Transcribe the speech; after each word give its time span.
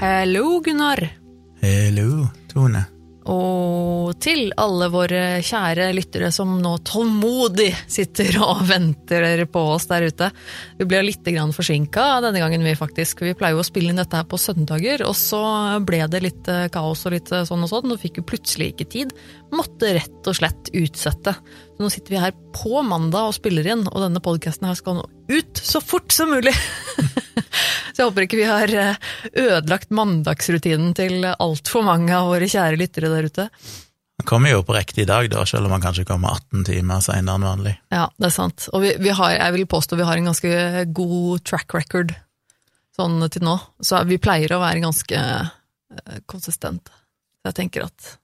Hallo, 0.00 0.60
Gunnar. 0.64 1.08
Hello, 1.60 2.24
Tone. 2.48 2.80
Og 3.28 4.14
til 4.24 4.46
alle 4.56 4.86
våre 4.88 5.42
kjære 5.44 5.90
lyttere 5.92 6.30
som 6.32 6.54
nå 6.62 6.70
tålmodig 6.88 7.68
sitter 7.84 8.38
og 8.40 8.62
venter 8.70 9.44
på 9.52 9.66
oss 9.74 9.90
der 9.90 10.06
ute. 10.08 10.30
Vi 10.78 10.88
ble 10.88 11.02
litt 11.04 11.28
forsinka 11.52 12.06
denne 12.24 12.40
gangen, 12.40 12.64
vi 12.64 12.72
faktisk. 12.80 13.20
Vi 13.28 13.36
pleier 13.36 13.58
jo 13.58 13.60
å 13.60 13.68
spille 13.68 13.92
inn 13.92 14.00
dette 14.00 14.16
her 14.16 14.24
på 14.24 14.40
søndager, 14.40 15.04
og 15.04 15.12
så 15.12 15.44
ble 15.84 16.00
det 16.08 16.24
litt 16.24 16.48
eh, 16.48 16.70
kaos 16.72 17.04
og 17.04 17.18
litt 17.18 17.28
eh, 17.28 17.44
sånn 17.44 17.68
og 17.68 17.68
sånn, 17.68 17.92
og 17.92 18.00
fikk 18.00 18.22
jo 18.22 18.28
plutselig 18.32 18.72
ikke 18.72 18.88
tid. 18.96 19.16
Måtte 19.52 19.98
rett 20.00 20.32
og 20.32 20.40
slett 20.40 20.72
utsette. 20.72 21.36
Så 21.76 21.84
nå 21.84 21.92
sitter 21.92 22.16
vi 22.16 22.24
her 22.24 22.32
på 22.56 22.80
mandag 22.80 23.34
og 23.34 23.36
spiller 23.36 23.68
inn, 23.68 23.84
og 23.84 24.00
denne 24.00 24.24
podkasten 24.24 24.64
her 24.64 24.80
skal 24.80 25.02
nå 25.02 25.08
ut 25.28 25.60
så 25.60 25.84
fort 25.84 26.08
som 26.08 26.32
mulig! 26.32 26.56
Så 27.92 28.02
jeg 28.02 28.08
håper 28.08 28.26
ikke 28.26 28.40
vi 28.40 28.48
har 28.48 28.72
eh, 28.72 29.12
ødelagt 29.32 29.94
mandagsrutinen 29.94 30.94
til 30.98 31.28
altfor 31.30 31.86
mange 31.86 32.14
av 32.16 32.30
våre 32.30 32.48
kjære 32.50 32.80
lyttere 32.80 33.12
der 33.12 33.30
ute. 33.30 33.48
Man 34.20 34.28
kommer 34.28 34.52
jo 34.52 34.64
på 34.68 34.76
riktig 34.76 35.06
dag, 35.08 35.30
da, 35.32 35.46
selv 35.48 35.66
om 35.66 35.72
man 35.72 35.80
kanskje 35.80 36.04
kommer 36.08 36.36
18 36.36 36.66
timer 36.68 37.00
senere 37.04 37.38
enn 37.38 37.46
vanlig. 37.48 37.76
Ja, 37.88 38.04
det 38.20 38.28
er 38.28 38.34
sant. 38.34 38.66
Og 38.76 38.84
vi, 38.84 38.90
vi 39.00 39.14
har, 39.16 39.32
jeg 39.32 39.54
vil 39.56 39.70
påstå 39.70 39.96
vi 39.96 40.08
har 40.08 40.20
en 40.20 40.28
ganske 40.28 40.50
god 40.92 41.44
track 41.48 41.72
record 41.78 42.12
sånn 42.98 43.16
til 43.32 43.46
nå. 43.48 43.56
Så 43.80 44.02
vi 44.04 44.20
pleier 44.20 44.52
å 44.52 44.60
være 44.60 44.84
ganske 44.84 45.22
uh, 45.24 46.18
konsistente. 46.28 46.92
Jeg 47.48 47.56
tenker 47.56 47.86
at 47.88 48.16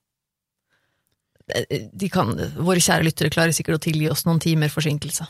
de 1.46 2.08
kan, 2.10 2.32
våre 2.58 2.82
kjære 2.82 3.06
lyttere 3.06 3.30
klarer 3.32 3.54
sikkert 3.54 3.78
å 3.78 3.84
tilgi 3.86 4.08
oss 4.10 4.24
noen 4.26 4.42
timer 4.42 4.72
forsinkelse. 4.72 5.24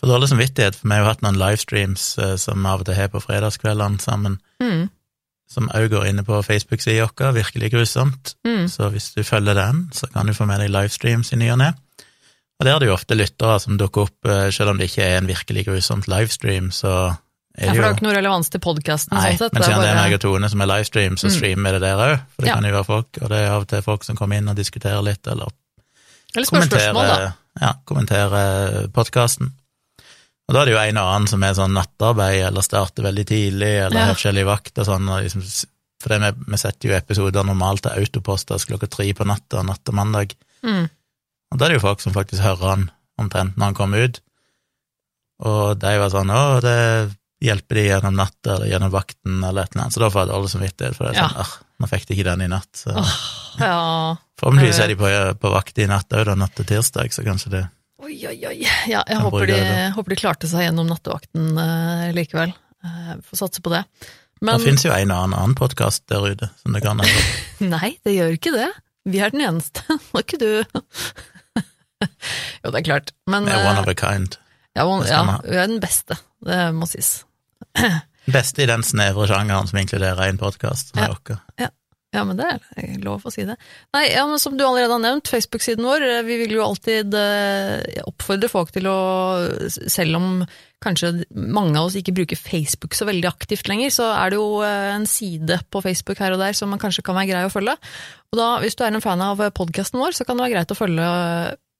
For 0.00 0.08
dårlig 0.08 0.30
samvittighet, 0.30 0.74
for 0.78 0.88
vi 0.88 0.94
har 0.96 1.02
jo 1.04 1.08
hatt 1.10 1.20
noen 1.22 1.36
livestreams 1.36 2.04
eh, 2.18 2.36
som 2.40 2.62
vi 2.62 2.68
av 2.70 2.80
og 2.80 2.86
til 2.88 2.94
har 2.96 3.08
på 3.12 3.20
fredagskveldene 3.20 4.00
sammen, 4.00 4.38
Mm. 4.60 4.88
som 5.50 5.68
òg 5.74 5.88
går 5.90 6.06
inne 6.06 6.22
på 6.24 6.42
Facebook-sida 6.46 7.08
vår, 7.18 7.32
virkelig 7.34 7.70
grusomt. 7.72 8.34
Mm. 8.46 8.68
Så 8.68 8.88
hvis 8.92 9.12
du 9.14 9.22
følger 9.24 9.54
den, 9.54 9.88
så 9.92 10.06
kan 10.12 10.26
du 10.26 10.32
få 10.32 10.46
med 10.46 10.60
deg 10.60 10.70
livestreams 10.70 11.32
i 11.32 11.36
ny 11.36 11.50
og 11.50 11.58
ne. 11.58 11.72
Og 12.60 12.66
der 12.66 12.74
er 12.74 12.78
det 12.78 12.88
jo 12.88 12.94
ofte 12.94 13.16
lyttere 13.16 13.58
som 13.60 13.76
dukker 13.80 14.02
opp, 14.06 14.26
eh, 14.28 14.50
selv 14.50 14.70
om 14.70 14.78
det 14.78 14.90
ikke 14.90 15.02
er 15.02 15.18
en 15.18 15.26
virkelig 15.26 15.66
grusomt 15.66 16.06
livestream, 16.08 16.70
så 16.70 17.16
Ja, 17.58 17.66
er 17.66 17.66
for 17.66 17.74
det 17.74 17.74
det 17.74 17.76
jo 17.76 17.82
har 17.82 17.94
ikke 17.96 18.02
noe 18.06 18.14
relevans 18.14 18.48
til 18.50 18.60
podkasten. 18.60 19.12
Nei, 19.16 19.32
sånn 19.32 19.38
sett. 19.38 19.52
men 19.52 19.62
Det 19.62 19.68
siden 19.68 19.80
det 19.82 19.88
er 19.90 19.94
meg 20.04 20.14
og 20.14 20.20
Tone 20.20 20.48
som 20.48 20.60
er 20.60 20.66
livestream, 20.66 21.16
så 21.18 21.26
Mm. 21.26 21.34
streamer 21.36 21.72
vi 21.72 21.72
det 21.72 21.80
der 21.80 21.96
òg. 21.98 22.20
For 22.36 22.42
det 22.42 22.46
Ja. 22.48 22.54
kan 22.54 22.64
jo 22.64 22.70
være 22.72 22.86
folk, 22.86 23.18
og 23.22 23.28
det 23.28 23.38
er 23.38 23.50
av 23.50 23.62
og 23.62 23.68
til 23.68 23.82
folk 23.82 24.04
som 24.04 24.16
kommer 24.16 24.36
inn 24.36 24.48
og 24.48 24.56
diskuterer 24.56 25.02
litt, 25.02 25.26
eller 25.26 25.48
Eller 26.36 26.46
spør 26.46 26.62
spørsmål, 26.62 26.94
da. 26.94 27.16
kommentere, 27.16 27.34
ja, 27.60 27.72
kommenterer 27.86 28.88
podkasten. 28.92 29.52
Og 30.50 30.56
da 30.56 30.62
er 30.64 30.66
det 30.66 30.72
jo 30.74 30.80
en 30.82 30.98
og 30.98 31.08
annen 31.12 31.30
som 31.30 31.44
er 31.46 31.52
sånn 31.54 31.76
nattarbeid, 31.76 32.40
eller 32.48 32.64
starter 32.66 33.04
veldig 33.06 33.24
tidlig, 33.28 33.68
eller 33.84 33.94
Ja. 33.94 34.06
har 34.08 34.16
forskjellig 34.18 34.42
vakt 34.48 34.80
og 34.82 34.88
sånn. 34.88 35.06
Og 35.06 35.22
liksom, 35.22 35.44
for 36.02 36.18
vi, 36.18 36.30
vi 36.50 36.58
setter 36.58 36.88
jo 36.90 36.96
episoder 36.96 37.46
normalt 37.46 37.84
til 37.86 37.94
autoposters 37.94 38.66
klokka 38.66 38.88
tre 38.90 39.06
på 39.14 39.26
natta, 39.30 39.62
natt 39.62 39.84
til 39.86 39.94
mandag. 39.94 40.34
Mm. 40.66 40.88
Og 41.52 41.58
da 41.58 41.64
er 41.64 41.70
det 41.70 41.78
jo 41.78 41.86
folk 41.86 42.02
som 42.02 42.16
faktisk 42.16 42.42
hører 42.42 42.66
han 42.66 42.90
omtrent 43.20 43.54
når 43.54 43.70
han 43.70 43.78
kommer 43.78 44.02
ut. 44.08 44.20
Og 45.46 45.78
de 45.78 45.94
var 46.02 46.10
sånn 46.10 46.34
'Å, 46.34 46.60
det 46.66 47.14
hjelper 47.40 47.74
de 47.78 47.86
gjennom 47.86 48.16
natta, 48.18 48.56
eller 48.56 48.66
gjennom 48.66 48.90
vakten', 48.92 49.40
eller 49.46 49.62
et 49.62 49.72
eller 49.72 49.84
annet. 49.86 49.94
Så 49.94 50.00
da 50.02 50.10
får 50.10 50.26
jeg 50.26 50.32
dårlig 50.34 50.50
samvittighet, 50.50 50.96
for 50.96 51.04
det 51.06 51.14
er 51.14 51.22
sånn 51.22 51.38
ja. 51.38 51.46
nå 51.80 51.88
fikk 51.88 52.06
de 52.06 52.14
ikke 52.16 52.28
den 52.28 52.42
i 52.42 52.50
natt'. 52.50 52.74
Så. 52.74 52.90
Ja. 53.60 54.16
Forhåpentligvis 54.40 54.80
er 54.82 54.88
de 54.88 54.96
på, 54.96 55.08
på 55.40 55.50
vakt 55.52 55.78
i 55.78 55.86
natt 55.86 56.10
òg, 56.10 56.24
da, 56.26 56.34
natt 56.34 56.54
til 56.58 56.66
tirsdag, 56.66 57.12
så 57.14 57.22
kanskje 57.22 57.50
det 57.54 57.68
Oi, 58.00 58.16
oi, 58.26 58.38
oi. 58.48 58.58
Ja, 58.88 59.02
jeg 59.04 59.20
håper 59.20 59.50
de, 59.50 59.56
håper 59.92 60.14
de 60.14 60.16
klarte 60.16 60.48
seg 60.48 60.64
gjennom 60.64 60.88
nattevakten 60.88 61.50
uh, 61.58 62.08
likevel. 62.16 62.54
Uh, 62.80 63.18
Får 63.28 63.42
satse 63.42 63.60
på 63.64 63.72
det. 63.74 63.82
Men 64.40 64.56
Det 64.56 64.70
finnes 64.70 64.84
jo 64.86 64.92
en 64.94 65.12
annen 65.12 65.34
annen 65.36 65.56
podkast 65.58 66.06
der 66.08 66.24
ute 66.32 66.48
som 66.62 66.72
det 66.72 66.80
kan 66.84 67.02
hende. 67.02 67.24
nei, 67.74 67.92
det 68.06 68.14
gjør 68.16 68.38
ikke 68.38 68.54
det. 68.56 68.70
Vi 69.10 69.20
er 69.20 69.34
den 69.34 69.44
eneste, 69.44 69.84
og 70.14 70.22
ikke 70.22 70.40
du. 70.40 70.48
jo, 72.62 72.70
det 72.70 72.78
er 72.80 72.86
klart. 72.88 73.12
Men 73.28 73.48
Vi 73.48 73.52
er 73.52 73.66
one 73.66 73.76
eh, 73.76 73.82
of 73.84 73.92
a 73.92 73.96
kind. 73.98 74.38
ja, 74.78 74.86
one, 74.86 75.04
ja, 75.04 75.20
vi 75.44 75.60
er 75.60 75.68
den 75.68 75.82
beste. 75.84 76.16
Det 76.46 76.62
må 76.72 76.88
sies. 76.88 77.18
Beste 78.30 78.64
i 78.64 78.70
den 78.70 78.86
snevre 78.86 79.28
sjangeren 79.28 79.68
som 79.68 79.82
inkluderer 79.82 80.30
en 80.30 80.40
podkast, 80.40 80.94
som 80.94 81.04
er 81.04 81.12
vår. 81.12 81.36
Ja, 81.60 81.68
men 82.26 82.38
det 82.40 82.46
er 82.50 82.96
lov 83.04 83.22
å 83.22 83.30
si 83.30 83.44
det. 83.46 83.54
Nei, 83.94 84.08
ja, 84.10 84.24
men 84.26 84.40
Som 84.42 84.56
du 84.58 84.64
allerede 84.66 84.96
har 84.96 85.02
nevnt, 85.02 85.30
Facebook-siden 85.30 85.86
vår. 85.86 86.02
eh, 86.02 86.22
Vi 86.26 86.38
vil 86.40 86.56
jo 86.56 86.64
alltid 86.64 87.14
eh, 87.14 88.02
oppfordre 88.02 88.50
folk 88.50 88.72
til 88.74 88.88
å 88.90 88.96
Selv 89.70 90.18
om 90.18 90.26
kanskje 90.82 91.12
mange 91.36 91.76
av 91.76 91.86
oss 91.90 91.96
ikke 92.00 92.14
bruker 92.16 92.38
Facebook 92.40 92.94
så 92.96 93.04
veldig 93.04 93.28
aktivt 93.28 93.68
lenger, 93.68 93.92
så 93.92 94.06
er 94.16 94.32
det 94.32 94.38
jo 94.40 94.62
eh, 94.64 94.94
en 94.96 95.04
side 95.06 95.60
på 95.70 95.82
Facebook 95.84 96.18
her 96.24 96.32
og 96.32 96.40
der 96.40 96.56
som 96.56 96.72
man 96.72 96.80
kanskje 96.80 97.04
kan 97.04 97.18
være 97.18 97.28
grei 97.30 97.42
å 97.46 97.52
følge. 97.52 97.76
Og 98.32 98.40
da, 98.40 98.46
Hvis 98.64 98.74
du 98.78 98.82
er 98.86 98.94
en 98.94 99.04
fan 99.04 99.20
av 99.20 99.42
podkasten 99.54 100.00
vår, 100.00 100.16
så 100.16 100.24
kan 100.24 100.38
det 100.40 100.46
være 100.48 100.56
greit 100.56 100.72
å 100.72 100.78
følge 100.80 101.10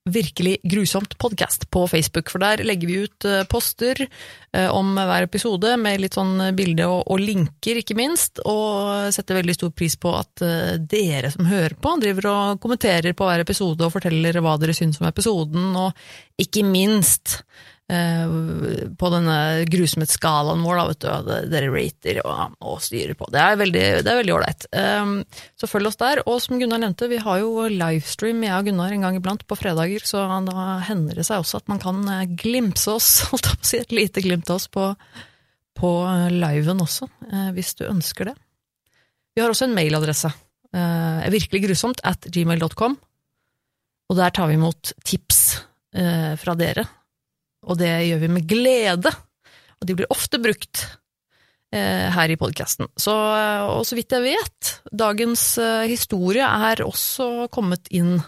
Virkelig 0.09 0.57
grusomt 0.65 1.19
podkast 1.19 1.67
på 1.71 1.83
Facebook, 1.89 2.31
for 2.33 2.41
der 2.41 2.63
legger 2.65 2.89
vi 2.89 2.95
ut 3.05 3.25
eh, 3.29 3.43
poster 3.45 3.99
eh, 4.07 4.71
om 4.73 4.95
hver 4.97 5.27
episode 5.27 5.75
med 5.77 6.01
litt 6.01 6.17
sånn 6.17 6.41
bilde 6.57 6.87
og, 6.89 7.03
og 7.13 7.21
linker, 7.21 7.83
ikke 7.83 7.99
minst, 7.99 8.41
og 8.49 9.11
setter 9.13 9.37
veldig 9.37 9.59
stor 9.59 9.75
pris 9.77 9.99
på 10.01 10.15
at 10.17 10.41
eh, 10.47 10.79
dere 10.81 11.29
som 11.35 11.45
hører 11.45 11.77
på, 11.77 11.93
driver 12.01 12.31
og 12.33 12.63
kommenterer 12.65 13.13
på 13.13 13.29
hver 13.29 13.45
episode 13.45 13.85
og 13.85 13.93
forteller 13.99 14.41
hva 14.41 14.57
dere 14.63 14.79
syns 14.79 15.03
om 15.03 15.11
episoden, 15.11 15.69
og 15.77 16.41
ikke 16.41 16.65
minst 16.65 17.43
på 17.91 19.09
denne 19.11 19.37
grusomhetsskalaen 19.71 20.63
vår, 20.63 20.77
da, 20.79 20.85
vet 20.91 21.01
du, 21.03 21.31
dere 21.51 21.71
rater 21.73 22.21
og, 22.23 22.57
og 22.63 22.77
styrer 22.85 23.17
på. 23.19 23.27
Det 23.33 23.41
er 23.43 23.57
veldig 23.59 24.35
ålreit. 24.35 24.67
Um, 24.75 25.17
så 25.59 25.69
følg 25.71 25.91
oss 25.91 25.99
der. 26.01 26.23
Og 26.31 26.39
som 26.45 26.61
Gunnar 26.61 26.83
nevnte, 26.83 27.09
vi 27.11 27.19
har 27.23 27.41
jo 27.43 27.67
livestream, 27.73 28.45
jeg 28.47 28.55
og 28.55 28.69
Gunnar, 28.69 28.95
en 28.95 29.07
gang 29.07 29.19
iblant 29.19 29.43
på 29.49 29.59
fredager, 29.59 30.05
så 30.07 30.27
da 30.47 30.67
hender 30.87 31.19
det 31.19 31.27
seg 31.27 31.43
også 31.43 31.63
at 31.63 31.73
man 31.73 31.83
kan 31.83 32.05
glimse 32.39 32.95
oss, 32.95 33.11
holdt 33.33 33.51
jeg 33.51 33.59
på 33.59 33.67
å 33.67 33.71
si, 33.73 33.83
et 33.83 33.97
lite 33.97 34.25
glimt 34.25 34.53
av 34.53 34.61
oss 34.61 34.69
på, 34.71 34.93
på 35.81 35.93
liven 36.37 36.85
også, 36.87 37.11
eh, 37.31 37.51
hvis 37.57 37.75
du 37.81 37.87
ønsker 37.89 38.31
det. 38.31 38.37
Vi 39.35 39.43
har 39.43 39.51
også 39.51 39.67
en 39.69 39.77
mailadresse, 39.77 40.31
uh, 40.77 41.27
virkelig 41.33 41.65
grusomt, 41.67 42.05
at 42.07 42.31
gmail.com, 42.31 42.97
og 44.11 44.19
der 44.19 44.33
tar 44.35 44.51
vi 44.51 44.57
imot 44.59 44.91
tips 45.07 45.61
eh, 45.95 46.33
fra 46.39 46.57
dere 46.59 46.83
og 47.71 47.79
det 47.79 47.93
gjør 48.09 48.25
vi 48.25 48.33
med 48.37 48.49
glede. 48.51 49.13
Og 49.81 49.89
de 49.89 49.97
blir 49.97 50.11
ofte 50.13 50.41
brukt 50.43 50.83
eh, 51.73 52.09
her 52.13 52.33
i 52.33 52.39
podkasten. 52.41 52.91
Så, 52.99 53.15
og 53.15 53.85
så 53.89 53.97
vidt 53.99 54.13
jeg 54.17 54.27
vet, 54.27 54.75
dagens 54.93 55.45
eh, 55.63 55.87
historie 55.91 56.45
er 56.45 56.85
også 56.85 57.49
kommet 57.55 57.89
inn 57.95 58.19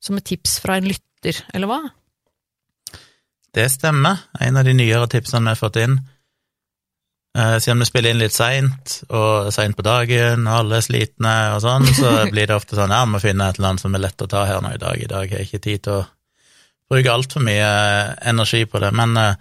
som 0.00 0.20
et 0.20 0.28
tips 0.30 0.60
fra 0.64 0.78
en 0.78 0.88
lytter, 0.88 1.42
eller 1.52 1.70
hva? 1.70 1.80
Det 3.50 3.66
stemmer. 3.72 4.22
En 4.40 4.60
av 4.60 4.64
de 4.64 4.76
nyere 4.76 5.10
tipsene 5.10 5.42
vi 5.48 5.54
har 5.56 5.58
fått 5.58 5.80
inn. 5.82 5.98
Eh, 7.38 7.56
siden 7.62 7.82
vi 7.82 7.86
spiller 7.86 8.14
inn 8.14 8.22
litt 8.22 8.34
seint, 8.34 9.00
og 9.08 9.50
seint 9.54 9.76
på 9.78 9.86
dagen, 9.86 10.46
og 10.46 10.62
alle 10.62 10.78
er 10.80 10.86
slitne 10.86 11.34
og 11.56 11.60
sånn, 11.62 11.86
så 11.94 12.14
blir 12.32 12.50
det 12.50 12.56
ofte 12.56 12.78
sånn 12.78 12.94
ja, 12.94 13.04
vi 13.06 13.14
må 13.14 13.22
finne 13.22 13.50
et 13.50 13.58
eller 13.58 13.72
annet 13.72 13.84
som 13.84 13.94
er 13.94 14.02
lett 14.06 14.24
å 14.24 14.30
ta 14.30 14.46
her 14.48 14.62
nå 14.64 14.74
i 14.74 14.82
dag. 14.82 14.98
I 14.98 15.10
dag 15.10 15.30
har 15.30 15.42
jeg 15.42 15.50
ikke 15.50 15.66
tid 15.66 15.84
til 15.86 16.00
å 16.00 16.06
bruke 16.90 17.12
altfor 17.12 17.44
mye 17.46 17.66
eh, 17.66 18.12
energi 18.30 18.64
på 18.68 18.80
det. 18.82 18.90
Men 18.96 19.16
eh, 19.20 19.34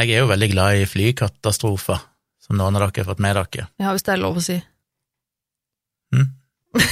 jeg 0.00 0.14
er 0.16 0.22
jo 0.24 0.30
veldig 0.32 0.48
glad 0.52 0.80
i 0.82 0.86
flykatastrofer, 0.88 2.00
som 2.44 2.56
noen 2.58 2.76
av 2.78 2.86
dere 2.88 3.02
har 3.04 3.08
fått 3.12 3.22
med 3.24 3.36
dere. 3.38 3.68
Ja, 3.82 3.92
hvis 3.94 4.06
det 4.06 4.14
er 4.16 4.22
lov 4.22 4.38
å 4.40 4.44
si. 4.44 4.58
Hm? 6.14 6.28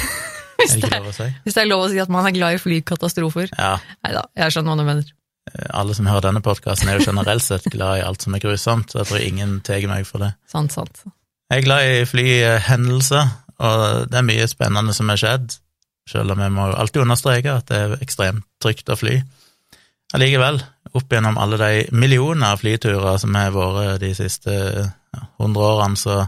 Hvis 0.56 0.72
Er 0.72 0.80
det 0.80 0.88
det, 0.88 0.88
ikke 0.88 0.98
lov 1.04 1.10
å 1.12 1.14
si? 1.14 1.26
hvis 1.44 1.54
det 1.54 1.60
er 1.62 1.68
lov 1.68 1.82
å 1.84 1.88
si 1.92 1.98
at 2.02 2.10
man 2.10 2.26
er 2.26 2.32
glad 2.34 2.56
i 2.56 2.58
flykatastrofer. 2.58 3.50
Ja, 3.54 3.74
Nei 4.02 4.12
da, 4.16 4.22
jeg 4.40 4.54
skjønner 4.54 4.72
hva 4.72 4.80
du 4.80 4.86
mener. 4.88 5.10
eh, 5.52 5.66
alle 5.78 5.94
som 5.94 6.08
hører 6.10 6.24
denne 6.26 6.40
podkasten 6.42 6.88
er 6.90 6.96
jo 6.98 7.04
generelt 7.06 7.44
sett 7.44 7.68
glad 7.70 8.00
i 8.00 8.04
alt 8.06 8.24
som 8.24 8.34
er 8.34 8.42
grusomt, 8.42 8.90
så 8.90 9.02
jeg 9.02 9.08
tror 9.10 9.22
ingen 9.28 9.52
tar 9.66 9.84
meg 9.90 10.08
for 10.08 10.24
det. 10.24 10.32
Sant, 10.50 10.72
sant. 10.74 11.04
Jeg 11.52 11.60
er 11.60 11.66
glad 11.68 11.86
i 11.92 12.00
flyhendelser, 12.10 13.28
og 13.62 13.84
det 14.10 14.18
er 14.18 14.26
mye 14.32 14.48
spennende 14.50 14.96
som 14.96 15.12
har 15.12 15.20
skjedd, 15.22 15.54
selv 16.10 16.34
om 16.34 16.42
jeg 16.42 16.54
må 16.56 16.66
alltid 16.72 17.04
understreke 17.04 17.54
at 17.60 17.68
det 17.70 17.82
er 17.84 17.94
ekstremt 18.02 18.42
trygt 18.64 18.90
å 18.90 18.96
fly. 18.98 19.20
Allikevel, 20.14 20.60
opp 20.94 21.12
gjennom 21.12 21.38
alle 21.42 21.58
de 21.58 21.70
millioner 21.96 22.52
av 22.52 22.60
flyturer 22.62 23.18
som 23.18 23.34
har 23.34 23.54
vært 23.54 24.04
de 24.04 24.12
siste 24.14 24.52
hundre 25.40 25.70
årene, 25.72 25.98
så 25.98 26.20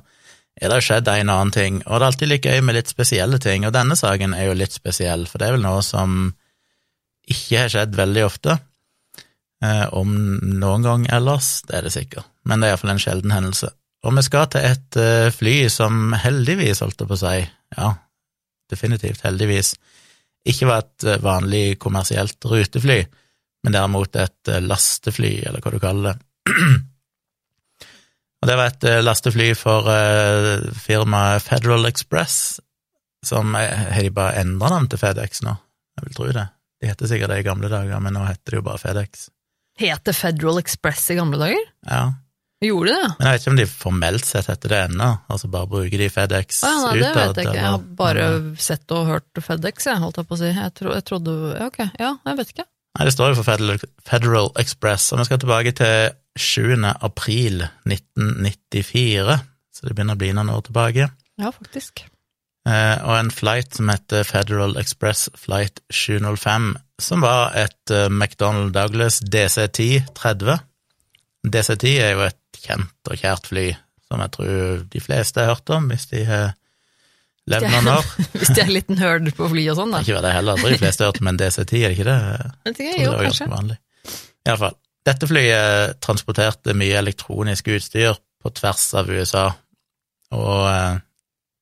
er 0.59 0.73
det 0.73 0.81
skjedd 0.83 1.09
en 1.13 1.31
og 1.31 1.37
annen 1.37 1.55
ting, 1.55 1.77
og 1.87 1.93
det 1.93 2.01
er 2.01 2.09
alltid 2.09 2.31
like 2.33 2.55
gøy 2.55 2.65
med 2.67 2.75
litt 2.75 2.91
spesielle 2.91 3.39
ting, 3.43 3.67
og 3.67 3.75
denne 3.77 3.95
saken 3.99 4.35
er 4.35 4.49
jo 4.49 4.57
litt 4.59 4.75
spesiell, 4.75 5.29
for 5.31 5.39
det 5.39 5.49
er 5.49 5.55
vel 5.55 5.63
noe 5.63 5.85
som 5.87 6.33
ikke 7.31 7.63
har 7.63 7.71
skjedd 7.71 7.95
veldig 7.95 8.25
ofte, 8.27 8.57
eh, 9.63 9.85
om 9.95 10.11
noen 10.59 10.87
gang 10.87 11.07
ellers, 11.15 11.61
det 11.69 11.79
er 11.79 11.87
det 11.87 11.95
sikkert, 11.95 12.27
men 12.49 12.59
det 12.59 12.69
er 12.69 12.75
iallfall 12.75 12.97
en 12.97 13.05
sjelden 13.05 13.37
hendelse. 13.37 13.71
Og 14.07 14.15
vi 14.15 14.25
skal 14.27 14.51
til 14.51 14.67
et 14.67 14.99
eh, 14.99 15.31
fly 15.35 15.55
som 15.71 16.17
heldigvis, 16.19 16.83
holdt 16.83 16.99
jeg 16.99 17.11
på 17.11 17.19
å 17.19 17.23
si, 17.23 17.37
ja, 17.79 17.93
definitivt 18.73 19.23
heldigvis, 19.27 19.77
ikke 20.49 20.69
var 20.71 20.83
et 20.83 21.07
eh, 21.07 21.23
vanlig 21.23 21.65
kommersielt 21.83 22.51
rutefly, 22.51 23.05
men 23.69 23.77
derimot 23.77 24.17
et 24.17 24.49
eh, 24.49 24.63
lastefly, 24.65 25.35
eller 25.45 25.61
hva 25.61 25.73
du 25.75 25.81
kaller 25.83 26.15
det. 26.15 26.17
Og 28.39 28.49
det 28.49 28.55
var 28.57 28.71
et 28.71 28.87
eh, 28.89 29.01
lastefly 29.03 29.49
for 29.59 29.91
eh, 29.93 30.69
firmaet 30.73 31.45
Federal 31.45 31.85
Express, 31.91 32.61
som 33.27 33.53
har 33.59 33.99
de 34.01 34.13
bare 34.15 34.39
endra 34.41 34.71
navn 34.73 34.87
til 34.89 35.01
FedEx 35.03 35.43
nå? 35.45 35.53
Jeg 35.99 36.07
vil 36.07 36.17
tro 36.17 36.29
det. 36.31 36.47
De 36.79 36.89
heter 36.89 37.11
sikkert 37.11 37.35
det 37.35 37.43
i 37.43 37.49
gamle 37.49 37.69
dager, 37.69 38.01
men 38.01 38.15
nå 38.15 38.23
heter 38.25 38.55
det 38.55 38.61
jo 38.61 38.65
bare 38.71 38.81
FedEx. 38.81 39.27
Het 39.83 40.05
det 40.07 40.15
Federal 40.17 40.63
Express 40.63 41.11
i 41.13 41.19
gamle 41.19 41.41
dager? 41.43 41.65
Ja, 41.91 42.05
Gjorde 42.59 42.91
det. 42.91 43.11
Men 43.19 43.29
jeg 43.29 43.35
vet 43.35 43.43
ikke 43.45 43.53
om 43.53 43.59
de 43.59 43.67
formelt 43.71 44.27
sett 44.27 44.49
heter 44.51 44.73
det 44.73 44.79
ennå, 44.89 45.09
altså 45.31 45.51
bare 45.53 45.71
bruker 45.71 46.01
de 46.03 46.09
FedEx 46.11 46.65
ah, 46.67 46.73
ja, 46.73 46.89
nei, 46.89 46.95
det 46.99 47.11
vet 47.15 47.39
jeg 47.39 47.47
ikke. 47.47 47.55
Jeg 47.55 47.69
har 47.69 47.85
bare 48.01 48.25
eh, 48.33 48.49
sett 48.65 48.95
og 48.97 49.05
hørt 49.13 49.43
FedEx, 49.47 49.87
jeg, 49.87 50.03
holdt 50.03 50.19
jeg 50.19 50.27
på 50.27 50.35
å 50.35 50.41
si. 50.41 50.49
Jeg, 50.51 50.73
tro, 50.81 50.97
jeg 50.97 51.07
trodde 51.07 51.37
ja, 51.53 51.69
Ok, 51.69 51.79
ja, 52.01 52.11
jeg 52.27 52.41
vet 52.41 52.51
ikke. 52.57 52.67
Nei, 52.99 53.07
det 53.07 53.15
står 53.15 53.31
jo 53.31 53.39
for 53.39 53.47
Federal, 54.09 54.49
Express, 54.59 55.13
og 55.15 55.21
vi 55.21 55.29
skal 55.29 55.39
tilbake 55.39 55.73
til 55.79 56.17
7. 56.35 56.83
april 57.07 57.63
1994, 57.87 59.37
så 59.71 59.87
det 59.87 59.95
begynner 59.95 60.19
å 60.19 60.19
bli 60.19 60.33
noen 60.35 60.51
år 60.51 60.65
tilbake. 60.67 61.07
Ja, 61.39 61.53
faktisk. 61.55 62.03
Eh, 62.67 62.97
og 63.07 63.15
en 63.15 63.31
flight 63.31 63.79
som 63.79 63.93
heter 63.93 64.27
Federal 64.27 64.75
Express 64.81 65.29
Flight 65.39 65.79
705, 65.95 66.73
som 66.99 67.23
var 67.23 67.55
et 67.57 67.95
eh, 67.95 68.11
McDonnell 68.11 68.75
Douglas 68.75 69.21
DC-10 69.23 70.11
30. 70.19 70.59
DC-10 71.47 71.95
er 72.03 72.17
jo 72.17 72.27
et 72.27 72.61
kjent 72.67 73.13
og 73.13 73.23
kjært 73.23 73.47
fly, 73.53 73.69
som 74.11 74.27
jeg 74.27 74.35
tror 74.35 74.83
de 74.91 75.05
fleste 75.07 75.45
har 75.45 75.55
hørt 75.55 75.71
om, 75.79 75.87
hvis 75.93 76.11
de 76.11 76.27
har 76.27 76.58
levd. 77.53 78.19
Hvis 78.35 78.53
de 78.55 78.63
er 78.63 78.73
liten 78.79 78.99
nerd 79.01 79.31
på 79.37 79.49
fly 79.53 79.65
og 79.73 79.79
sånn, 79.81 79.95
da. 79.95 80.03
Ikke 80.05 80.19
var 80.19 80.27
det 80.29 80.35
heller, 80.37 80.59
jeg 80.59 80.65
tror 80.65 80.75
de 80.77 80.83
fleste 80.85 81.07
hørte 81.07 81.19
hørt 81.19 81.25
om 81.25 81.33
en 81.33 81.41
DC-10, 81.43 81.79
er 81.79 81.89
det 81.89 81.97
ikke 81.97 82.09
det? 82.09 82.19
Jeg 82.69 82.79
tror 82.79 82.89
jo, 82.89 82.99
det 82.99 83.11
var 83.15 83.29
ganske 83.29 83.51
vanlig. 83.55 83.79
I 84.09 84.53
alle 84.53 84.61
fall. 84.63 84.79
Dette 85.09 85.29
flyet 85.31 86.01
transporterte 86.05 86.75
mye 86.77 86.99
elektronisk 87.01 87.71
utstyr 87.77 88.19
på 88.43 88.53
tvers 88.55 88.89
av 88.99 89.09
USA, 89.11 89.47
og 90.37 90.65
eh, 90.69 90.99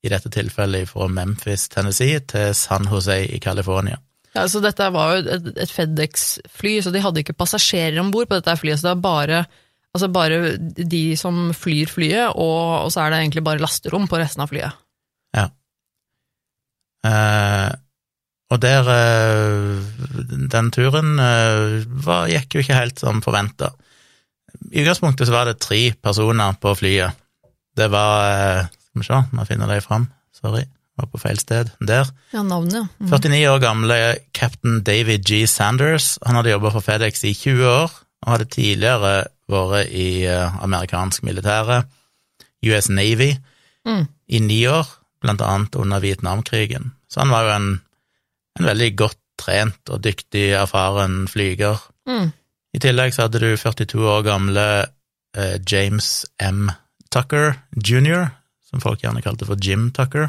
i 0.06 0.10
dette 0.12 0.30
tilfellet 0.32 0.90
fra 0.90 1.06
Memphis, 1.10 1.68
Tennessee, 1.72 2.20
til 2.28 2.52
San 2.56 2.88
Jose 2.90 3.20
i 3.26 3.40
California. 3.42 3.98
Ja, 4.36 4.44
så 4.52 4.60
dette 4.60 4.88
var 4.92 5.14
jo 5.14 5.36
et, 5.36 5.46
et 5.64 5.72
FedEx-fly, 5.72 6.74
så 6.84 6.92
de 6.92 7.02
hadde 7.02 7.22
ikke 7.22 7.36
passasjerer 7.38 7.98
om 8.02 8.10
bord 8.14 8.28
på 8.28 8.38
dette 8.38 8.56
flyet, 8.60 8.80
så 8.80 8.90
det 8.90 8.92
er 8.92 9.04
bare, 9.06 9.44
altså 9.96 10.10
bare 10.12 10.40
de 10.58 11.04
som 11.18 11.46
flyr 11.56 11.92
flyet, 11.92 12.34
og, 12.34 12.84
og 12.84 12.90
så 12.92 13.04
er 13.04 13.14
det 13.14 13.22
egentlig 13.22 13.46
bare 13.46 13.62
lasterom 13.62 14.08
på 14.10 14.20
resten 14.20 14.44
av 14.44 14.52
flyet. 14.52 14.82
Eh, 17.04 17.72
og 18.50 18.60
der 18.62 18.86
eh, 18.92 19.82
Den 20.54 20.70
turen 20.70 21.18
eh, 21.18 21.82
var, 22.06 22.28
gikk 22.30 22.54
jo 22.54 22.62
ikke 22.62 22.78
helt 22.78 23.00
som 23.02 23.18
forventa. 23.24 23.72
I 24.72 24.84
utgangspunktet 24.84 25.26
så 25.28 25.34
var 25.34 25.48
det 25.50 25.58
tre 25.60 25.80
personer 26.02 26.54
på 26.62 26.72
flyet. 26.78 27.18
Det 27.76 27.90
var 27.92 28.22
eh, 28.30 28.68
Skal 28.86 29.02
vi 29.02 29.08
se, 29.10 29.18
må 29.32 29.42
jeg 29.42 29.50
finne 29.52 29.68
dem 29.68 29.82
fram. 29.84 30.06
Sorry, 30.36 30.62
var 30.96 31.10
på 31.12 31.20
feil 31.20 31.38
sted. 31.42 31.72
Der. 31.84 32.08
Ja, 32.32 32.42
navnet, 32.46 32.78
ja. 32.78 32.84
Mm. 33.02 33.10
49 33.12 33.42
år 33.50 33.58
gamle 33.66 33.98
captain 34.34 34.78
David 34.86 35.26
G. 35.28 35.42
Sanders. 35.50 36.14
Han 36.24 36.38
hadde 36.38 36.54
jobba 36.54 36.70
for 36.72 36.80
FedEx 36.86 37.24
i 37.28 37.34
20 37.36 37.66
år, 37.68 37.92
og 38.24 38.32
hadde 38.32 38.48
tidligere 38.54 39.16
vært 39.52 39.92
i 39.94 40.24
amerikansk 40.26 41.22
militære, 41.26 41.82
US 42.66 42.88
Navy, 42.90 43.34
Mm. 43.86 44.06
i 44.28 44.38
ni 44.42 44.64
år, 44.66 44.88
blant 45.22 45.42
annet 45.42 45.76
under 45.76 46.00
Vietnamkrigen. 46.00 46.92
Så 47.08 47.20
han 47.22 47.32
var 47.32 47.46
jo 47.46 47.54
en, 47.54 47.68
en 48.60 48.68
veldig 48.70 48.90
godt 48.98 49.20
trent 49.40 49.92
og 49.92 50.02
dyktig, 50.04 50.50
erfaren 50.56 51.24
flyger. 51.30 51.80
Mm. 52.08 52.32
I 52.76 52.82
tillegg 52.82 53.14
så 53.14 53.26
hadde 53.26 53.40
du 53.42 53.50
42 53.56 54.02
år 54.04 54.24
gamle 54.26 54.66
eh, 55.36 55.56
James 55.68 56.26
M. 56.42 56.70
Tucker 57.12 57.54
jr., 57.76 58.28
som 58.66 58.82
folk 58.82 59.04
gjerne 59.04 59.22
kalte 59.24 59.48
for 59.48 59.60
Jim 59.62 59.90
Tucker. 59.94 60.28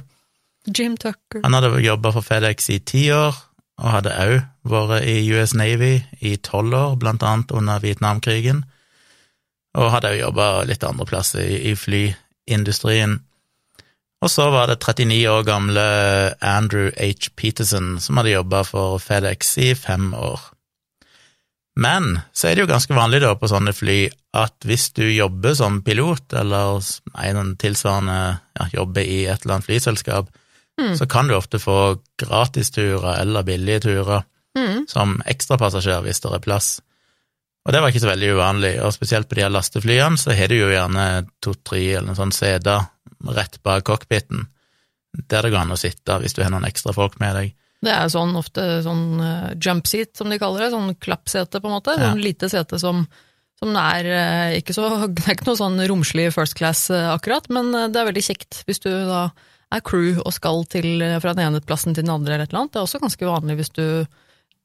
Jim 0.67 0.97
Tucker. 0.99 1.41
Han 1.43 1.55
hadde 1.55 1.81
jobba 1.81 2.11
for 2.15 2.25
FedEx 2.25 2.69
i 2.75 2.79
ti 2.79 3.07
år, 3.15 3.35
og 3.77 3.91
hadde 3.93 4.13
òg 4.13 4.37
vært 4.67 5.07
i 5.07 5.19
US 5.35 5.53
Navy 5.57 5.97
i 6.19 6.35
tolv 6.43 6.75
år, 6.75 6.95
blant 6.99 7.23
annet 7.23 7.51
under 7.55 7.81
Vietnamkrigen, 7.83 8.63
og 9.77 9.91
hadde 9.93 10.13
òg 10.15 10.21
jobba 10.21 10.47
litt 10.69 10.83
andre 10.87 11.07
plasser 11.09 11.43
i, 11.45 11.71
i 11.71 11.75
flyindustrien. 11.77 13.19
Og 14.25 14.31
så 14.33 14.47
var 14.49 14.71
det 14.71 14.79
39 14.81 15.17
år 15.29 15.43
gamle 15.45 15.83
Andrew 16.41 16.89
H. 16.97 17.29
Peterson, 17.37 17.99
som 18.01 18.17
hadde 18.17 18.33
jobba 18.33 18.63
for 18.65 18.97
FedEx 19.01 19.57
i 19.61 19.73
fem 19.77 20.09
år. 20.17 20.39
Men 21.77 22.23
så 22.33 22.49
er 22.49 22.55
det 22.57 22.63
jo 22.65 22.71
ganske 22.71 22.95
vanlig 22.97 23.19
da 23.21 23.35
på 23.37 23.49
sånne 23.51 23.75
fly 23.77 23.99
at 24.37 24.65
hvis 24.65 24.87
du 24.97 25.03
jobber 25.05 25.53
som 25.57 25.83
pilot, 25.85 26.33
eller 26.33 26.81
en 27.21 27.53
tilsvarende 27.61 28.17
ja, 28.57 28.65
jobber 28.73 29.05
i 29.05 29.27
et 29.29 29.45
eller 29.45 29.59
annet 29.59 29.69
flyselskap, 29.69 30.33
så 30.97 31.05
kan 31.09 31.29
du 31.29 31.33
ofte 31.37 31.57
få 31.61 31.97
gratisturer 32.21 33.21
eller 33.21 33.45
billige 33.45 33.85
turer 33.85 34.25
Mm. 34.57 34.85
som 34.89 35.19
ekstrapassasjer 35.29 36.01
hvis 36.05 36.21
det 36.23 36.33
er 36.33 36.43
plass. 36.43 36.67
Og 37.67 37.73
det 37.73 37.81
var 37.83 37.91
ikke 37.91 38.01
så 38.01 38.09
veldig 38.09 38.29
uvanlig, 38.37 38.73
og 38.81 38.93
spesielt 38.95 39.27
på 39.29 39.35
de 39.37 39.43
her 39.43 39.51
lasteflyene 39.53 40.17
så 40.17 40.33
har 40.33 40.49
du 40.49 40.55
jo 40.55 40.69
gjerne 40.71 41.27
to-tre 41.43 41.81
eller 41.83 42.07
noen 42.07 42.17
sånne 42.21 42.37
seter 42.37 42.87
rett 43.35 43.59
bak 43.63 43.83
cockpiten, 43.87 44.47
der 45.27 45.41
det 45.47 45.51
går 45.53 45.63
an 45.63 45.73
å 45.73 45.79
sitte 45.79 46.19
hvis 46.21 46.35
du 46.37 46.43
har 46.43 46.51
noen 46.53 46.67
ekstra 46.67 46.93
folk 46.95 47.17
med 47.21 47.35
deg. 47.35 47.55
Det 47.85 47.93
er 47.93 48.09
sånn 48.09 48.33
ofte 48.37 48.63
sånn 48.85 49.19
uh, 49.21 49.51
jump 49.61 49.85
seat, 49.89 50.15
som 50.17 50.29
de 50.33 50.39
kaller 50.41 50.65
det, 50.65 50.71
sånn 50.73 50.95
klappsete 50.97 51.61
på 51.61 51.69
en 51.69 51.75
måte, 51.77 51.93
Ja. 51.97 52.11
sånn 52.11 52.21
lite 52.23 52.49
sete 52.49 52.79
som, 52.81 53.03
som 53.61 53.75
er 53.77 54.05
eh, 54.09 54.55
ikke 54.61 54.73
så, 54.73 54.87
det 55.13 55.25
er 55.27 55.35
ikke 55.37 55.49
noe 55.49 55.59
sånn 55.59 55.77
romslig 55.89 56.31
first 56.33 56.57
class 56.57 56.87
eh, 56.89 57.09
akkurat, 57.13 57.49
men 57.53 57.69
eh, 57.77 57.87
det 57.93 58.01
er 58.01 58.09
veldig 58.09 58.25
kjekt 58.25 58.63
hvis 58.65 58.81
du 58.81 58.89
da 58.89 59.27
er 59.73 59.81
crew 59.83 60.21
og 60.23 60.31
skal 60.33 60.63
til, 60.71 61.01
eh, 61.05 61.19
fra 61.21 61.33
den 61.37 61.45
ene 61.51 61.61
plassen 61.61 61.93
til 61.93 62.05
den 62.05 62.13
andre 62.13 62.33
eller 62.37 62.47
et 62.47 62.53
eller 62.53 62.65
annet. 62.65 62.73
Det 62.73 62.79
er 62.81 62.87
også 62.87 63.01
ganske 63.03 63.27
vanlig 63.29 63.57
hvis 63.59 63.73
du 63.77 63.85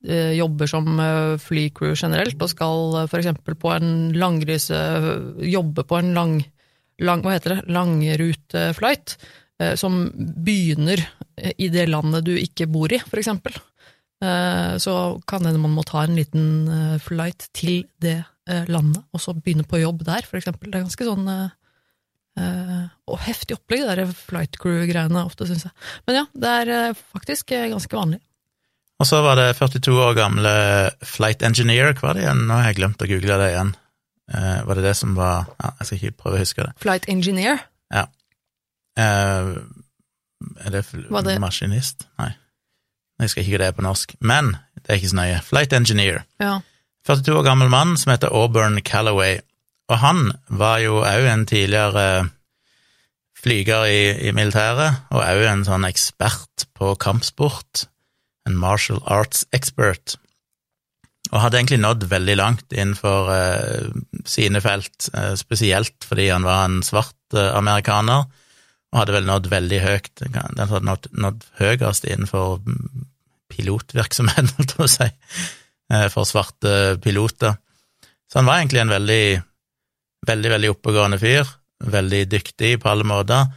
eh, 0.08 0.32
jobber 0.38 0.70
som 0.70 0.88
eh, 1.02 1.36
flycrew 1.42 1.92
generelt, 1.98 2.40
og 2.40 2.48
skal 2.52 2.96
f.eks. 3.08 3.32
på 3.44 3.72
en 3.76 3.90
langreise, 4.16 4.78
jobbe 5.52 5.84
på 5.84 5.98
en 6.00 6.12
lang, 6.16 6.36
lang 7.04 7.22
hva 7.24 7.36
heter 7.36 7.56
det, 7.56 7.62
langruteflight, 7.72 9.16
eh, 9.60 9.74
som 9.80 10.04
begynner 10.16 11.02
eh, 11.36 11.52
i 11.58 11.68
det 11.72 11.88
landet 11.90 12.26
du 12.26 12.34
ikke 12.38 12.68
bor 12.70 12.92
i, 12.92 13.00
for 13.02 13.20
eksempel. 13.22 13.56
Eh, 14.22 14.78
Så 14.82 14.94
kan 15.26 15.44
hende 15.46 15.60
man 15.62 15.74
må 15.76 15.84
ta 15.86 16.04
en 16.04 16.16
liten 16.16 16.98
flight 17.02 17.48
til 17.52 17.84
det 18.00 18.22
landet, 18.66 19.04
og 19.14 19.20
så 19.22 19.36
begynne 19.38 19.62
på 19.62 19.78
jobb 19.78 20.00
der, 20.02 20.24
for 20.26 20.36
eksempel. 20.40 20.70
Det 20.70 20.80
er 20.80 20.86
ganske 20.88 21.06
sånn 21.06 21.28
og 22.42 23.18
heftig 23.22 23.54
opplegg, 23.54 23.84
det 23.84 23.94
der 24.00 24.14
flight 24.16 24.56
crew-greiene 24.58 25.22
ofte, 25.22 25.46
syns 25.46 25.66
jeg. 25.68 25.74
Men 26.08 26.16
ja, 26.16 26.24
det 26.34 26.54
er 26.64 26.96
faktisk 26.96 27.52
ganske 27.52 27.94
vanlig. 27.94 28.18
Og 28.98 29.06
så 29.06 29.20
var 29.22 29.38
det 29.38 29.52
42 29.58 29.94
år 29.98 30.16
gamle 30.18 30.54
flight 31.06 31.42
engineer, 31.46 31.92
hva 31.98 32.08
var 32.08 32.18
det 32.18 32.24
igjen? 32.24 32.42
Nå 32.48 32.58
har 32.58 32.68
jeg 32.70 32.78
glemt 32.80 33.02
å 33.04 33.08
google 33.10 33.38
det 33.40 33.48
igjen. 33.52 33.72
Eh, 34.32 34.62
var 34.64 34.74
det 34.78 34.84
det 34.84 34.96
som 34.96 35.14
var 35.16 35.46
Ja, 35.60 35.70
jeg 35.80 35.86
skal 35.86 35.98
ikke 35.98 36.16
prøve 36.22 36.36
å 36.38 36.42
huske 36.42 36.62
det. 36.64 36.72
Flight 36.80 37.08
engineer, 37.08 37.60
Eh, 37.92 39.54
er 40.66 40.70
det, 40.70 40.82
det- 40.92 41.40
maskinist? 41.40 42.06
Nei. 42.18 42.34
Jeg 43.18 43.24
husker 43.24 43.40
ikke 43.42 43.52
hva 43.54 43.58
det 43.58 43.66
er 43.68 43.72
på 43.78 43.82
norsk. 43.86 44.14
Men 44.20 44.50
det 44.82 44.88
er 44.90 44.94
ikke 44.98 45.08
så 45.12 45.16
nøye. 45.16 45.42
Flight 45.42 45.72
engineer. 45.72 46.24
ja. 46.40 46.60
42 47.06 47.34
år 47.34 47.42
gammel 47.44 47.68
mann 47.68 47.96
som 47.96 48.12
heter 48.12 48.28
Auburn 48.30 48.80
Callaway. 48.82 49.40
Og 49.88 49.98
han 49.98 50.32
var 50.48 50.78
jo 50.78 51.00
òg 51.02 51.26
en 51.32 51.46
tidligere 51.46 52.30
flyger 53.42 53.84
i, 53.90 54.28
i 54.28 54.30
militæret, 54.30 55.00
og 55.10 55.22
òg 55.24 55.46
en 55.50 55.64
sånn 55.66 55.84
ekspert 55.88 56.66
på 56.78 56.92
kampsport. 57.02 57.86
En 58.46 58.54
martial 58.56 59.00
arts 59.06 59.44
expert. 59.52 60.16
Og 61.32 61.40
hadde 61.40 61.62
egentlig 61.62 61.80
nådd 61.80 62.04
veldig 62.10 62.34
langt 62.36 62.74
innenfor 62.76 63.30
eh, 63.32 63.86
sine 64.28 64.60
felt, 64.60 65.08
eh, 65.16 65.32
spesielt 65.40 66.04
fordi 66.04 66.28
han 66.28 66.44
var 66.44 66.66
en 66.66 66.82
svart 66.84 67.36
eh, 67.36 67.54
amerikaner, 67.56 68.26
og 68.92 69.00
hadde 69.00 69.14
vel 69.16 69.28
nådd 69.28 69.48
veldig 69.48 69.80
høyt. 69.80 70.12
Den 70.20 70.36
hadde 70.60 70.82
nådd, 70.84 71.08
nådd 71.16 71.46
høyest 71.62 72.04
innenfor 72.04 72.60
pilotvirksomheten, 73.52 74.52
holdt 74.58 74.74
jeg 74.74 74.82
på 74.82 74.88
å 74.88 74.92
si 74.92 75.08
eh, 75.08 76.06
for 76.12 76.28
svarte 76.28 76.98
piloter. 77.04 77.56
Så 78.28 78.40
han 78.40 78.48
var 78.48 78.60
egentlig 78.60 78.84
en 78.84 78.92
veldig, 78.92 79.24
veldig, 80.28 80.52
veldig 80.56 80.72
oppegående 80.74 81.20
fyr, 81.20 81.48
veldig 81.92 82.22
dyktig 82.32 82.76
på 82.82 82.92
alle 82.92 83.08
måter, 83.08 83.48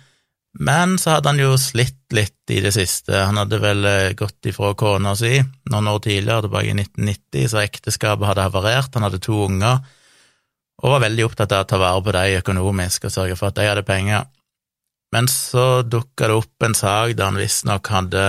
men 0.55 0.95
så 1.01 1.17
hadde 1.17 1.33
han 1.33 1.41
jo 1.41 1.55
slitt 1.59 2.13
litt 2.15 2.51
i 2.53 2.61
det 2.63 2.71
siste. 2.75 3.11
Han 3.27 3.39
hadde 3.41 3.59
vel 3.59 3.85
eh, 3.89 4.13
gått 4.15 4.47
ifra 4.47 4.71
kona 4.77 5.15
si 5.19 5.33
noen 5.71 5.89
år 5.91 5.99
tidligere, 6.05 6.45
tilbake 6.45 6.71
i 6.71 6.77
1990, 6.77 7.49
så 7.51 7.59
ekteskapet 7.63 8.29
hadde 8.29 8.45
havarert, 8.47 8.93
han 8.95 9.07
hadde 9.07 9.19
to 9.23 9.35
unger, 9.49 9.81
og 10.83 10.93
var 10.93 11.03
veldig 11.03 11.25
opptatt 11.27 11.55
av 11.55 11.65
å 11.65 11.69
ta 11.69 11.79
vare 11.81 12.03
på 12.05 12.15
dem 12.15 12.39
økonomisk 12.39 13.07
og 13.07 13.15
sørge 13.17 13.37
for 13.39 13.51
at 13.51 13.59
de 13.59 13.67
hadde 13.67 13.85
penger. 13.87 14.29
Men 15.15 15.27
så 15.31 15.83
dukka 15.83 16.29
det 16.29 16.39
opp 16.39 16.67
en 16.67 16.75
sak 16.77 17.15
der 17.15 17.29
han 17.29 17.39
visstnok 17.39 17.87
hadde 17.93 18.23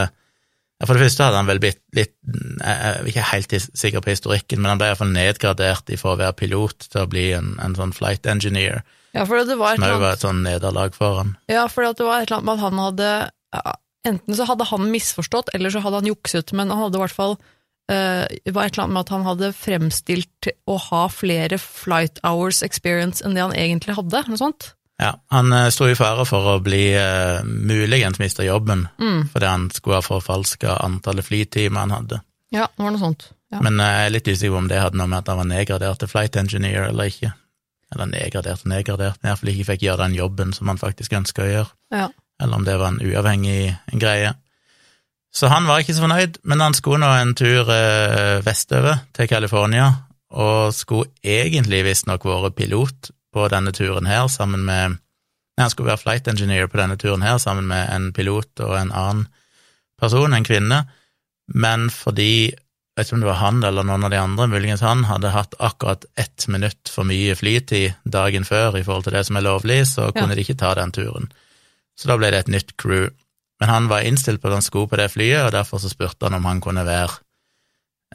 For 0.84 0.92
det 0.92 1.06
første 1.06 1.24
hadde 1.24 1.38
han 1.40 1.48
vel 1.48 1.58
blitt 1.58 1.80
litt 1.96 2.12
Jeg 2.28 2.74
er 2.90 3.08
ikke 3.08 3.24
helt 3.30 3.54
sikker 3.64 4.04
på 4.04 4.12
historikken, 4.12 4.60
men 4.60 4.74
han 4.74 4.82
ble 4.82 4.90
iallfall 4.90 5.10
nedgradert 5.14 5.90
ifra 5.94 6.12
å 6.14 6.20
være 6.20 6.36
pilot 6.42 6.90
til 6.90 7.02
å 7.02 7.10
bli 7.10 7.30
en, 7.38 7.54
en 7.62 7.74
sånn 7.78 7.94
flight 7.96 8.28
engineer. 8.30 8.84
Ja, 9.16 9.24
for 9.26 9.40
det 9.40 9.56
var 9.58 9.74
et 9.74 9.80
eller 9.80 9.96
annet 9.96 10.04
var 10.04 10.16
et 10.18 10.24
sånn 10.26 10.44
nederlag 10.44 10.94
for 10.96 11.18
han. 11.22 11.34
Ja, 11.50 11.66
for 11.72 11.86
det 11.88 12.04
var 12.04 12.20
et 12.20 12.28
eller 12.30 12.38
annet 12.38 12.48
med 12.50 12.56
at 12.58 12.64
han 12.66 12.80
hadde 12.84 13.10
Enten 14.06 14.36
så 14.38 14.44
hadde 14.46 14.66
han 14.68 14.90
misforstått, 14.92 15.48
eller 15.56 15.72
så 15.72 15.80
hadde 15.82 15.98
han 16.02 16.06
jukset, 16.06 16.52
men 16.54 16.70
han 16.70 16.78
hadde 16.84 16.98
i 16.98 17.00
hvert 17.02 17.14
fall 17.16 17.32
Det 17.90 18.52
var 18.54 18.66
et 18.68 18.76
eller 18.76 18.84
annet 18.84 18.94
med 18.94 19.00
at 19.00 19.12
han 19.14 19.24
hadde 19.26 19.48
fremstilt 19.56 20.48
å 20.66 20.76
ha 20.90 21.04
flere 21.10 21.58
flight 21.62 22.20
hours 22.26 22.60
experience 22.66 23.24
enn 23.24 23.34
det 23.34 23.42
han 23.44 23.54
egentlig 23.54 23.96
hadde, 23.98 24.22
noe 24.28 24.38
sånt. 24.40 24.72
Ja, 24.98 25.12
han 25.30 25.52
eh, 25.52 25.68
sto 25.74 25.86
i 25.90 25.96
fare 25.98 26.24
for 26.26 26.46
å 26.54 26.60
bli 26.64 26.88
uh, 26.96 27.44
muligens 27.44 28.18
miste 28.18 28.46
jobben 28.46 28.86
Mm. 28.98 29.28
fordi 29.32 29.46
han 29.46 29.68
skulle 29.70 30.00
ha 30.00 30.04
forfalska 30.06 30.78
antallet 30.82 31.26
flytimer 31.26 31.84
han 31.84 31.94
hadde. 31.94 32.20
Ja, 32.50 32.66
det 32.76 32.82
var 32.82 32.94
noe 32.94 33.02
sånt. 33.02 33.28
Ja. 33.52 33.60
Men 33.62 33.78
jeg 33.78 34.06
er 34.06 34.14
litt 34.14 34.28
usikker 34.28 34.54
på 34.54 34.62
om 34.64 34.70
det 34.70 34.80
hadde 34.80 34.98
noe 34.98 35.10
med 35.10 35.20
at 35.20 35.28
han 35.30 35.38
var 35.42 35.50
nedgradert 35.50 36.00
til 36.00 36.10
flight 36.10 36.36
engineer 36.40 36.88
eller 36.88 37.12
ikke. 37.12 37.34
Eller 37.94 38.10
nedgradert 38.10 38.64
og 38.64 38.72
nedgradert, 38.72 39.20
men 39.20 39.30
iallfall 39.30 39.52
ikke 39.52 39.68
fikk 39.70 39.84
gjøre 39.86 40.06
den 40.06 40.16
jobben 40.18 40.54
som 40.56 40.72
han 40.72 40.80
faktisk 40.80 41.14
ønska 41.14 41.44
å 41.44 41.52
gjøre. 41.52 41.70
Ja. 41.94 42.08
Eller 42.42 42.58
om 42.58 42.66
det 42.66 42.74
var 42.80 42.92
en 42.92 43.02
uavhengig 43.04 43.76
greie. 44.00 44.34
Så 45.36 45.50
han 45.52 45.68
var 45.68 45.82
ikke 45.82 45.94
så 45.94 46.06
fornøyd, 46.06 46.40
men 46.48 46.64
han 46.64 46.74
skulle 46.74 47.02
nå 47.02 47.12
en 47.12 47.34
tur 47.36 47.70
eh, 47.72 48.42
vestover 48.44 49.02
til 49.16 49.28
California, 49.30 49.90
og 50.36 50.74
skulle 50.74 51.12
egentlig 51.22 51.84
visstnok 51.86 52.24
vært 52.26 52.56
pilot 52.58 53.10
på 53.36 53.48
denne 53.52 53.72
turen 53.76 54.08
her, 54.08 54.26
sammen 54.32 54.64
med 54.66 55.02
Nei, 55.56 55.64
han 55.64 55.70
skulle 55.72 55.88
være 55.88 56.02
flight 56.02 56.26
engineer 56.28 56.66
på 56.68 56.76
denne 56.76 56.98
turen 57.00 57.22
her, 57.24 57.38
sammen 57.40 57.64
med 57.70 57.86
en 57.88 58.10
pilot 58.12 58.60
og 58.60 58.74
en 58.76 58.90
annen 58.92 59.22
person, 59.96 60.34
en 60.36 60.44
kvinne, 60.44 60.82
men 61.48 61.86
fordi 61.88 62.50
vet 62.96 63.08
ikke 63.08 63.18
om 63.18 63.24
det 63.24 63.28
var 63.28 63.42
han 63.42 63.60
eller 63.68 63.84
noen 63.84 64.06
av 64.08 64.12
de 64.12 64.20
andre, 64.20 64.48
muligens 64.48 64.84
han, 64.84 65.04
hadde 65.08 65.34
hatt 65.34 65.54
akkurat 65.60 66.06
ett 66.16 66.46
minutt 66.48 66.88
for 66.88 67.08
mye 67.08 67.36
flytid 67.36 67.94
dagen 68.08 68.46
før 68.48 68.78
i 68.78 68.84
forhold 68.86 69.06
til 69.06 69.16
det 69.18 69.26
som 69.28 69.36
er 69.36 69.44
lovlig, 69.44 69.82
så 69.90 70.08
kunne 70.16 70.36
de 70.36 70.44
ikke 70.46 70.58
ta 70.62 70.72
den 70.78 70.94
turen. 70.96 71.30
Så 71.96 72.08
da 72.08 72.16
ble 72.16 72.32
det 72.32 72.44
et 72.44 72.52
nytt 72.52 72.76
crew. 72.80 73.10
Men 73.60 73.72
han 73.72 73.86
var 73.88 74.04
innstilt 74.04 74.42
på 74.42 74.48
at 74.50 74.58
han 74.58 74.64
skulle 74.64 74.88
på 74.88 74.98
det 75.00 75.10
flyet, 75.12 75.44
og 75.46 75.52
derfor 75.54 75.80
så 75.80 75.92
spurte 75.92 76.28
han 76.28 76.36
om 76.36 76.48
han 76.48 76.60
kunne 76.64 76.84
være 76.88 77.20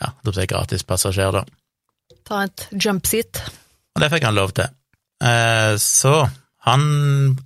ja, 0.02 0.12
gratispassasjer, 0.24 1.40
da. 1.40 1.46
Ta 2.26 2.44
et 2.46 2.68
jump 2.74 3.06
seat. 3.10 3.42
Og 3.96 4.04
det 4.04 4.12
fikk 4.14 4.26
han 4.26 4.38
lov 4.38 4.54
til. 4.58 4.70
Eh, 5.22 5.78
så 5.82 6.30
han 6.66 6.84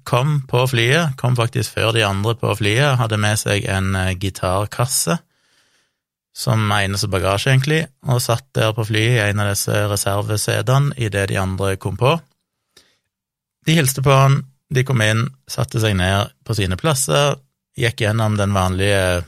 kom 0.08 0.42
på 0.48 0.65
flyet, 0.68 1.15
kom 1.20 1.36
faktisk 1.39 1.77
før 1.77 1.96
de 1.96 2.04
andre 2.08 2.36
på 2.39 2.51
flyet, 2.60 2.98
hadde 3.00 3.20
med 3.20 3.39
seg 3.39 3.68
en 3.72 3.96
eh, 3.96 4.15
gitarkasse 4.20 5.18
som 6.36 6.72
eneste 6.75 7.08
bagasje, 7.08 7.54
egentlig, 7.54 7.86
og 8.12 8.20
satt 8.24 8.48
der 8.58 8.74
på 8.75 8.84
flyet 8.89 9.15
i 9.15 9.22
en 9.30 9.39
av 9.39 9.54
disse 9.54 9.86
reservesedene 9.88 10.98
idet 11.00 11.30
de 11.32 11.39
andre 11.39 11.75
kom 11.80 11.96
på. 12.00 12.18
De 13.65 13.77
hilste 13.77 14.04
på 14.04 14.12
han, 14.12 14.42
de 14.70 14.84
kom 14.84 15.01
inn, 15.01 15.30
satte 15.48 15.80
seg 15.80 15.96
ned 15.98 16.34
på 16.46 16.58
sine 16.58 16.77
plasser, 16.77 17.39
gikk 17.80 18.04
gjennom 18.04 18.36
den 18.39 18.54
vanlige 18.56 19.24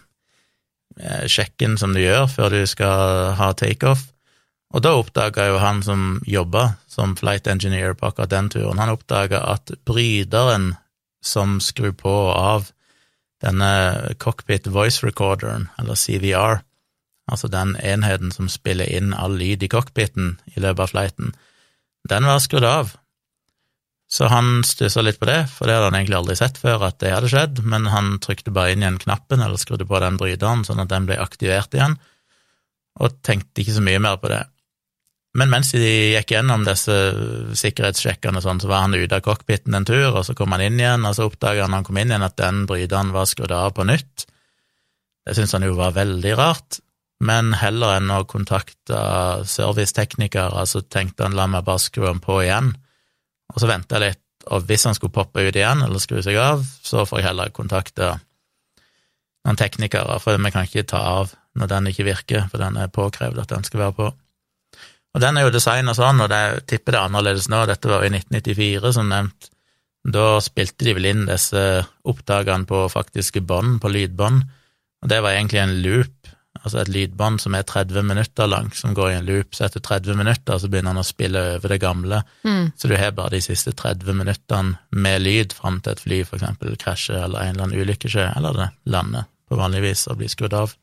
eh, 1.00 1.24
sjekken 1.32 1.78
som 1.80 1.96
du 1.96 2.02
gjør 2.04 2.28
før 2.32 2.54
du 2.54 2.62
skal 2.70 3.34
ha 3.40 3.52
takeoff, 3.56 4.04
og 4.76 4.84
da 4.84 4.98
oppdaga 5.00 5.48
jo 5.48 5.60
han 5.64 5.80
som 5.84 6.20
jobba 6.28 6.74
som 6.92 7.16
flight 7.16 7.48
engineer 7.48 7.96
på 7.96 8.10
akkurat 8.10 8.34
den 8.34 8.50
turen, 8.52 8.82
han 8.82 8.92
oppdaga 8.92 9.46
at 9.54 9.72
bryteren 9.88 10.74
som 11.24 11.62
skrur 11.64 11.96
på 11.96 12.12
og 12.12 12.34
av 12.36 12.72
denne 13.44 14.16
cockpit 14.20 14.68
voice 14.68 15.06
recorderen, 15.06 15.70
eller 15.80 15.96
CVR, 15.96 16.60
altså 17.28 17.50
den 17.52 17.76
enheten 17.84 18.32
som 18.34 18.50
spiller 18.52 18.88
inn 18.88 19.14
all 19.14 19.36
lyd 19.40 19.64
i 19.64 19.72
cockpiten 19.72 20.38
i 20.56 20.62
løpet 20.64 20.86
av 20.86 20.94
flighten, 20.94 21.36
den 22.08 22.28
var 22.28 22.40
skrudd 22.44 22.68
av. 22.68 22.96
Så 24.08 24.30
han 24.32 24.62
stussa 24.64 25.04
litt 25.04 25.20
på 25.20 25.28
det, 25.28 25.42
for 25.52 25.68
det 25.68 25.76
hadde 25.76 25.90
han 25.90 25.98
egentlig 26.00 26.18
aldri 26.22 26.38
sett 26.40 26.60
før 26.62 26.86
at 26.88 27.02
det 27.04 27.12
hadde 27.12 27.32
skjedd, 27.32 27.60
men 27.68 27.90
han 27.92 28.14
trykte 28.24 28.54
bare 28.56 28.72
inn 28.72 28.86
igjen 28.86 29.02
knappen, 29.02 29.44
eller 29.44 29.60
skrudde 29.60 29.88
på 29.88 30.00
den 30.00 30.20
bryteren, 30.20 30.64
sånn 30.64 30.80
at 30.80 30.94
den 30.94 31.10
ble 31.10 31.20
aktivert 31.20 31.76
igjen, 31.76 31.98
og 33.04 33.20
tenkte 33.28 33.62
ikke 33.62 33.76
så 33.76 33.84
mye 33.84 34.00
mer 34.02 34.16
på 34.22 34.32
det. 34.32 34.46
Men 35.38 35.52
mens 35.52 35.74
de 35.76 35.92
gikk 36.16 36.32
gjennom 36.34 36.64
disse 36.66 36.96
sikkerhetssjekkene, 37.60 38.42
sånn, 38.42 38.64
så 38.64 38.72
var 38.72 38.86
han 38.86 38.96
ute 38.96 39.20
av 39.20 39.26
cockpiten 39.28 39.76
en 39.76 39.86
tur, 39.86 40.08
og 40.14 40.24
så 40.26 40.34
kom 40.38 40.56
han 40.56 40.64
inn 40.66 40.80
igjen, 40.80 41.04
og 41.06 41.14
så 41.14 41.28
oppdaga 41.28 41.68
han 41.68 41.76
han 41.76 41.86
kom 41.86 42.00
inn 42.00 42.14
igjen 42.14 42.26
at 42.26 42.40
den 42.40 42.64
bryteren 42.70 43.12
var 43.14 43.28
skrudd 43.30 43.54
av 43.54 43.76
på 43.76 43.86
nytt. 43.86 44.26
Det 45.28 45.36
syntes 45.36 45.54
han 45.58 45.68
jo 45.68 45.76
var 45.78 45.98
veldig 46.00 46.34
rart, 46.40 46.80
men 47.24 47.56
heller 47.58 47.98
enn 47.98 48.12
å 48.14 48.26
kontakte 48.30 49.00
serviceteknikere, 49.50 50.66
så 50.70 50.84
tenkte 50.86 51.26
han 51.26 51.38
la 51.38 51.48
meg 51.50 51.66
bare 51.66 51.82
skru 51.82 52.06
den 52.06 52.22
på 52.24 52.42
igjen, 52.44 52.76
og 53.54 53.62
så 53.62 53.70
venta 53.70 53.98
jeg 53.98 54.14
litt, 54.14 54.24
og 54.48 54.68
hvis 54.68 54.86
han 54.88 54.96
skulle 54.96 55.16
poppe 55.16 55.44
ut 55.44 55.56
igjen 55.56 55.82
eller 55.84 56.02
skru 56.02 56.22
seg 56.24 56.38
av, 56.40 56.62
så 56.64 57.08
får 57.08 57.20
jeg 57.20 57.30
heller 57.32 57.56
kontakte 57.56 58.14
noen 59.48 59.60
teknikere, 59.60 60.20
for 60.24 60.38
vi 60.38 60.54
kan 60.54 60.68
ikke 60.68 60.88
ta 60.88 61.02
av 61.22 61.34
når 61.58 61.72
den 61.72 61.90
ikke 61.92 62.06
virker, 62.08 62.48
for 62.52 62.62
den 62.62 62.78
er 62.78 62.94
påkrevd 62.94 63.42
at 63.42 63.52
den 63.54 63.66
skal 63.66 63.88
være 63.88 63.98
på. 63.98 64.08
Og 65.18 65.24
den 65.24 65.40
er 65.40 65.48
jo 65.48 65.54
designa 65.56 65.96
sånn, 65.98 66.22
og 66.22 66.30
jeg 66.30 66.64
tipper 66.70 66.94
det 66.94 67.00
er 67.00 67.10
annerledes 67.10 67.48
nå, 67.50 67.64
dette 67.66 67.90
var 67.90 68.06
i 68.06 68.12
1994, 68.14 68.92
som 68.94 69.10
nevnt. 69.10 69.50
Da 70.08 70.38
spilte 70.44 70.86
de 70.86 70.94
vel 70.96 71.10
inn 71.10 71.26
disse 71.28 71.64
opptakene 72.08 72.68
på 72.70 72.84
faktiske 72.92 73.42
bånd, 73.48 73.80
på 73.82 73.92
lydbånd, 73.92 74.44
og 75.02 75.10
det 75.12 75.20
var 75.24 75.34
egentlig 75.34 75.64
en 75.64 75.76
loop, 75.82 76.30
altså 76.64 76.80
et 76.82 76.90
lydbånd 76.94 77.40
som 77.42 77.56
er 77.56 77.64
30 77.68 78.04
minutter 78.04 78.48
langt, 78.48 78.76
som 78.76 78.94
går 78.98 79.12
i 79.12 79.16
en 79.20 79.26
loop, 79.28 79.54
så 79.56 79.66
etter 79.68 79.80
30 79.84 80.16
minutter 80.18 80.58
så 80.60 80.68
begynner 80.70 80.94
han 80.96 81.02
å 81.04 81.06
spille 81.08 81.42
over 81.56 81.70
det 81.70 81.80
gamle, 81.82 82.24
Mm. 82.44 82.72
så 82.78 82.88
du 82.88 82.96
har 82.98 83.12
bare 83.12 83.30
de 83.36 83.42
siste 83.42 83.72
30 83.74 84.14
minuttene 84.14 84.78
med 84.92 85.22
lyd 85.22 85.54
fram 85.54 85.82
til 85.82 85.92
et 85.92 86.00
fly 86.00 86.24
for 86.26 86.38
eksempel 86.38 86.76
krasjer 86.78 87.24
eller 87.24 87.40
en 87.42 87.56
eller 87.56 87.64
annen 87.68 87.82
ulykke 87.82 88.10
skjer, 88.10 88.34
eller 88.38 88.54
det 88.54 88.70
lander 88.86 89.26
på 89.50 89.56
vanlig 89.58 89.82
vis 89.82 90.08
og 90.08 90.18
blir 90.18 90.30
skrudd 90.30 90.54
av. 90.54 90.74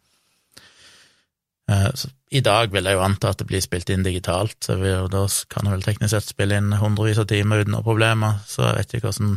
Eh, 1.71 1.91
Så 1.95 2.09
I 2.31 2.41
dag 2.41 2.71
vil 2.73 2.85
jeg 2.85 2.95
jo 2.97 3.01
anta 3.05 3.31
at 3.31 3.39
det 3.39 3.47
blir 3.47 3.61
spilt 3.63 3.91
inn 3.91 4.03
digitalt, 4.03 4.57
så 4.65 4.75
vi, 4.81 4.91
da 4.91 5.27
kan 5.49 5.65
jeg 5.69 5.73
vel 5.77 5.83
teknisk 5.87 6.11
sett 6.11 6.27
spille 6.29 6.57
inn 6.59 6.73
hundrevis 6.81 7.19
av 7.23 7.27
timer 7.31 7.63
uten 7.63 7.73
noen 7.77 7.85
problemer, 7.87 8.41
så 8.47 8.67
jeg 8.73 8.77
vet 8.81 8.95
ikke 8.99 9.07
hvordan, 9.13 9.37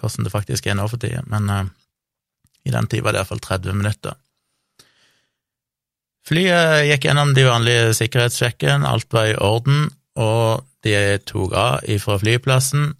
hvordan 0.00 0.24
det 0.28 0.32
faktisk 0.34 0.66
er 0.66 0.74
nå 0.78 0.88
for 0.92 0.98
tida, 0.98 1.22
men 1.26 1.48
uh, 1.50 1.64
i 2.68 2.70
den 2.74 2.86
tida 2.86 3.02
var 3.06 3.12
det 3.16 3.22
iallfall 3.22 3.40
30 3.40 3.72
minutter. 3.80 4.14
Flyet 6.28 6.84
gikk 6.84 7.06
gjennom 7.08 7.30
de 7.32 7.46
vanlige 7.46 7.94
sikkerhetssjekkene, 7.96 8.84
alt 8.84 9.08
var 9.16 9.30
i 9.30 9.36
orden, 9.40 9.86
og 10.20 10.66
de 10.84 10.92
tok 11.24 11.54
av 11.56 11.86
ifra 11.88 12.18
flyplassen, 12.20 12.90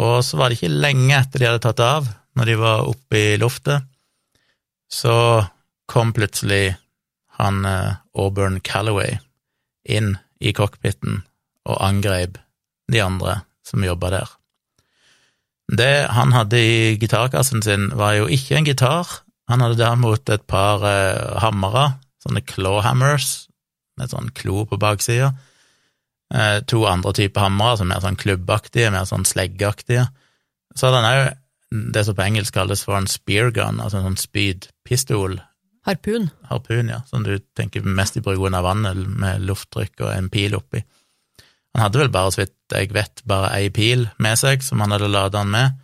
og 0.00 0.16
så 0.26 0.40
var 0.40 0.50
det 0.50 0.58
ikke 0.58 0.80
lenge 0.82 1.14
etter 1.14 1.38
de 1.38 1.46
hadde 1.46 1.62
tatt 1.68 1.82
av, 1.84 2.08
når 2.34 2.50
de 2.50 2.56
var 2.58 2.90
oppe 2.90 3.20
i 3.20 3.38
luftet, 3.38 3.86
så 4.90 5.14
kom 5.90 6.10
plutselig 6.16 6.74
han 7.38 7.62
eh, 7.68 8.00
Auburn 8.18 8.58
Calloway 8.64 9.20
inn 9.86 10.16
i 10.42 10.52
cockpiten 10.56 11.22
og 11.68 11.78
angrep 11.84 12.40
de 12.90 13.02
andre 13.04 13.40
som 13.66 13.86
jobba 13.86 14.10
der. 14.16 14.36
Det 15.70 15.94
han 16.10 16.34
hadde 16.34 16.58
i 16.58 16.96
gitarkassen 16.98 17.62
sin, 17.62 17.90
var 17.94 18.16
jo 18.18 18.26
ikke 18.26 18.58
en 18.58 18.66
gitar, 18.66 19.20
han 19.50 19.64
hadde 19.64 19.78
derimot 19.80 20.30
et 20.32 20.46
par 20.50 20.84
eh, 20.86 21.38
hammere, 21.42 21.86
sånne 22.22 22.42
clawhammers, 22.46 23.48
med 23.98 24.12
sånn 24.12 24.30
klo 24.36 24.64
på 24.68 24.78
baksida. 24.80 25.32
Eh, 26.30 26.60
to 26.70 26.84
andre 26.88 27.12
typer 27.16 27.48
hammere, 27.48 27.80
som 27.80 27.88
er 27.88 27.96
mer 27.96 28.04
sånn 28.04 28.20
klubbaktige, 28.20 28.92
mer 28.94 29.08
sånn 29.08 29.26
sleggeaktige. 29.28 30.06
Så 30.76 30.88
hadde 30.88 31.02
han 31.02 31.10
òg 31.10 31.92
det 31.94 32.02
som 32.06 32.16
på 32.18 32.24
engelsk 32.24 32.54
kalles 32.54 32.82
for 32.86 32.98
en 32.98 33.10
speargun, 33.10 33.78
altså 33.82 34.00
en 34.00 34.10
sånn 34.10 34.20
spydpistol, 34.20 35.38
Harpun. 35.86 36.28
harpun, 36.50 36.90
ja, 36.92 37.00
som 37.08 37.22
du 37.24 37.38
tenker 37.56 37.82
mest 37.82 38.18
i 38.18 38.20
bruk 38.20 38.42
under 38.46 38.62
vannet, 38.62 38.96
med 38.96 39.46
lufttrykk 39.48 40.02
og 40.04 40.10
en 40.12 40.28
pil 40.32 40.54
oppi. 40.58 40.82
Han 41.74 41.86
hadde 41.86 42.02
vel 42.02 42.12
bare, 42.12 42.32
så 42.34 42.42
vidt 42.42 42.74
jeg 42.74 42.92
vet, 42.92 43.22
bare 43.24 43.52
ei 43.56 43.70
pil 43.74 44.08
med 44.18 44.38
seg, 44.38 44.64
som 44.66 44.82
han 44.82 44.92
hadde 44.92 45.08
lada 45.08 45.38
den 45.38 45.52
med, 45.54 45.78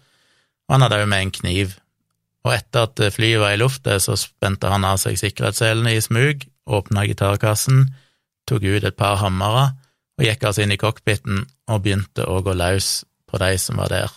og 0.67 0.75
han 0.75 0.85
hadde 0.85 1.01
òg 1.01 1.11
med 1.11 1.25
en 1.25 1.35
kniv. 1.39 1.77
Og 2.47 2.53
etter 2.55 2.87
at 2.87 3.01
flyet 3.13 3.43
var 3.43 3.57
i 3.57 3.61
luftet, 3.61 4.03
så 4.05 4.15
spente 4.19 4.71
han 4.71 4.87
av 4.87 5.01
seg 5.03 5.19
sikkerhetsselene 5.19 5.97
i 5.97 6.03
smug, 6.05 6.47
åpna 6.67 7.07
gitarkassen, 7.09 7.89
tok 8.47 8.63
ut 8.63 8.87
et 8.87 8.99
par 8.99 9.19
hammere 9.23 9.73
og 10.17 10.25
gikk 10.25 10.47
altså 10.47 10.65
inn 10.65 10.73
i 10.73 10.81
cockpiten 10.81 11.43
og 11.69 11.83
begynte 11.85 12.25
å 12.25 12.39
gå 12.45 12.55
løs 12.57 13.03
på 13.27 13.41
de 13.43 13.51
som 13.61 13.83
var 13.83 13.91
der. 13.93 14.13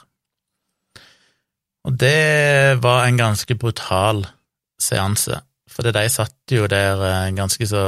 Og 1.87 1.95
det 1.97 2.77
var 2.83 3.07
en 3.07 3.17
ganske 3.19 3.55
brutal 3.57 4.23
seanse, 4.79 5.41
for 5.69 5.89
de 5.89 6.05
satt 6.11 6.53
jo 6.53 6.67
der 6.69 7.01
eh, 7.07 7.31
ganske 7.35 7.65
så 7.67 7.83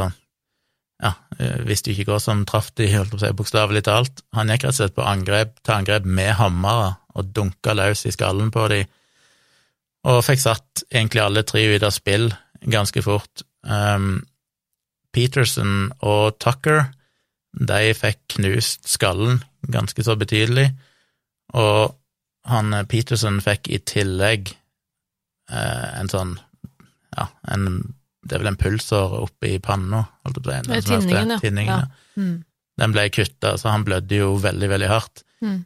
ja, 1.02 1.16
hvis 1.38 1.66
visste 1.66 1.92
jo 1.92 1.98
ikke 1.98 2.14
hva 2.14 2.20
som 2.22 2.44
traff 2.46 2.70
de, 2.78 2.86
holdt 2.94 3.14
på 3.14 3.18
å 3.18 3.22
si, 3.24 3.32
bokstavelig 3.34 3.82
talt. 3.88 4.22
Han 4.38 4.52
gikk 4.54 4.68
rett 4.68 4.76
og 4.76 4.78
slett 4.78 4.98
på 4.98 5.06
angrep, 5.08 5.56
til 5.66 5.74
angrep 5.74 6.06
med 6.06 6.36
hammere 6.38 6.92
og 7.18 7.32
dunka 7.34 7.74
løs 7.78 8.06
i 8.06 8.14
skallen 8.14 8.52
på 8.54 8.68
de, 8.70 8.84
og 10.08 10.24
fikk 10.26 10.42
satt 10.42 10.84
egentlig 10.90 11.22
alle 11.24 11.44
tre 11.48 11.64
ut 11.76 11.86
av 11.86 11.94
spill 11.94 12.32
ganske 12.62 13.04
fort. 13.06 13.44
Um, 13.62 14.24
Peterson 15.14 15.92
og 16.00 16.38
Tucker, 16.42 16.88
de 17.52 17.94
fikk 17.98 18.38
knust 18.38 18.88
skallen 18.90 19.42
ganske 19.70 20.04
så 20.04 20.16
betydelig, 20.18 20.72
Og 21.54 21.98
han 22.48 22.74
eh, 22.74 22.86
Peterson 22.90 23.42
fikk 23.44 23.68
i 23.70 23.78
tillegg 23.86 24.54
eh, 25.52 25.90
en 26.00 26.10
sånn 26.10 26.38
Ja, 27.12 27.28
en, 27.52 27.66
det 28.24 28.38
er 28.38 28.44
vel 28.44 28.54
en 28.54 28.60
pulsår 28.60 29.18
oppe 29.20 29.50
i 29.52 29.60
panna, 29.60 30.06
holdt 30.24 30.40
jeg 30.48 30.64
på 30.64 30.80
å 30.80 31.02
si. 31.04 31.12
Den 31.12 31.34
tinningen, 31.44 31.84
ja. 31.84 32.16
Mm. 32.16 32.38
Den 32.80 32.94
ble 32.96 33.04
kutta, 33.14 33.58
så 33.60 33.74
han 33.74 33.84
blødde 33.86 34.22
jo 34.22 34.30
veldig, 34.42 34.70
veldig 34.72 34.90
hardt. 34.90 35.26
Mm. 35.44 35.60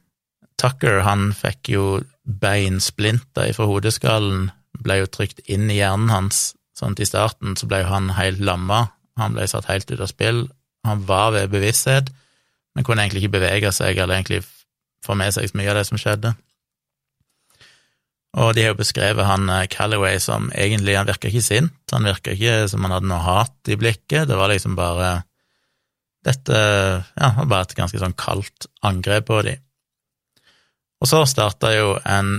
Tucker, 0.61 1.01
han 1.03 1.31
fikk 1.35 1.71
jo 1.73 1.85
beinsplinter 2.25 3.51
ifra 3.51 3.67
hodeskallen, 3.69 4.49
ble 4.81 5.01
jo 5.01 5.09
trykt 5.11 5.41
inn 5.51 5.69
i 5.69 5.79
hjernen 5.79 6.11
hans, 6.11 6.53
sånn 6.75 6.95
at 6.95 7.03
i 7.03 7.07
starten 7.07 7.55
så 7.59 7.67
ble 7.69 7.83
han 7.87 8.13
helt 8.17 8.41
lamma, 8.43 8.87
han 9.19 9.35
ble 9.35 9.47
satt 9.47 9.69
helt 9.69 9.91
ut 9.91 10.01
av 10.01 10.11
spill, 10.11 10.45
han 10.85 11.03
var 11.07 11.33
ved 11.35 11.53
bevissthet, 11.53 12.11
men 12.75 12.87
kunne 12.87 13.05
egentlig 13.05 13.25
ikke 13.25 13.37
bevege 13.37 13.71
seg, 13.75 13.97
eller 13.97 14.17
egentlig 14.17 14.43
få 15.05 15.15
med 15.17 15.33
seg 15.35 15.47
så 15.49 15.57
mye 15.59 15.71
av 15.71 15.79
det 15.79 15.85
som 15.87 16.01
skjedde. 16.01 16.33
Og 18.35 18.51
de 18.55 18.65
har 18.65 18.73
jo 18.73 18.81
beskrevet 18.81 19.27
han 19.27 19.47
eh, 19.47 19.67
Callaway 19.71 20.19
som 20.19 20.49
egentlig, 20.51 20.97
han 20.97 21.07
virka 21.07 21.29
ikke 21.29 21.45
sint, 21.45 21.77
han 21.93 22.07
virka 22.07 22.33
ikke 22.35 22.65
som 22.71 22.83
han 22.83 22.97
hadde 22.97 23.07
noe 23.07 23.23
hat 23.23 23.71
i 23.71 23.77
blikket, 23.79 24.27
det 24.27 24.35
var 24.39 24.51
liksom 24.51 24.75
bare 24.75 25.21
dette 26.25 26.57
ja, 26.57 27.29
bare 27.45 27.63
et 27.63 27.77
ganske 27.77 28.01
sånn 28.01 28.17
kaldt 28.17 28.67
angrep 28.83 29.29
på 29.29 29.39
dem. 29.45 29.61
Og 31.03 31.09
så 31.09 31.21
starta 31.29 31.73
jo 31.75 31.95
en 32.07 32.37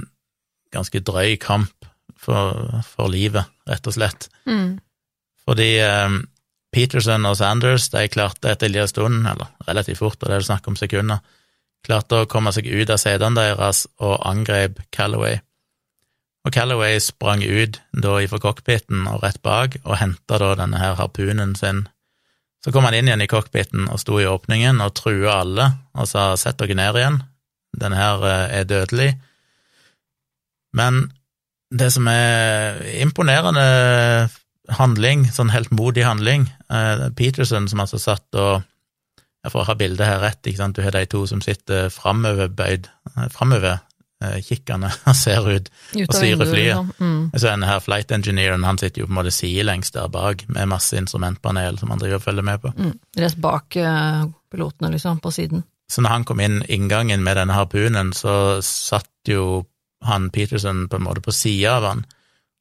ganske 0.75 1.00
drøy 1.04 1.36
kamp 1.40 1.88
for, 2.16 2.80
for 2.86 3.12
livet, 3.12 3.46
rett 3.68 3.86
og 3.86 3.96
slett. 3.96 4.28
Mm. 4.48 4.78
Fordi 5.46 5.70
eh, 5.84 6.18
Peterson 6.75 7.26
og 7.28 7.38
Sanders 7.38 7.88
de 7.92 8.06
klarte 8.12 8.50
etter 8.52 8.68
en 8.68 8.75
liten 8.75 8.90
stund, 8.90 9.26
eller 9.28 9.52
relativt 9.68 10.02
fort, 10.02 10.20
og 10.20 10.30
det 10.30 10.38
er 10.40 10.48
snakk 10.48 10.66
om 10.68 10.78
sekunder, 10.78 11.22
klarte 11.86 12.22
å 12.22 12.30
komme 12.30 12.52
seg 12.54 12.66
ut 12.66 12.90
av 12.90 13.00
setene 13.00 13.38
deres 13.38 13.84
og 14.02 14.18
angrep 14.26 14.80
Callaway. 14.94 15.38
Og 16.46 16.54
Callaway 16.54 16.98
sprang 17.02 17.42
ut 17.42 17.80
da 17.90 18.18
ifra 18.22 18.38
cockpiten 18.42 19.06
og 19.10 19.22
rett 19.25 19.40
bak 19.42 19.80
og 19.82 19.98
henta 19.98 20.38
da 20.38 20.52
denne 20.58 20.78
her 20.78 20.94
harpunen 20.98 21.56
sin. 21.58 21.86
Så 22.62 22.72
kom 22.75 22.86
han 22.86 22.94
inn 22.98 23.10
igjen 23.10 23.22
i 23.25 23.30
cockpiten 23.30 23.88
og 23.90 23.98
sto 24.02 24.18
i 24.22 24.28
åpningen 24.30 24.78
og 24.82 24.94
trua 24.98 25.40
alle 25.42 25.66
og 25.94 26.06
sa 26.10 26.28
sett 26.38 26.58
dere 26.62 26.78
ned 26.78 26.98
igjen, 27.00 27.18
denne 27.80 27.99
her 27.99 28.25
eh, 28.26 28.59
er 28.61 28.68
dødelig. 28.68 29.11
Men 30.76 31.06
det 31.71 31.90
som 31.95 32.06
er 32.11 32.80
imponerende 33.02 33.66
handling, 34.76 35.26
sånn 35.30 35.52
heltmodig 35.54 36.04
handling 36.06 36.49
eh, 36.71 37.09
Peterson 37.18 37.68
som 37.71 37.83
altså 37.85 38.00
satt 38.02 38.38
og 38.38 38.64
Jeg 39.47 39.52
får 39.52 39.66
ha 39.68 39.75
bildet 39.78 40.09
her 40.09 40.16
rett, 40.25 40.40
ikke 40.42 40.59
sant, 40.59 40.75
du 40.75 40.83
har 40.83 40.90
de 40.90 41.04
to 41.06 41.21
som 41.30 41.38
sitter 41.38 41.87
framoverbøyd, 41.95 42.88
framover, 43.30 43.76
eh, 44.18 44.40
kikkende 44.42 44.90
og 45.06 45.14
ser 45.14 45.47
ut 45.47 45.71
Ut 45.95 46.09
Og 46.09 46.16
styrer 46.16 46.50
flyet. 46.50 46.73
liksom. 46.73 46.90
Mm. 46.99 47.30
så 47.37 47.45
denne 47.52 47.68
her 47.71 47.85
flight 47.85 48.11
engineeren, 48.11 48.66
han 48.66 48.80
sitter 48.83 49.04
jo 49.04 49.06
på 49.06 49.14
en 49.14 49.21
måte 49.21 49.35
sidelengs 49.37 49.95
der 49.95 50.11
bak, 50.11 50.42
med 50.49 50.66
masse 50.66 50.99
instrumentpanel 50.99 51.78
som 51.78 51.95
han 51.95 52.02
driver 52.02 52.18
og 52.18 52.26
følger 52.26 52.49
med 52.49 52.64
på. 52.64 52.75
Mm. 52.75 52.99
Rett 53.23 53.38
bak 53.38 53.78
pilotene, 54.50 54.90
liksom, 54.97 55.23
på 55.23 55.30
siden. 55.30 55.62
Så 55.90 56.02
når 56.02 56.12
han 56.12 56.26
kom 56.26 56.42
inn 56.42 56.62
inngangen 56.72 57.22
med 57.22 57.38
denne 57.38 57.54
harpunen, 57.54 58.12
så 58.16 58.58
satt 58.64 59.30
jo 59.30 59.64
han 60.06 60.30
Peterson 60.34 60.86
på 60.90 60.98
en 60.98 61.06
måte 61.06 61.22
på 61.24 61.34
sida 61.34 61.76
av 61.78 61.86
han, 61.88 62.04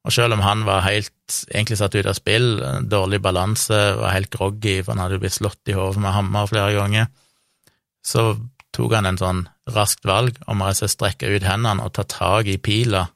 og 0.06 0.14
selv 0.14 0.36
om 0.36 0.44
han 0.46 0.62
var 0.68 0.84
helt, 0.86 1.12
egentlig 1.50 1.80
satt 1.80 1.96
ut 1.98 2.06
av 2.06 2.14
spill, 2.18 2.60
dårlig 2.86 3.20
balanse, 3.26 3.80
var 3.98 4.14
helt 4.14 4.30
groggy, 4.34 4.78
for 4.84 4.94
han 4.94 5.02
hadde 5.02 5.18
jo 5.18 5.24
blitt 5.24 5.38
slått 5.40 5.72
i 5.72 5.78
hodet 5.78 6.04
med 6.04 6.14
hammer 6.14 6.50
flere 6.52 6.76
ganger, 6.78 7.10
så 8.06 8.36
tok 8.76 8.94
han 8.94 9.10
en 9.10 9.18
sånn 9.18 9.42
raskt 9.74 10.06
valg 10.06 10.38
om 10.52 10.62
å 10.62 10.70
altså 10.70 10.90
strekke 10.92 11.32
ut 11.32 11.48
hendene 11.48 11.88
og 11.88 11.96
ta 11.98 12.06
tak 12.06 12.52
i 12.52 12.60
pila 12.62 13.08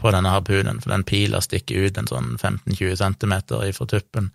på 0.00 0.12
denne 0.14 0.32
harpunen, 0.32 0.80
for 0.80 0.94
den 0.94 1.04
pila 1.04 1.42
stikker 1.44 1.90
ut 1.90 2.00
en 2.00 2.08
sånn 2.08 2.34
15-20 2.38 2.96
centimeter 3.02 3.68
ifra 3.68 3.88
tuppen, 3.90 4.32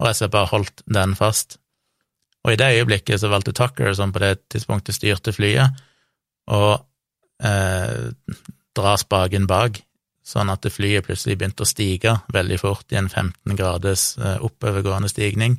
og 0.00 0.10
jeg 0.10 0.26
og 0.26 0.34
bare 0.34 0.50
holdt 0.50 0.82
den 0.90 1.14
fast. 1.14 1.60
Og 2.44 2.54
i 2.54 2.58
det 2.60 2.70
øyeblikket 2.78 3.20
så 3.20 3.28
valgte 3.28 3.52
Tucker, 3.56 3.92
som 3.94 4.12
på 4.12 4.22
det 4.22 4.34
tidspunktet 4.52 4.96
styrte 4.96 5.32
flyet, 5.36 5.76
å 6.50 6.62
eh, 7.44 8.10
dra 8.76 8.94
spaken 9.00 9.48
bak, 9.50 9.82
sånn 10.24 10.52
at 10.52 10.68
flyet 10.72 11.06
plutselig 11.06 11.36
begynte 11.40 11.66
å 11.66 11.68
stige 11.68 12.16
veldig 12.32 12.60
fort 12.62 12.92
i 12.94 12.98
en 13.00 13.10
15 13.10 13.58
graders 13.58 14.14
eh, 14.18 14.38
oppovergående 14.46 15.10
stigning, 15.12 15.58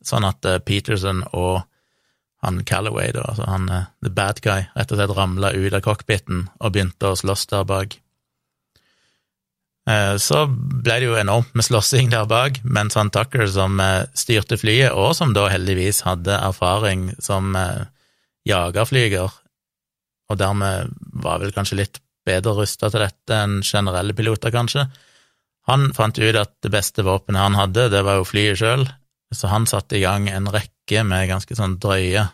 sånn 0.00 0.26
at 0.28 0.48
eh, 0.48 0.62
Peterson 0.64 1.24
og 1.32 1.60
han 2.40 2.62
Callaway, 2.64 3.12
da, 3.12 3.26
altså 3.28 3.48
han 3.48 3.68
eh, 3.68 3.88
the 4.04 4.12
bad 4.16 4.40
guy, 4.44 4.64
rett 4.76 4.92
og 4.92 5.00
slett 5.00 5.16
ramla 5.16 5.52
ut 5.56 5.76
av 5.76 5.84
cockpiten 5.84 6.46
og 6.58 6.72
begynte 6.72 7.12
å 7.12 7.18
slåss 7.18 7.50
der 7.52 7.66
bak. 7.68 7.98
Eh, 9.88 10.16
Så 10.20 10.44
ble 10.50 10.98
det 11.00 11.08
jo 11.08 11.16
enormt 11.18 11.54
med 11.56 11.64
slåssing 11.64 12.10
der 12.12 12.26
bak, 12.28 12.60
mens 12.64 12.94
han 12.98 13.10
Tucker, 13.10 13.46
som 13.48 13.80
eh, 13.80 14.06
styrte 14.14 14.58
flyet, 14.60 14.92
og 14.92 15.14
som 15.16 15.32
da 15.36 15.48
heldigvis 15.48 16.02
hadde 16.06 16.36
erfaring 16.36 17.10
som 17.22 17.54
eh, 17.56 17.86
jagerflyger, 18.48 19.30
og 20.30 20.38
dermed 20.38 20.92
var 21.24 21.40
vel 21.42 21.52
kanskje 21.52 21.80
litt 21.80 22.00
bedre 22.26 22.52
rusta 22.60 22.90
til 22.92 23.02
dette 23.02 23.34
enn 23.34 23.60
generelle 23.66 24.14
piloter, 24.14 24.52
kanskje, 24.54 24.86
han 25.68 25.90
fant 25.94 26.18
ut 26.18 26.36
at 26.36 26.52
det 26.64 26.70
beste 26.72 27.02
våpenet 27.06 27.42
han 27.42 27.56
hadde, 27.58 27.88
det 27.92 28.02
var 28.04 28.20
jo 28.20 28.28
flyet 28.28 28.58
sjøl, 28.60 28.84
så 29.32 29.50
han 29.52 29.66
satte 29.70 29.96
i 29.98 30.02
gang 30.02 30.28
en 30.28 30.48
rekke 30.50 31.02
med 31.06 31.28
ganske 31.30 31.54
sånn 31.56 31.78
drøye, 31.82 32.24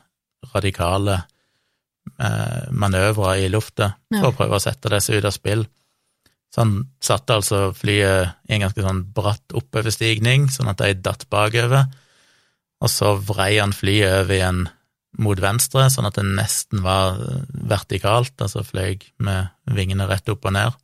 radikale 0.55 1.17
eh, 2.21 2.69
manøvrer 2.71 3.43
i 3.45 3.49
lufta 3.53 3.95
for 4.21 4.31
å 4.31 4.37
prøve 4.37 4.57
å 4.57 4.63
sette 4.63 4.89
disse 4.93 5.13
ut 5.17 5.25
av 5.27 5.35
spill. 5.35 5.67
Så 6.57 6.65
han 6.65 6.87
satte 7.05 7.35
altså 7.37 7.59
flyet 7.77 8.31
i 8.49 8.55
en 8.57 8.63
ganske 8.65 8.81
sånn 8.81 9.03
bratt 9.13 9.53
oppoverstigning, 9.53 10.47
sånn 10.49 10.71
at 10.73 10.81
de 10.81 10.95
datt 11.05 11.27
bakover, 11.29 11.91
og 12.81 12.89
så 12.89 13.11
vrei 13.21 13.59
han 13.59 13.77
flyet 13.77 14.23
over 14.23 14.33
igjen 14.39 14.63
mot 15.21 15.37
venstre, 15.41 15.85
sånn 15.93 16.09
at 16.09 16.17
det 16.17 16.25
nesten 16.25 16.81
var 16.81 17.21
vertikalt, 17.69 18.33
altså 18.41 18.65
fløy 18.65 18.97
med 19.21 19.53
vingene 19.77 20.09
rett 20.09 20.33
opp 20.33 20.49
og 20.49 20.57
ned. 20.57 20.81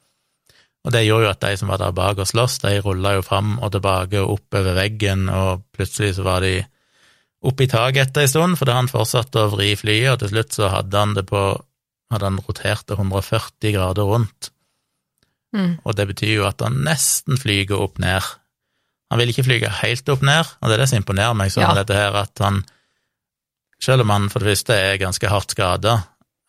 Og 0.85 0.92
det 0.92 1.06
gjorde 1.06 1.30
jo 1.30 1.32
at 1.32 1.42
de 1.46 1.56
som 1.56 1.72
var 1.72 1.80
der 1.80 1.96
bak 1.96 2.20
og 2.20 2.28
sloss, 2.28 2.58
de 2.61 2.76
rulla 2.85 3.16
jo 3.16 3.24
fram 3.24 3.56
og 3.62 3.72
tilbake 3.72 4.20
og 4.20 4.37
oppover 4.37 4.76
veggen, 4.76 5.28
og 5.32 5.64
plutselig 5.72 6.18
så 6.18 6.28
var 6.28 6.44
de 6.44 6.58
oppe 7.48 7.64
i 7.64 7.72
taket 7.72 8.11
etter 8.11 8.26
en 8.26 8.35
stund, 8.37 8.61
fordi 8.61 8.76
han 8.76 8.92
fortsatte 8.92 9.46
å 9.46 9.52
vri 9.56 9.72
flyet, 9.78 10.12
og 10.12 10.20
til 10.20 10.35
slutt 10.35 10.61
så 10.61 10.72
hadde 10.76 11.00
han 11.00 11.16
det 11.16 11.30
på 11.32 11.46
hadde 12.12 12.28
han 12.28 12.42
rotert 12.44 12.85
det 12.90 12.98
140 12.98 13.72
grader 13.72 14.04
rundt, 14.04 14.50
Mm. 15.52 15.78
og 15.84 15.96
det 15.98 16.06
betyr 16.08 16.34
jo 16.38 16.46
at 16.48 16.62
han 16.64 16.78
nesten 16.86 17.36
flyger 17.36 17.76
opp 17.76 17.98
ned. 18.00 18.22
Han 19.12 19.20
vil 19.20 19.28
ikke 19.34 19.44
flyge 19.44 19.68
helt 19.82 20.08
opp 20.08 20.22
ned, 20.24 20.48
og 20.62 20.68
det 20.70 20.78
er 20.78 20.80
det 20.80 20.88
som 20.88 21.02
imponerer 21.02 21.34
meg 21.36 21.50
sånn 21.52 21.66
Ja. 21.66 21.74
med 21.74 21.82
dette 21.82 21.98
her, 21.98 22.14
at 22.16 22.38
han, 22.40 22.62
selv 23.82 24.00
om 24.06 24.10
han 24.14 24.30
for 24.32 24.40
det 24.40 24.54
første 24.56 24.72
er 24.72 24.96
ganske 25.02 25.28
hardt 25.28 25.50
skada, 25.52 25.92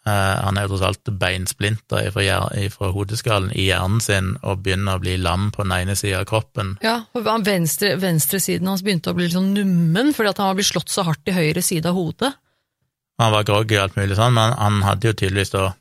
eh, 0.06 0.36
han 0.46 0.58
er 0.58 0.64
jo 0.68 0.78
tross 0.78 0.86
alt 0.88 1.04
beinsplinter 1.20 2.12
fra, 2.16 2.92
hodeskallen 2.96 3.52
i 3.52 3.68
hjernen 3.68 4.00
sin 4.02 4.38
og 4.42 4.64
begynner 4.64 4.96
å 4.96 5.04
bli 5.04 5.18
lam 5.18 5.52
på 5.52 5.64
den 5.64 5.76
ene 5.76 5.96
sida 6.00 6.22
av 6.22 6.26
kroppen. 6.32 6.78
Ja, 6.82 7.02
og 7.14 7.28
venstre, 7.44 7.98
venstresiden 8.00 8.68
hans 8.68 8.82
begynte 8.84 9.12
å 9.12 9.16
bli 9.16 9.26
litt 9.28 9.36
sånn 9.36 9.54
nummen, 9.54 10.14
fordi 10.14 10.32
han 10.38 10.48
var 10.54 10.56
blitt 10.56 10.72
slått 10.72 10.90
så 10.90 11.04
hardt 11.04 11.28
i 11.28 11.36
høyre 11.36 11.62
side 11.62 11.86
av 11.86 11.96
hodet. 11.96 12.34
Han 13.20 13.32
var 13.32 13.44
groggy 13.44 13.76
og 13.78 13.84
alt 13.84 13.96
mulig 14.00 14.16
sånn, 14.16 14.34
men 14.34 14.54
han 14.58 14.82
hadde 14.82 15.12
jo 15.12 15.14
tydeligvis 15.14 15.52
da 15.52 15.74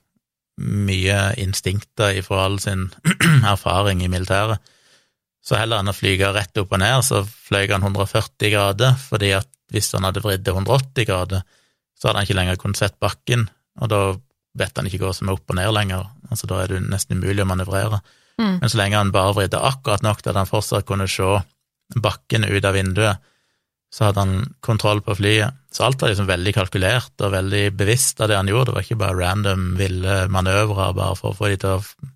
mye 0.62 1.18
instinkter 1.42 2.16
ifra 2.18 2.46
all 2.46 2.58
sin 2.62 2.88
erfaring 3.54 4.02
i 4.04 4.10
militæret. 4.12 4.62
Så 5.42 5.58
heller 5.58 5.82
enn 5.82 5.90
å 5.90 5.96
flyge 5.96 6.30
rett 6.34 6.58
opp 6.60 6.74
og 6.74 6.80
ned, 6.82 7.00
så 7.02 7.24
fløy 7.26 7.66
han 7.72 7.82
140 7.82 8.52
grader, 8.52 8.94
fordi 9.10 9.32
at 9.34 9.48
hvis 9.72 9.90
han 9.96 10.06
hadde 10.06 10.22
vridd 10.22 10.44
det 10.46 10.54
180 10.54 11.08
grader, 11.08 11.42
så 11.98 12.08
hadde 12.08 12.20
han 12.20 12.28
ikke 12.28 12.38
lenger 12.38 12.60
kunnet 12.60 12.78
sett 12.78 12.98
bakken, 13.02 13.48
og 13.80 13.90
da 13.90 14.02
vet 14.58 14.76
han 14.78 14.88
ikke 14.88 15.00
hva 15.02 15.14
som 15.16 15.30
er 15.30 15.38
opp 15.38 15.50
og 15.50 15.58
ned 15.58 15.72
lenger, 15.74 16.06
altså 16.28 16.48
da 16.50 16.60
er 16.62 16.74
det 16.74 16.82
nesten 16.84 17.18
umulig 17.18 17.42
å 17.42 17.48
manøvrere. 17.48 18.02
Mm. 18.40 18.60
Men 18.60 18.70
så 18.70 18.78
lenge 18.78 19.00
han 19.00 19.12
bare 19.14 19.34
vridde 19.36 19.60
akkurat 19.60 20.04
nok 20.04 20.22
til 20.22 20.32
at 20.32 20.40
han 20.40 20.50
fortsatt 20.50 20.86
kunne 20.88 21.08
se 21.10 21.30
bakken 22.02 22.46
ut 22.48 22.64
av 22.64 22.76
vinduet, 22.76 23.30
så 23.92 24.08
hadde 24.08 24.24
han 24.24 24.46
kontroll 24.64 25.02
på 25.04 25.16
flyet. 25.18 25.58
Så 25.72 25.86
alt 25.86 26.02
var 26.02 26.12
liksom 26.12 26.28
veldig 26.28 26.52
kalkulert 26.52 27.24
og 27.24 27.32
veldig 27.32 27.62
bevisst 27.78 28.20
av 28.20 28.28
det 28.28 28.36
han 28.36 28.50
gjorde, 28.50 28.70
det 28.70 28.76
var 28.76 28.84
ikke 28.84 29.00
bare 29.00 29.18
random 29.18 29.70
ville 29.78 30.18
manøvrer 30.32 30.92
bare 30.98 31.16
for 31.16 31.32
å 31.32 31.38
få 31.38 31.48
de 31.48 31.58
til 31.62 31.78
å 31.78 32.10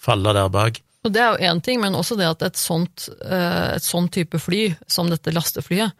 falle 0.00 0.32
der 0.36 0.48
bak. 0.52 0.80
Og 1.04 1.12
det 1.12 1.20
er 1.20 1.34
jo 1.34 1.50
én 1.50 1.60
ting, 1.60 1.82
men 1.82 1.96
også 1.98 2.16
det 2.16 2.30
at 2.30 2.42
et 2.46 2.56
sånt, 2.56 3.10
eh, 3.20 3.76
et 3.76 3.84
sånt 3.84 4.12
type 4.14 4.40
fly, 4.40 4.70
som 4.88 5.10
dette 5.12 5.34
lasteflyet, 5.36 5.92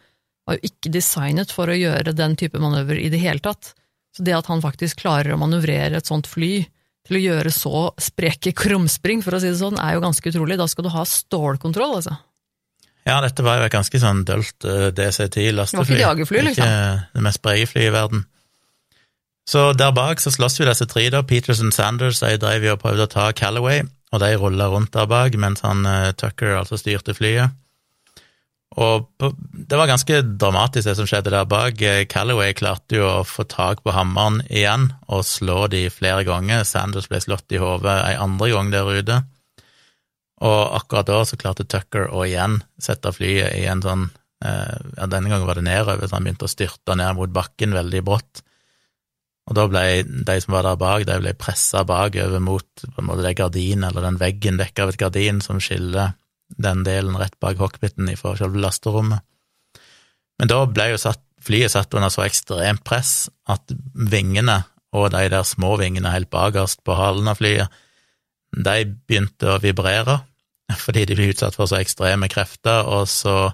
var 0.45 0.57
jo 0.57 0.69
ikke 0.69 0.93
designet 0.93 1.53
for 1.53 1.69
å 1.69 1.77
gjøre 1.77 2.13
den 2.17 2.33
type 2.37 2.57
manøver 2.61 2.97
i 3.01 3.11
det 3.13 3.21
hele 3.21 3.41
tatt. 3.41 3.73
Så 4.15 4.25
det 4.25 4.33
at 4.33 4.49
han 4.49 4.63
faktisk 4.63 5.03
klarer 5.03 5.35
å 5.35 5.41
manøvrere 5.41 5.99
et 5.99 6.09
sånt 6.09 6.29
fly 6.29 6.63
til 7.05 7.17
å 7.19 7.21
gjøre 7.21 7.51
så 7.53 7.81
spreke 8.01 8.53
krumspring, 8.57 9.21
for 9.21 9.37
å 9.37 9.41
si 9.41 9.51
det 9.51 9.61
sånn, 9.61 9.77
er 9.81 9.97
jo 9.97 10.05
ganske 10.05 10.31
utrolig. 10.31 10.57
Da 10.57 10.65
skal 10.69 10.87
du 10.87 10.93
ha 10.93 11.05
stålkontroll, 11.05 11.99
altså. 11.99 12.17
Ja, 13.05 13.19
dette 13.21 13.43
var 13.45 13.59
jo 13.59 13.67
et 13.67 13.73
ganske 13.73 13.99
sånn 14.01 14.23
dølt 14.25 14.65
eh, 14.65 14.87
DC-10 14.97 15.51
lastefly. 15.53 15.75
Det 15.77 15.77
var 15.77 15.89
ikke 15.89 16.01
jagerfly, 16.01 16.39
liksom. 16.47 16.71
Ikke 16.71 17.17
det 17.17 17.25
mest 17.27 17.41
brede 17.45 17.67
flyet 17.69 17.89
i 17.91 17.93
verden. 17.93 18.23
Så 19.45 19.67
der 19.77 19.91
bak 19.93 20.23
så 20.23 20.33
slåss 20.33 20.57
jo 20.57 20.65
disse 20.65 20.87
tre, 20.89 21.03
da. 21.13 21.21
Peterson 21.21 21.69
Sanders 21.71 22.23
de 22.23 22.33
drev 22.41 22.65
jo 22.65 22.73
og 22.73 22.81
prøvde 22.81 23.05
å 23.05 23.11
ta 23.11 23.27
Callaway, 23.37 23.83
og 24.09 24.23
de 24.23 24.31
rulla 24.41 24.71
rundt 24.73 24.95
der 24.95 25.05
bak 25.09 25.37
mens 25.37 25.61
han 25.61 25.85
uh, 25.85 26.15
Tucker 26.17 26.57
altså 26.57 26.79
styrte 26.81 27.13
flyet. 27.13 27.53
Og 28.81 29.05
det 29.21 29.77
var 29.77 29.87
ganske 29.87 30.17
dramatisk, 30.41 30.87
det 30.89 30.95
som 30.97 31.07
skjedde 31.07 31.31
der 31.31 31.45
bak. 31.47 31.79
Callaway 32.11 32.55
klarte 32.57 32.97
jo 32.97 33.05
å 33.07 33.27
få 33.27 33.45
tak 33.47 33.85
på 33.85 33.93
hammeren 33.95 34.41
igjen 34.49 34.89
og 35.05 35.23
slå 35.23 35.69
de 35.71 35.85
flere 35.93 36.25
ganger. 36.27 36.65
Sanders 36.67 37.07
ble 37.07 37.21
slått 37.23 37.53
i 37.55 37.61
hodet 37.61 37.93
ei 38.09 38.17
andre 38.19 38.49
gang 38.51 38.73
der 38.73 38.89
ute. 38.97 39.21
Og 40.45 40.75
akkurat 40.77 41.07
da 41.09 41.21
så 41.25 41.37
klarte 41.39 41.65
Tucker 41.69 42.09
å 42.13 42.25
igjen 42.25 42.59
sette 42.81 43.13
flyet 43.15 43.55
i 43.57 43.65
en 43.71 43.83
sånn 43.85 44.09
eh, 44.45 44.75
Ja, 44.97 45.07
denne 45.09 45.31
gangen 45.31 45.47
var 45.47 45.57
det 45.57 45.65
nedover, 45.65 46.05
så 46.05 46.17
han 46.17 46.27
begynte 46.27 46.49
å 46.49 46.51
styrte 46.51 46.97
ned 46.97 47.17
mot 47.17 47.33
bakken 47.33 47.73
veldig 47.75 48.03
brått. 48.05 48.43
Og 49.45 49.57
da 49.57 49.67
ble 49.69 49.85
de 50.05 50.35
som 50.41 50.55
var 50.55 50.65
der 50.65 50.77
bak, 50.81 51.05
de 51.05 51.17
ble 51.21 51.35
pressa 51.37 51.83
bakover 51.85 52.41
mot 52.41 52.85
på 52.85 53.01
en 53.01 53.09
måte 53.09 53.25
det 53.25 53.35
gardinen, 53.37 53.87
eller 53.87 54.07
den 54.07 54.21
veggen 54.21 54.57
dekka 54.61 54.85
av 54.85 54.93
et 54.93 55.01
gardin 55.01 55.41
som 55.45 55.61
skiller 55.61 56.15
den 56.61 56.83
delen 56.85 57.17
rett 57.17 57.37
bak 57.41 57.57
cockpiten 57.59 58.09
fra 58.17 58.35
selve 58.37 58.61
lasterommet. 58.61 59.21
Men 60.41 60.51
da 60.51 60.63
ble 60.67 60.91
jo 60.91 61.01
satt, 61.01 61.21
flyet 61.45 61.73
satt 61.73 61.93
under 61.93 62.11
så 62.13 62.25
ekstremt 62.25 62.83
press 62.85 63.27
at 63.49 63.71
vingene 63.93 64.63
og 64.95 65.11
de 65.13 65.25
der 65.29 65.45
små 65.47 65.75
vingene 65.79 66.13
helt 66.13 66.31
bakerst 66.33 66.81
på 66.87 66.95
halen 66.97 67.27
av 67.29 67.39
flyet, 67.39 67.69
de 68.55 68.85
begynte 68.87 69.51
å 69.51 69.59
vibrere 69.61 70.21
fordi 70.85 71.05
de 71.05 71.17
blir 71.17 71.33
utsatt 71.33 71.57
for 71.57 71.69
så 71.69 71.79
ekstreme 71.81 72.29
krefter 72.31 72.87
og 72.89 73.07
så 73.11 73.53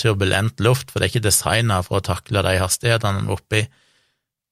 turbulent 0.00 0.60
luft, 0.64 0.90
for 0.90 1.00
det 1.00 1.08
er 1.08 1.14
ikke 1.14 1.28
designa 1.28 1.80
for 1.84 1.98
å 1.98 2.04
takle 2.04 2.42
de 2.46 2.56
hastighetene 2.60 3.28
oppi. 3.32 3.64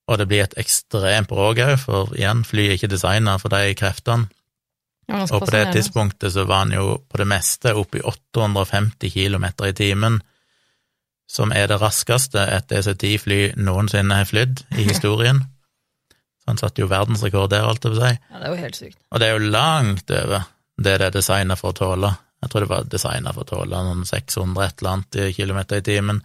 Og 0.09 0.19
det 0.21 0.27
blir 0.29 0.45
et 0.45 0.57
ekstremt 0.61 1.29
bråk 1.31 1.61
òg, 1.65 1.77
for 1.81 2.13
igjen, 2.17 2.43
flyet 2.49 2.73
er 2.73 2.81
ikke 2.81 2.93
designa 2.93 3.37
for 3.41 3.53
de 3.53 3.77
kreftene. 3.79 4.29
Og 5.09 5.41
på 5.41 5.53
det 5.55 5.63
tidspunktet 5.73 6.35
så 6.35 6.45
var 6.45 6.67
han 6.67 6.75
jo 6.75 6.99
på 7.09 7.21
det 7.21 7.27
meste 7.31 7.73
oppe 7.81 8.01
i 8.01 8.05
850 8.05 9.15
km 9.15 9.47
i 9.65 9.73
timen, 9.77 10.19
som 11.29 11.53
er 11.53 11.69
det 11.69 11.79
raskeste 11.81 12.41
et 12.41 12.69
DC-10-fly 12.69 13.41
noensinne 13.61 14.21
har 14.21 14.29
flydd 14.29 14.65
i 14.77 14.85
historien. 14.91 15.41
Så 16.41 16.53
han 16.53 16.61
satte 16.61 16.85
jo 16.85 16.91
verdensrekord 16.93 17.51
der, 17.53 17.65
alt 17.69 17.85
jeg 17.85 17.97
vil 17.97 18.05
si. 18.05 18.13
Ja, 18.17 18.37
det 18.37 18.45
er 18.45 18.53
jo 18.53 18.63
helt 18.65 18.81
sykt. 18.81 19.01
Og 19.09 19.21
det 19.21 19.29
er 19.29 19.37
jo 19.37 19.51
langt 19.53 20.17
over 20.21 20.49
det 20.79 20.97
det 21.01 21.11
er 21.11 21.15
designa 21.19 21.57
for 21.59 21.75
å 21.75 21.79
tåle. 21.79 22.15
Jeg 22.43 22.51
tror 22.51 22.65
det 22.65 22.71
var 22.71 22.91
designa 22.91 23.35
for 23.35 23.45
å 23.45 23.51
tåle 23.53 23.85
noen 23.85 24.05
600 24.07 24.65
et 24.65 24.83
eller 24.83 24.97
annet 24.97 25.37
kilometer 25.37 25.81
i 25.81 25.87
timen, 25.87 26.21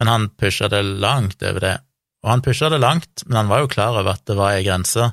men 0.00 0.10
han 0.10 0.30
pusha 0.34 0.68
det 0.68 0.82
langt 0.82 1.42
over 1.42 1.62
det. 1.62 1.76
Og 2.24 2.32
han 2.32 2.42
pusha 2.42 2.70
det 2.72 2.80
langt, 2.82 3.22
men 3.26 3.38
han 3.42 3.52
var 3.52 3.62
jo 3.62 3.70
klar 3.70 4.00
over 4.00 4.16
at 4.16 4.24
det 4.26 4.36
var 4.38 4.56
ei 4.56 4.64
grense 4.66 5.12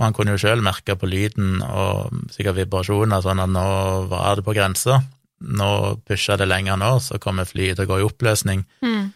og 0.00 0.06
han 0.06 0.14
kunne 0.16 0.32
jo 0.32 0.40
sjøl 0.40 0.62
merke 0.64 0.94
på 0.96 1.08
lyden 1.12 1.58
og 1.60 2.14
sikkert 2.32 2.56
vibrasjoner 2.56 3.20
sånn 3.20 3.42
at 3.42 3.50
nå 3.52 3.64
var 4.08 4.38
det 4.38 4.44
på 4.46 4.54
grensa. 4.56 4.96
Nå 5.44 5.72
pusha 6.08 6.38
det 6.40 6.46
lenger 6.48 6.78
nå, 6.80 6.94
så 7.04 7.20
kommer 7.20 7.48
flyet 7.48 7.76
til 7.76 7.84
å 7.84 7.90
gå 7.90 7.98
i 8.00 8.06
oppløsning. 8.06 8.62
Mm. 8.80 9.10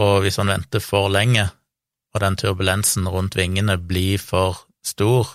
Og 0.00 0.14
hvis 0.24 0.40
han 0.40 0.48
venter 0.48 0.80
for 0.80 1.12
lenge, 1.12 1.44
og 2.16 2.24
den 2.24 2.38
turbulensen 2.40 3.04
rundt 3.12 3.36
vingene 3.36 3.76
blir 3.76 4.16
for 4.16 4.62
stor, 4.80 5.34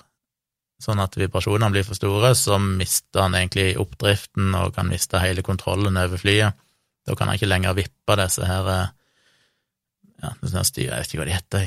sånn 0.83 1.01
at 1.03 1.15
vibrasjonene 1.17 1.71
blir 1.73 1.85
for 1.87 1.97
store, 1.97 2.33
så 2.37 2.59
mister 2.61 3.25
han 3.25 3.37
egentlig 3.39 3.73
oppdriften 3.81 4.53
og 4.59 4.75
kan 4.75 4.89
miste 4.91 5.21
hele 5.23 5.45
kontrollen 5.45 5.97
over 5.99 6.21
flyet. 6.21 6.59
Da 7.07 7.15
kan 7.17 7.29
han 7.29 7.39
ikke 7.39 7.49
lenger 7.49 7.75
vippe 7.77 8.15
disse 8.19 8.47
her 8.47 8.69
ja, 10.23 10.31
styre, 10.63 10.95
Jeg 10.95 11.01
vet 11.01 11.09
ikke 11.09 11.19
hva 11.19 11.27
de 11.27 11.35
heter, 11.35 11.65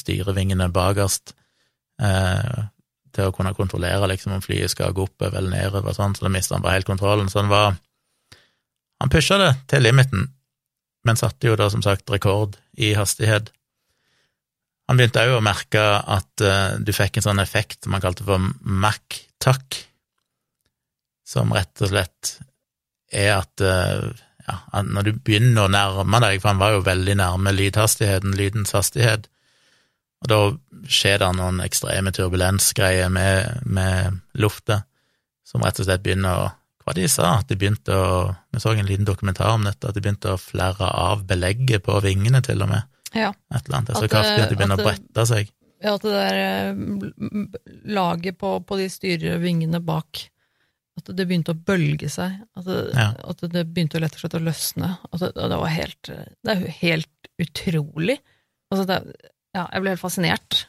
styrevingene 0.00 0.68
bakerst 0.74 1.34
eh, 2.02 2.66
til 3.16 3.30
å 3.30 3.34
kunne 3.34 3.54
kontrollere 3.56 4.08
liksom 4.12 4.36
om 4.36 4.44
flyet 4.44 4.72
skal 4.72 4.94
gå 4.94 5.06
oppover 5.08 5.40
eller 5.40 5.54
nedover 5.56 5.96
sånn, 5.96 6.14
så 6.14 6.26
da 6.26 6.32
mister 6.32 6.56
han 6.56 6.64
bare 6.64 6.78
helt 6.78 6.88
kontrollen. 6.88 7.30
Så 7.32 7.42
han 7.42 7.52
var 7.52 7.76
Han 8.96 9.10
pusha 9.12 9.36
det 9.36 9.50
til 9.68 9.82
limiten, 9.84 10.22
men 11.04 11.18
satte 11.20 11.50
jo 11.50 11.56
da 11.60 11.66
som 11.68 11.82
sagt 11.84 12.08
rekord 12.08 12.54
i 12.80 12.94
hastighet. 12.96 13.50
Han 14.86 14.98
begynte 14.98 15.24
òg 15.26 15.38
å 15.40 15.44
merke 15.44 15.82
at 15.82 16.44
uh, 16.46 16.78
du 16.78 16.92
fikk 16.94 17.18
en 17.18 17.26
sånn 17.26 17.42
effekt 17.42 17.84
som 17.84 17.96
han 17.96 18.04
kalte 18.04 18.26
for 18.26 18.42
Mac-tuck, 18.62 19.80
som 21.26 21.54
rett 21.56 21.82
og 21.82 21.90
slett 21.90 22.36
er 23.10 23.32
at 23.40 23.64
uh, 23.66 24.06
ja, 24.46 24.82
når 24.86 25.08
du 25.08 25.16
begynner 25.26 25.66
å 25.66 25.72
nærme 25.72 26.20
deg, 26.22 26.38
for 26.38 26.52
han 26.52 26.62
var 26.62 26.76
jo 26.76 26.84
veldig 26.86 27.16
nærme 27.18 27.54
lydhastigheten, 27.56 28.36
lydens 28.38 28.74
hastighet, 28.76 29.26
og 30.22 30.30
da 30.30 30.38
skjer 30.90 31.20
det 31.20 31.32
noen 31.36 31.60
ekstreme 31.64 32.12
turbulensgreier 32.14 33.10
med, 33.12 33.66
med 33.66 34.20
lufta, 34.38 34.84
som 35.46 35.64
rett 35.66 35.80
og 35.82 35.88
slett 35.88 36.06
begynner 36.06 36.44
å 36.44 36.46
Hva 36.86 36.92
de 36.94 37.08
sa? 37.10 37.32
At 37.40 37.48
de 37.50 37.56
begynte 37.58 37.90
å 37.90 38.10
Vi 38.54 38.60
så 38.62 38.70
en 38.70 38.86
liten 38.86 39.06
dokumentar 39.06 39.56
om 39.56 39.64
dette, 39.66 39.88
at 39.88 39.96
de 39.96 40.02
begynte 40.04 40.30
å 40.30 40.38
flerre 40.38 40.86
av 40.86 41.24
belegget 41.26 41.82
på 41.82 41.98
vingene, 42.04 42.38
til 42.46 42.62
og 42.62 42.70
med. 42.70 42.86
Ja. 43.14 43.32
Et 43.54 43.66
eller 43.66 43.78
annet. 43.78 43.90
Det 43.90 43.96
er 43.96 44.04
så 44.06 44.10
kraftig 44.10 44.42
at 44.42 44.50
de 44.50 44.56
begynner 44.58 44.80
at 44.80 44.84
å 44.84 44.88
brette 44.88 45.26
seg. 45.30 45.52
Ja, 45.84 45.92
at 45.94 46.06
det 46.06 46.14
der 46.14 46.38
eh, 46.40 46.78
laget 47.92 48.38
på, 48.40 48.54
på 48.64 48.78
de 48.80 48.86
styrevingene 48.90 49.82
bak 49.84 50.22
At 50.96 51.10
det 51.12 51.26
begynte 51.28 51.52
å 51.52 51.58
bølge 51.68 52.08
seg. 52.08 52.38
At 52.56 52.64
det, 52.64 52.78
Ja. 52.96 53.10
at 53.28 53.42
det 53.52 53.66
begynte 53.68 54.00
lett 54.00 54.16
og 54.16 54.22
slett 54.22 54.38
å 54.38 54.40
løsne. 54.40 54.94
At 55.12 55.20
det, 55.20 55.34
og 55.36 55.50
det 55.52 55.58
var 55.60 55.74
helt 55.74 56.08
Det 56.08 56.54
er 56.54 56.62
jo 56.64 56.72
helt 56.80 57.30
utrolig. 57.44 58.16
Altså, 58.72 58.86
det, 58.88 58.98
ja, 59.52 59.66
jeg 59.68 59.84
ble 59.84 59.92
helt 59.92 60.00
fascinert. 60.00 60.62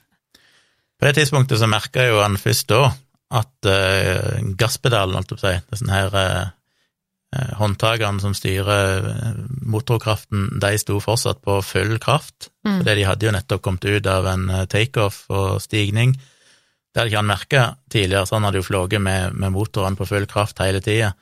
På 0.99 1.07
det 1.07 1.15
tidspunktet 1.15 1.61
så 1.61 1.69
merka 1.71 2.03
jo 2.09 2.19
han 2.19 2.35
først 2.41 2.67
da 2.73 2.89
at 3.37 3.67
uh, 3.67 4.37
gasspedalen, 4.59 5.15
holdt 5.15 5.31
jeg 5.31 5.39
på 5.39 5.43
å 5.43 5.47
si, 5.47 5.63
det 5.69 5.79
sånn 5.79 5.91
her 5.91 6.13
uh, 6.15 6.51
håndtakene 7.35 8.23
som 8.23 8.33
styrer 8.37 9.07
eh, 9.11 9.39
motorkraften, 9.67 10.59
de 10.61 10.77
sto 10.79 10.99
fortsatt 11.03 11.41
på 11.43 11.59
full 11.65 11.97
kraft, 11.99 12.51
Mm. 12.67 12.81
fordi 12.81 12.95
de 12.95 13.03
hadde 13.07 13.25
jo 13.25 13.31
nettopp 13.31 13.61
kommet 13.63 13.85
ut 13.85 14.07
av 14.07 14.25
en 14.27 14.49
eh, 14.49 14.65
takeoff 14.65 15.25
og 15.29 15.61
stigning. 15.61 16.13
Det 16.17 16.99
hadde 16.99 17.11
ikke 17.11 17.21
han 17.21 17.29
merka 17.29 17.61
tidligere, 17.89 18.25
så 18.27 18.35
han 18.35 18.43
hadde 18.43 18.59
jo 18.59 18.67
flåget 18.67 19.01
med, 19.01 19.33
med 19.33 19.51
motoren 19.51 19.95
på 19.95 20.07
full 20.07 20.25
kraft 20.27 20.59
hele 20.59 20.81
tida. 20.81 21.13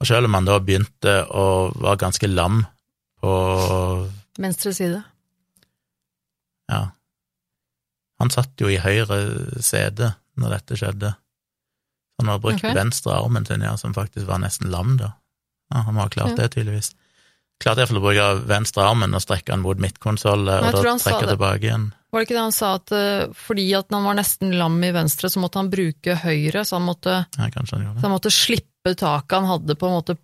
Og 0.00 0.06
selv 0.06 0.24
om 0.24 0.34
han 0.34 0.48
da 0.48 0.58
begynte 0.60 1.26
å 1.28 1.72
være 1.76 2.00
ganske 2.00 2.26
lam 2.30 2.64
på 3.20 3.32
Venstre 4.40 4.72
side. 4.72 5.02
Ja. 6.70 6.90
Han 8.20 8.30
satt 8.32 8.60
jo 8.60 8.70
i 8.72 8.78
høyre 8.80 9.60
sete 9.60 10.14
når 10.40 10.54
dette 10.54 10.78
skjedde. 10.80 11.14
Han 12.20 12.28
har 12.28 12.40
brukt 12.40 12.60
okay. 12.62 12.72
venstre 12.76 13.12
armen 13.16 13.44
sin, 13.48 13.64
ja, 13.64 13.76
som 13.76 13.92
faktisk 13.96 14.28
var 14.28 14.40
nesten 14.40 14.70
lam, 14.72 14.96
da. 15.00 15.14
Ja, 15.70 15.84
han 15.86 15.96
har 15.96 16.08
klart 16.10 16.34
Ja. 16.34 16.36
det, 16.42 16.50
tydeligvis. 16.56 16.92
Klarte 17.60 17.82
iallfall 17.82 17.98
å 18.00 18.04
bruke 18.06 18.26
venstre 18.48 18.82
armen 18.88 19.14
og 19.14 19.20
strekke 19.20 19.52
den 19.52 19.60
mot 19.60 19.78
midtkonsollen, 19.78 20.48
og 20.48 20.72
da 20.72 20.94
trekke 20.96 21.28
tilbake 21.28 21.66
igjen. 21.68 21.90
Var 22.10 22.20
det 22.22 22.26
ikke 22.26 22.34
det 22.38 22.42
han 22.42 22.54
sa, 22.56 22.70
at 22.80 22.92
eh, 22.96 23.26
fordi 23.36 23.66
at 23.76 23.92
han 23.92 24.02
var 24.08 24.16
nesten 24.18 24.54
lam 24.58 24.78
i 24.82 24.90
venstre, 24.96 25.28
så 25.30 25.38
måtte 25.42 25.60
han 25.60 25.68
bruke 25.70 26.16
høyre, 26.24 26.64
så 26.66 26.78
han 26.80 26.86
måtte, 26.88 27.18
Ja, 27.36 27.48
han 27.54 27.66
så 27.68 27.76
han 27.76 28.10
måtte 28.14 28.32
slippe 28.32 28.94
taket 28.96 29.36
han 29.36 29.44
hadde 29.46 29.76
på, 29.76 29.90
måte, 29.92 30.16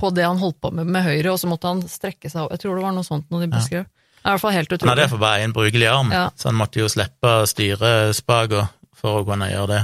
på 0.00 0.10
det 0.16 0.24
han 0.24 0.40
holdt 0.40 0.60
på 0.64 0.72
med 0.72 0.86
med 0.88 1.04
høyre, 1.04 1.30
og 1.34 1.38
så 1.38 1.46
måtte 1.46 1.68
han 1.68 1.82
strekke 1.86 2.30
seg 2.32 2.40
over. 2.46 2.56
Jeg 2.56 2.64
tror 2.64 2.74
det 2.80 2.82
var 2.88 2.96
noe 2.96 3.04
sånt 3.06 3.28
når 3.30 3.40
de 3.44 3.50
beskrev. 3.52 3.84
Det 3.84 4.24
er 4.24 4.30
i 4.30 4.32
hvert 4.32 4.40
fall 4.40 4.52
helt 4.56 4.70
Han 4.70 4.88
hadde 4.88 4.88
for 4.88 5.02
iallfall 5.02 5.18
bare 5.20 5.44
én 5.44 5.52
brukelig 5.52 5.88
arm, 5.92 6.10
Ja. 6.10 6.30
så 6.34 6.48
han 6.48 6.54
måtte 6.58 6.80
jo 6.80 6.88
slippe 6.88 7.36
styrespaker 7.46 8.68
for 8.96 9.20
å 9.20 9.26
kunne 9.26 9.50
gjøre 9.52 9.68
det. 9.68 9.82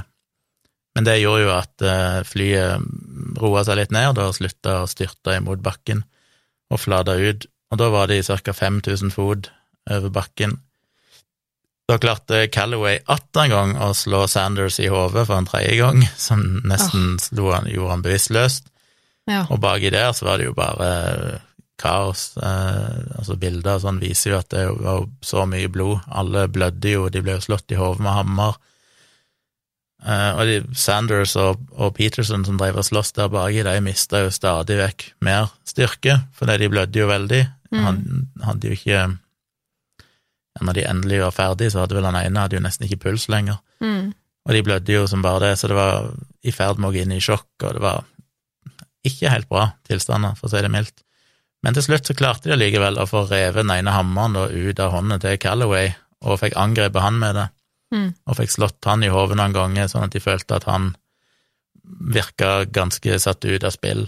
Men 0.97 1.05
det 1.05 1.21
gjorde 1.21 1.43
jo 1.45 1.51
at 1.55 1.83
eh, 1.87 2.23
flyet 2.27 2.83
roa 3.41 3.65
seg 3.67 3.79
litt 3.81 3.93
ned, 3.95 4.15
da, 4.19 4.29
og 4.29 4.37
slutta 4.37 4.83
å 4.83 4.89
styrte 4.91 5.37
imot 5.39 5.63
bakken 5.65 6.05
og 6.73 6.81
flata 6.83 7.17
ut. 7.17 7.47
Og 7.73 7.81
da 7.81 7.91
var 7.93 8.09
de 8.11 8.21
ca. 8.25 8.55
5000 8.55 9.13
fot 9.13 9.51
over 9.89 10.13
bakken. 10.13 10.59
Da 11.89 11.97
klarte 11.97 12.47
Callaway 12.53 12.99
atter 13.09 13.47
en 13.47 13.53
gang 13.55 13.71
å 13.81 13.95
slå 13.97 14.27
Sanders 14.29 14.77
i 14.85 14.91
hodet 14.93 15.25
for 15.29 15.41
en 15.41 15.49
tredje 15.49 15.79
gang, 15.81 16.03
som 16.21 16.43
nesten 16.69 17.17
slo 17.23 17.53
han, 17.55 17.69
gjorde 17.73 17.95
han 17.97 18.05
bevisstløst, 18.05 18.73
Ja. 19.29 19.43
Og 19.53 19.61
baki 19.61 19.91
der 19.93 20.15
så 20.17 20.25
var 20.25 20.39
det 20.41 20.47
jo 20.47 20.55
bare 20.57 21.43
kaos. 21.77 22.31
Eh, 22.41 23.19
altså 23.19 23.37
Bilder 23.37 23.77
og 23.77 23.83
sånn 23.83 24.01
viser 24.01 24.33
jo 24.33 24.39
at 24.39 24.49
det 24.55 24.63
var 24.81 25.05
så 25.21 25.45
mye 25.45 25.69
blod. 25.69 26.01
Alle 26.09 26.47
blødde 26.49 26.95
jo, 26.95 27.09
de 27.13 27.21
ble 27.21 27.37
jo 27.37 27.45
slått 27.45 27.75
i 27.75 27.77
hodet 27.77 28.01
med 28.07 28.17
hammer. 28.17 28.57
Eh, 30.07 30.33
og 30.39 30.45
de, 30.47 30.59
Sanders 30.79 31.35
og, 31.41 31.63
og 31.75 31.95
Peterson 31.97 32.45
som 32.47 32.59
drev 32.61 32.79
og 32.79 32.87
sloss 32.87 33.11
der 33.17 33.31
baki, 33.33 33.65
de 33.67 33.79
mista 33.83 34.23
jo 34.23 34.35
stadig 34.35 34.79
vekk 34.79 35.09
mer 35.27 35.51
styrke, 35.67 36.21
fordi 36.39 36.59
de 36.63 36.71
blødde 36.71 37.03
jo 37.03 37.09
veldig. 37.11 37.41
Mm. 37.73 37.83
Han 37.85 37.99
hadde 38.47 38.71
jo 38.71 38.77
ikke 38.79 38.95
ja, 38.95 40.63
Når 40.65 40.75
de 40.79 40.87
endelig 40.89 41.19
var 41.21 41.35
ferdig, 41.37 41.73
så 41.73 41.83
hadde 41.83 41.99
vel 41.99 42.07
han 42.09 42.17
ene 42.17 42.47
hadde 42.47 42.57
jo 42.57 42.63
nesten 42.65 42.87
ikke 42.87 43.03
puls 43.09 43.29
lenger. 43.29 43.61
Mm. 43.85 44.15
Og 44.49 44.55
de 44.55 44.63
blødde 44.65 44.95
jo 44.95 45.05
som 45.11 45.23
bare 45.23 45.49
det, 45.49 45.59
så 45.59 45.69
det 45.69 45.77
var 45.77 46.09
i 46.43 46.55
ferd 46.55 46.81
med 46.81 46.89
å 46.89 46.95
gå 46.95 47.03
inn 47.05 47.13
i 47.13 47.21
sjokk, 47.23 47.51
og 47.67 47.77
det 47.77 47.85
var 47.85 48.07
ikke 49.07 49.31
helt 49.31 49.49
bra 49.51 49.69
tilstander, 49.87 50.35
for 50.39 50.49
å 50.49 50.55
si 50.55 50.63
det 50.65 50.73
mildt. 50.73 51.05
Men 51.63 51.75
til 51.75 51.85
slutt 51.85 52.09
så 52.09 52.15
klarte 52.17 52.49
de 52.49 52.55
allikevel 52.55 53.01
å 53.03 53.07
få 53.09 53.25
revet 53.29 53.65
den 53.65 53.75
ene 53.75 53.93
hammeren 53.93 54.37
da 54.39 54.47
ut 54.49 54.81
av 54.83 54.95
hånda 54.95 55.19
til 55.23 55.39
Callaway, 55.43 55.93
og 56.25 56.41
fikk 56.41 56.57
angrepet 56.59 57.03
han 57.03 57.19
med 57.21 57.37
det, 57.39 57.47
Mm. 57.89 58.13
og 58.29 58.37
fikk 58.37 58.53
slått 58.53 58.85
han 58.85 59.01
i 59.01 59.09
hodet 59.09 59.39
noen 59.39 59.55
ganger, 59.57 59.87
sånn 59.89 60.05
at 60.05 60.13
de 60.13 60.21
følte 60.21 60.59
at 60.59 60.67
han 60.69 60.91
virka 62.13 62.67
ganske 62.69 63.17
satt 63.23 63.47
ut 63.49 63.65
av 63.65 63.73
spill. 63.73 64.05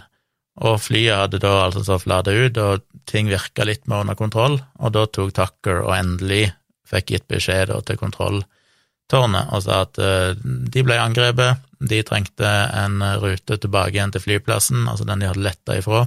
Og 0.60 0.80
flyet 0.84 1.16
hadde 1.16 1.40
da 1.40 1.54
altså 1.64 1.84
så 1.86 1.96
flata 2.02 2.34
ut, 2.34 2.58
og 2.60 2.84
ting 3.08 3.30
virka 3.32 3.64
litt 3.64 3.86
mer 3.88 4.04
under 4.04 4.18
kontroll, 4.18 4.58
og 4.76 4.92
da 4.92 5.06
tok 5.08 5.32
Tucker 5.36 5.84
og 5.86 5.94
endelig 5.96 6.50
fikk 6.90 7.14
gitt 7.14 7.28
beskjed 7.30 7.72
til 7.86 7.98
kontrolltårnet 8.00 9.52
og 9.54 9.62
sa 9.64 9.82
at 9.86 10.00
eh, 10.02 10.32
de 10.42 10.84
ble 10.84 10.98
angrepet, 11.00 11.62
de 11.80 12.02
trengte 12.04 12.48
en 12.76 13.00
rute 13.22 13.56
tilbake 13.56 13.94
igjen 13.96 14.12
til 14.12 14.24
flyplassen, 14.26 14.88
altså 14.90 15.06
den 15.08 15.22
de 15.22 15.30
hadde 15.30 15.46
letta 15.46 15.78
ifra, 15.80 16.04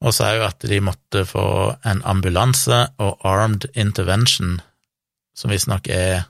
og 0.00 0.16
sa 0.16 0.32
jo 0.34 0.44
at 0.48 0.64
de 0.64 0.80
måtte 0.84 1.26
få 1.28 1.46
en 1.88 2.02
ambulanse 2.08 2.82
og 3.00 3.24
armed 3.26 3.68
intervention, 3.78 4.58
som 5.40 5.52
visstnok 5.52 5.88
er 5.88 6.26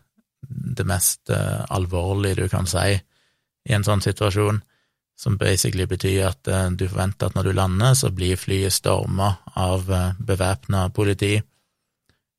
det 0.47 0.87
mest 0.89 1.33
uh, 1.35 1.67
alvorlige 1.75 2.45
du 2.45 2.53
kan 2.53 2.69
si 2.71 2.95
i 2.95 3.75
en 3.75 3.85
sånn 3.85 4.03
situasjon, 4.05 4.63
som 5.21 5.37
basically 5.37 5.85
betyr 5.91 6.31
at 6.31 6.49
uh, 6.49 6.69
du 6.71 6.87
forventer 6.87 7.29
at 7.29 7.37
når 7.37 7.51
du 7.51 7.57
lander, 7.59 7.97
så 7.99 8.13
blir 8.15 8.41
flyet 8.41 8.73
storma 8.73 9.35
av 9.59 9.91
uh, 9.91 10.15
bevæpna 10.17 10.87
politi 10.95 11.35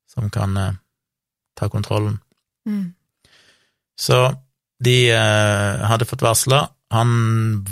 som 0.09 0.31
kan 0.33 0.57
uh, 0.57 0.71
ta 1.59 1.69
kontrollen. 1.69 2.17
Mm. 2.65 2.93
Så 4.01 4.17
de 4.81 5.11
eh, 5.13 5.83
hadde 5.85 6.07
fått 6.09 6.23
varsla. 6.25 6.65
Han 6.91 7.11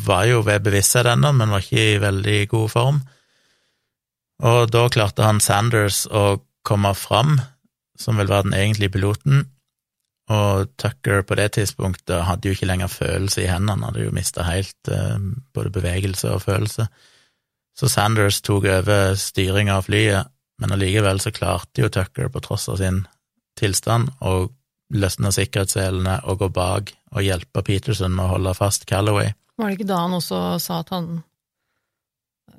var 0.05 0.27
jo 0.29 0.43
ved 0.45 0.63
bevissthet 0.67 1.09
ennå, 1.09 1.31
men 1.35 1.51
var 1.51 1.65
ikke 1.65 1.85
i 1.95 2.01
veldig 2.01 2.39
god 2.51 2.69
form. 2.71 2.99
Og 4.45 4.69
da 4.71 4.85
klarte 4.93 5.25
han 5.25 5.41
Sanders 5.43 6.05
å 6.05 6.39
komme 6.63 6.93
fram, 6.95 7.39
som 7.99 8.19
vil 8.19 8.29
være 8.31 8.47
den 8.47 8.57
egentlige 8.57 8.93
piloten, 8.95 9.47
og 10.29 10.69
Tucker 10.77 11.23
på 11.25 11.35
det 11.39 11.51
tidspunktet 11.57 12.25
hadde 12.27 12.49
jo 12.49 12.53
ikke 12.53 12.67
lenger 12.69 12.91
følelse 12.91 13.43
i 13.43 13.47
hendene, 13.49 13.79
han 13.79 13.87
hadde 13.87 14.03
jo 14.05 14.13
mista 14.13 14.45
helt 14.45 14.91
eh, 14.93 15.17
både 15.53 15.71
bevegelse 15.73 16.29
og 16.35 16.43
følelse. 16.45 16.85
Så 17.79 17.89
Sanders 17.89 18.41
tok 18.45 18.67
over 18.69 19.15
styringa 19.17 19.79
av 19.79 19.87
flyet, 19.87 20.29
men 20.61 20.75
allikevel 20.75 21.21
så 21.23 21.33
klarte 21.33 21.81
jo 21.81 21.89
Tucker, 21.89 22.29
på 22.29 22.43
tross 22.45 22.67
av 22.69 22.77
sin 22.81 23.05
tilstand, 23.57 24.11
å 24.21 24.51
løsne 24.93 25.31
sikkerhetsselene 25.33 26.19
og 26.29 26.43
gå 26.43 26.49
bak 26.53 26.93
og 27.15 27.25
hjelpe 27.25 27.63
Peterson 27.65 28.13
med 28.13 28.25
å 28.25 28.33
holde 28.35 28.53
fast 28.57 28.85
Callaway. 28.89 29.33
Var 29.57 29.69
det 29.69 29.79
ikke 29.79 29.89
da 29.89 30.03
han 30.05 30.17
også 30.17 30.41
sa 30.61 30.81
at 30.83 30.93
han 30.93 31.09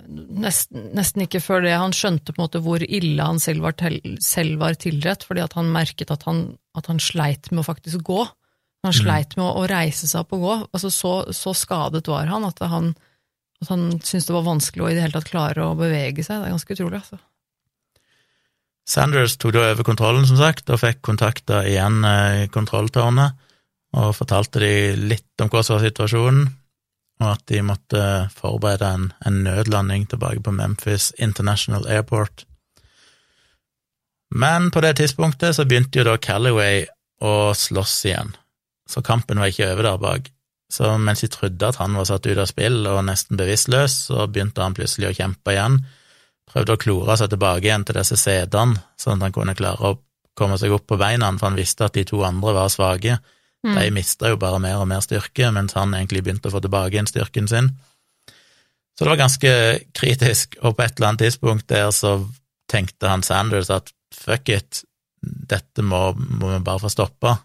nesten, 0.08 0.90
nesten 0.96 1.24
ikke 1.24 1.42
før 1.42 1.64
det 1.64 1.76
han 1.76 1.94
skjønte 1.96 2.34
på 2.34 2.40
en 2.40 2.44
måte 2.44 2.62
hvor 2.64 2.82
ille 2.82 3.26
han 3.26 3.40
selv 3.42 3.64
var, 3.66 3.76
til, 3.78 4.00
selv 4.24 4.60
var 4.62 4.78
tilrett, 4.80 5.24
fordi 5.26 5.44
at 5.44 5.56
han 5.58 5.72
merket 5.74 6.12
at 6.14 6.26
han, 6.28 6.46
at 6.78 6.90
han 6.90 7.02
sleit 7.02 7.50
med 7.52 7.62
å 7.62 7.68
faktisk 7.68 8.04
gå. 8.06 8.24
Han 8.86 8.96
sleit 8.96 9.36
med 9.36 9.44
å, 9.44 9.52
å 9.60 9.68
reise 9.68 10.08
seg 10.08 10.22
opp 10.22 10.36
og 10.38 10.44
gå. 10.44 10.54
Altså 10.72 10.90
så, 10.94 11.14
så 11.36 11.52
skadet 11.56 12.06
var 12.08 12.30
han 12.30 12.46
at 12.48 12.62
han, 12.64 12.94
at 13.60 13.72
han 13.72 13.90
syntes 13.98 14.30
det 14.30 14.36
var 14.36 14.46
vanskelig 14.46 14.86
å 14.86 14.88
i 14.92 14.96
det 14.96 15.04
hele 15.04 15.18
tatt 15.18 15.28
klare 15.28 15.66
å 15.66 15.76
bevege 15.78 16.24
seg. 16.24 16.40
Det 16.40 16.48
er 16.48 16.56
ganske 16.56 16.78
utrolig, 16.78 17.02
altså. 17.02 17.20
Sanders 18.90 19.36
tok 19.38 19.54
da 19.54 19.68
over 19.70 19.86
kontrollen, 19.86 20.24
som 20.26 20.40
sagt, 20.40 20.70
og 20.72 20.80
fikk 20.82 21.02
kontakta 21.06 21.60
igjen 21.68 22.00
eh, 22.08 22.48
kontrolltårnet, 22.50 23.36
og 24.00 24.14
fortalte 24.16 24.62
de 24.62 24.72
litt 24.96 25.42
om 25.42 25.50
hva 25.52 25.62
som 25.66 25.76
var 25.76 25.84
situasjonen, 25.84 26.48
og 27.20 27.34
at 27.34 27.42
de 27.52 27.60
måtte 27.64 28.02
forberede 28.32 28.88
en, 28.96 29.10
en 29.26 29.42
nødlanding 29.44 30.08
tilbake 30.08 30.42
på 30.44 30.54
Memphis 30.56 31.12
International 31.18 31.86
Airport. 31.88 32.46
Men 34.30 34.70
på 34.70 34.80
det 34.80 34.96
tidspunktet 34.96 35.56
så 35.56 35.66
begynte 35.66 36.00
jo 36.00 36.06
da 36.06 36.16
Callaway 36.22 36.84
å 37.20 37.52
slåss 37.56 37.96
igjen, 38.08 38.36
så 38.88 39.02
kampen 39.04 39.40
var 39.42 39.50
ikke 39.50 39.72
over 39.74 39.90
der 39.90 40.02
bak. 40.02 40.30
Så 40.70 40.86
mens 41.02 41.24
de 41.24 41.28
trodde 41.28 41.66
at 41.66 41.80
han 41.82 41.96
var 41.98 42.06
satt 42.06 42.28
ut 42.30 42.38
av 42.38 42.46
spill 42.46 42.84
og 42.86 43.02
nesten 43.08 43.38
bevisstløs, 43.38 43.96
så 44.06 44.28
begynte 44.30 44.62
han 44.62 44.76
plutselig 44.76 45.10
å 45.10 45.16
kjempe 45.18 45.54
igjen. 45.56 45.80
Prøvde 46.50 46.76
å 46.76 46.80
klore 46.80 47.16
seg 47.18 47.32
tilbake 47.32 47.66
igjen 47.66 47.84
til 47.86 47.98
disse 47.98 48.18
setene, 48.18 48.78
sånn 48.98 49.18
at 49.18 49.28
han 49.28 49.34
kunne 49.34 49.56
klare 49.58 49.90
å 49.90 49.98
komme 50.38 50.56
seg 50.62 50.72
opp 50.72 50.86
på 50.88 50.98
beina, 51.00 51.28
for 51.36 51.50
han 51.50 51.58
visste 51.58 51.88
at 51.88 51.98
de 51.98 52.06
to 52.06 52.22
andre 52.26 52.54
var 52.54 52.70
svake. 52.72 53.18
De 53.76 53.90
mista 53.92 54.30
jo 54.30 54.38
bare 54.40 54.60
mer 54.62 54.80
og 54.80 54.88
mer 54.88 55.02
styrke, 55.04 55.50
mens 55.52 55.76
han 55.76 55.92
egentlig 55.94 56.22
begynte 56.24 56.48
å 56.48 56.54
få 56.54 56.62
tilbake 56.64 56.94
igjen 56.94 57.10
styrken 57.10 57.48
sin. 57.50 57.72
Så 58.96 59.04
det 59.04 59.10
var 59.12 59.20
ganske 59.20 59.52
kritisk, 59.96 60.56
og 60.62 60.76
på 60.76 60.84
et 60.84 60.96
eller 60.96 61.08
annet 61.10 61.24
tidspunkt 61.26 61.68
der 61.72 61.90
så 61.94 62.18
tenkte 62.70 63.08
han 63.08 63.24
Sanders 63.26 63.70
at 63.72 63.92
fuck 64.14 64.48
it, 64.52 64.82
dette 65.20 65.84
må, 65.84 66.12
må 66.16 66.54
vi 66.54 66.62
bare 66.64 66.82
få 66.82 66.90
stoppa. 66.92 67.38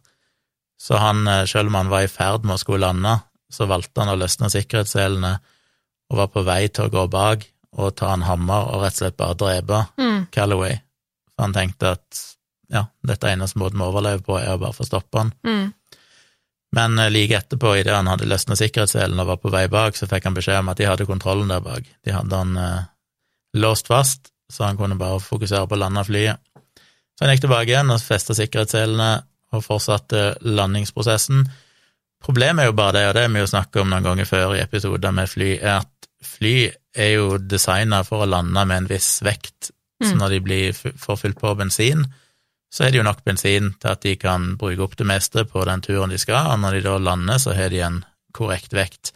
Så 0.80 1.00
han, 1.00 1.28
eh, 1.28 1.46
selv 1.50 1.72
om 1.72 1.80
han 1.80 1.92
var 1.92 2.06
i 2.06 2.12
ferd 2.12 2.46
med 2.46 2.58
å 2.58 2.62
skulle 2.62 2.86
lande, 2.86 3.18
så 3.52 3.68
valgte 3.70 4.04
han 4.04 4.12
å 4.14 4.20
løsne 4.20 4.52
sikkerhetsselene 4.52 5.34
og 6.12 6.20
var 6.20 6.32
på 6.34 6.44
vei 6.46 6.66
til 6.68 6.88
å 6.88 6.94
gå 6.94 7.06
bak 7.12 7.46
og 7.76 7.96
ta 8.00 8.14
en 8.14 8.26
hammer 8.28 8.70
og 8.72 8.84
rett 8.84 8.96
og 8.96 9.02
slett 9.04 9.18
bare 9.20 9.38
drepe 9.40 9.86
Mm. 9.98 10.28
Callaway. 10.32 10.78
For 11.36 11.44
han 11.44 11.54
tenkte 11.54 11.96
at 11.96 12.22
ja, 12.72 12.86
dette 13.06 13.28
eneste 13.30 13.60
måten 13.60 13.80
vi 13.80 13.86
overlever 13.86 14.24
på, 14.24 14.38
er 14.40 14.56
å 14.56 14.62
bare 14.62 14.76
få 14.76 14.86
stoppe 14.88 15.20
han. 15.20 15.34
Mm. 15.44 15.74
Men 16.76 17.00
eh, 17.00 17.12
like 17.14 17.38
etterpå, 17.38 17.76
idet 17.80 17.96
han 17.96 18.10
hadde 18.12 18.28
løsna 18.30 18.58
sikkerhetsselen 18.60 19.20
og 19.22 19.30
var 19.32 19.42
på 19.44 19.52
vei 19.54 19.66
bak, 19.72 19.98
så 19.98 20.10
fikk 20.12 20.28
han 20.28 20.38
beskjed 20.38 20.60
om 20.62 20.72
at 20.74 20.82
de 20.82 20.90
hadde 20.90 21.08
kontrollen 21.10 21.52
der 21.52 21.64
bak. 21.64 21.88
De 22.06 22.16
hadde 22.16 22.42
han 22.42 22.58
eh, 22.60 22.88
låst 23.62 23.88
fast, 23.92 24.32
så 24.52 24.68
han 24.68 24.78
kunne 24.80 25.00
bare 25.00 25.22
fokusere 25.24 25.68
på 25.70 25.78
å 25.78 25.82
lande 25.86 26.04
flyet. 26.08 26.42
Så 27.16 27.24
han 27.24 27.32
gikk 27.32 27.46
tilbake 27.46 27.72
igjen 27.72 27.94
og 27.94 28.04
festa 28.04 28.36
sikkerhetsselene 28.36 29.12
og 29.56 29.64
fortsatte 29.64 30.26
landingsprosessen. 30.44 31.46
Problemet 32.26 32.66
er 32.66 32.72
jo 32.72 32.76
bare 32.76 32.98
det, 32.98 33.06
og 33.08 33.16
det 33.16 33.24
har 33.24 33.32
vi 33.32 33.44
jo 33.44 33.52
snakket 33.54 33.82
om 33.84 33.94
noen 33.94 34.04
ganger 34.04 34.28
før 34.28 34.56
i 34.58 34.64
episoder 34.64 35.14
med 35.16 35.32
fly, 35.32 35.54
er 35.62 35.78
at 35.78 36.10
fly 36.26 36.56
er 36.96 37.12
jo 37.14 37.38
designa 37.38 38.02
for 38.08 38.26
å 38.26 38.30
lande 38.30 38.66
med 38.68 38.84
en 38.84 38.90
viss 38.90 39.20
vekt. 39.24 39.72
Så 40.04 40.12
Mm. 40.12 40.20
når 40.20 40.30
de 40.30 40.40
blir, 40.44 40.74
forfylt 41.00 41.40
på 41.40 41.56
bensin, 41.56 42.04
så 42.74 42.84
er 42.86 42.92
det 42.92 43.00
jo 43.00 43.06
nok 43.08 43.24
bensin 43.24 43.74
til 43.80 43.92
at 43.92 44.02
de 44.04 44.16
kan 44.20 44.56
bruke 44.60 44.84
opp 44.84 44.96
det 45.00 45.08
meste 45.08 45.46
på 45.48 45.64
den 45.66 45.82
turen 45.86 46.10
de 46.12 46.18
skal, 46.20 46.52
og 46.52 46.60
når 46.60 46.78
de 46.80 46.82
da 46.88 46.98
lander, 47.00 47.38
så 47.40 47.54
har 47.56 47.70
de 47.72 47.80
en 47.86 48.02
korrekt 48.36 48.74
vekt. 48.76 49.14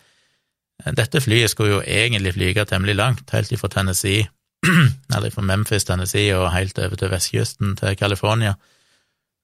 Dette 0.96 1.20
flyet 1.20 1.52
skulle 1.52 1.74
jo 1.74 1.82
egentlig 1.84 2.34
flyge 2.38 2.64
temmelig 2.70 2.96
langt, 2.96 3.30
helt 3.36 3.52
ifra 3.52 3.68
Tennessee, 3.74 4.28
eller 5.16 5.32
fra 5.34 5.44
Memphis, 5.44 5.84
Tennessee, 5.88 6.32
og 6.38 6.52
helt 6.54 6.80
over 6.80 6.96
til 7.00 7.12
vestkysten 7.12 7.76
til 7.80 7.98
California, 8.00 8.54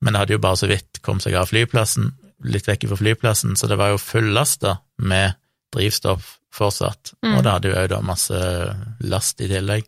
men 0.02 0.14
det 0.14 0.20
hadde 0.22 0.36
jo 0.38 0.44
bare 0.44 0.60
så 0.60 0.68
vidt 0.72 1.02
kommet 1.04 1.24
seg 1.26 1.36
av 1.40 1.50
flyplassen, 1.52 2.14
litt 2.46 2.68
vekk 2.68 2.88
fra 2.92 3.00
flyplassen, 3.00 3.56
så 3.60 3.68
det 3.72 3.78
var 3.80 3.94
jo 3.94 4.00
fullasta 4.02 4.78
med 5.04 5.36
drivstoff 5.76 6.38
fortsatt, 6.56 7.14
Mm. 7.24 7.36
og 7.36 7.44
det 7.44 7.52
hadde 7.52 7.68
jo 7.72 7.76
òg 7.82 7.88
da 7.92 8.00
masse 8.02 8.40
last 9.04 9.42
i 9.42 9.48
tillegg. 9.52 9.84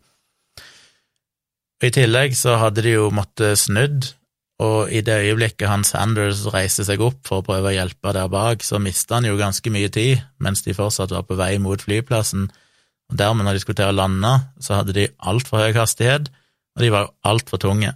I 1.84 1.90
tillegg 1.94 2.34
så 2.34 2.56
hadde 2.58 2.82
de 2.82 2.96
jo 2.96 3.10
måttet 3.14 3.60
snudd, 3.60 4.08
og 4.58 4.90
i 4.90 4.98
det 5.06 5.20
øyeblikket 5.28 5.68
Hans 5.70 5.92
Sanders 5.94 6.40
reiste 6.50 6.82
seg 6.86 7.02
opp 7.04 7.20
for 7.28 7.38
å 7.38 7.46
prøve 7.46 7.70
å 7.70 7.76
hjelpe 7.76 8.10
der 8.16 8.30
bak, 8.32 8.64
så 8.66 8.80
mista 8.82 9.18
han 9.20 9.28
jo 9.28 9.36
ganske 9.38 9.70
mye 9.70 9.90
tid 9.94 10.24
mens 10.42 10.64
de 10.66 10.74
fortsatt 10.74 11.14
var 11.14 11.22
på 11.28 11.36
vei 11.38 11.52
mot 11.62 11.78
flyplassen, 11.78 12.48
og 13.08 13.20
dermed 13.20 13.46
når 13.46 13.56
de 13.56 13.62
skulle 13.62 13.78
til 13.78 13.92
å 13.92 13.94
lande, 13.94 14.32
så 14.58 14.80
hadde 14.80 14.96
de 14.96 15.06
altfor 15.30 15.62
høy 15.62 15.78
hastighet, 15.78 16.26
og 16.74 16.82
de 16.82 16.90
var 16.94 17.06
jo 17.06 17.14
altfor 17.30 17.62
tunge. 17.62 17.94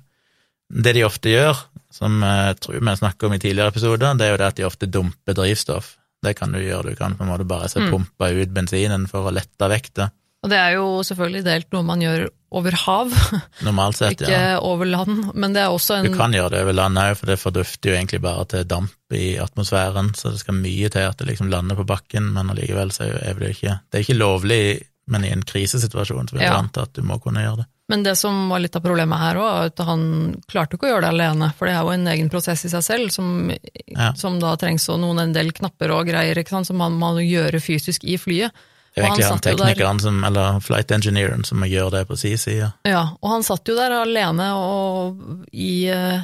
Det 0.73 0.95
de 0.97 1.03
ofte 1.05 1.35
gjør, 1.35 1.59
som 1.93 2.23
jeg 2.25 2.61
tror 2.63 2.79
vi 2.79 2.95
snakket 3.03 3.27
om 3.29 3.35
i 3.35 3.43
tidligere 3.43 3.75
episoder, 3.75 4.15
det 4.17 4.29
er 4.29 4.33
jo 4.33 4.41
det 4.41 4.49
at 4.53 4.61
de 4.63 4.69
ofte 4.71 4.89
dumper 4.89 5.37
drivstoff. 5.37 5.97
Det 6.23 6.37
kan 6.39 6.55
du 6.55 6.63
gjøre, 6.63 6.95
du 6.95 6.97
kan 6.97 7.19
på 7.19 7.27
en 7.27 7.33
måte 7.35 7.45
bare 7.51 7.69
se 7.69 7.83
Mm. 7.83 7.91
pumpe 7.91 8.31
ut 8.31 8.55
bensinen 8.55 9.09
for 9.11 9.27
å 9.27 9.35
lette 9.35 9.69
vekta. 9.69 10.13
Og 10.43 10.51
det 10.51 10.59
er 10.59 10.73
jo 10.75 10.87
selvfølgelig 11.07 11.45
delt 11.47 11.69
noe 11.75 11.87
man 11.87 12.01
gjør 12.03 12.25
over 12.53 12.75
hav, 12.83 13.13
Normalt 13.67 13.97
sett, 14.01 14.17
ikke 14.19 14.31
ja. 14.33 14.57
over 14.61 14.89
land, 14.91 15.29
men 15.39 15.55
det 15.55 15.63
er 15.63 15.73
også 15.73 16.01
en 16.01 16.09
Du 16.11 16.17
kan 16.19 16.35
gjøre 16.35 16.51
det 16.53 16.63
over 16.67 16.75
land 16.77 16.99
òg, 17.01 17.13
for 17.21 17.31
det 17.31 17.39
fordufter 17.41 17.93
jo 17.93 17.97
egentlig 17.97 18.21
bare 18.25 18.45
til 18.51 18.67
damp 18.69 19.15
i 19.17 19.37
atmosfæren, 19.41 20.11
så 20.19 20.33
det 20.35 20.43
skal 20.43 20.59
mye 20.59 20.91
til 20.93 21.07
at 21.09 21.17
det 21.23 21.29
liksom 21.31 21.49
lander 21.53 21.79
på 21.79 21.87
bakken, 21.89 22.33
men 22.35 22.51
allikevel 22.53 22.91
så 22.93 23.07
er 23.09 23.39
det 23.39 23.47
jo 23.53 23.55
ikke 23.57 23.77
Det 23.89 24.01
er 24.01 24.05
ikke 24.05 24.19
lovlig, 24.19 24.65
men 25.13 25.25
i 25.25 25.31
en 25.33 25.47
krisesituasjon 25.47 26.29
så 26.29 26.37
vil 26.37 26.43
jeg 26.45 26.51
Ja. 26.53 26.59
anta 26.59 26.85
at 26.89 26.93
du 26.99 27.03
må 27.07 27.21
kunne 27.23 27.41
gjøre 27.47 27.63
det. 27.63 27.69
Men 27.93 28.03
det 28.07 28.15
som 28.17 28.49
var 28.49 28.63
litt 28.63 28.77
av 28.79 28.83
problemet 28.85 29.19
her 29.21 29.37
òg, 29.37 29.49
er 29.53 29.71
at 29.71 29.81
han 29.87 30.03
klarte 30.49 30.75
ikke 30.79 30.87
å 30.89 30.93
gjøre 30.95 31.07
det 31.07 31.13
alene, 31.13 31.49
for 31.59 31.69
det 31.69 31.75
er 31.77 31.83
jo 31.87 31.91
en 31.95 32.07
egen 32.09 32.31
prosess 32.33 32.65
i 32.65 32.71
seg 32.73 32.83
selv, 32.87 33.11
som, 33.15 33.51
Ja. 33.95 34.13
som 34.17 34.39
da 34.41 34.55
trengs 34.57 34.89
noen 34.89 35.21
en 35.21 35.33
del 35.35 35.53
knapper 35.53 35.91
og 35.95 36.07
greier, 36.09 36.35
ikke 36.39 36.55
sant, 36.57 36.67
som 36.67 36.79
man 36.83 36.99
må 36.99 37.15
gjøre 37.21 37.61
fysisk 37.61 38.05
i 38.05 38.17
flyet. 38.19 38.51
Det 38.93 39.01
er 39.01 39.07
jo 39.07 39.09
egentlig 39.09 39.25
han 39.25 39.33
han 39.33 39.43
teknikeren 39.47 40.01
som, 40.05 40.21
eller 40.29 40.61
flight 40.61 40.93
engineeren 40.93 41.47
som 41.49 41.65
gjør 41.65 41.91
det 41.95 42.05
på 42.11 42.19
si 42.21 42.35
side. 42.37 42.69
Ja, 42.85 43.07
og 43.21 43.31
han 43.33 43.45
satt 43.47 43.69
jo 43.69 43.77
der 43.79 43.95
alene 44.03 44.51
og 44.59 45.23
i 45.53 45.89
uh, 45.89 46.21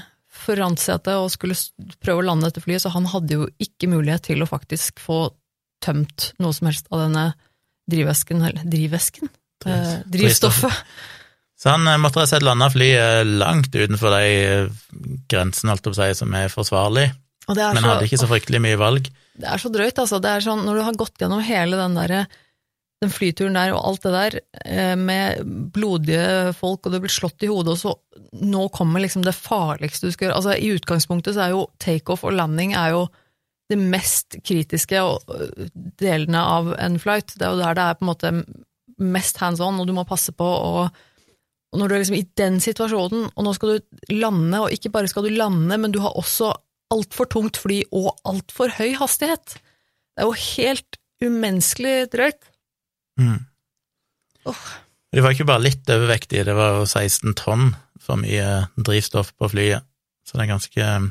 og 0.49 1.29
skulle 1.33 1.57
prøve 2.01 2.23
å 2.23 2.25
lande 2.25 2.49
dette 2.49 2.63
flyet, 2.65 2.81
så 2.81 2.93
han 2.95 3.09
hadde 3.11 3.37
jo 3.37 3.49
ikke 3.61 3.91
mulighet 3.91 4.29
til 4.31 4.41
å 4.41 4.49
faktisk 4.49 5.01
få 5.03 5.27
tømt 5.85 6.33
noe 6.41 6.55
som 6.57 6.71
helst 6.71 6.89
av 6.89 7.03
denne 7.05 7.25
drivvesken, 7.91 8.43
eller 8.49 8.65
drivvesken? 8.65 9.29
Eh, 9.67 9.95
drivstoffet. 10.07 10.83
Så 11.59 11.73
han 11.75 11.87
eh, 11.91 11.99
måtte 12.01 12.23
rett 12.23 12.31
og 12.31 12.33
slett 12.33 12.47
lande 12.47 12.71
flyet 12.73 13.27
langt 13.27 13.75
utenfor 13.75 14.15
de 14.15 14.25
grensene 14.31 15.23
grensen, 15.29 15.73
holdt 15.73 15.91
si, 15.99 16.11
som 16.17 16.37
er 16.39 16.53
forsvarlig, 16.53 17.09
er 17.49 17.57
men 17.75 17.83
så, 17.83 17.89
hadde 17.89 18.09
ikke 18.09 18.21
så 18.21 18.29
fryktelig 18.31 18.63
mye 18.65 18.81
valg. 18.81 19.09
Det 19.39 19.49
er 19.49 19.63
så 19.63 19.71
drøyt, 19.73 19.99
altså. 19.99 20.21
Det 20.23 20.31
er 20.33 20.45
sånn, 20.45 20.65
når 20.67 20.79
du 20.79 20.85
har 20.87 21.01
gått 21.01 21.23
gjennom 21.23 21.43
hele 21.45 21.79
den 21.81 21.97
derre 21.99 22.27
den 23.03 23.13
flyturen 23.15 23.55
der 23.55 23.73
og 23.77 23.85
alt 23.87 24.05
det 24.07 24.13
der, 24.15 24.37
eh, 24.65 24.95
med 24.99 25.43
blodige 25.75 26.53
folk, 26.59 26.87
og 26.87 26.93
du 26.93 26.99
blir 27.03 27.13
slått 27.13 27.45
i 27.47 27.51
hodet, 27.51 27.77
og 27.77 27.79
så 27.79 27.95
nå 28.43 28.69
kommer 28.75 29.01
liksom 29.05 29.23
det 29.25 29.37
farligste 29.37 30.09
du 30.09 30.15
skal 30.15 30.29
gjøre. 30.29 30.39
Altså, 30.41 30.57
I 30.59 30.73
utgangspunktet 30.75 31.37
så 31.37 31.47
er 31.47 31.55
jo 31.55 31.69
takeoff 31.79 32.27
og 32.27 32.35
landing 32.35 32.75
er 32.75 32.97
jo 32.97 33.07
det 33.69 33.79
mest 33.79 34.39
kritiske 34.43 34.99
øh, 34.99 35.69
delene 36.01 36.41
av 36.41 36.73
en 36.81 36.99
flight. 36.99 37.37
Det 37.37 37.47
er 37.47 37.53
jo 37.53 37.63
der 37.63 37.77
det 37.77 37.85
er 37.85 37.99
på 37.99 38.07
en 38.07 38.13
måte 38.13 38.33
mest 38.99 39.39
hands 39.39 39.61
on, 39.63 39.79
og 39.79 39.87
du 39.87 39.95
må 39.95 40.09
passe 40.09 40.35
på 40.35 40.47
å 40.47 40.89
og 41.69 41.83
når 41.83 41.91
du 41.91 41.95
er 41.95 42.01
liksom 42.01 42.17
i 42.17 42.29
den 42.41 42.55
situasjonen, 42.65 43.27
og 43.37 43.45
nå 43.45 43.51
skal 43.53 43.75
du 43.75 44.13
lande, 44.17 44.57
og 44.57 44.73
ikke 44.73 44.89
bare 44.89 45.11
skal 45.11 45.27
du 45.27 45.35
lande, 45.37 45.77
men 45.77 45.93
du 45.93 45.99
har 46.01 46.17
også 46.17 46.55
altfor 46.95 47.29
tungt 47.29 47.59
fly 47.61 47.83
og 47.93 48.15
altfor 48.29 48.73
høy 48.79 48.95
hastighet. 48.97 49.59
Det 50.17 50.25
er 50.25 50.31
jo 50.31 50.47
helt 50.57 50.99
umenneskelig 51.21 52.09
drøyt. 52.15 52.49
Mm. 53.19 53.41
Oh. 54.49 54.67
De 55.15 55.25
var 55.25 55.35
ikke 55.35 55.49
bare 55.49 55.65
litt 55.65 55.89
overvektige, 55.91 56.47
det 56.47 56.57
var 56.57 56.79
jo 56.79 56.87
16 56.87 57.35
tonn 57.39 57.73
for 58.03 58.21
mye 58.21 58.69
drivstoff 58.77 59.33
på 59.37 59.51
flyet, 59.53 59.85
så 60.25 60.37
det 60.37 60.45
er 60.45 60.53
ganske 60.53 60.91
um, 61.01 61.09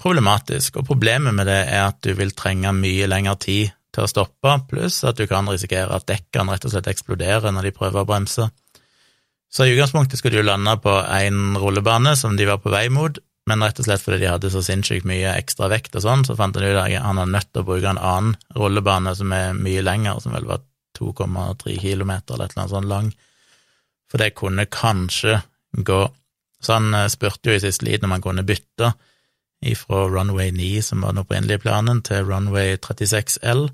problematisk. 0.00 0.80
Og 0.80 0.88
problemet 0.88 1.36
med 1.36 1.48
det 1.48 1.60
er 1.66 1.86
at 1.86 2.00
du 2.04 2.12
vil 2.18 2.32
trenge 2.36 2.72
mye 2.76 3.08
lengre 3.10 3.36
tid 3.40 3.72
til 3.92 4.06
å 4.06 4.10
stoppe, 4.10 4.54
pluss 4.70 5.02
at 5.04 5.20
du 5.20 5.26
kan 5.28 5.48
risikere 5.50 5.92
at 5.92 6.08
dekkene 6.08 6.54
rett 6.54 6.64
og 6.66 6.72
slett 6.72 6.88
eksploderer 6.92 7.52
når 7.52 7.68
de 7.68 7.76
prøver 7.76 8.02
å 8.02 8.08
bremse. 8.08 8.48
Så 9.52 9.68
i 9.68 9.74
utgangspunktet 9.74 10.16
skulle 10.16 10.40
de 10.40 10.48
lande 10.48 10.72
på 10.80 10.94
én 11.12 11.52
rullebane 11.60 12.14
som 12.16 12.38
de 12.38 12.48
var 12.48 12.62
på 12.64 12.72
vei 12.72 12.86
mot, 12.88 13.18
men 13.50 13.64
rett 13.66 13.80
og 13.82 13.84
slett 13.84 14.00
fordi 14.00 14.22
de 14.22 14.30
hadde 14.30 14.50
så 14.54 14.62
sinnssykt 14.64 15.04
mye 15.08 15.34
ekstra 15.36 15.68
vekt 15.68 15.98
og 15.98 16.06
sånn, 16.06 16.24
så 16.24 16.38
fant 16.38 16.56
de 16.56 16.64
ut 16.64 16.80
at 16.80 16.94
han 17.04 17.20
var 17.20 17.28
nødt 17.28 17.50
til 17.50 17.60
å 17.60 17.68
bruke 17.68 17.90
en 17.90 18.00
annen 18.00 18.36
rullebane 18.56 19.12
som 19.18 19.34
er 19.36 19.52
mye 19.58 19.84
lengre, 19.84 20.16
som 20.24 20.32
vel 20.32 20.48
var 20.48 20.64
2,3 20.98 21.78
kilometer 21.80 22.34
eller 22.34 22.48
et 22.48 22.54
eller 22.54 22.64
annet 22.64 22.74
sånt 22.76 22.90
lang, 22.90 23.12
for 24.10 24.22
det 24.22 24.34
kunne 24.36 24.66
kanskje 24.66 25.38
gå. 25.72 26.02
Så 26.62 26.76
han 26.76 26.94
eh, 26.94 27.08
spurte 27.12 27.50
jo 27.50 27.56
i 27.56 27.62
siste 27.62 27.86
liten 27.88 28.08
om 28.08 28.16
han 28.16 28.24
kunne 28.24 28.46
bytte 28.46 28.92
ifra 29.62 30.04
runway 30.10 30.50
9, 30.50 30.82
som 30.82 31.02
var 31.02 31.14
den 31.14 31.22
opprinnelige 31.22 31.62
planen, 31.62 32.02
til 32.02 32.26
runway 32.26 32.76
36L, 32.76 33.68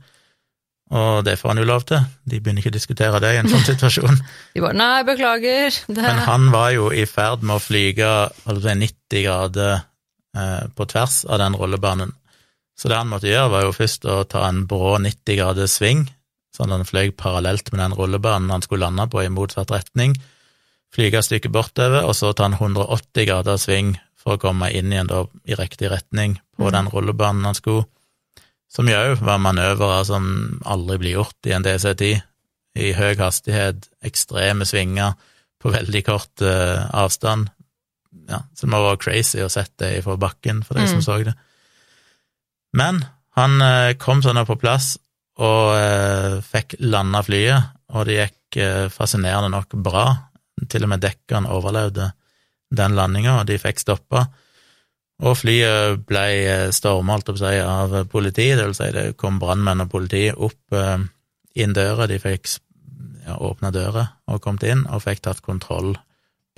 og 0.89 1.25
det 1.25 1.37
får 1.37 1.53
han 1.53 1.61
jo 1.61 1.67
lov 1.69 1.85
til. 1.89 2.05
De 2.25 2.39
begynner 2.41 2.63
ikke 2.63 2.73
å 2.73 2.77
diskutere 2.79 3.21
det 3.21 3.33
i 3.35 3.41
en 3.43 3.51
sånn 3.53 3.67
situasjon. 3.73 4.21
De 4.55 4.65
bare 4.65 4.79
nei, 4.79 5.03
beklager. 5.09 5.81
Det... 5.87 6.01
Men 6.01 6.23
han 6.25 6.49
var 6.55 6.73
jo 6.77 6.89
i 6.93 7.05
ferd 7.09 7.45
med 7.45 7.59
å 7.59 7.63
flyge 7.63 8.09
holdt 8.47 8.47
på 8.47 8.57
å 8.57 8.65
si, 8.65 8.77
90 8.85 9.27
grader 9.27 9.75
eh, 9.77 10.63
på 10.73 10.89
tvers 10.89 11.21
av 11.29 11.43
den 11.43 11.59
rullebanen. 11.61 12.15
Så 12.79 12.89
det 12.89 13.01
han 13.01 13.11
måtte 13.11 13.29
gjøre, 13.29 13.53
var 13.53 13.67
jo 13.67 13.75
først 13.75 14.07
å 14.09 14.23
ta 14.31 14.47
en 14.49 14.63
brå 14.71 14.97
90 15.03 15.41
graders 15.41 15.77
sving, 15.81 16.07
sånn 16.59 16.73
at 16.75 16.81
han 16.83 16.89
fløy 16.89 17.13
parallelt 17.17 17.71
med 17.73 17.81
den 17.85 17.95
rullebanen 17.97 18.51
han 18.53 18.65
skulle 18.67 18.89
lande 18.89 19.07
på 19.13 19.23
i 19.23 19.31
motsatt 19.33 19.71
retning, 19.75 20.17
flyge 20.95 21.21
et 21.21 21.29
stykke 21.29 21.53
bortover, 21.55 22.03
og 22.09 22.17
så 22.17 22.33
ta 22.35 22.49
en 22.49 22.59
180 22.59 23.29
grader 23.29 23.61
sving 23.61 23.95
for 24.19 24.35
å 24.35 24.43
komme 24.43 24.71
inn 24.75 24.91
igjen 24.93 25.11
da, 25.11 25.23
i 25.47 25.57
riktig 25.59 25.93
retning 25.93 26.41
på 26.59 26.73
den 26.75 26.91
rullebanen 26.91 27.47
han 27.47 27.57
skulle 27.57 27.87
som 28.69 28.89
jo 28.89 28.97
òg 29.01 29.23
var 29.25 29.41
manøvrer 29.41 30.05
som 30.05 30.25
aldri 30.69 30.99
blir 31.01 31.17
gjort 31.17 31.49
i 31.49 31.55
en 31.57 31.65
DC-10, 31.65 32.21
i 32.79 32.91
høy 32.95 33.15
hastighet, 33.19 33.89
ekstreme 34.05 34.67
svinger 34.69 35.17
på 35.59 35.73
veldig 35.73 36.03
kort 36.07 36.45
uh, 36.45 36.85
avstand. 36.95 37.49
Ja, 38.29 38.45
så 38.55 38.67
det 38.67 38.73
må 38.75 38.83
være 38.85 39.01
crazy 39.03 39.41
å 39.43 39.51
sette 39.51 39.89
det 39.89 40.05
fra 40.05 40.19
bakken, 40.21 40.61
for 40.67 40.77
de 40.77 40.85
Mm. 40.85 40.91
som 40.93 41.03
så 41.03 41.17
det. 41.25 41.35
Men 42.77 43.05
han 43.41 43.63
uh, 43.63 43.97
kom 43.99 44.23
sånn 44.23 44.45
på 44.47 44.61
plass 44.61 44.99
og 45.39 45.75
eh, 45.79 46.39
fikk 46.43 46.79
landa 46.83 47.23
flyet, 47.23 47.75
og 47.95 48.09
det 48.09 48.19
gikk 48.19 48.59
eh, 48.63 48.87
fascinerende 48.93 49.53
nok 49.55 49.77
bra. 49.85 50.07
Til 50.69 50.85
og 50.85 50.91
med 50.91 51.03
dekkene 51.05 51.53
overlevde 51.55 52.11
den 52.75 52.97
landinga, 52.99 53.41
og 53.41 53.49
de 53.49 53.59
fikk 53.63 53.81
stoppa. 53.85 54.27
Og 55.19 55.35
flyet 55.39 56.03
ble 56.07 56.27
storma, 56.75 57.17
holdt 57.17 57.43
jeg 57.43 57.63
av 57.63 57.95
politiet, 58.11 58.59
det 58.59 58.67
vil 58.69 58.77
si 58.79 58.91
det 58.95 59.07
kom 59.19 59.39
brannmenn 59.43 59.83
og 59.83 59.91
politi 59.95 60.29
opp 60.33 60.75
eh, 60.75 60.99
inn 61.59 61.75
døra, 61.75 62.07
de 62.11 62.19
fikk 62.23 62.51
ja, 63.27 63.39
åpna 63.39 63.73
døra 63.75 64.05
og 64.31 64.43
kommet 64.45 64.67
inn, 64.69 64.85
og 64.91 65.03
fikk 65.07 65.25
tatt 65.27 65.43
kontroll 65.47 65.95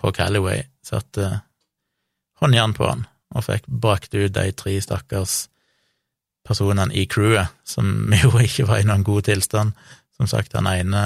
på 0.01 0.13
Callaway, 0.17 0.65
satte 0.85 1.25
eh, 1.27 1.41
håndjern 2.41 2.77
på 2.77 2.89
han, 2.89 3.07
og 3.37 3.45
fikk 3.45 3.69
brakt 3.69 4.15
ut 4.17 4.33
de 4.37 4.51
tre 4.57 4.77
stakkars 4.81 5.43
personene 6.51 6.95
i 6.97 7.07
crewet, 7.11 7.55
som 7.65 8.11
jo 8.23 8.35
ikke 8.43 8.69
var 8.69 8.83
i 8.83 8.89
noen 8.89 9.07
god 9.07 9.29
tilstand. 9.31 9.73
Som 10.21 10.29
sagt, 10.29 10.53
han 10.59 10.69
ene, 10.69 11.01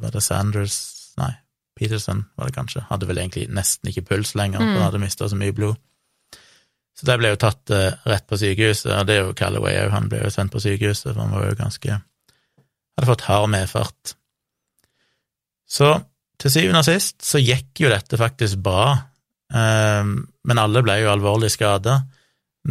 var 0.00 0.14
det 0.14 0.24
Sanders, 0.24 0.78
nei, 1.20 1.34
Peterson 1.78 2.24
var 2.38 2.48
det 2.48 2.56
kanskje, 2.56 2.86
hadde 2.88 3.06
vel 3.10 3.20
egentlig 3.20 3.44
nesten 3.54 3.90
ikke 3.90 4.06
puls 4.08 4.32
lenger, 4.38 4.62
for 4.62 4.78
han 4.78 4.88
hadde 4.88 5.02
mista 5.02 5.28
så 5.28 5.36
mye 5.38 5.54
blod. 5.54 5.76
Så 6.98 7.06
det 7.06 7.18
ble 7.20 7.30
jo 7.30 7.38
tatt 7.38 7.70
eh, 7.70 7.94
rett 8.10 8.26
på 8.26 8.38
sykehuset, 8.40 8.90
og 8.90 9.06
det 9.06 9.14
er 9.14 9.26
jo 9.28 9.34
Callaway 9.38 9.76
òg, 9.84 9.92
han 9.94 10.08
ble 10.10 10.24
jo 10.24 10.32
sendt 10.34 10.50
på 10.54 10.62
sykehuset, 10.64 11.12
for 11.12 11.22
han 11.22 11.34
var 11.36 11.50
jo 11.50 11.58
ganske 11.60 12.00
Hadde 12.98 13.06
fått 13.12 13.28
hard 13.28 13.52
medfart. 13.52 14.16
Så 15.70 15.92
til 16.42 16.50
syvende 16.50 16.80
og 16.80 16.86
sist 16.88 17.20
så 17.22 17.38
gikk 17.38 17.84
jo 17.84 17.92
dette 17.92 18.18
faktisk 18.18 18.58
bra, 18.66 18.88
eh, 19.54 20.08
men 20.10 20.60
alle 20.64 20.82
ble 20.82 20.96
jo 21.04 21.12
alvorlig 21.12 21.52
skada. 21.54 22.00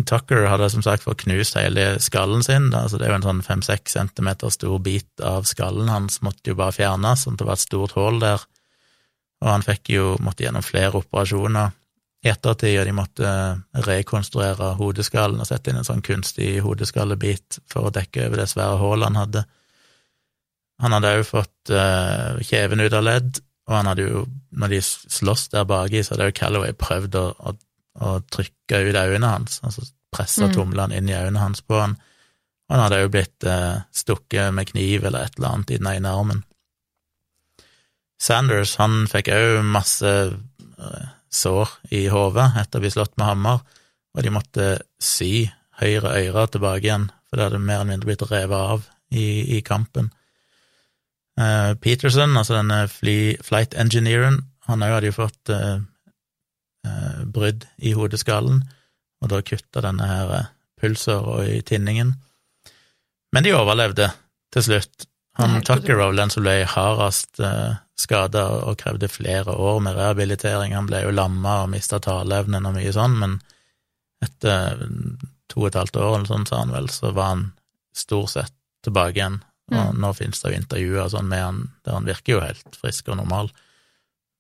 Tucker 0.06 0.46
hadde 0.46 0.70
som 0.70 0.84
sagt 0.86 1.06
fått 1.08 1.24
knust 1.24 1.56
hele 1.58 1.96
skallen 2.04 2.44
sin, 2.46 2.70
da, 2.74 2.84
så 2.86 3.00
det 3.00 3.08
er 3.08 3.16
jo 3.16 3.18
en 3.22 3.26
sånn 3.26 3.42
fem-seks 3.46 3.96
centimeter 3.98 4.52
stor 4.54 4.78
bit 4.84 5.24
av 5.26 5.48
skallen 5.50 5.90
hans 5.90 6.22
måtte 6.26 6.52
jo 6.52 6.58
bare 6.60 6.76
fjernes, 6.76 7.24
sånn 7.26 7.38
at 7.38 7.42
det 7.42 7.48
var 7.50 7.58
et 7.58 7.66
stort 7.66 7.96
hull 7.98 8.22
der, 8.22 8.46
og 9.42 9.52
han 9.52 9.66
fikk 9.66 9.94
jo, 9.94 10.16
måtte 10.22 10.46
gjennom 10.46 10.66
flere 10.66 11.02
operasjoner 11.02 11.74
i 12.26 12.32
ettertid, 12.32 12.80
og 12.82 12.88
de 12.88 12.96
måtte 12.98 13.32
rekonstruere 13.88 14.74
hodeskallen 14.80 15.42
og 15.42 15.50
sette 15.50 15.72
inn 15.72 15.82
en 15.82 15.88
sånn 15.88 16.06
kunstig 16.06 16.58
hodeskallebit 16.66 17.62
for 17.70 17.88
å 17.88 17.94
dekke 17.94 18.28
over 18.28 18.42
det 18.42 18.50
svære 18.52 18.80
hullet 18.82 19.12
han 19.12 19.22
hadde. 19.22 19.44
Han 20.82 20.94
hadde 20.94 21.14
òg 21.20 21.26
fått 21.26 21.74
uh, 21.74 22.38
kjeven 22.46 22.82
ut 22.86 22.94
av 22.94 23.06
ledd, 23.06 23.40
og 23.68 23.76
han 23.76 23.90
hadde 23.92 24.08
jo, 24.08 24.26
når 24.58 24.74
de 24.74 24.82
sloss 24.86 25.48
der 25.54 25.66
baki, 25.70 26.04
så 26.04 26.16
hadde 26.16 26.30
jo 26.30 26.38
Callaway 26.38 26.76
prøvd 26.78 27.18
å, 27.20 27.26
å, 27.38 27.54
å 28.02 28.18
trykke 28.32 28.82
ut 28.90 28.96
øynene 29.00 29.32
hans, 29.34 29.62
altså 29.64 29.86
presse 30.14 30.46
Mm. 30.48 30.54
tomlene 30.54 30.98
inn 30.98 31.10
i 31.10 31.16
øynene 31.18 31.40
hans 31.40 31.62
på 31.62 31.80
han, 31.80 31.98
og 32.68 32.76
han 32.76 32.84
hadde 32.84 33.02
jo 33.02 33.10
blitt 33.14 33.44
eh, 33.48 33.82
stukket 33.96 34.54
med 34.54 34.70
kniv 34.72 35.06
eller 35.06 35.26
et 35.26 35.38
eller 35.38 35.50
annet 35.54 35.72
i 35.72 35.78
den 35.78 35.88
ene 35.92 36.14
armen. 36.14 36.44
Sanders, 38.20 38.76
han 38.82 39.06
fikk 39.10 39.30
òg 39.34 39.62
masse 39.68 40.10
eh, 40.10 41.08
sår 41.30 41.70
i 41.94 42.08
hodet 42.12 42.50
etter 42.58 42.80
å 42.80 42.86
bli 42.86 42.92
slått 42.94 43.14
med 43.18 43.30
hammer, 43.30 43.62
og 44.16 44.24
de 44.26 44.34
måtte 44.34 44.68
sy 45.00 45.50
høyre 45.82 46.16
øre 46.18 46.48
tilbake 46.50 46.88
igjen, 46.88 47.10
for 47.28 47.38
det 47.38 47.50
hadde 47.50 47.62
mer 47.62 47.82
eller 47.82 47.92
mindre 47.92 48.10
blitt 48.10 48.26
revet 48.32 48.58
av 48.58 48.88
i, 49.14 49.58
i 49.58 49.62
kampen. 49.62 50.10
Eh, 51.38 51.74
Peterson, 51.84 52.34
altså 52.40 52.58
denne 52.58 52.88
fly, 52.90 53.38
flight 53.46 53.78
engineeren, 53.78 54.42
han 54.68 54.84
òg 54.84 54.98
hadde 54.98 55.12
jo 55.12 55.20
fått 55.20 55.52
eh, 56.88 57.26
brudd 57.26 57.67
i 57.78 57.93
hodeskallen, 57.97 58.63
og 59.21 59.34
da 59.34 59.41
kutta 59.45 59.84
denne 59.86 60.08
her 60.08 60.34
eh, 60.38 60.50
pulsåra 60.82 61.43
i 61.50 61.62
tinningen. 61.65 62.15
Men 63.36 63.45
de 63.45 63.54
overlevde 63.58 64.12
til 64.54 64.65
slutt. 64.69 65.08
Han 65.38 65.62
Tucker 65.62 66.00
Rowland, 66.00 66.33
som 66.33 66.46
ble 66.46 66.63
hardest 66.65 67.42
eh, 67.44 67.75
skada 67.98 68.46
og 68.65 68.79
krevde 68.81 69.10
flere 69.10 69.54
år 69.54 69.81
med 69.85 69.98
rehabilitering. 69.98 70.73
Han 70.77 70.90
ble 70.90 71.04
jo 71.04 71.13
lamma 71.13 71.63
og 71.65 71.71
mista 71.73 72.00
taleevnen 72.02 72.65
og 72.69 72.77
mye 72.77 72.94
sånn, 72.94 73.17
men 73.21 73.38
etter 74.23 74.81
to 75.52 75.62
og 75.62 75.69
et 75.69 75.79
halvt 75.79 76.00
år 76.02 76.15
eller 76.15 76.29
sånn, 76.29 76.48
sa 76.50 76.63
han 76.63 76.73
vel, 76.73 76.90
så 76.94 77.12
var 77.13 77.33
han 77.33 77.46
stort 77.98 78.33
sett 78.33 78.56
tilbake 78.85 79.19
igjen. 79.19 79.40
Og 79.75 79.98
nå 80.00 80.13
finnes 80.15 80.40
det 80.42 80.54
jo 80.54 80.60
intervjuer 80.62 81.10
sånn 81.12 81.27
med 81.27 81.44
han 81.44 81.63
der 81.83 81.98
han 81.98 82.08
virker 82.08 82.38
jo 82.38 82.44
helt 82.44 82.77
frisk 82.79 83.10
og 83.12 83.19
normal, 83.19 83.50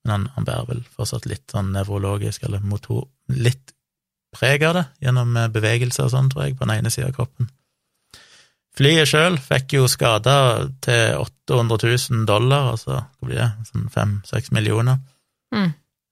men 0.07 0.13
han, 0.15 0.29
han 0.35 0.47
bærer 0.47 0.69
vel 0.71 0.83
fortsatt 0.95 1.27
litt 1.29 1.51
sånn 1.53 1.73
nevrologisk 1.75 2.47
eller 2.47 2.63
motor 2.63 3.05
Litt 3.27 3.73
preg 4.31 4.63
av 4.63 4.77
det 4.77 4.83
gjennom 5.03 5.35
bevegelser 5.51 6.07
og 6.07 6.13
sånn, 6.13 6.29
tror 6.31 6.45
jeg, 6.45 6.55
på 6.55 6.63
den 6.63 6.77
ene 6.77 6.91
sida 6.93 7.09
av 7.09 7.15
kroppen. 7.17 7.49
Flyet 8.77 9.09
sjøl 9.09 9.39
fikk 9.41 9.73
jo 9.79 9.87
skader 9.89 10.67
til 10.85 11.17
800 11.17 11.79
000 12.13 12.25
dollar, 12.29 12.71
altså 12.75 12.99
hva 12.99 13.25
blir 13.25 13.39
det, 13.41 13.49
sånn 13.71 13.87
fem-seks 13.91 14.53
millioner. 14.53 14.99
Mm. 15.55 15.71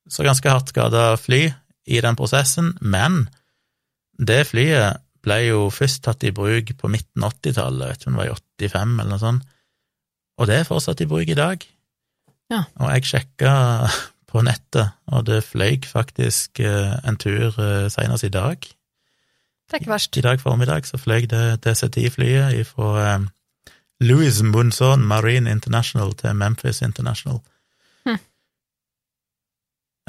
Så 0.09 0.25
ganske 0.25 0.49
hardt 0.49 0.73
skada 0.73 1.11
fly 1.21 1.43
i 1.85 2.01
den 2.01 2.17
prosessen, 2.17 2.73
men 2.81 3.27
det 4.17 4.47
flyet 4.49 5.03
ble 5.25 5.39
jo 5.45 5.67
først 5.73 6.03
tatt 6.05 6.25
i 6.25 6.33
bruk 6.33 6.73
på 6.79 6.89
midten 6.89 7.25
80-tallet, 7.25 7.91
vet 7.91 8.01
ikke 8.01 8.11
om 8.11 8.17
det 8.17 8.23
var 8.23 8.31
i 8.31 8.35
85 8.65 8.97
eller 8.97 9.13
noe 9.13 9.21
sånt, 9.21 9.47
og 10.35 10.49
det 10.49 10.59
er 10.59 10.67
fortsatt 10.67 11.01
i 11.05 11.09
bruk 11.09 11.29
i 11.31 11.37
dag. 11.37 11.61
Ja. 12.53 12.65
Og 12.79 12.91
jeg 12.93 13.07
sjekka 13.09 13.53
på 14.29 14.43
nettet, 14.45 14.95
og 15.07 15.25
det 15.29 15.43
fløy 15.47 15.79
faktisk 15.87 16.59
eh, 16.59 16.97
en 17.07 17.17
tur 17.21 17.55
eh, 17.61 17.87
senest 17.93 18.27
i 18.27 18.33
dag. 18.33 18.59
Det 19.65 19.77
er 19.77 19.81
ikke 19.81 19.93
verst. 19.95 20.17
I 20.19 20.25
dag 20.25 20.41
formiddag 20.41 20.85
så 20.85 20.99
fløy 21.01 21.25
det 21.31 21.63
DC-10-flyet 21.65 22.67
fra 22.69 22.89
eh, 23.05 23.27
Louis 24.05 24.41
Munson 24.43 25.05
Marine 25.07 25.51
International 25.51 26.13
til 26.19 26.35
Memphis 26.35 26.81
International. 26.85 27.39
Hm. 28.05 28.19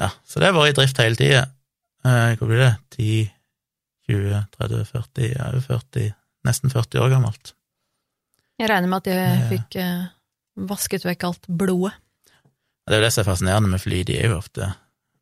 Ja, 0.03 0.11
så 0.27 0.39
det 0.39 0.51
har 0.51 0.57
vært 0.57 0.75
i 0.75 0.79
drift 0.81 1.01
hele 1.01 1.17
tida. 1.17 1.45
Hvor 2.03 2.47
blir 2.47 2.61
det? 2.61 2.73
10, 2.95 3.31
20, 4.11 4.43
30, 4.59 4.83
40, 4.91 5.23
ja, 5.31 5.47
over 5.49 5.63
40, 5.65 6.11
nesten 6.47 6.71
40 6.71 7.01
år 7.03 7.09
gammelt. 7.15 7.53
Jeg 8.59 8.69
regner 8.69 8.91
med 8.91 9.01
at 9.01 9.09
de 9.09 9.47
fikk 9.49 9.79
vasket 10.69 11.07
vekk 11.07 11.25
alt 11.27 11.49
blodet. 11.49 11.95
Det 12.87 12.95
er 12.95 13.01
jo 13.01 13.03
det 13.03 13.13
som 13.13 13.21
er 13.23 13.27
fascinerende 13.27 13.69
med 13.71 13.83
fly, 13.83 14.03
de 14.07 14.15
er 14.15 14.31
jo 14.31 14.37
ofte 14.39 14.69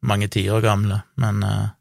mange 0.06 0.28
tiår 0.30 0.62
gamle, 0.62 1.00
men 1.22 1.42
eh, 1.44 1.72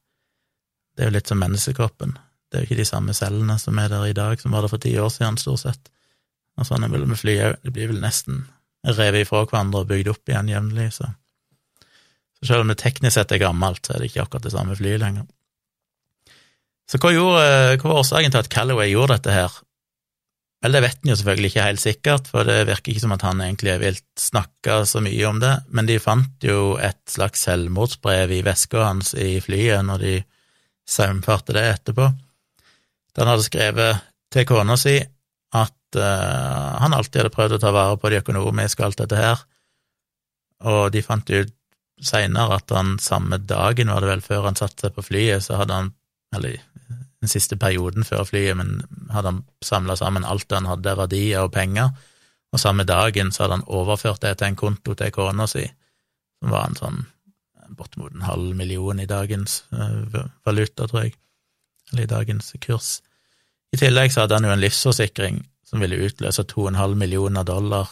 det 0.97 1.05
er 1.05 1.11
jo 1.11 1.17
litt 1.19 1.29
som 1.29 1.43
menneskekroppen. 1.43 2.15
Det 2.49 2.57
er 2.57 2.65
jo 2.65 2.71
ikke 2.71 2.81
de 2.81 2.87
samme 2.89 3.15
cellene 3.17 3.59
som 3.61 3.79
er 3.83 3.91
der 3.93 4.07
i 4.09 4.17
dag, 4.17 4.41
som 4.41 4.55
var 4.55 4.65
der 4.65 4.73
for 4.73 4.81
ti 4.81 4.95
år 4.97 5.11
siden, 5.13 5.37
stort 5.41 5.65
sett. 5.65 5.91
Og 6.57 6.69
sånn 6.69 6.87
er 6.87 6.93
det 6.93 7.03
med 7.11 7.21
fly 7.21 7.35
òg, 7.51 7.59
de 7.67 7.75
blir 7.75 7.91
vel 7.91 8.01
nesten 8.01 8.47
revet 8.85 9.25
ifra 9.25 9.43
hverandre 9.45 9.83
og 9.83 9.91
bygd 9.91 10.11
opp 10.13 10.31
igjen 10.31 10.51
jevnlig, 10.53 10.91
så. 10.97 11.11
så 12.39 12.49
selv 12.49 12.65
om 12.65 12.73
det 12.73 12.79
teknisk 12.81 13.19
sett 13.19 13.33
er 13.35 13.43
gammelt, 13.43 13.85
så 13.85 13.95
er 13.95 14.03
det 14.03 14.13
ikke 14.13 14.25
akkurat 14.25 14.47
det 14.47 14.55
samme 14.55 14.77
flyet 14.79 15.03
lenger. 15.03 15.29
Så 16.89 17.01
hva, 17.01 17.13
gjorde, 17.13 17.45
hva 17.81 17.91
var 17.91 18.01
årsaken 18.03 18.33
til 18.33 18.45
at 18.45 18.51
Callaway 18.53 18.93
gjorde 18.93 19.17
dette 19.17 19.35
her? 19.35 19.61
Vel, 20.65 20.73
det 20.73 20.81
vet 20.81 21.03
en 21.03 21.11
jo 21.11 21.15
selvfølgelig 21.21 21.49
ikke 21.51 21.65
helt 21.67 21.83
sikkert, 21.83 22.29
for 22.33 22.49
det 22.49 22.63
virker 22.65 22.95
ikke 22.95 23.03
som 23.03 23.13
at 23.13 23.25
han 23.27 23.43
egentlig 23.45 23.75
vil 23.83 23.99
snakke 24.17 24.79
så 24.89 25.03
mye 25.05 25.27
om 25.29 25.43
det, 25.43 25.53
men 25.77 25.85
de 25.91 25.99
fant 26.01 26.47
jo 26.47 26.79
et 26.81 27.03
slags 27.11 27.43
selvmordsbrev 27.45 28.33
i 28.33 28.41
veska 28.47 28.87
hans 28.87 29.13
i 29.13 29.43
flyet 29.45 29.85
når 29.85 30.01
de 30.01 30.15
saumfarte 30.89 31.53
det 31.53 31.67
etterpå. 31.69 32.09
Han 33.21 33.31
hadde 33.31 33.45
skrevet 33.45 34.09
til 34.33 34.49
kona 34.49 34.79
si 34.81 34.97
at 35.05 36.01
uh, 36.01 36.71
han 36.81 36.97
alltid 36.97 37.21
hadde 37.21 37.37
prøvd 37.37 37.59
å 37.59 37.61
ta 37.61 37.77
vare 37.77 38.01
på 38.01 38.15
de 38.15 38.23
økonomiske 38.25 38.81
og 38.81 38.89
alt 38.89 39.05
dette 39.05 39.21
her, 39.21 39.45
og 40.65 40.87
de 40.97 41.05
fant 41.05 41.29
ut 41.29 41.53
seinere 42.01 42.57
at 42.57 42.73
han 42.73 42.97
samme 43.05 43.37
dagen, 43.37 43.93
var 43.93 44.01
det 44.01 44.15
vel, 44.15 44.25
før 44.25 44.49
han 44.49 44.57
satte 44.57 44.89
seg 44.89 44.97
på 44.97 45.05
flyet, 45.13 45.45
så 45.45 45.61
hadde 45.61 45.77
han, 45.77 45.93
eller 46.33 46.57
den 47.25 47.33
siste 47.33 47.57
perioden 47.61 48.05
før 48.07 48.27
flyet, 48.29 48.57
men 48.61 48.83
hadde 49.13 49.33
han 49.33 49.41
samla 49.65 49.97
sammen 50.01 50.27
alt 50.29 50.53
han 50.53 50.69
hadde 50.69 50.93
av 50.93 51.05
verdier 51.05 51.47
og 51.47 51.55
penger, 51.57 51.91
og 52.55 52.63
samme 52.63 52.87
dagen 52.87 53.33
så 53.35 53.45
hadde 53.45 53.59
han 53.59 53.67
overført 53.67 54.23
det 54.23 54.37
til 54.39 54.53
en 54.53 54.61
konto 54.61 54.95
til 54.95 55.11
kona 55.15 55.49
si, 55.51 55.65
som 56.39 56.55
var 56.55 56.69
en 56.69 56.79
sånn 56.79 57.03
bortimot 57.75 58.13
en 58.13 58.27
halv 58.29 58.55
million 58.57 59.01
i 59.01 59.09
dagens 59.09 59.65
eh, 59.73 60.21
valuta, 60.45 60.87
tror 60.87 61.07
jeg, 61.07 61.17
eller 61.93 62.05
i 62.05 62.11
dagens 62.11 62.53
kurs. 62.63 62.99
I 63.75 63.81
tillegg 63.81 64.13
så 64.13 64.25
hadde 64.25 64.39
han 64.39 64.47
jo 64.47 64.55
en 64.55 64.63
livsforsikring 64.63 65.41
som 65.67 65.83
ville 65.83 65.99
utløse 66.07 66.45
to 66.47 66.67
og 66.67 66.71
en 66.71 66.79
halv 66.79 67.01
millioner 67.01 67.47
dollar 67.47 67.91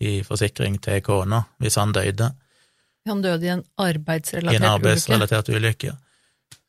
i 0.00 0.20
forsikring 0.24 0.78
til 0.84 1.02
kona 1.04 1.42
hvis 1.60 1.76
han 1.80 1.92
døde 1.96 2.30
Han 3.08 3.22
døde 3.24 3.46
i 3.46 3.48
en 3.48 3.60
i 3.60 3.64
en 3.64 3.64
arbeidsrelatert 3.76 4.60
ulykke. 4.60 4.70
arbeidsrelatert 4.74 5.48
ulykke. 5.48 5.96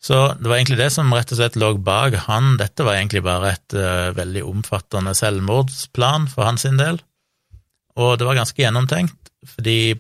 Så 0.02 0.18
det 0.40 0.50
var 0.50 0.58
egentlig 0.58 0.80
det 0.80 0.90
som 0.96 1.12
rett 1.14 1.30
og 1.30 1.38
slett 1.38 1.58
lå 1.62 1.76
bak 1.86 2.16
han. 2.26 2.56
Dette 2.58 2.86
var 2.86 2.98
egentlig 2.98 3.22
bare 3.26 3.54
et 3.54 3.76
uh, 3.78 4.10
veldig 4.18 4.42
omfattende 4.50 5.14
selvmordsplan 5.18 6.26
for 6.32 6.50
hans 6.50 6.66
del, 6.66 6.98
og 8.02 8.16
det 8.18 8.26
var 8.26 8.40
ganske 8.40 8.58
gjennomtenkt, 8.58 9.30
fordi 9.46 9.94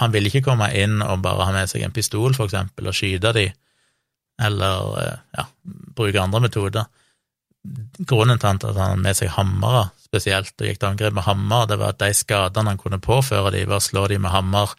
han 0.00 0.10
ville 0.10 0.30
ikke 0.30 0.48
komme 0.48 0.72
inn 0.74 0.98
og 1.04 1.22
bare 1.22 1.46
ha 1.46 1.54
med 1.54 1.70
seg 1.70 1.84
en 1.86 1.94
pistol, 1.94 2.34
for 2.34 2.48
eksempel, 2.48 2.88
og 2.90 2.96
skyte 2.98 3.30
de, 3.36 3.46
eller 4.42 4.90
uh, 4.98 5.16
ja, 5.38 5.46
bruke 5.94 6.22
andre 6.22 6.42
metoder. 6.48 6.90
Grunnen 8.02 8.40
til 8.40 8.50
at 8.58 8.64
han 8.66 8.74
hadde 8.74 9.04
med 9.04 9.20
seg 9.20 9.30
hammere 9.36 9.86
spesielt, 10.02 10.54
og 10.58 10.66
gikk 10.66 10.80
til 10.82 10.90
angrep 10.90 11.14
med 11.14 11.28
hammer, 11.28 11.68
det 11.70 11.78
var 11.78 11.94
at 11.94 12.02
de 12.02 12.10
skadene 12.14 12.74
han 12.74 12.80
kunne 12.80 13.02
påføre 13.02 13.54
de 13.54 13.62
ved 13.68 13.78
å 13.78 13.82
slå 13.82 14.08
de 14.10 14.18
med 14.18 14.34
hammer, 14.34 14.74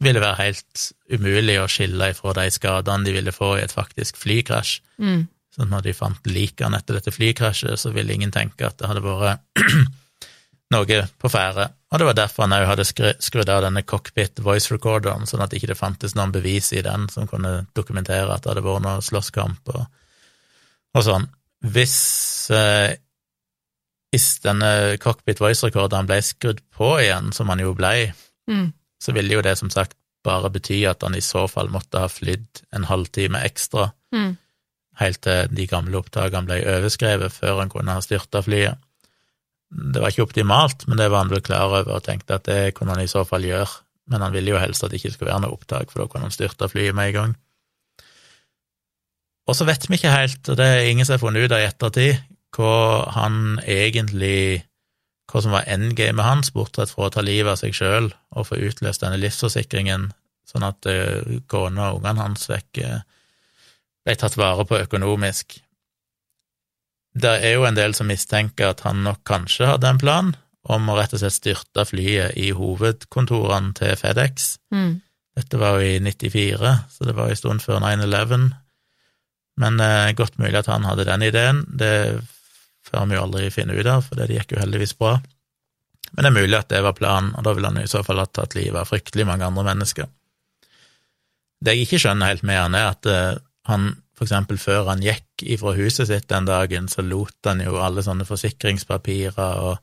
ville 0.00 0.22
være 0.22 0.38
helt 0.40 0.86
umulig 1.12 1.58
å 1.60 1.68
skille 1.70 2.10
ifra 2.14 2.34
de 2.38 2.46
skadene 2.52 3.06
de 3.06 3.14
ville 3.14 3.34
få 3.34 3.54
i 3.58 3.64
et 3.64 3.74
faktisk 3.74 4.20
flykrasj. 4.20 4.78
Mm. 5.02 5.26
Så 5.50 5.66
når 5.66 5.84
de 5.84 5.96
fant 5.96 6.30
likene 6.30 6.78
etter 6.78 6.96
dette 6.96 7.12
flykrasjet, 7.12 7.80
så 7.80 7.92
ville 7.92 8.14
ingen 8.14 8.32
tenke 8.32 8.68
at 8.68 8.78
det 8.80 8.88
hadde 8.88 9.02
vært 9.04 9.42
noe 10.74 11.00
på 11.18 11.30
ferde. 11.32 11.66
Og 11.90 11.98
det 11.98 12.06
var 12.06 12.16
derfor 12.16 12.46
han 12.46 12.54
òg 12.54 12.68
hadde 12.70 12.86
skrudd 12.86 13.50
av 13.50 13.64
denne 13.66 13.82
cockpit 13.82 14.40
voice 14.46 14.70
recorderen, 14.70 15.26
sånn 15.26 15.42
at 15.42 15.50
det 15.50 15.58
ikke 15.60 15.78
fantes 15.78 16.14
noen 16.14 16.32
bevis 16.32 16.70
i 16.72 16.84
den 16.86 17.08
som 17.10 17.28
kunne 17.28 17.66
dokumentere 17.76 18.30
at 18.30 18.44
det 18.44 18.52
hadde 18.54 18.64
vært 18.64 18.86
noe 18.86 19.04
slåsskamp 19.04 19.74
og, 19.74 19.84
og 20.94 21.06
sånn. 21.06 21.26
Hvis, 21.74 21.98
eh, 22.54 22.94
hvis 24.14 24.28
denne 24.46 24.96
cockpit 25.02 25.42
voice 25.42 25.66
recorderen 25.66 26.08
ble 26.08 26.22
skrudd 26.24 26.62
på 26.72 26.94
igjen, 27.02 27.34
som 27.36 27.50
han 27.52 27.66
jo 27.66 27.74
ble, 27.76 28.12
Mm. 28.50 28.72
Så 29.00 29.14
ville 29.16 29.34
jo 29.38 29.44
det 29.44 29.56
som 29.58 29.70
sagt 29.72 29.96
bare 30.24 30.50
bety 30.52 30.82
at 30.88 31.02
han 31.02 31.16
i 31.16 31.24
så 31.24 31.46
fall 31.48 31.70
måtte 31.72 32.02
ha 32.02 32.10
flydd 32.12 32.64
en 32.76 32.86
halvtime 32.90 33.40
ekstra 33.46 33.92
Mm. 34.12 34.36
helt 34.98 35.20
til 35.22 35.46
de 35.54 35.66
gamle 35.70 35.96
opptakene 35.96 36.46
ble 36.48 36.56
overskrevet 36.66 37.32
før 37.32 37.60
han 37.60 37.68
kunne 37.70 37.94
ha 37.94 38.00
styrta 38.02 38.42
flyet. 38.42 38.74
Det 39.70 40.02
var 40.02 40.10
ikke 40.10 40.26
optimalt, 40.26 40.88
men 40.88 40.98
det 40.98 41.06
var 41.10 41.22
han 41.22 41.30
vel 41.30 41.40
klar 41.40 41.68
over 41.68 41.94
og 41.94 42.02
tenkte 42.02 42.34
at 42.34 42.44
det 42.44 42.74
kunne 42.74 42.96
han 42.96 43.04
i 43.04 43.06
så 43.06 43.22
fall 43.24 43.46
gjøre. 43.46 43.70
Men 44.10 44.20
han 44.20 44.32
ville 44.32 44.50
jo 44.50 44.58
helst 44.58 44.82
at 44.82 44.90
det 44.90 44.98
ikke 44.98 45.12
skulle 45.14 45.30
være 45.30 45.44
noe 45.44 45.54
opptak, 45.54 45.92
for 45.92 46.02
da 46.02 46.08
kunne 46.10 46.26
han 46.26 46.34
styrta 46.34 46.66
flyet 46.66 46.94
med 46.94 47.12
en 47.12 47.14
gang. 47.14 47.36
Og 49.46 49.56
så 49.56 49.64
vet 49.64 49.86
vi 49.88 49.94
ikke 49.94 50.10
helt, 50.10 50.48
og 50.48 50.58
det 50.58 50.66
er 50.66 50.90
ingen 50.90 51.06
som 51.06 51.14
har 51.14 51.22
funnet 51.22 51.46
ut 51.46 51.54
av 51.54 51.62
i 51.62 51.68
ettertid, 51.68 52.18
hva 52.56 52.74
han 53.14 53.60
egentlig 53.62 54.64
Hva 55.30 55.42
som 55.44 55.54
var 55.54 55.68
endgamet 55.70 56.26
hans, 56.26 56.50
bortsett 56.54 56.90
fra 56.90 57.06
å 57.06 57.14
ta 57.14 57.22
livet 57.22 57.52
av 57.52 57.60
seg 57.60 57.76
sjøl 57.76 58.10
og 58.34 58.48
få 58.48 58.58
utløst 58.58 59.04
denne 59.04 59.20
livsforsikringen, 59.22 60.10
sånn 60.48 60.66
at 60.66 60.86
eh, 60.90 61.40
kona 61.50 61.92
og 61.92 62.00
ungene 62.00 62.24
hans 62.24 62.48
fikk 62.50 62.80
eh, 62.82 63.02
ble 64.04 64.16
tatt 64.18 64.38
vare 64.40 64.66
på 64.66 64.80
økonomisk. 64.80 65.60
Det 67.20 67.36
er 67.42 67.56
jo 67.56 67.66
en 67.66 67.78
del 67.78 67.94
som 67.94 68.10
mistenker 68.10 68.72
at 68.72 68.82
han 68.86 69.04
nok 69.06 69.22
kanskje 69.26 69.72
hadde 69.72 69.90
en 69.90 70.00
plan 70.00 70.32
om 70.70 70.90
å 70.90 70.96
rett 70.98 71.14
og 71.16 71.22
slett 71.22 71.36
styrte 71.36 71.86
flyet 71.88 72.36
i 72.38 72.50
hovedkontorene 72.54 73.72
til 73.78 73.94
FedEx. 73.98 74.52
Mm. 74.74 74.98
Dette 75.38 75.60
var 75.60 75.78
jo 75.78 75.94
i 75.94 76.00
94, 76.02 76.74
så 76.90 77.06
det 77.06 77.14
var 77.16 77.30
en 77.30 77.38
stund 77.38 77.64
før 77.64 77.80
9-11. 77.82 78.50
Men 79.60 79.80
eh, 79.84 80.12
godt 80.18 80.38
mulig 80.40 80.58
at 80.60 80.70
han 80.70 80.86
hadde 80.88 81.06
den 81.08 81.24
ideen. 81.26 81.64
Det 81.78 81.94
får 82.90 83.06
vi 83.08 83.16
jo 83.16 83.22
aldri 83.24 83.50
finne 83.54 83.76
ut 83.76 83.86
av, 83.86 84.04
for 84.06 84.20
det 84.20 84.30
gikk 84.34 84.54
jo 84.54 84.60
heldigvis 84.62 84.96
bra. 84.98 85.16
Men 86.10 86.24
det 86.24 86.30
er 86.30 86.38
mulig 86.40 86.58
at 86.58 86.70
det 86.72 86.82
var 86.82 86.98
planen, 86.98 87.32
og 87.38 87.46
da 87.46 87.54
ville 87.54 87.70
han 87.70 87.80
i 87.82 87.90
så 87.90 88.02
fall 88.06 88.22
ha 88.22 88.26
tatt 88.26 88.56
livet 88.58 88.80
av 88.82 88.90
fryktelig 88.90 89.26
mange 89.28 89.46
andre 89.46 89.66
mennesker. 89.70 90.10
Det 91.60 91.76
jeg 91.76 91.86
ikke 91.86 92.00
skjønner 92.02 92.32
helt 92.32 92.46
med 92.46 92.58
han, 92.58 92.76
er 92.76 92.92
at 92.94 93.08
eh, 93.10 93.40
han 93.68 93.92
for 94.20 94.28
eksempel 94.28 94.58
før 94.60 94.90
han 94.90 95.00
gikk 95.00 95.46
ifra 95.48 95.72
huset 95.78 96.10
sitt 96.10 96.26
den 96.28 96.44
dagen, 96.44 96.90
så 96.92 97.00
lot 97.00 97.48
han 97.48 97.62
jo 97.64 97.78
alle 97.80 98.02
sånne 98.04 98.26
forsikringspapirer 98.28 99.62
og 99.64 99.78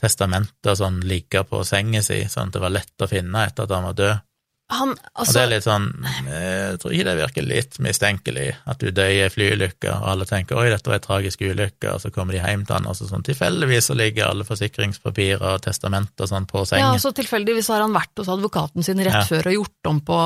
testamenter 0.00 0.78
sånn 0.78 1.02
ligge 1.04 1.42
på 1.44 1.60
senga 1.68 2.00
si, 2.00 2.22
sånn 2.24 2.48
at 2.48 2.56
det 2.56 2.62
var 2.62 2.72
lett 2.72 3.04
å 3.04 3.08
finne 3.10 3.42
etter 3.44 3.66
at 3.66 3.74
han 3.76 3.84
var 3.90 3.98
død. 3.98 4.22
Han, 4.70 4.92
Og 4.94 4.96
det 4.96 5.22
altså, 5.24 5.38
er 5.40 5.48
litt 5.50 5.64
sånn 5.66 5.86
Jeg 6.30 6.80
tror 6.82 6.92
ikke 6.94 7.06
det 7.08 7.16
virker 7.18 7.46
litt 7.46 7.78
mistenkelig 7.82 8.48
at 8.70 8.82
du 8.82 8.90
dør 8.94 9.10
i 9.10 9.22
flyulykker, 9.32 9.50
flyulykke, 9.50 9.92
og 9.94 10.08
alle 10.12 10.26
tenker 10.28 10.58
'oi, 10.58 10.68
dette 10.70 10.90
var 10.90 10.98
ei 10.98 11.04
tragisk 11.04 11.42
ulykke', 11.42 11.92
og 11.94 12.00
så 12.02 12.10
kommer 12.14 12.34
de 12.34 12.40
hjem 12.40 12.64
til 12.66 12.76
han, 12.76 12.86
og 12.86 12.96
så 12.96 13.08
sånn 13.08 13.24
tilfeldigvis 13.26 13.90
så 13.90 13.96
ligger 13.98 14.30
alle 14.30 14.46
forsikringspapirer 14.46 15.46
og 15.54 15.62
testamenter 15.64 16.28
sånn 16.30 16.46
på 16.46 16.64
ja, 16.76 16.92
så 17.00 17.12
tilfeldigvis 17.16 17.70
har 17.72 17.80
han 17.80 17.94
vært 17.94 18.20
hos 18.20 18.28
advokaten 18.28 18.84
sin 18.84 19.00
rett 19.00 19.14
Ja. 19.20 19.24
før 19.24 19.48
og 19.50 19.56
gjort 19.56 19.88
om 19.90 20.00
på, 20.00 20.18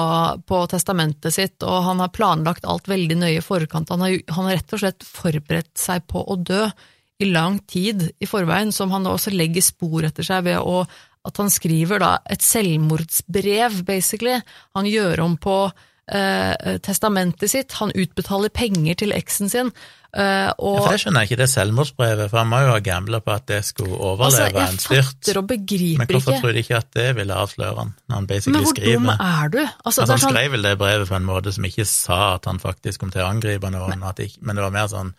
på 0.47 0.67
testamentet 0.69 1.33
sitt, 1.35 1.63
og 1.63 1.85
han 1.85 2.01
har 2.01 2.09
planlagt 2.09 2.65
alt 2.65 2.89
veldig 2.89 3.17
nøye 3.17 3.39
i 3.39 3.45
forkant. 3.45 3.89
Han 3.91 4.01
har, 4.01 4.19
han 4.29 4.45
har 4.51 4.59
rett 4.59 4.73
og 4.75 4.83
slett 4.83 5.07
forberedt 5.07 5.79
seg 5.79 6.07
på 6.07 6.21
å 6.21 6.37
dø 6.37 6.69
i 7.19 7.31
lang 7.31 7.61
tid 7.71 8.11
i 8.21 8.27
forveien, 8.27 8.73
som 8.73 8.91
han 8.91 9.05
da 9.07 9.15
også 9.15 9.31
legger 9.31 9.63
spor 9.63 10.05
etter 10.05 10.27
seg 10.27 10.45
ved 10.45 10.59
å 10.59 10.85
at 11.25 11.41
han 11.41 11.51
skriver 11.53 12.03
da 12.03 12.13
et 12.31 12.45
selvmordsbrev, 12.45 13.83
basically. 13.89 14.39
Han 14.77 14.89
gjør 14.89 15.23
om 15.25 15.37
på 15.41 15.59
eh, 16.13 16.79
testamentet 16.85 17.51
sitt, 17.51 17.77
han 17.81 17.93
utbetaler 17.97 18.53
penger 18.53 18.99
til 19.05 19.15
eksen 19.17 19.49
sin, 19.53 19.71
eh, 20.17 20.21
Ja, 20.21 20.53
for 20.59 20.93
Jeg 20.93 21.01
skjønner 21.07 21.25
ikke, 21.25 21.39
det 21.41 21.49
selvmordsbrevet, 21.51 22.31
for 22.31 22.43
han 22.43 22.51
må 22.53 22.61
jo 22.61 22.75
ha 22.75 22.79
gambla 22.85 23.21
på 23.25 23.33
at 23.35 23.47
det 23.49 23.63
skulle 23.65 23.97
overleve 23.97 24.53
altså, 24.53 24.69
en 24.69 24.79
styrt. 24.79 25.37
og 25.37 25.51
Men 25.51 26.07
hvorfor 26.07 26.33
ikke. 26.33 26.41
tror 26.41 26.53
de 26.53 26.59
ikke 26.59 26.77
at 26.77 26.93
det 26.95 27.09
ville 27.17 27.35
avsløre 27.35 27.75
han, 27.79 27.95
når 28.09 28.15
han 28.21 28.27
basically 28.27 28.53
Men 28.59 28.65
hvor 28.65 28.75
skriver 28.75 28.99
dum 29.01 29.09
er 29.09 29.49
du? 29.49 29.59
Altså, 29.59 29.73
Altså, 29.85 30.07
han 30.13 30.19
sånn, 30.19 30.37
skrev 30.37 30.51
vel 30.53 30.63
det 30.63 30.79
brevet 30.79 31.09
på 31.09 31.17
en 31.17 31.25
måte 31.25 31.53
som 31.53 31.65
ikke 31.65 31.85
sa 31.89 32.35
at 32.35 32.45
han 32.45 32.61
faktisk 32.61 33.01
kom 33.01 33.11
til 33.11 33.25
å 33.25 33.31
angripe 33.33 33.71
noen, 33.71 34.03
at 34.05 34.21
ikke, 34.21 34.43
men 34.43 34.57
det 34.57 34.63
var 34.69 34.71
mer 34.77 34.89
sånn 34.93 35.15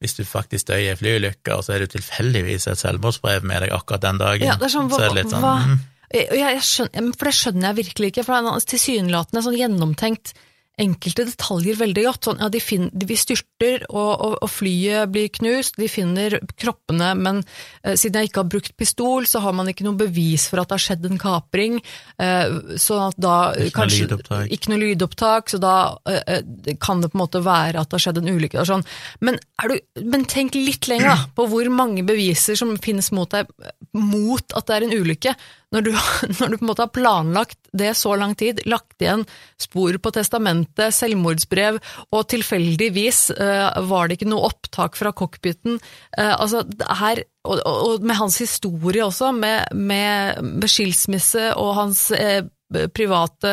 hvis 0.00 0.14
du 0.14 0.24
faktisk 0.24 0.68
dør 0.68 0.78
i 0.82 0.88
ei 0.92 0.96
flyulykke, 0.98 1.54
og 1.56 1.64
så 1.66 1.74
er 1.74 1.84
du 1.84 1.92
tilfeldigvis 1.96 2.68
et 2.70 2.78
selvmordsbrev 2.78 3.42
med 3.50 3.64
deg 3.64 3.72
akkurat 3.74 4.04
den 4.04 4.18
dagen, 4.22 4.46
Ja, 4.46 4.54
det 4.60 4.68
er 4.68 4.74
sånn, 4.76 4.88
hva- 4.90 4.96
så 5.00 5.06
er 5.08 5.14
det 5.14 5.22
litt 5.24 5.32
sånn 5.34 5.42
mm, 5.44 5.78
jeg, 6.14 6.28
jeg 6.38 6.60
skjønner, 6.64 7.08
for 7.18 7.28
det 7.28 7.34
skjønner 7.36 7.66
jeg 7.68 7.76
virkelig 7.82 8.12
ikke, 8.12 8.24
for 8.24 8.32
det 8.38 8.52
er 8.54 8.68
tilsynelatende 8.72 9.42
sånn 9.44 9.58
gjennomtenkt 9.58 10.32
enkelte 10.80 11.26
detaljer 11.28 11.78
veldig 11.78 12.04
godt. 12.06 12.28
Sånn, 12.28 12.40
ja, 12.42 12.48
de, 12.52 12.60
finner, 12.62 12.90
de 12.92 13.16
styrter, 13.18 13.84
og, 13.88 14.10
og, 14.14 14.36
og, 14.44 14.50
flyet 14.52 15.10
blir 15.12 15.28
knust, 15.34 15.78
de 15.80 15.88
finner 15.90 16.38
kroppene, 16.58 17.10
men 17.18 17.42
eh, 17.82 17.96
siden 17.98 18.22
jeg 18.22 18.30
ikke 18.30 18.44
har 18.44 18.52
brukt 18.54 18.76
pistol, 18.78 19.26
så 19.28 19.42
har 19.44 19.56
man 19.56 19.70
ikke 19.70 19.86
noe 19.86 19.98
bevis 19.98 20.48
for 20.50 20.62
at 20.62 20.70
det 20.70 20.78
har 20.78 20.84
skjedd 20.86 21.08
en 21.08 21.20
kapring. 21.20 21.78
Eh, 22.18 22.76
sånn 22.80 23.04
at 23.10 23.20
da 23.20 23.36
Ikke 23.54 23.66
noe 23.66 23.76
kanskje, 23.80 24.06
lydopptak. 24.06 24.54
Ikke 24.54 24.72
noe 24.72 24.82
lydopptak, 24.84 25.52
så 25.52 25.62
da 25.62 25.74
eh, 26.08 26.22
eh, 26.38 26.74
kan 26.82 27.02
det 27.02 27.12
på 27.12 27.18
en 27.18 27.24
måte 27.24 27.44
være 27.44 27.82
at 27.82 27.90
det 27.90 27.98
har 27.98 28.06
skjedd 28.08 28.22
en 28.22 28.32
ulykke. 28.34 28.66
Sånn. 28.68 28.86
Men, 29.24 29.38
du, 29.68 29.78
men 30.06 30.26
tenk 30.30 30.58
litt 30.58 30.90
lenger 30.90 31.12
da, 31.14 31.20
på 31.36 31.48
hvor 31.50 31.70
mange 31.72 32.06
beviser 32.06 32.58
som 32.58 32.76
finnes 32.82 33.12
mot 33.16 33.30
deg 33.34 33.50
mot 33.96 34.54
at 34.56 34.68
det 34.68 34.76
er 34.76 34.86
en 34.86 34.98
ulykke. 34.98 35.34
Når 35.74 35.84
du, 35.84 35.90
når 36.38 36.52
du 36.52 36.58
på 36.58 36.64
en 36.64 36.70
måte 36.70 36.86
har 36.86 36.94
planlagt 36.94 37.58
det 37.72 37.94
så 37.98 38.14
lang 38.16 38.34
tid, 38.38 38.60
lagt 38.68 39.02
igjen 39.02 39.24
spor 39.60 39.98
på 40.02 40.12
testamentet, 40.14 40.94
selvmordsbrev, 40.96 41.80
og 42.14 42.28
tilfeldigvis 42.32 43.22
eh, 43.36 43.80
var 43.90 44.08
det 44.08 44.18
ikke 44.18 44.30
noe 44.32 44.48
opptak 44.50 44.98
fra 44.98 45.12
cockpiten. 45.16 45.80
Eh, 46.16 46.34
altså, 46.34 46.64
her, 47.00 47.22
og, 47.48 48.04
med 48.04 48.18
hans 48.20 48.38
historie 48.42 49.04
også, 49.04 49.32
med, 49.36 49.74
med, 49.74 50.42
med 50.44 50.70
skilsmisse 50.70 51.50
og 51.56 51.74
hans 51.78 52.08
eh, 52.16 52.42
private 52.68 53.52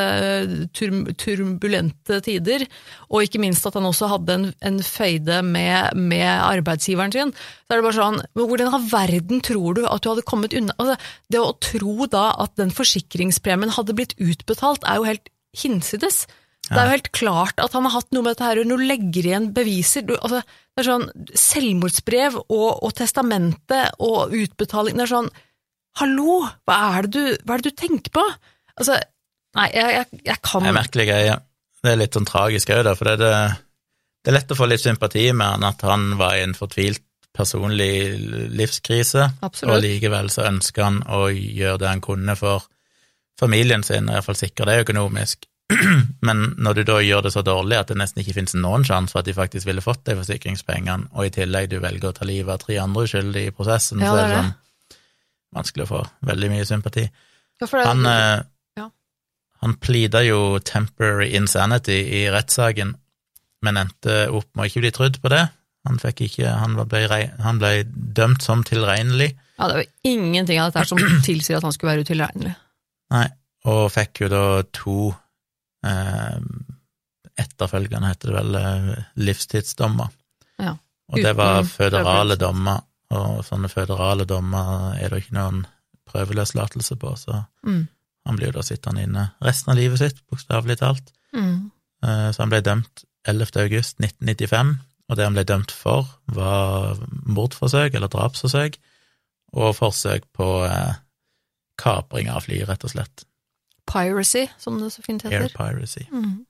tur, 0.76 0.96
turbulente 1.16 2.20
tider, 2.26 2.66
og 3.10 3.24
ikke 3.24 3.40
minst 3.40 3.66
at 3.68 3.78
han 3.78 3.88
også 3.88 4.10
hadde 4.12 4.36
en, 4.36 4.48
en 4.68 4.80
føyde 4.84 5.42
med, 5.48 5.96
med 5.96 6.28
arbeidsgiveren 6.28 7.14
sin, 7.16 7.34
så 7.36 7.74
er 7.74 7.80
det 7.80 7.86
bare 7.88 8.00
sånn 8.00 8.20
Hvordan 8.36 8.74
av 8.76 8.90
verden 8.92 9.44
tror 9.46 9.78
du 9.78 9.86
at 9.88 10.04
du 10.04 10.12
hadde 10.12 10.26
kommet 10.28 10.56
unna 10.58 10.76
altså, 10.82 10.98
Det 11.32 11.42
å 11.42 11.56
tro 11.64 12.10
da 12.12 12.28
at 12.44 12.56
den 12.60 12.74
forsikringspremien 12.76 13.74
hadde 13.78 13.96
blitt 13.98 14.18
utbetalt, 14.20 14.84
er 14.84 15.00
jo 15.00 15.08
helt 15.08 15.32
hinsides. 15.56 16.26
Det 16.66 16.76
er 16.76 16.88
jo 16.88 16.96
helt 16.96 17.12
klart 17.14 17.62
at 17.62 17.76
han 17.78 17.86
har 17.86 17.94
hatt 18.00 18.12
noe 18.16 18.26
med 18.26 18.34
dette 18.34 18.48
her, 18.48 18.60
og 18.60 18.70
nå 18.70 18.80
legger 18.82 19.30
igjen 19.30 19.52
beviser 19.56 20.06
du, 20.08 20.16
altså, 20.18 20.42
Det 20.74 20.82
er 20.82 20.90
sånn 20.90 21.08
selvmordsbrev 21.38 22.40
og, 22.42 22.70
og 22.82 22.96
testamentet 22.98 24.00
og 24.04 24.34
utbetaling 24.36 24.98
Det 24.98 25.06
er 25.06 25.14
sånn 25.14 25.32
Hallo, 26.02 26.42
hva 26.68 26.80
er 26.98 27.06
det 27.06 27.12
du, 27.14 27.44
hva 27.46 27.56
er 27.56 27.64
det 27.64 27.72
du 27.72 27.80
tenker 27.80 28.12
på? 28.18 28.24
Altså, 28.80 29.00
nei, 29.56 29.68
jeg, 29.74 29.92
jeg, 29.96 30.22
jeg 30.32 30.42
kan 30.44 30.66
Det 30.66 30.72
er 30.72 30.80
merkelig 30.80 31.08
greie. 31.10 31.36
Det 31.86 31.92
er 31.92 32.02
litt 32.02 32.18
sånn 32.18 32.28
tragisk 32.28 32.72
òg, 32.74 32.90
for 32.98 33.08
det 33.08 33.16
er, 33.16 33.22
det, 33.22 33.34
det 34.26 34.32
er 34.32 34.38
lett 34.40 34.54
å 34.56 34.58
få 34.58 34.68
litt 34.70 34.84
sympati 34.84 35.28
med 35.34 35.56
han 35.56 35.68
at 35.68 35.86
han 35.86 36.16
var 36.20 36.38
i 36.38 36.46
en 36.46 36.56
fortvilt 36.58 37.04
personlig 37.36 38.16
livskrise, 38.56 39.26
Absolutt. 39.44 39.74
og 39.74 39.82
likevel 39.84 40.30
så 40.32 40.46
ønsker 40.48 40.86
han 40.86 41.02
å 41.12 41.28
gjøre 41.30 41.82
det 41.82 41.90
han 41.90 42.04
kunne 42.04 42.36
for 42.40 42.64
familien 43.40 43.84
sin, 43.84 44.08
og 44.08 44.16
iallfall 44.16 44.40
sikre 44.40 44.70
det 44.70 44.86
økonomisk. 44.86 45.44
Men 46.28 46.44
når 46.62 46.78
du 46.78 46.84
da 46.88 47.00
gjør 47.02 47.26
det 47.26 47.34
så 47.34 47.44
dårlig 47.44 47.80
at 47.80 47.92
det 47.92 47.98
nesten 48.00 48.22
ikke 48.22 48.38
finnes 48.38 48.56
noen 48.56 48.86
sjanse 48.88 49.12
for 49.12 49.24
at 49.24 49.28
de 49.28 49.36
faktisk 49.36 49.68
ville 49.68 49.84
fått 49.84 50.06
de 50.08 50.16
forsikringspengene, 50.20 51.12
og 51.12 51.28
i 51.28 51.34
tillegg 51.36 51.72
du 51.74 51.80
velger 51.84 52.12
å 52.12 52.16
ta 52.16 52.28
livet 52.28 52.54
av 52.54 52.62
tre 52.64 52.80
andre 52.82 53.08
uskyldige 53.08 53.52
i 53.52 53.56
prosessen, 53.56 54.04
Ja, 54.04 54.14
så 54.14 54.20
det 54.20 54.24
er 54.24 54.30
er 54.30 54.36
det 54.36 54.44
sånn 54.44 54.54
vanskelig 55.56 55.86
å 55.86 55.92
få 55.92 56.02
veldig 56.28 56.52
mye 56.52 56.68
sympati. 56.68 57.06
Ja, 57.62 57.68
det, 57.68 57.86
Han. 57.88 58.08
Han 59.66 59.74
pleada 59.82 60.22
jo 60.22 60.60
temporary 60.62 61.32
insanity 61.36 61.98
i 62.22 62.26
rettssaken, 62.30 62.94
men 63.66 63.80
endte 63.82 64.28
opp 64.30 64.48
med 64.54 64.68
å 64.68 64.70
ikke 64.70 64.84
bli 64.86 64.92
trudd 64.94 65.18
på 65.24 65.32
det. 65.34 65.48
Han, 65.90 65.98
ikke, 66.02 66.50
han, 66.50 66.78
ble, 66.78 67.02
han 67.42 67.60
ble 67.62 67.72
dømt 67.90 68.46
som 68.46 68.64
tilregnelig, 68.66 69.34
ja, 69.56 69.68
det 69.68 69.76
var 69.76 69.86
ingenting 70.04 70.60
av 70.62 70.72
dette 70.72 70.90
som 70.90 71.00
tilsier 71.28 71.60
at 71.60 71.64
han 71.68 71.76
skulle 71.76 71.94
være 71.94 72.06
utilregnelig. 72.08 72.56
Nei, 73.16 73.28
og 73.72 73.86
fikk 73.94 74.26
jo 74.26 74.32
da 74.34 74.42
to 74.76 74.98
eh, 75.86 76.40
etterfølgende, 77.40 78.12
heter 78.12 78.32
det 78.32 78.36
vel, 78.40 78.58
eh, 78.60 79.06
livstidsdommer. 79.24 80.12
Ja, 80.62 80.76
Og 81.12 81.22
det 81.22 81.36
var 81.38 81.64
føderale 81.70 82.38
dommer, 82.40 82.84
og 83.16 83.42
sånne 83.48 83.70
føderale 83.72 84.26
dommer 84.28 84.98
er 85.00 85.14
det 85.14 85.24
ikke 85.24 85.38
noen 85.38 85.66
prøveløslatelse 86.10 86.98
på, 87.02 87.16
så 87.20 87.44
Mm. 87.66 87.88
Han 88.26 88.38
blir 88.40 88.50
jo 88.50 88.58
da 88.58 88.64
sittende 88.66 89.04
inne 89.06 89.28
resten 89.46 89.72
av 89.74 89.78
livet 89.80 90.02
sitt, 90.02 90.22
bokstavelig 90.32 90.80
talt. 90.82 91.12
Mm. 91.36 91.72
Eh, 92.04 92.32
Så 92.32 92.42
han 92.42 92.50
ble 92.50 92.62
dømt 92.62 93.06
11. 93.28 93.62
august 93.62 94.00
1995, 94.00 94.76
og 95.10 95.18
det 95.18 95.26
han 95.26 95.34
ble 95.38 95.44
dømt 95.44 95.72
for, 95.72 96.10
var 96.26 96.98
mordforsøk 97.26 97.94
eller 97.94 98.08
drapsforsøk, 98.08 98.78
og 99.54 99.76
forsøk 99.76 100.26
på 100.34 100.50
eh, 100.66 100.96
kapring 101.78 102.30
av 102.30 102.46
fly, 102.48 102.64
rett 102.66 102.84
og 102.84 102.92
slett. 102.96 103.26
Piracy, 103.86 104.48
som 104.58 104.80
det 104.82 104.92
så 104.94 105.04
fint 105.06 105.24
heter. 105.24 105.46
Air 105.46 105.54
piracy. 105.54 106.08
Mm. 106.12 106.46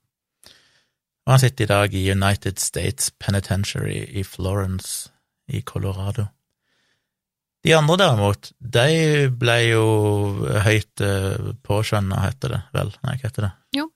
Og 1.25 1.33
han 1.33 1.41
sitter 1.41 1.65
i 1.65 1.67
dag 1.67 1.93
i 1.93 2.11
United 2.11 2.59
States 2.61 3.11
Penitentiary 3.19 4.05
i 4.09 4.23
Florence 4.23 5.09
i 5.47 5.61
Colorado. 5.61 6.27
De 7.65 7.73
andre 7.73 7.97
derimot, 7.97 8.51
de 8.59 9.29
ble 9.41 9.55
jo 9.65 9.85
høyt 10.67 11.01
eh, 11.01 11.53
påskjønna, 11.65 12.19
heter 12.27 12.53
det 12.53 12.59
vel? 12.75 12.91
Nei, 13.01 13.15
hva 13.17 13.29
heter 13.29 13.47
det? 13.47 13.53
Jo. 13.79 13.87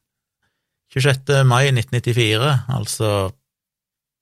26. 0.96 1.30
mai 1.46 1.68
1994, 1.70 2.54
altså 2.74 3.12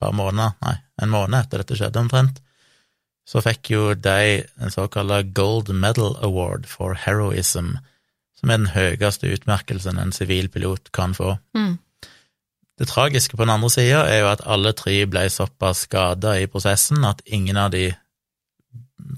bare 0.01 0.17
måneder, 0.19 0.57
nei, 0.65 0.75
en 1.01 1.13
måned 1.13 1.39
etter 1.39 1.63
dette 1.63 1.77
skjedde 1.79 2.03
omtrent, 2.03 2.41
så 3.27 3.39
fikk 3.43 3.71
jo 3.71 3.83
de 3.95 4.43
en 4.59 4.73
såkalt 4.73 5.31
Gold 5.35 5.71
Medal 5.71 6.15
Award 6.23 6.67
for 6.67 6.95
Heroism, 6.99 7.77
som 8.37 8.51
er 8.51 8.61
den 8.61 8.73
høyeste 8.75 9.31
utmerkelsen 9.31 9.99
en 9.99 10.11
sivil 10.15 10.51
pilot 10.51 10.91
kan 10.95 11.15
få. 11.17 11.37
Mm. 11.57 11.77
Det 12.77 12.87
tragiske 12.91 13.35
på 13.35 13.47
den 13.47 13.55
andre 13.55 13.71
sida 13.73 14.03
er 14.05 14.21
jo 14.21 14.29
at 14.29 14.43
alle 14.45 14.75
tre 14.77 14.99
ble 15.09 15.23
såpass 15.33 15.87
skada 15.87 16.35
i 16.37 16.51
prosessen 16.51 17.07
at 17.07 17.23
ingen 17.25 17.57
av 17.57 17.71
de 17.73 17.89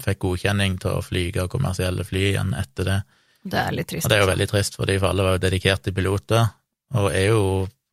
fikk 0.04 0.18
godkjenning 0.26 0.78
til 0.80 0.98
å 0.98 1.02
flyge 1.04 1.48
kommersielle 1.52 2.04
fly 2.04 2.22
igjen 2.32 2.54
etter 2.54 2.84
det. 2.84 2.98
Det 3.42 3.58
er 3.58 3.72
litt 3.72 3.88
trist. 3.88 4.04
Og 4.06 4.10
det 4.12 4.18
er 4.18 4.22
jo 4.24 4.30
veldig 4.30 4.48
trist, 4.50 4.76
fordi 4.76 4.98
for 5.00 5.10
alle 5.10 5.24
var 5.26 5.36
jo 5.38 5.42
dedikerte 5.46 5.94
piloter, 5.96 6.50
og 6.94 7.10
er 7.14 7.26
jo 7.30 7.42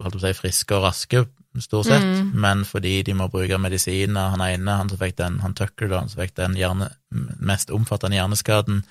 holdt 0.03 0.13
på 0.17 0.19
å 0.19 0.25
si, 0.25 0.33
friske 0.37 0.75
og 0.75 0.83
raske, 0.83 1.25
stort 1.57 1.87
sett, 1.87 2.03
Mm. 2.03 2.31
men 2.35 2.59
fordi 2.65 3.03
de 3.03 3.13
må 3.17 3.31
bruke 3.31 3.57
medisiner 3.57 4.29
Han 4.29 4.41
ene, 4.41 4.77
han 4.77 4.89
som 4.89 4.97
fikk 4.97 5.15
den, 5.17 5.39
han 5.39 5.55
Tucker, 5.55 5.89
han 5.89 6.07
som 6.09 6.21
fikk 6.21 6.35
den 6.35 6.53
hjerne, 6.53 6.91
mest 7.39 7.71
omfattende 7.71 8.17
hjerneskaden, 8.19 8.83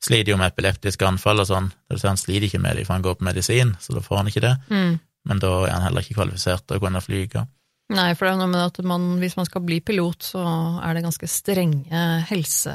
sliter 0.00 0.30
jo 0.32 0.38
med 0.38 0.52
epileptiske 0.54 1.04
anfall 1.04 1.40
og 1.40 1.46
sånn. 1.50 1.68
Det 1.68 1.96
vil 1.96 2.00
si, 2.00 2.06
han 2.06 2.16
sliter 2.16 2.46
ikke 2.46 2.60
med 2.62 2.76
det, 2.76 2.86
for 2.86 2.94
han 2.94 3.02
går 3.02 3.18
på 3.18 3.24
medisin, 3.24 3.76
så 3.80 3.92
da 3.92 4.00
får 4.00 4.16
han 4.16 4.26
ikke 4.28 4.40
det. 4.40 4.56
Mm. 4.70 5.00
Men 5.26 5.38
da 5.38 5.50
er 5.66 5.72
han 5.72 5.82
heller 5.82 6.00
ikke 6.00 6.14
kvalifisert 6.14 6.66
til 6.66 6.78
å 6.78 6.80
kunne 6.80 7.02
flyge. 7.04 7.46
Nei, 7.88 8.10
for 8.12 8.26
det 8.26 8.34
er 8.34 8.40
noe 8.42 8.52
med 8.52 8.64
at 8.66 8.78
man, 8.84 9.04
hvis 9.22 9.38
man 9.38 9.46
skal 9.48 9.64
bli 9.64 9.78
pilot, 9.80 10.26
så 10.34 10.42
er 10.84 10.92
det 10.92 11.06
ganske 11.06 11.28
strenge 11.30 12.02
helse 12.28 12.74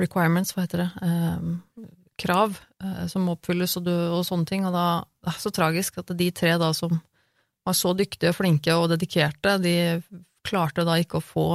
requirements, 0.00 0.54
hva 0.56 0.64
heter 0.64 0.86
det, 0.86 0.90
eh, 1.04 1.84
krav 2.22 2.56
eh, 2.82 3.04
som 3.12 3.26
må 3.26 3.36
oppfylles 3.36 3.76
og, 3.80 3.88
og 3.88 4.24
sånne 4.26 4.48
ting, 4.48 4.64
og 4.68 4.72
da 4.74 4.86
det 5.22 5.34
er 5.34 5.42
så 5.44 5.52
tragisk 5.54 6.00
at 6.00 6.14
de 6.18 6.30
tre 6.34 6.56
da 6.58 6.72
som 6.76 6.96
var 7.62 7.76
så 7.78 7.92
dyktige, 7.94 8.32
flinke 8.34 8.74
og 8.74 8.88
dedikerte, 8.94 9.58
de 9.62 9.76
klarte 10.42 10.86
da 10.88 10.96
ikke 10.98 11.20
å 11.20 11.26
få 11.26 11.46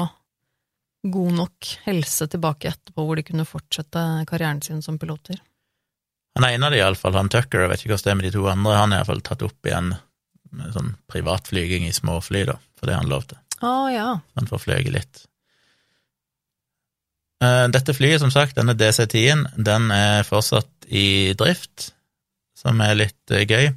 god 1.08 1.36
nok 1.42 1.74
helse 1.88 2.28
tilbake 2.32 2.70
etterpå, 2.70 3.04
hvor 3.04 3.20
de 3.20 3.26
kunne 3.28 3.48
fortsette 3.48 4.04
karrieren 4.30 4.62
sin 4.64 4.84
som 4.86 5.00
piloter. 5.00 5.42
Han 6.38 6.46
ene 6.48 6.70
av 6.70 6.74
de 6.74 6.80
iallfall, 6.80 7.18
han 7.18 7.32
Tucker, 7.34 7.66
jeg 7.66 7.72
vet 7.72 7.84
ikke 7.84 7.96
hva 7.96 8.04
det 8.06 8.12
er 8.14 8.20
med 8.20 8.28
de 8.30 8.34
to 8.38 8.46
andre, 8.52 8.78
han 8.78 8.94
er 8.94 9.02
iallfall 9.02 9.24
tatt 9.26 9.44
opp 9.48 9.68
igjen 9.68 9.96
med 10.56 10.76
sånn 10.76 10.94
privatflyging 11.12 11.88
i 11.88 11.96
småfly, 11.96 12.46
da, 12.50 12.58
for 12.78 12.88
det 12.88 12.96
har 12.96 13.04
han 13.04 13.12
lov 13.12 13.28
til. 13.30 13.40
Å 13.66 13.74
ja. 13.90 14.08
Han 14.38 14.50
får 14.50 14.64
fløyet 14.64 14.94
litt. 14.94 15.24
Eh, 17.44 17.66
Dette 17.74 17.94
flyet, 17.94 18.22
som 18.22 18.34
sagt, 18.34 18.58
denne 18.58 18.76
DC-10-en, 18.78 19.48
den 19.58 19.92
er 19.94 20.26
fortsatt 20.28 20.88
i 20.90 21.34
drift, 21.38 21.92
som 22.58 22.82
er 22.82 22.98
litt 22.98 23.34
eh, 23.34 23.46
gøy. 23.46 23.72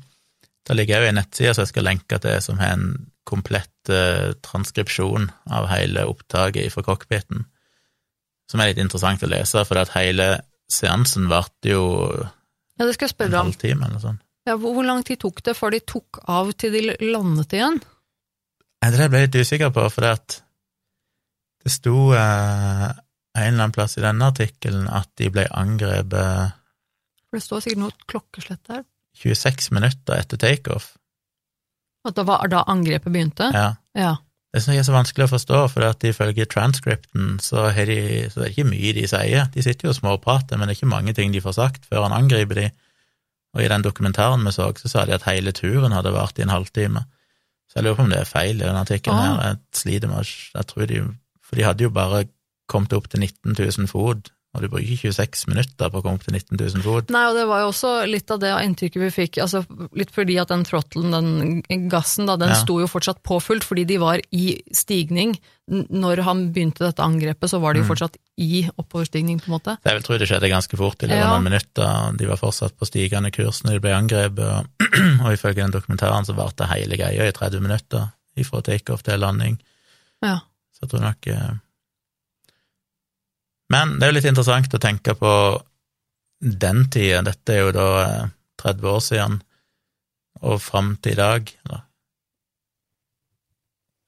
Det 0.67 0.77
ligger 0.77 1.03
jo 1.03 1.11
en 1.11 1.19
nettside 1.21 1.55
som 1.57 1.65
jeg 1.65 1.73
skal 1.73 1.89
lenke 1.89 2.21
til, 2.23 2.37
som 2.45 2.61
har 2.61 2.77
en 2.77 2.93
komplett 3.29 3.93
eh, 3.93 4.33
transkripsjon 4.45 5.31
av 5.53 5.69
hele 5.73 6.07
opptaket 6.09 6.73
fra 6.75 6.85
cockpiten, 6.87 7.45
som 8.51 8.61
er 8.63 8.73
litt 8.73 8.83
interessant 8.83 9.23
å 9.25 9.31
lese, 9.31 9.65
for 9.69 9.81
at 9.81 9.93
hele 9.95 10.33
seansen 10.71 11.29
varte 11.31 11.73
jo 11.73 11.85
Ja, 12.79 12.87
jeg 12.87 13.13
en 13.27 13.35
halvtime 13.37 13.87
eller 13.89 14.03
sånn. 14.03 14.21
Ja, 14.51 14.57
hvor, 14.59 14.83
lang 14.83 15.05
tid 15.07 15.21
tok 15.23 15.45
det 15.47 15.55
før 15.55 15.71
de 15.77 15.79
tok 15.87 16.23
av 16.31 16.51
til 16.59 16.75
de 16.75 16.95
landet 17.13 17.55
igjen? 17.55 17.79
Det 18.81 19.07
ble 19.13 19.21
jeg 19.21 19.29
litt 19.29 19.43
usikker 19.45 19.71
på, 19.77 19.85
for 19.93 20.03
det 20.07 20.15
at 20.17 20.39
det 21.61 21.71
sto 21.71 22.09
eh, 22.17 22.87
en 22.89 23.45
eller 23.45 23.53
annen 23.53 23.75
plass 23.77 23.99
i 24.01 24.03
denne 24.03 24.31
artikkelen 24.33 24.89
at 24.91 25.11
de 25.21 25.29
ble 25.31 25.45
angrepet 25.53 26.57
For 27.29 27.39
det 27.39 27.45
står 27.45 27.63
sikkert 27.63 27.83
noe 27.85 28.09
klokkeslett 28.11 28.65
der. 28.73 28.83
26 29.21 29.71
minutter 29.77 30.17
etter 30.17 30.41
takeoff. 30.41 30.95
At 32.09 32.17
det 32.17 32.25
var 32.27 32.49
da 32.51 32.65
angrepet 32.73 33.13
begynte? 33.13 33.51
Ja. 33.55 33.75
Ja. 33.95 34.17
Det 34.51 34.65
som 34.65 34.75
er 34.75 34.83
så 34.83 34.95
vanskelig 34.97 35.29
å 35.29 35.35
forstå, 35.37 35.59
for 35.71 35.87
at 35.87 36.03
ifølge 36.09 36.49
transcripten 36.51 37.37
så, 37.39 37.69
de, 37.71 38.01
så 38.33 38.41
er 38.41 38.49
det 38.49 38.55
ikke 38.57 38.71
mye 38.73 38.95
de 38.97 39.07
sier. 39.07 39.51
De 39.55 39.63
sitter 39.63 39.87
jo 39.87 39.93
og 39.93 40.01
småprater, 40.01 40.59
men 40.59 40.67
det 40.67 40.75
er 40.75 40.81
ikke 40.81 40.95
mange 40.97 41.15
ting 41.15 41.31
de 41.31 41.45
får 41.45 41.59
sagt 41.61 41.87
før 41.87 42.09
han 42.09 42.17
angriper 42.17 42.65
de. 42.65 42.71
Og 43.55 43.63
i 43.65 43.69
den 43.69 43.83
dokumentaren 43.83 44.45
vi 44.47 44.53
så, 44.55 44.69
så 44.79 44.89
sa 44.89 45.05
de 45.05 45.15
at 45.17 45.25
hele 45.27 45.53
turen 45.53 45.93
hadde 45.93 46.13
vart 46.15 46.39
i 46.39 46.43
en 46.43 46.53
halvtime. 46.53 47.05
Så 47.71 47.79
jeg 47.79 47.85
lurer 47.85 47.97
på 47.99 48.03
om 48.03 48.11
det 48.11 48.21
er 48.21 48.29
feil 48.29 48.61
i 48.61 48.67
den 48.67 48.77
artikkelen 48.79 49.19
Ah. 49.19 49.25
her. 49.27 49.49
Jeg 49.49 49.57
sliter 49.75 50.09
med 50.09 50.25
Jeg 50.55 50.67
tror 50.67 50.87
de 50.87 51.01
For 51.43 51.57
de 51.57 51.65
hadde 51.67 51.83
jo 51.83 51.91
bare 51.91 52.25
kommet 52.69 52.93
opp 52.93 53.09
til 53.11 53.21
19 53.21 53.57
000 53.59 53.89
fot, 53.91 54.31
og 54.55 54.63
du 54.65 54.69
bruker 54.69 54.97
26 54.99 55.47
minutter 55.47 55.91
på 55.93 56.01
å 56.01 56.03
komme 56.03 56.19
opp 56.19 56.25
til 56.27 56.35
19 56.35 56.59
000 56.59 56.83
fot. 56.83 57.11
Nei, 57.15 57.23
og 57.31 57.37
det 57.39 57.45
var 57.47 57.61
jo 57.63 57.69
også 57.71 57.91
litt 58.11 58.31
av 58.35 58.41
det 58.43 58.51
inntrykket 58.67 59.03
vi 59.05 59.11
fikk, 59.15 59.39
altså 59.45 59.61
litt 59.95 60.11
fordi 60.11 60.41
at 60.43 60.51
den 60.51 60.65
throttlen, 60.67 61.13
den 61.15 61.89
gassen, 61.89 62.27
da, 62.27 62.35
den 62.41 62.51
Ja. 62.51 62.59
sto 62.59 62.81
jo 62.83 62.89
fortsatt 62.91 63.23
påfullt, 63.23 63.63
fordi 63.63 63.85
de 63.87 63.99
var 64.03 64.19
i 64.35 64.61
stigning. 64.75 65.37
Når 65.71 66.23
han 66.27 66.53
begynte 66.53 66.83
dette 66.83 66.99
angrepet, 67.05 67.47
så 67.49 67.61
var 67.63 67.75
Mm. 67.75 67.79
de 67.79 67.83
jo 67.87 67.95
fortsatt 67.95 68.17
i 68.39 68.69
oppoverstigning, 68.77 69.39
på 69.39 69.47
en 69.53 69.55
måte. 69.61 69.79
Jeg 69.87 69.95
vil 69.95 70.03
tro 70.03 70.19
det 70.19 70.27
skjedde 70.29 70.51
ganske 70.51 70.77
fort, 70.77 70.99
i 71.03 71.07
løpet 71.07 71.23
av 71.23 71.31
Ja. 71.31 71.39
noen 71.39 71.45
minutter. 71.45 72.17
De 72.17 72.27
var 72.27 72.37
fortsatt 72.37 72.75
på 72.77 72.87
stigende 72.91 73.31
kurs 73.31 73.63
når 73.63 73.79
de 73.79 73.81
ble 73.81 73.95
angrepet, 73.95 74.41
og, 74.41 74.67
og 75.25 75.31
ifølge 75.33 75.63
den 75.63 75.71
dokumentaren 75.71 76.27
så 76.27 76.35
varte 76.35 76.67
hele 76.67 76.97
greia 76.99 77.23
i 77.29 77.31
30 77.33 77.61
minutter, 77.61 78.11
ifra 78.37 78.63
takeoff 78.63 79.03
til 79.05 79.21
landing. 79.21 79.61
Ja. 80.25 80.41
Så 80.75 80.83
jeg 80.83 80.91
tror 80.91 81.01
nok 81.07 81.27
eh, 81.29 81.51
Men 83.71 83.99
det 83.99 84.07
er 84.07 84.11
jo 84.11 84.19
litt 84.19 84.31
interessant 84.31 84.75
å 84.75 84.83
tenke 84.83 85.15
på 85.19 85.33
den 86.41 86.87
tida. 86.91 87.23
Dette 87.27 87.55
er 87.55 87.67
jo 87.67 87.77
da 87.77 87.87
eh, 88.03 88.33
30 88.63 88.91
år 88.91 89.01
siden, 89.05 89.39
og 90.41 90.63
fram 90.65 90.95
til 91.03 91.15
i 91.15 91.21
dag. 91.21 91.53
Ja, 91.71 91.83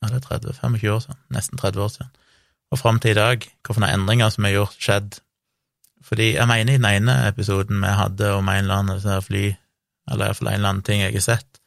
det 0.08 0.18
er 0.18 0.26
30, 0.26 0.56
25 0.58 0.94
år 0.94 1.02
siden. 1.04 1.20
Nesten 1.36 1.60
30 1.60 1.84
år 1.84 1.92
siden. 1.94 2.14
Og 2.72 2.80
fram 2.80 2.98
til 3.00 3.12
i 3.12 3.20
dag, 3.20 3.44
hvilke 3.66 3.92
endringer 3.92 4.32
som 4.32 4.48
er 4.48 4.56
gjort, 4.56 4.78
skjedd. 4.80 5.20
Fordi 6.02 6.32
jeg 6.34 6.48
mener 6.48 6.74
i 6.74 6.80
den 6.80 6.88
ene 6.88 7.18
episoden 7.28 7.84
vi 7.84 7.92
hadde 7.94 8.32
om 8.34 8.48
en 8.48 8.64
eller 8.64 8.80
annen 8.80 8.98
disse 8.98 9.20
fly, 9.28 9.44
eller 10.10 10.26
iallfall 10.26 10.50
en 10.50 10.58
eller 10.58 10.72
annen 10.72 10.86
ting 10.86 11.04
jeg 11.04 11.14
har 11.14 11.26
sett, 11.28 11.60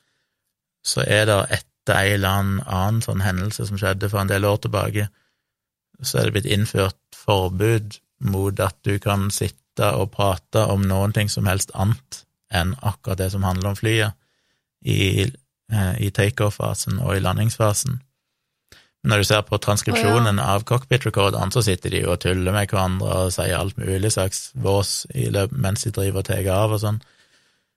så 0.85 1.05
er 1.07 1.29
det 1.29 1.37
etter 1.55 2.01
en 2.01 2.17
eller 2.17 2.65
annen 2.65 2.99
sånn 3.05 3.23
hendelse 3.23 3.69
som 3.69 3.79
skjedde 3.79 4.09
for 4.11 4.21
en 4.21 4.31
del 4.31 4.49
år 4.49 4.59
tilbake, 4.65 5.07
så 6.01 6.19
er 6.19 6.27
det 6.27 6.35
blitt 6.37 6.51
innført 6.51 6.99
forbud 7.15 7.99
mot 8.25 8.59
at 8.63 8.77
du 8.87 8.97
kan 8.99 9.29
sitte 9.33 9.91
og 9.95 10.13
prate 10.15 10.63
om 10.71 10.85
noen 10.87 11.13
ting 11.15 11.31
som 11.31 11.47
helst 11.49 11.73
annet 11.75 12.23
enn 12.55 12.75
akkurat 12.85 13.19
det 13.19 13.31
som 13.33 13.43
handler 13.43 13.73
om 13.73 13.79
flyet, 13.79 14.15
i, 14.85 15.25
eh, 15.73 15.95
i 15.97 16.11
takeoff-fasen 16.13 16.99
og 17.01 17.15
i 17.15 17.23
landingsfasen. 17.23 17.99
Men 19.05 19.09
Når 19.09 19.17
du 19.17 19.23
ser 19.23 19.41
på 19.45 19.57
transkripsjonen 19.61 20.39
av 20.39 20.63
cockpit-recorderen, 20.63 21.51
så 21.51 21.61
sitter 21.61 21.89
de 21.89 21.99
jo 22.01 22.13
og 22.13 22.19
tuller 22.23 22.53
med 22.53 22.69
hverandre 22.69 23.25
og 23.25 23.33
sier 23.33 23.57
alt 23.57 23.77
mulig 23.77 24.11
slags 24.13 24.51
vås 24.57 25.05
mens 25.51 25.83
de 25.85 25.91
driver 25.91 26.23
og 26.23 26.25
tar 26.25 26.47
av 26.49 26.73
og 26.73 26.81
sånn. 26.81 27.01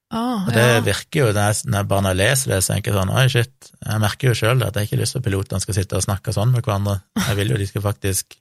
Ah, 0.08 0.46
Og 0.46 0.54
det 0.56 0.64
ja. 0.64 0.80
virker 0.80 1.20
jo, 1.20 1.32
når 1.36 1.58
jeg, 1.68 1.84
bare 1.88 2.04
når 2.06 2.14
jeg 2.14 2.20
leser 2.22 2.52
det, 2.54 2.58
så 2.64 2.72
tenker 2.72 2.94
jeg 2.94 2.96
sånn, 2.96 3.10
oi 3.12 3.24
shit, 3.28 3.70
jeg 3.84 4.00
merker 4.00 4.30
jo 4.30 4.36
sjøl 4.40 4.64
at 4.64 4.78
jeg 4.78 4.88
ikke 4.88 4.96
har 4.96 5.02
lyst 5.02 5.14
til 5.16 5.20
at 5.20 5.26
pilotene 5.26 5.60
skal 5.60 5.76
sitte 5.76 5.98
og 5.98 6.04
snakke 6.06 6.32
sånn 6.32 6.54
med 6.54 6.64
hverandre. 6.64 6.94
Jeg 7.26 7.36
vil 7.36 7.52
jo 7.52 7.58
de 7.60 7.66
skal 7.68 7.84
faktisk 7.84 8.38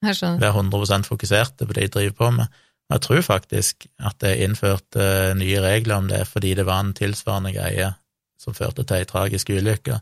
være 0.00 0.52
100% 0.54 1.10
fokuserte 1.10 1.68
på 1.68 1.76
det 1.76 1.88
de 1.90 1.94
driver 1.98 2.16
på 2.16 2.30
med. 2.38 2.60
Og 2.90 2.96
jeg 2.96 3.04
tror 3.06 3.20
faktisk 3.22 3.84
at 4.02 4.16
det 4.24 4.30
er 4.32 4.46
innført 4.48 4.96
eh, 4.98 5.32
nye 5.38 5.60
regler 5.62 6.00
om 6.00 6.08
det 6.10 6.24
fordi 6.26 6.54
det 6.58 6.64
var 6.66 6.80
en 6.82 6.94
tilsvarende 6.96 7.52
greie 7.54 7.92
som 8.40 8.56
førte 8.56 8.82
til 8.88 8.96
ei 8.96 9.04
tragisk 9.06 9.52
ulykke, 9.52 9.98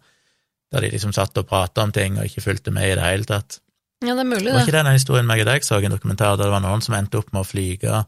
der 0.72 0.84
de 0.84 0.92
liksom 0.92 1.10
satt 1.16 1.36
og 1.40 1.48
prata 1.50 1.82
om 1.82 1.90
ting 1.92 2.16
og 2.20 2.28
ikke 2.30 2.44
fulgte 2.46 2.70
med 2.72 2.92
i 2.92 2.94
det 2.94 3.04
hele 3.04 3.26
tatt. 3.26 3.58
Ja, 4.06 4.14
det 4.14 4.22
er 4.22 4.30
mulig, 4.30 4.46
det. 4.46 4.54
Var 4.54 4.62
ikke 4.62 4.76
det 4.76 4.84
den 4.86 4.94
historien 4.94 5.26
meg 5.26 5.42
og 5.42 5.48
deg 5.50 5.66
så 5.66 5.80
i 5.82 5.88
en 5.88 5.96
dokumentar 5.96 6.36
der 6.38 6.46
det 6.46 6.54
var 6.54 6.62
noen 6.62 6.84
som 6.84 6.94
endte 6.94 7.18
opp 7.18 7.32
med 7.34 7.42
å 7.42 7.48
flyge 7.48 8.04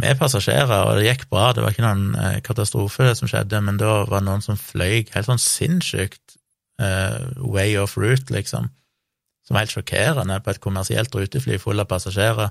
med 0.00 0.18
passasjerer, 0.18 0.88
og 0.88 0.98
det 0.98 1.06
gikk 1.06 1.28
bra, 1.30 1.52
det 1.54 1.62
var 1.62 1.74
ikke 1.74 1.84
noen 1.84 2.16
eh, 2.18 2.38
katastrofe 2.44 3.12
som 3.14 3.30
skjedde, 3.30 3.60
men 3.62 3.78
da 3.78 4.00
var 4.08 4.22
det 4.22 4.26
noen 4.26 4.42
som 4.42 4.58
fløy 4.58 5.04
helt 5.14 5.28
sånn 5.28 5.42
sinnssykt 5.42 6.38
uh, 6.82 7.30
way 7.38 7.76
off 7.78 7.94
route, 8.00 8.32
liksom, 8.34 8.66
som 9.46 9.54
var 9.54 9.64
helt 9.64 9.74
sjokkerende 9.76 10.40
på 10.42 10.50
et 10.50 10.62
kommersielt 10.64 11.14
rutefly 11.14 11.60
full 11.62 11.82
av 11.82 11.86
passasjerer, 11.92 12.50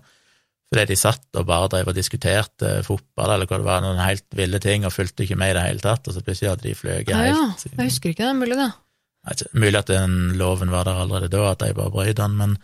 fordi 0.72 0.86
de 0.90 0.98
satt 0.98 1.38
og 1.38 1.50
bare 1.50 1.68
drev 1.70 1.92
og 1.92 1.98
diskuterte 1.98 2.78
fotball, 2.88 3.36
eller 3.36 3.50
hva 3.50 3.60
det 3.60 3.68
var, 3.68 3.84
noen 3.84 4.00
helt 4.02 4.26
ville 4.40 4.62
ting, 4.64 4.88
og 4.88 4.96
fulgte 4.96 5.28
ikke 5.28 5.38
med 5.38 5.52
i 5.52 5.58
det 5.60 5.66
hele 5.68 5.84
tatt, 5.84 6.08
og 6.08 6.16
så 6.16 6.24
plutselig 6.24 6.54
hadde 6.54 6.70
de 6.70 6.78
fløyet 6.80 7.12
Ja, 7.12 7.26
ja. 7.28 7.44
Jeg 7.68 7.92
husker 7.92 8.14
ikke 8.14 8.30
det, 8.30 8.38
mulig 8.40 8.58
det. 8.58 8.72
Mulig 9.52 9.80
at 9.84 9.92
den 9.92 10.38
loven 10.40 10.72
var 10.72 10.88
der 10.88 11.04
allerede 11.04 11.30
da, 11.36 11.52
at 11.52 11.62
de 11.62 11.76
bare 11.76 11.92
brøt 11.92 12.18
den, 12.20 12.40
men 12.40 12.56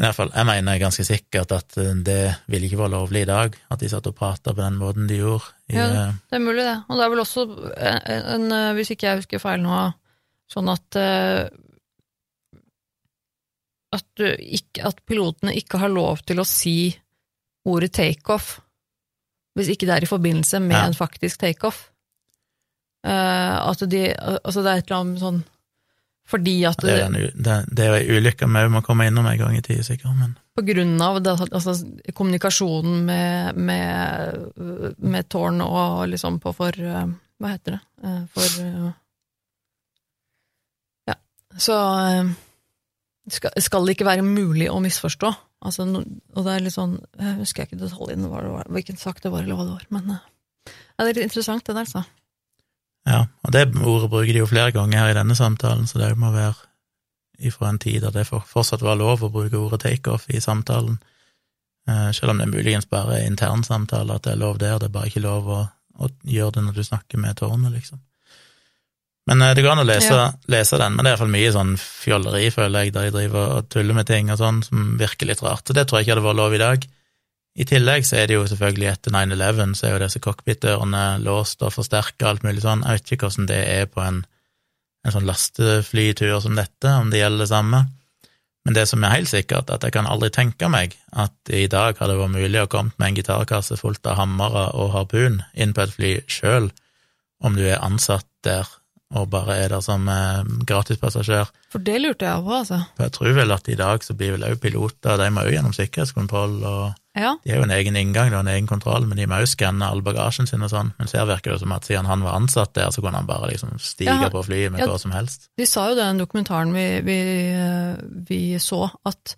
men 0.00 0.06
i 0.06 0.08
hvert 0.08 0.16
fall, 0.16 0.30
jeg 0.32 0.46
mener 0.48 0.78
ganske 0.80 1.04
sikkert 1.04 1.52
at 1.52 1.74
eh, 1.76 1.90
det 2.06 2.20
ville 2.48 2.66
ikke 2.70 2.78
være 2.80 2.94
lovlig 2.94 3.22
i 3.26 3.28
dag, 3.28 3.56
at 3.70 3.82
de 3.82 3.88
satt 3.92 4.06
og 4.08 4.14
prata 4.16 4.54
på 4.56 4.62
den 4.64 4.78
måten 4.80 5.04
de 5.10 5.18
gjorde. 5.20 5.50
I, 5.68 5.76
Ja. 5.76 5.88
eh, 6.08 6.14
Det 6.30 6.38
er 6.38 6.44
mulig, 6.46 6.64
det. 6.64 6.76
Og 6.88 6.96
det 6.96 7.04
er 7.04 7.10
vel 7.12 7.20
også 7.20 7.44
en, 7.76 8.24
en 8.40 8.52
eh, 8.56 8.72
hvis 8.78 8.90
ikke 8.94 9.06
jeg 9.10 9.20
husker 9.20 9.42
feil 9.42 9.60
nå, 9.60 9.82
sånn 10.50 10.72
at 10.72 10.96
eh, 10.96 11.50
at, 13.92 14.04
du 14.16 14.24
ikke, 14.38 14.84
at 14.86 15.00
pilotene 15.06 15.52
ikke 15.58 15.78
har 15.82 15.90
lov 15.92 16.20
til 16.26 16.40
å 16.40 16.46
si 16.48 16.94
ordet 17.68 17.92
takeoff 17.92 18.60
hvis 19.58 19.72
ikke 19.74 19.88
det 19.88 19.96
er 19.96 20.04
i 20.06 20.08
forbindelse 20.10 20.60
med 20.62 20.76
Ja. 20.78 20.84
en 20.86 20.94
faktisk 20.94 21.40
takeoff. 21.42 21.88
Uh, 23.04 23.68
at 23.70 23.80
de 23.90 24.14
Altså, 24.44 24.62
det 24.62 24.70
er 24.70 24.78
et 24.78 24.86
eller 24.90 25.00
annet 25.00 25.20
sånn 25.20 25.40
Fordi 26.30 26.54
at 26.68 26.78
det, 26.84 26.94
er 26.94 27.88
jo 27.90 27.96
ei 27.96 28.18
ulykke 28.20 28.46
vi 28.46 28.62
òg 28.62 28.70
må 28.70 28.84
komme 28.86 29.08
innom 29.10 29.26
en 29.26 29.38
gang 29.40 29.56
i 29.58 29.62
tida, 29.66 29.82
sikkert, 29.86 30.14
men 30.18 30.36
på 30.60 30.64
grunn 30.66 31.00
av 31.00 31.18
det, 31.24 31.32
altså, 31.48 31.74
kommunikasjonen 32.16 33.04
med, 33.06 33.56
med, 33.56 34.96
med 34.98 35.28
tårn 35.32 35.62
og 35.64 36.04
liksom 36.12 36.40
på 36.42 36.52
for 36.56 36.76
eh, 36.76 37.06
Hva 37.40 37.52
heter 37.54 37.78
det? 37.78 37.80
Eh, 38.04 38.22
For 38.34 38.64
eh, 38.66 38.90
Ja. 41.08 41.16
Så 41.56 41.76
skal, 43.30 43.86
det 43.86 43.96
ikke 43.96 44.08
være 44.08 44.26
mulig 44.26 44.68
å 44.70 44.82
misforstå. 44.84 45.32
Altså, 45.64 45.86
og 45.86 46.44
det 46.44 46.52
er 46.52 46.62
litt 46.64 46.76
sånn 46.76 46.98
Jeg 47.18 47.38
husker 47.40 47.66
ikke 47.66 47.80
detaljene, 47.80 48.28
det 48.28 48.52
var, 48.52 48.68
hvilken 48.72 49.00
sak 49.00 49.20
det 49.24 49.32
var, 49.32 49.44
eller 49.44 49.58
hva 49.58 49.68
det 49.68 49.76
var, 49.78 49.88
men 49.96 50.14
ja, 50.16 50.20
det 51.00 51.06
er 51.06 51.14
litt 51.14 51.26
interessant, 51.30 51.64
det 51.64 51.74
der, 51.74 51.88
altså. 51.88 52.04
Ja. 53.10 53.20
Og 53.44 53.52
det 53.54 53.66
ordet 53.76 54.10
bruker 54.12 54.32
de 54.36 54.42
jo 54.44 54.48
flere 54.50 54.72
ganger 54.74 55.02
her 55.02 55.12
i 55.12 55.16
denne 55.18 55.36
samtalen, 55.38 55.86
så 55.90 55.98
det 56.00 56.12
må 56.20 56.30
være 56.34 56.54
ifra 57.40 57.70
en 57.72 57.78
tid 57.80 58.02
der 58.04 58.12
det 58.14 58.26
fortsatt 58.28 58.82
var 58.84 58.98
lov 59.00 59.22
å 59.24 59.30
bruke 59.32 59.56
ordet 59.58 59.80
takeoff 59.86 60.26
i 60.30 60.42
samtalen. 60.44 60.98
Eh, 61.88 62.10
selv 62.16 62.34
om 62.34 62.38
det 62.42 62.50
muligens 62.52 62.86
bare 62.90 63.18
er 63.20 63.26
internsamtale, 63.30 64.18
at 64.18 64.26
det 64.28 64.34
er 64.34 64.42
lov 64.42 64.58
der, 64.60 64.78
det 64.78 64.90
er 64.90 64.94
bare 64.98 65.08
ikke 65.10 65.24
lov 65.24 65.48
å, 65.48 65.60
å 66.04 66.10
gjøre 66.28 66.58
det 66.58 66.64
når 66.68 66.76
du 66.78 66.84
snakker 66.86 67.18
med 67.22 67.38
tårnet, 67.40 67.72
liksom. 67.74 68.02
Men 69.30 69.42
eh, 69.46 69.54
det 69.56 69.64
går 69.64 69.72
an 69.74 69.82
å 69.84 69.88
lese, 69.88 70.12
Ja. 70.16 70.28
lese 70.52 70.78
den, 70.80 70.94
men 70.96 71.04
det 71.04 71.10
er 71.10 71.16
iallfall 71.16 71.32
mye 71.32 71.52
sånn 71.56 71.74
fjolleri, 71.80 72.50
føler 72.54 72.84
jeg, 72.86 72.94
der 72.96 73.08
de 73.08 73.16
driver 73.16 73.56
og 73.56 73.68
tuller 73.72 73.96
med 73.96 74.08
ting 74.10 74.30
og 74.32 74.38
sånn, 74.40 74.62
som 74.66 74.94
virker 75.00 75.28
litt 75.30 75.42
rart. 75.44 75.64
Så 75.66 75.76
det 75.76 75.86
tror 75.88 76.00
jeg 76.00 76.08
ikke 76.08 76.16
hadde 76.18 76.28
vært 76.28 76.40
lov 76.42 76.56
i 76.56 76.62
dag. 76.62 76.86
I 77.58 77.66
tillegg 77.66 78.06
så 78.06 78.20
er 78.20 78.28
det 78.30 78.36
jo 78.36 78.46
selvfølgelig 78.46 78.88
etter 78.92 79.14
9-11, 79.14 79.72
så 79.74 79.86
er 79.86 79.94
jo 79.94 80.02
disse 80.04 80.22
cockpit-dørene 80.22 81.04
låst 81.24 81.64
og 81.66 81.74
forsterka 81.74 82.26
og 82.26 82.30
alt 82.30 82.44
mulig 82.46 82.62
sånn. 82.62 82.84
Jeg 82.86 83.00
vet 83.00 83.14
ikke 83.14 83.30
hvordan 83.30 83.48
det 83.50 83.62
er 83.66 83.88
på 83.90 84.04
en, 84.04 84.20
en 85.04 85.16
sånn 85.16 85.26
lasteflytur 85.26 86.38
som 86.44 86.58
dette, 86.58 86.94
om 86.94 87.10
det 87.10 87.24
gjelder 87.24 87.44
det 87.44 87.50
samme. 87.50 87.82
Men 88.64 88.76
det 88.76 88.84
som 88.90 89.02
er 89.02 89.16
helt 89.16 89.30
sikkert, 89.30 89.72
at 89.72 89.82
jeg 89.82 89.96
kan 89.96 90.06
aldri 90.06 90.30
tenke 90.34 90.68
meg 90.70 90.94
at 91.10 91.34
i 91.50 91.64
dag 91.70 91.96
hadde 91.98 92.12
det 92.12 92.20
vært 92.20 92.36
mulig 92.36 92.62
å 92.62 92.70
komme 92.70 92.94
med 93.00 93.08
en 93.08 93.18
gitarkasse 93.18 93.78
fullt 93.80 94.06
av 94.06 94.20
hammere 94.20 94.68
og 94.78 94.92
harpun 94.94 95.40
inn 95.56 95.72
på 95.74 95.86
et 95.86 95.94
fly 95.96 96.12
sjøl, 96.30 96.68
om 97.40 97.56
du 97.56 97.64
er 97.64 97.80
ansatt 97.82 98.28
der 98.44 98.68
og 99.10 99.26
bare 99.32 99.56
er 99.64 99.72
der 99.72 99.80
som 99.82 100.04
eh, 100.08 100.44
gratispassasjer. 100.70 101.48
For 101.72 101.82
det 101.82 101.96
lurte 102.00 102.28
jeg 102.28 102.44
på, 102.46 102.52
altså. 102.54 102.76
For 102.96 103.06
jeg 103.08 103.14
tror 103.16 103.32
vel 103.40 103.54
at 103.56 103.68
i 103.72 103.74
dag 103.78 104.04
så 104.06 104.14
blir 104.14 104.36
vel 104.36 104.44
òg 104.46 104.60
piloter, 104.62 105.16
de 105.18 105.26
må 105.34 105.42
jo 105.48 105.54
gjennom 105.56 105.74
sikkerhetskontroll, 105.74 106.60
og 106.62 106.94
Ja. 107.18 107.32
de 107.42 107.50
har 107.50 107.58
jo 107.58 107.64
en 107.66 107.74
egen 107.74 107.96
inngang, 107.98 108.30
det 108.30 108.36
er 108.38 108.44
en 108.44 108.52
egen 108.54 108.68
kontroll, 108.70 109.06
men 109.10 109.18
de 109.18 109.26
må 109.26 109.40
jo 109.42 109.50
skanne 109.50 109.82
all 109.82 110.00
bagasjen 110.06 110.46
sin 110.46 110.62
og 110.62 110.70
sånn. 110.70 110.92
Men 110.98 111.10
her 111.10 111.26
virker 111.26 111.52
det 111.56 111.60
som 111.64 111.72
at 111.74 111.84
siden 111.90 112.06
han 112.06 112.22
var 112.22 112.38
ansatt 112.38 112.72
der, 112.78 112.90
så 112.94 113.02
kunne 113.02 113.18
han 113.18 113.26
bare 113.26 113.50
liksom 113.50 113.74
stige 113.82 114.14
Ja, 114.14 114.30
på 114.30 114.44
flyet 114.46 114.70
med 114.70 114.80
ja. 114.84 114.86
hva 114.86 114.98
som 115.02 115.10
helst. 115.10 115.48
De 115.58 115.66
sa 115.66 115.88
jo 115.90 115.96
det 115.98 116.04
i 116.06 116.10
den 116.12 116.22
dokumentaren 116.22 116.72
vi, 116.72 116.86
vi, 117.02 117.18
eh, 117.50 117.96
vi 118.30 118.40
så, 118.62 118.92
at, 119.04 119.34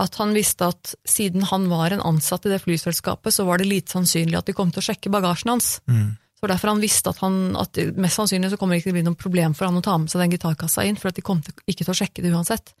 at 0.00 0.16
han 0.16 0.32
visste 0.32 0.72
at 0.72 0.94
siden 1.04 1.42
han 1.52 1.68
var 1.68 1.92
en 1.92 2.00
ansatt 2.00 2.46
i 2.48 2.54
det 2.56 2.62
flyselskapet, 2.64 3.28
så 3.36 3.44
var 3.44 3.58
det 3.60 3.68
lite 3.68 3.92
sannsynlig 3.92 4.38
at 4.40 4.46
de 4.48 4.56
kom 4.56 4.72
til 4.72 4.80
å 4.80 4.88
sjekke 4.88 5.12
bagasjen 5.12 5.52
hans. 5.52 5.80
Mm. 5.86 6.16
Så 6.42 6.48
derfor 6.50 6.72
han 6.72 6.80
visste 6.82 7.12
at, 7.12 7.20
han, 7.22 7.34
at 7.54 7.78
mest 8.02 8.18
sannsynlig 8.18 8.48
så 8.50 8.56
kommer 8.58 8.74
det 8.74 8.80
ikke 8.80 8.88
til 8.88 8.96
å 8.96 8.98
bli 8.98 9.04
noe 9.06 9.18
problem 9.18 9.52
for 9.54 9.68
han 9.68 9.78
å 9.78 9.82
ta 9.84 9.94
med 10.02 10.10
seg 10.10 10.24
den 10.24 10.32
gitarkassa 10.34 10.82
inn, 10.88 10.96
for 10.98 11.12
at 11.12 11.18
de 11.20 11.22
kom 11.22 11.38
til, 11.46 11.54
ikke 11.70 11.84
til 11.84 11.92
å 11.92 11.98
sjekke 12.00 12.24
det 12.24 12.32
uansett. 12.34 12.72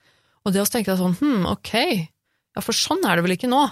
Og 0.42 0.50
det 0.50 0.58
også 0.58 0.74
tenkte 0.80 0.90
jeg 0.96 0.98
sånn, 0.98 1.14
hm, 1.20 1.44
ok, 1.52 1.70
ja 2.58 2.64
for 2.66 2.74
sånn 2.74 3.06
er 3.06 3.20
det 3.20 3.22
vel 3.28 3.36
ikke 3.36 3.50
nå. 3.52 3.62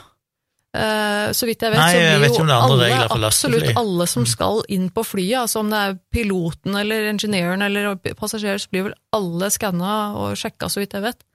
Uh, 0.71 1.33
så 1.35 1.49
vidt 1.49 1.65
jeg 1.67 1.73
vet, 1.75 1.81
Nei, 1.83 1.89
så 1.91 1.99
blir 2.23 2.31
jo 2.31 2.45
det 2.47 2.55
alle, 2.55 2.91
absolutt 3.27 3.73
alle 3.81 4.07
som 4.07 4.23
Mm. 4.23 4.29
skal 4.31 4.63
inn 4.71 4.85
på 4.95 5.03
flyet, 5.03 5.41
altså 5.41 5.65
om 5.65 5.73
det 5.75 5.81
er 5.83 5.99
piloten 6.15 6.77
eller 6.79 7.09
ingeniøren 7.11 7.67
eller 7.67 7.97
passasjerer, 8.15 8.63
så 8.63 8.71
blir 8.71 8.87
vel 8.87 8.95
alle 9.19 9.51
skanna 9.51 9.97
og 10.15 10.39
sjekka, 10.39 10.71
så 10.71 10.79
vidt 10.85 10.95
jeg 10.95 11.03
vet. 11.09 11.27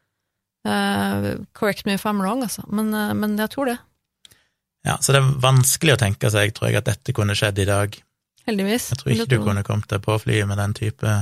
Uh, 0.64 1.44
correct 1.52 1.84
me 1.86 2.00
if 2.00 2.08
I'm 2.08 2.24
wrong, 2.24 2.42
altså, 2.48 2.64
men, 2.72 2.94
uh, 2.96 3.12
men 3.12 3.36
jeg 3.36 3.52
tror 3.52 3.74
det. 3.74 3.78
Ja, 4.88 4.96
så 5.04 5.12
det 5.12 5.20
er 5.20 5.36
vanskelig 5.44 5.98
å 5.98 6.00
tenke 6.00 6.32
seg, 6.32 6.56
tror 6.56 6.72
jeg, 6.72 6.80
at 6.80 6.88
dette 6.88 7.12
kunne 7.12 7.36
skjedd 7.36 7.60
i 7.60 7.68
dag. 7.68 8.00
Heldigvis. 8.46 8.90
Jeg 8.92 9.02
tror 9.02 9.14
ikke 9.14 9.30
du 9.32 9.40
kunne 9.44 9.64
kommet 9.66 9.90
deg 9.90 10.04
på 10.06 10.18
flyet 10.22 10.48
med 10.50 10.60
den 10.62 10.76
type 10.78 11.16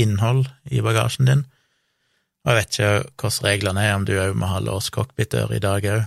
innhold 0.00 0.48
i 0.74 0.82
bagasjen 0.82 1.28
din. 1.30 1.44
Og 2.44 2.50
jeg 2.52 2.58
vet 2.58 2.74
ikke 2.74 2.88
hvordan 3.22 3.46
reglene 3.46 3.84
er, 3.84 3.94
om 3.96 4.04
du 4.08 4.12
òg 4.20 4.34
må 4.36 4.50
ha 4.50 4.58
låst 4.60 4.90
cockpitdør 4.96 5.54
i 5.56 5.62
dag 5.62 5.86
òg. 5.86 6.02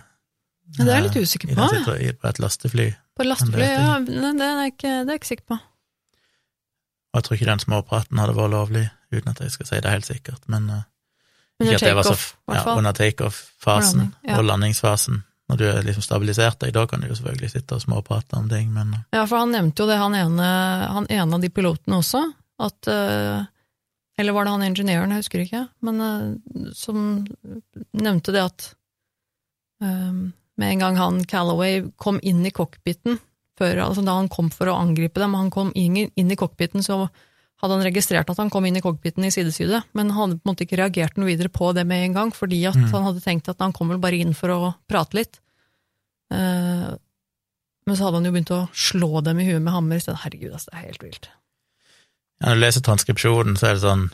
Det 0.77 0.83
er 0.83 0.97
jeg 0.97 1.05
litt 1.07 1.17
usikker 1.23 1.53
på. 1.55 1.95
I, 1.95 2.11
På 2.11 2.27
et 2.27 2.41
lastefly. 2.43 2.89
På 3.15 3.25
lastefly, 3.25 3.63
vet 3.63 3.71
jeg 3.71 3.85
ja, 3.87 4.33
det 4.35 4.45
er 4.45 4.59
jeg 4.61 4.73
ikke, 4.73 4.91
det 4.91 5.07
er 5.07 5.15
jeg 5.15 5.21
ikke 5.21 5.31
sikker 5.31 5.47
på. 5.53 5.57
Og 7.07 7.19
jeg 7.19 7.23
tror 7.23 7.37
ikke 7.37 7.49
den 7.49 7.63
småpraten 7.63 8.19
hadde 8.21 8.35
vært 8.37 8.51
lovlig, 8.53 8.83
uten 9.15 9.31
at 9.31 9.39
jeg 9.41 9.53
skal 9.55 9.69
si 9.69 9.79
det 9.81 9.93
helt 9.93 10.09
sikkert, 10.09 10.43
men 10.51 10.67
uh, 10.69 10.83
Under 11.63 11.79
takeoff, 11.79 12.25
i 12.35 12.51
hvert 12.51 12.67
fall. 12.67 12.77
under 12.77 12.91
takeoff-fasen 12.99 14.03
og 14.35 14.43
landingsfasen. 14.45 15.23
Når 15.47 15.59
du 15.59 15.65
er 15.69 15.85
liksom 15.87 16.03
stabilisert 16.03 16.59
deg, 16.59 16.73
da 16.75 16.83
kan 16.89 17.01
du 17.01 17.07
jo 17.07 17.15
selvfølgelig 17.15 17.51
sitte 17.53 17.77
og 17.77 17.83
småprate 17.85 18.35
om 18.39 18.49
ting, 18.51 18.71
men 18.75 18.91
uh, 18.97 19.03
Ja, 19.15 19.23
for 19.23 19.39
han 19.39 19.53
nevnte 19.55 19.83
jo 19.83 19.89
det, 19.89 19.99
han 20.01 20.17
ene, 20.17 20.47
han 20.91 21.07
ene 21.07 21.37
av 21.37 21.43
de 21.43 21.51
pilotene 21.53 22.01
også, 22.01 22.23
at 22.63 22.89
eh, 22.89 23.45
Eller 24.17 24.33
var 24.33 24.47
det 24.47 24.55
han 24.55 24.65
ingeniøren, 24.65 25.13
jeg 25.13 25.23
husker 25.23 25.43
ikke, 25.43 25.67
men 25.85 26.01
eh, 26.03 26.71
som 26.75 26.99
nevnte 27.93 28.33
det 28.35 28.43
at 28.43 28.67
eh, 29.83 30.19
med 30.57 30.73
en 30.73 30.83
gang 30.83 30.97
han 30.97 31.23
Callaway 31.29 31.83
kom 32.01 32.19
inn 32.25 32.41
i 32.45 32.51
cockpiten, 32.51 33.19
før, 33.57 33.83
altså 33.85 34.03
da 34.05 34.17
han 34.17 34.29
kom 34.29 34.49
for 34.53 34.69
å 34.69 34.77
angripe 34.77 35.21
dem, 35.21 35.37
han 35.37 35.53
kom 35.53 35.71
inn, 35.77 36.09
inn 36.09 36.33
i 36.33 36.37
cockpiten, 36.37 36.83
så 36.85 37.05
hadde 37.61 37.73
han 37.77 37.85
registrert 37.87 38.29
at 38.29 38.37
han 38.37 38.49
kom 38.53 38.65
inn 38.69 38.75
i 38.77 38.81
cockpiten 38.85 39.25
i 39.25 39.31
sidesyde, 39.33 39.79
men 39.97 40.11
han 40.11 40.17
hadde 40.19 40.37
på 40.39 40.45
en 40.45 40.51
måte 40.53 40.65
ikke 40.67 40.77
reagert 40.77 41.17
noe 41.17 41.25
videre 41.31 41.49
på 41.49 41.71
det 41.73 41.87
med 41.89 42.03
en 42.05 42.13
gang, 42.13 42.31
fordi 42.35 42.59
at 42.69 42.75
Mm. 42.77 42.91
han 42.93 43.03
hadde 43.07 43.23
tenkt 43.23 43.49
at 43.49 43.57
han 43.59 43.73
kom 43.73 43.89
vel 43.89 43.97
bare 44.03 44.19
inn 44.21 44.33
for 44.37 44.49
å 44.53 44.75
prate 44.87 45.17
litt. 45.17 45.39
Eh, 46.31 46.91
men 47.87 47.95
så 47.95 48.03
hadde 48.03 48.19
han 48.19 48.25
jo 48.27 48.31
begynt 48.35 48.51
å 48.51 48.67
slå 48.75 49.23
dem 49.23 49.39
i 49.39 49.45
huet 49.47 49.61
med 49.63 49.73
hammer 49.73 49.97
isteden. 49.97 50.19
Herregud, 50.21 50.51
altså, 50.53 50.69
det 50.71 50.77
er 50.77 50.87
helt 50.91 51.03
vilt. 51.03 51.29
ja, 52.41 52.47
når 52.49 52.55
du 52.55 52.61
leser 52.61 52.81
transkripsjonen, 52.85 53.57
så 53.57 53.67
er 53.69 53.73
det 53.77 53.81
sånn 53.85 54.09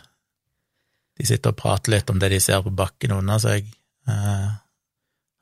De 1.19 1.25
sitter 1.29 1.51
og 1.51 1.57
prater 1.59 1.91
litt 1.91 2.09
om 2.09 2.17
det 2.17 2.29
de 2.31 2.39
ser 2.41 2.63
på 2.65 2.71
bakken 2.73 3.11
under 3.13 3.37
seg. 3.37 3.67
Uh, 4.09 4.49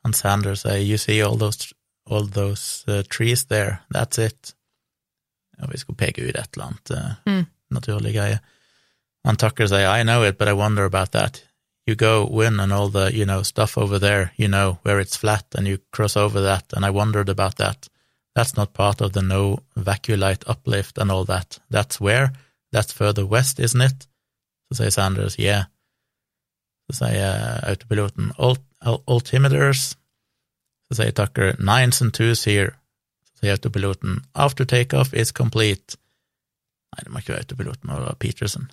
han 0.04 0.12
Sanders 0.12 0.62
sier 0.66 0.82
You 0.84 0.98
see 0.98 1.22
all 1.22 1.38
those, 1.38 1.72
all 2.10 2.26
those 2.26 2.84
uh, 2.88 3.02
trees 3.08 3.44
there, 3.46 3.78
that's 3.94 4.18
it. 4.18 4.52
Og 5.62 5.70
vi 5.72 5.78
skulle 5.78 5.96
peke 5.96 6.26
ut 6.28 6.36
et 6.36 6.56
eller 6.58 6.66
annet 6.66 6.90
uh, 6.90 7.14
Mm. 7.26 7.46
Naturlig 7.72 8.14
greie. 8.14 8.40
Han 9.24 9.36
Tucker 9.36 9.66
sier 9.70 9.88
I 9.88 10.02
know 10.02 10.22
it, 10.22 10.38
but 10.38 10.48
I 10.48 10.52
wonder 10.52 10.84
about 10.84 11.12
that. 11.12 11.42
You 11.86 11.96
go 11.96 12.26
win 12.30 12.60
and 12.60 12.72
all 12.72 12.88
the, 12.88 13.10
you 13.12 13.24
know, 13.24 13.42
stuff 13.42 13.76
over 13.76 13.98
there, 13.98 14.32
you 14.36 14.46
know, 14.48 14.78
where 14.82 15.00
it's 15.00 15.16
flat 15.16 15.46
and 15.54 15.66
you 15.66 15.78
cross 15.90 16.16
over 16.16 16.40
that, 16.42 16.72
and 16.72 16.84
I 16.84 16.90
wondered 16.90 17.28
about 17.28 17.56
that. 17.56 17.88
That's 18.34 18.56
not 18.56 18.72
part 18.72 19.00
of 19.00 19.12
the 19.12 19.22
no 19.22 19.58
vacuolite 19.76 20.44
uplift 20.46 20.98
and 20.98 21.10
all 21.10 21.24
that. 21.24 21.58
That's 21.70 22.00
where? 22.00 22.32
That's 22.72 22.92
further 22.92 23.26
west, 23.26 23.60
isn't 23.60 23.80
it? 23.80 24.06
Så 24.72 24.76
sier 24.76 24.90
Sanders 24.90 25.38
yeah. 25.38 25.64
Så 26.90 26.96
sier 27.04 27.26
uh, 27.28 27.70
autopiloten 27.70 28.32
alt, 28.38 28.62
al- 28.80 29.02
altimeters. 29.06 29.96
Så 30.88 30.96
sier 30.96 31.12
Tucker 31.12 31.56
nines 31.58 32.00
and 32.02 32.14
twos 32.14 32.46
here. 32.46 32.72
Så 33.26 33.42
sier 33.42 33.58
autopiloten 33.58 34.22
after 34.34 34.64
takeoff 34.64 35.12
is 35.14 35.32
complete. 35.32 35.98
Nei, 36.92 37.04
det 37.04 37.12
må 37.12 37.22
ikke 37.22 37.34
være 37.34 37.46
autopiloten, 37.46 37.88
det 37.88 37.92
må 37.92 38.00
være 38.04 38.20
Peterson 38.20 38.70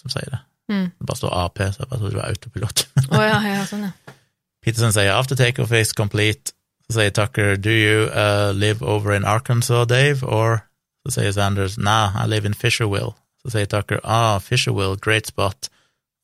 som 0.00 0.12
sier 0.14 0.30
det. 0.32 0.40
Mm. 0.70 0.88
Det 0.98 1.06
bare 1.06 1.16
står 1.18 1.36
AP, 1.44 1.58
så 1.58 1.82
jeg 1.82 1.90
bare 1.90 2.00
trodde 2.00 2.14
det 2.14 2.20
var 2.20 2.28
autopilot. 2.28 2.88
oh, 3.12 3.24
ja, 3.24 3.38
ja, 3.44 3.66
sånn, 3.68 3.88
ja. 3.88 4.16
Peterson 4.64 4.94
sier 4.94 5.12
after 5.16 5.38
takeoff 5.38 5.72
is 5.76 5.92
complete. 5.96 6.54
Så 6.88 6.98
sier 6.98 7.14
Tucker 7.14 7.56
do 7.56 7.72
you 7.72 8.08
uh, 8.10 8.50
live 8.52 8.82
over 8.82 9.14
in 9.14 9.24
Arkansas, 9.24 9.86
Dave? 9.86 10.26
Or 10.26 10.64
så 11.06 11.16
sier 11.16 11.32
Sanders 11.32 11.78
nah, 11.78 12.16
I 12.18 12.26
live 12.28 12.48
in 12.48 12.56
Fisherville. 12.56 13.14
Så 13.44 13.54
sier 13.54 13.68
Tucker 13.70 14.02
ah, 14.04 14.38
Fisherville, 14.42 14.98
great 15.00 15.30
spot. 15.30 15.70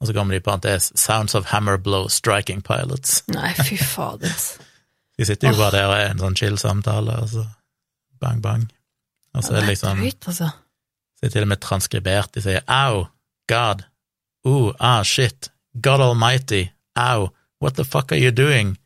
Og 0.01 0.09
så 0.09 0.13
kommer 0.13 0.35
de 0.35 0.43
i 0.43 0.45
parentes 0.45 0.91
sounds 1.01 1.35
of 1.35 1.47
hammer 1.55 1.79
blow 1.81 2.11
striking 2.13 2.61
pilots. 2.63 3.23
Nei, 3.33 3.55
fy 3.57 3.79
fader. 3.81 4.35
De 5.17 5.25
sitter 5.25 5.55
jo 5.55 5.57
bare 5.57 5.79
der 5.79 5.89
og 5.89 5.97
er 5.97 6.11
en 6.11 6.21
sånn 6.21 6.37
chill 6.37 6.59
samtale, 6.61 7.15
og 7.23 7.31
så 7.33 7.47
bang, 8.21 8.43
bang. 8.45 8.67
Og 9.33 9.45
så 9.45 9.55
er 9.55 9.65
det 9.65 9.71
liksom 9.71 10.03
drøyt, 10.03 10.29
altså. 10.29 10.51
Så 11.17 11.27
det 11.27 11.33
til 11.33 11.47
og 11.47 11.49
med 11.49 11.61
transkribert. 11.65 12.35
De 12.35 12.43
sier 12.45 12.65
au, 12.69 13.07
God, 13.49 13.85
ooh, 14.47 14.75
ah, 14.79 15.03
shit, 15.05 15.51
God 15.81 16.01
almighty, 16.01 16.69
au, 16.95 17.31
what 17.61 17.75
the 17.75 17.85
fuck 17.85 18.13
are 18.13 18.21
you 18.21 18.31
doing? 18.31 18.77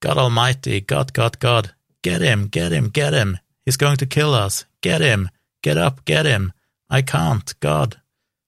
God 0.00 0.18
almighty, 0.18 0.80
God, 0.80 1.12
God, 1.12 1.38
God, 1.40 1.72
get 2.02 2.20
him, 2.20 2.48
get 2.48 2.72
him, 2.72 2.90
get 2.90 3.14
him, 3.14 3.38
he's 3.64 3.76
going 3.76 3.96
to 3.96 4.06
kill 4.06 4.34
us, 4.34 4.66
get 4.82 5.00
him, 5.00 5.28
get 5.62 5.76
up, 5.76 6.04
get 6.04 6.26
him, 6.26 6.52
I 6.90 7.02
can't, 7.02 7.58
God, 7.60 7.96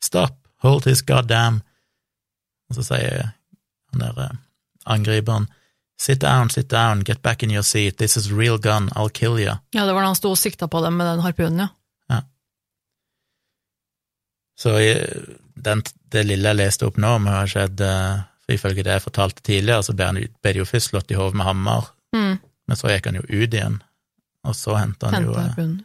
stop, 0.01 0.49
hold 0.59 0.85
his 0.85 1.03
goddamn. 1.03 1.63
Og 2.69 2.77
så 2.77 2.85
sier 2.85 3.31
han 3.93 4.03
der 4.03 4.21
eh, 4.23 4.37
angriperen, 4.87 5.49
sit 5.99 6.21
down, 6.21 6.51
sit 6.51 6.69
down, 6.71 7.03
get 7.03 7.23
back 7.23 7.43
in 7.43 7.51
your 7.51 7.65
seat, 7.65 7.97
this 7.97 8.17
is 8.17 8.31
real 8.33 8.59
gun, 8.59 8.91
I'll 8.95 9.11
kill 9.11 9.41
you. 9.41 9.57
Ja, 9.73 9.87
det 9.87 9.93
var 9.93 10.03
da 10.03 10.13
han 10.13 10.17
sto 10.17 10.31
og 10.31 10.39
sikta 10.39 10.69
på 10.69 10.85
dem 10.85 10.97
med 11.01 11.07
den 11.07 11.25
harpunen, 11.25 11.59
ja. 11.59 11.69
Så 14.59 14.73
den, 15.55 15.83
det 16.11 16.25
lille 16.27 16.51
jeg 16.51 16.59
leste 16.59 16.87
opp 16.89 16.97
nå, 16.99 17.13
må 17.23 17.31
har 17.31 17.47
skjedd 17.51 17.81
eh, 17.85 18.25
For 18.47 18.57
ifølge 18.57 18.83
det 18.87 18.97
jeg 18.97 19.05
fortalte 19.05 19.43
tidligere, 19.45 19.85
så 19.85 19.93
ble 19.95 20.07
han 20.09 20.19
ble 20.19 20.53
det 20.55 20.63
jo 20.63 20.67
først 20.67 20.91
slått 20.91 21.11
i 21.13 21.19
hodet 21.19 21.37
med 21.39 21.47
hammer, 21.47 21.93
Mm. 22.17 22.39
men 22.41 22.77
så 22.81 22.89
gikk 22.89 23.05
han 23.11 23.19
jo 23.19 23.23
ut 23.29 23.53
igjen, 23.53 23.75
og 24.49 24.55
så 24.57 24.79
henta 24.79 25.11
han 25.13 25.27
jo 25.27 25.35
eh, 25.35 25.43
harpunen. 25.51 25.83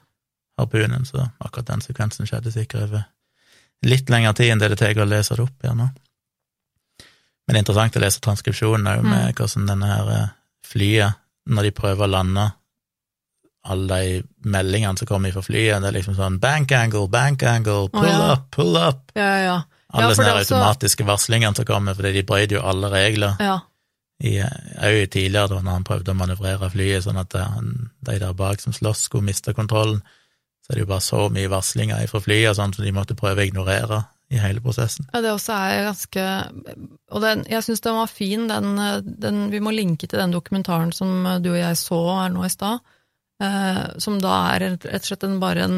harpunen, 0.58 1.04
så 1.06 1.26
akkurat 1.44 1.68
den 1.68 1.82
sekvensen 1.84 2.30
skjedde 2.30 2.54
sikkert 2.56 2.86
over 2.88 3.04
litt 3.84 4.08
lengre 4.10 4.32
tid 4.34 4.54
enn 4.54 4.62
det 4.62 4.70
det 4.72 4.78
tar 4.80 5.02
å 5.04 5.06
lese 5.10 5.36
det 5.36 5.44
opp 5.44 5.66
igjen 5.68 5.82
nå. 5.84 5.90
Men 7.44 7.52
det 7.52 7.58
er 7.60 7.66
interessant 7.66 7.98
å 8.00 8.04
lese 8.06 8.24
transkripsjonen 8.24 8.88
òg, 8.88 9.04
med 9.04 9.36
hvordan 9.36 9.68
denne 9.68 9.90
her 9.92 10.12
eh, 10.16 10.30
flyet, 10.64 11.20
når 11.52 11.68
de 11.68 11.72
prøver 11.76 12.08
å 12.08 12.14
lande 12.16 12.46
alle 13.64 14.00
de 14.00 14.24
meldingene 14.52 15.00
som 15.00 15.08
kommer 15.08 15.32
fra 15.32 15.44
flyet, 15.46 15.82
det 15.82 15.90
er 15.90 15.96
liksom 15.96 16.18
sånn 16.18 16.40
bank 16.44 16.72
angle, 16.76 17.08
bank 17.12 17.44
angle, 17.48 17.88
pull 17.94 18.10
ja. 18.10 18.34
up, 18.34 18.50
pull 18.52 18.76
up. 18.76 19.14
Ja, 19.16 19.30
ja. 19.40 19.60
Alle 19.94 20.16
sånne 20.18 20.34
også- 20.34 20.56
automatiske 20.56 21.06
varslingene 21.06 21.56
som 21.56 21.66
kommer, 21.66 21.96
fordi 21.96 22.14
de 22.14 22.24
brøt 22.28 22.52
jo 22.52 22.62
alle 22.62 22.90
regler. 22.92 23.38
ja. 23.40 23.60
Òg 24.24 25.10
tidligere, 25.12 25.50
da 25.50 25.60
når 25.60 25.72
han 25.72 25.84
prøvde 25.84 26.12
å 26.14 26.16
manøvrere 26.16 26.70
flyet 26.72 27.04
sånn 27.04 27.20
at 27.20 27.34
eh, 27.36 27.44
han, 27.44 27.90
de 28.08 28.20
der 28.20 28.34
bak 28.34 28.62
som 28.62 28.72
slåss, 28.72 29.10
skulle 29.10 29.26
miste 29.26 29.54
kontrollen, 29.54 30.00
så 30.64 30.72
er 30.72 30.76
det 30.76 30.84
jo 30.86 30.92
bare 30.94 31.04
så 31.04 31.30
mye 31.34 31.50
varslinger 31.52 32.08
fra 32.08 32.22
flyet 32.24 32.56
sånn, 32.56 32.74
så 32.74 32.86
de 32.86 32.94
måtte 32.96 33.18
prøve 33.20 33.44
å 33.44 33.48
ignorere 33.50 34.06
i 34.32 34.40
hele 34.40 34.62
prosessen. 34.64 35.10
Ja, 35.12 35.20
det 35.22 35.34
også 35.34 35.54
er 35.54 35.90
ganske 35.90 36.24
Og 37.12 37.22
den, 37.22 37.44
jeg 37.50 37.64
syns 37.64 37.82
den 37.82 38.00
var 38.00 38.08
fin, 38.08 38.48
den, 38.48 38.80
den 39.04 39.52
Vi 39.52 39.60
må 39.60 39.74
linke 39.76 40.08
til 40.08 40.20
den 40.20 40.32
dokumentaren 40.32 40.94
som 40.96 41.28
du 41.44 41.52
og 41.52 41.60
jeg 41.60 41.78
så 41.78 42.00
her 42.22 42.32
nå 42.34 42.46
i 42.46 42.50
stad, 42.54 42.80
eh, 42.80 42.93
som 44.02 44.18
da 44.22 44.38
er 44.54 44.66
rett 44.66 44.88
og 44.90 45.10
slett 45.10 45.26
en, 45.28 45.40
bare 45.42 45.68
en, 45.68 45.78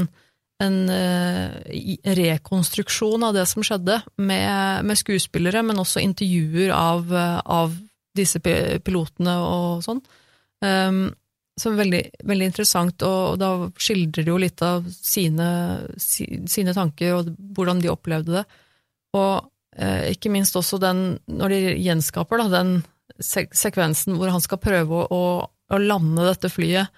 en 0.63 0.77
eh, 0.89 1.97
rekonstruksjon 2.17 3.25
av 3.27 3.35
det 3.35 3.45
som 3.49 3.65
skjedde, 3.65 3.99
med, 4.17 4.85
med 4.87 4.99
skuespillere, 4.99 5.63
men 5.65 5.81
også 5.81 6.03
intervjuer 6.03 6.71
av, 6.75 7.11
eh, 7.11 7.39
av 7.45 7.75
disse 8.15 8.39
pilotene 8.43 9.35
og 9.43 9.83
sånn. 9.85 10.01
Um, 10.63 11.07
så 11.59 11.71
veldig, 11.71 12.01
veldig 12.27 12.47
interessant, 12.49 13.03
og, 13.07 13.37
da 13.39 13.49
skildrer 13.79 14.25
de 14.25 14.31
jo 14.33 14.39
litt 14.39 14.61
av 14.65 14.87
sine, 14.91 15.47
sine 15.99 16.73
tanker 16.75 17.15
og 17.15 17.31
hvordan 17.55 17.79
de 17.83 17.91
opplevde 17.91 18.41
det. 18.41 18.43
Og 19.15 19.45
eh, 19.79 20.11
ikke 20.11 20.31
minst 20.33 20.55
også 20.59 20.79
den, 20.83 21.05
når 21.31 21.55
de 21.55 21.61
gjenskaper 21.85 22.43
da, 22.43 22.49
den 22.57 22.75
sek 23.23 23.53
sekvensen 23.55 24.17
hvor 24.19 24.33
han 24.33 24.43
skal 24.43 24.59
prøve 24.59 25.05
å, 25.05 25.07
å, 25.07 25.23
å 25.71 25.79
lande 25.79 26.27
dette 26.27 26.51
flyet 26.51 26.91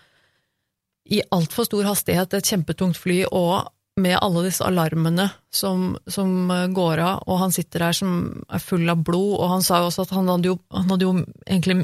i 1.10 1.24
altfor 1.32 1.68
stor 1.68 1.88
hastighet, 1.88 2.34
et 2.34 2.52
kjempetungt 2.52 3.00
fly, 3.00 3.24
og 3.32 3.72
med 3.98 4.20
alle 4.22 4.44
disse 4.46 4.66
alarmene 4.66 5.26
som, 5.54 5.96
som 6.06 6.52
eh, 6.54 6.68
går 6.70 7.02
av, 7.02 7.24
og 7.26 7.40
han 7.42 7.54
sitter 7.56 7.88
der 7.88 7.98
som 7.98 8.12
er 8.54 8.62
full 8.62 8.86
av 8.92 9.02
blod, 9.06 9.40
og 9.40 9.56
han 9.56 9.66
sa 9.66 9.82
jo 9.82 9.90
også 9.90 10.06
at 10.06 10.14
han 10.18 10.30
hadde 10.30 10.52
jo, 10.52 10.60
han 10.74 10.92
hadde 10.94 11.08
jo 11.08 11.16
egentlig 11.48 11.80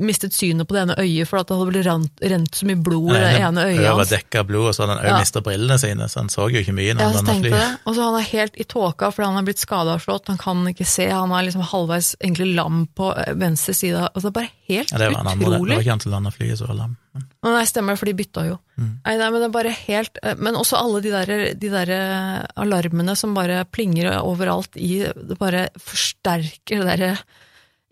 mistet 0.00 0.32
synet 0.32 0.64
på 0.68 0.72
det 0.72 0.82
ene 0.86 0.94
øyet 1.02 1.28
for 1.28 1.36
at 1.42 1.48
det 1.50 1.56
hadde 1.58 1.68
blitt 1.68 1.84
rent, 1.86 2.22
rent 2.32 2.54
så 2.56 2.64
mye 2.68 2.78
blod 2.80 3.10
i 3.12 3.18
det 3.20 3.32
ene 3.44 3.64
øyet 3.68 3.82
var 3.84 3.98
hans. 4.00 4.12
dekka 4.14 4.40
av 4.40 4.46
blod, 4.48 4.68
og 4.70 4.74
så 4.76 4.86
hadde 4.86 4.94
han 4.96 5.06
Ja. 5.10 5.18
mista 5.20 5.42
brillene 5.44 5.76
sine, 5.78 6.06
så 6.08 6.16
han 6.22 6.28
så 6.32 6.46
jo 6.48 6.62
ikke 6.62 6.72
mye 6.72 6.94
når 6.96 7.00
Ja, 7.04 7.10
han 7.12 7.26
så 7.26 7.40
fly. 7.42 7.50
det. 7.50 7.78
Og 7.84 7.94
så 7.94 8.02
han 8.06 8.16
er 8.20 8.24
helt 8.30 8.56
i 8.56 8.64
tåka 8.64 9.10
fordi 9.12 9.26
han 9.28 9.36
er 9.36 9.46
blitt 9.50 9.60
skadeavslått, 9.60 10.28
han 10.32 10.38
kan 10.38 10.64
ikke 10.72 10.86
se, 10.88 11.08
han 11.10 11.30
er 11.30 11.44
liksom 11.44 11.62
halvveis 11.62 12.16
egentlig 12.24 12.54
lam 12.56 12.86
på 12.96 13.10
eh, 13.18 13.34
venstre 13.34 13.74
side. 13.74 14.00
Altså, 14.14 14.22
det 14.24 14.32
er 14.32 14.40
bare 14.40 14.50
helt 14.68 14.90
Ja, 14.92 14.98
det 14.98 15.12
var 15.12 15.20
utrolig. 15.20 15.32
andre, 15.32 15.68
det. 15.68 15.76
var 15.76 15.82
ikke 15.84 15.90
han 15.96 16.00
som 16.00 16.12
landa 16.12 16.30
flyet 16.30 16.58
så 16.58 16.68
lam. 16.74 16.96
Men, 17.16 17.52
Nei, 17.52 17.64
stemmer 17.64 17.92
det, 17.92 17.98
for 17.98 18.06
de 18.06 18.12
bytta 18.14 18.42
jo. 18.48 18.58
Mm. 18.80 18.98
Nei, 19.06 19.16
nei, 19.16 19.30
men 19.30 19.40
det 19.40 19.46
er 19.48 19.52
bare 19.54 19.70
helt 19.72 20.18
eh, 20.22 20.34
Men 20.36 20.54
også 20.54 20.76
alle 20.76 21.00
de 21.00 21.10
der, 21.10 21.54
de 21.54 21.68
der 21.70 21.88
eh, 21.88 22.46
alarmene 22.60 23.16
som 23.16 23.32
bare 23.34 23.64
plinger 23.64 24.20
overalt 24.20 24.76
i 24.76 24.98
Det 25.16 25.38
bare 25.38 25.68
forsterker 25.80 26.80
det 26.84 26.86
derre 26.98 27.18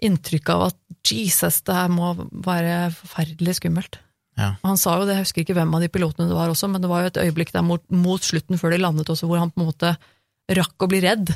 inntrykket 0.03 0.55
av 0.55 0.67
at 0.71 0.81
Jesus, 1.05 1.61
det 1.67 1.77
her 1.77 1.93
må 1.93 2.15
være 2.33 2.91
forferdelig 2.97 3.59
skummelt. 3.61 4.01
ja. 4.41 4.55
Han 4.65 4.79
sa 4.81 4.99
jo 4.99 5.07
det, 5.07 5.19
jeg 5.19 5.29
husker 5.29 5.45
ikke 5.45 5.57
hvem 5.59 5.75
av 5.77 5.85
de 5.85 5.91
pilotene 5.93 6.29
det 6.31 6.37
var 6.37 6.51
også, 6.51 6.71
men 6.71 6.83
det 6.83 6.91
var 6.91 7.05
jo 7.05 7.13
et 7.13 7.23
øyeblikk 7.27 7.53
der 7.55 7.67
mot, 7.67 7.85
mot 7.93 8.23
slutten 8.23 8.61
før 8.61 8.75
de 8.75 8.83
landet 8.83 9.11
også, 9.11 9.29
hvor 9.31 9.43
han 9.43 9.53
på 9.55 9.63
en 9.63 9.71
måte 9.71 9.95
rakk 10.55 10.85
å 10.85 10.91
bli 10.91 11.01
redd. 11.05 11.31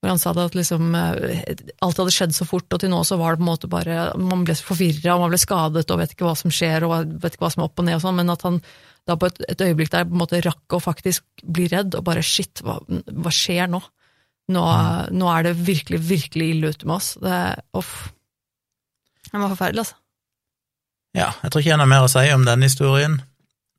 Hvor 0.00 0.14
han 0.14 0.20
sa 0.20 0.32
det 0.32 0.46
at 0.48 0.54
liksom 0.56 0.94
eh, 0.96 1.50
alt 1.84 1.98
hadde 2.00 2.14
skjedd 2.14 2.32
så 2.32 2.46
fort, 2.48 2.70
og 2.72 2.80
til 2.80 2.92
nå 2.92 3.02
så 3.04 3.18
var 3.20 3.34
det 3.34 3.42
på 3.42 3.44
en 3.44 3.50
måte 3.50 3.68
bare 3.68 3.96
Man 4.16 4.46
ble 4.48 4.56
forvirra, 4.56 5.16
og 5.16 5.26
man 5.26 5.34
ble 5.34 5.40
skadet 5.42 5.90
og 5.92 6.00
vet 6.00 6.14
ikke 6.14 6.28
hva 6.28 6.36
som 6.40 6.54
skjer, 6.54 6.86
og 6.86 7.18
vet 7.20 7.36
ikke 7.36 7.44
hva 7.44 7.52
som 7.52 7.64
er 7.64 7.68
opp 7.68 7.82
og 7.82 7.88
ned 7.88 7.98
og 7.98 8.04
sånn, 8.06 8.16
men 8.20 8.32
at 8.32 8.46
han 8.48 8.62
da 9.08 9.16
på 9.20 9.28
et, 9.28 9.42
et 9.48 9.64
øyeblikk 9.64 9.92
der 9.92 10.06
på 10.08 10.16
en 10.16 10.22
måte 10.22 10.40
rakk 10.44 10.76
å 10.76 10.80
faktisk 10.80 11.44
bli 11.44 11.68
redd, 11.72 11.96
og 11.98 12.06
bare 12.06 12.24
shit, 12.24 12.62
hva, 12.64 12.78
hva 12.86 13.32
skjer 13.34 13.68
nå? 13.72 13.82
Nå, 14.50 14.66
nå 15.14 15.30
er 15.30 15.46
det 15.46 15.58
virkelig, 15.66 16.00
virkelig 16.08 16.52
ille 16.54 16.72
ute 16.74 16.88
med 16.88 16.96
oss. 16.96 17.14
Det 17.22 17.40
uff. 17.78 18.10
Det 19.30 19.38
var 19.38 19.52
forferdelig, 19.52 19.84
altså. 19.84 19.98
ja, 21.14 21.28
jeg 21.42 21.52
tror 21.52 21.62
ikke 21.62 21.70
jeg 21.70 21.78
har 21.78 21.90
mer 21.90 22.06
å 22.06 22.10
si 22.10 22.24
om 22.34 22.46
den 22.48 22.66
historien. 22.66 23.20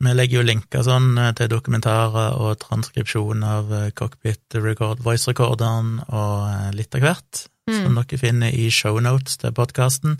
Vi 0.01 0.13
legger 0.15 0.39
jo 0.39 0.47
linker 0.47 0.81
sånn 0.85 1.13
eh, 1.21 1.33
til 1.37 1.49
dokumentarer 1.51 2.37
og 2.41 2.57
transkripsjon 2.63 3.43
av 3.45 3.69
eh, 3.75 3.89
cockpit 3.93 4.57
record, 4.57 5.03
voice-recorderen 5.05 5.99
og 6.07 6.35
eh, 6.47 6.69
litt 6.77 6.97
av 6.97 7.05
hvert, 7.05 7.43
som 7.69 7.99
dere 7.99 8.17
finner 8.19 8.55
i 8.55 8.71
shownotes 8.73 9.37
til 9.43 9.53
podkasten, 9.55 10.17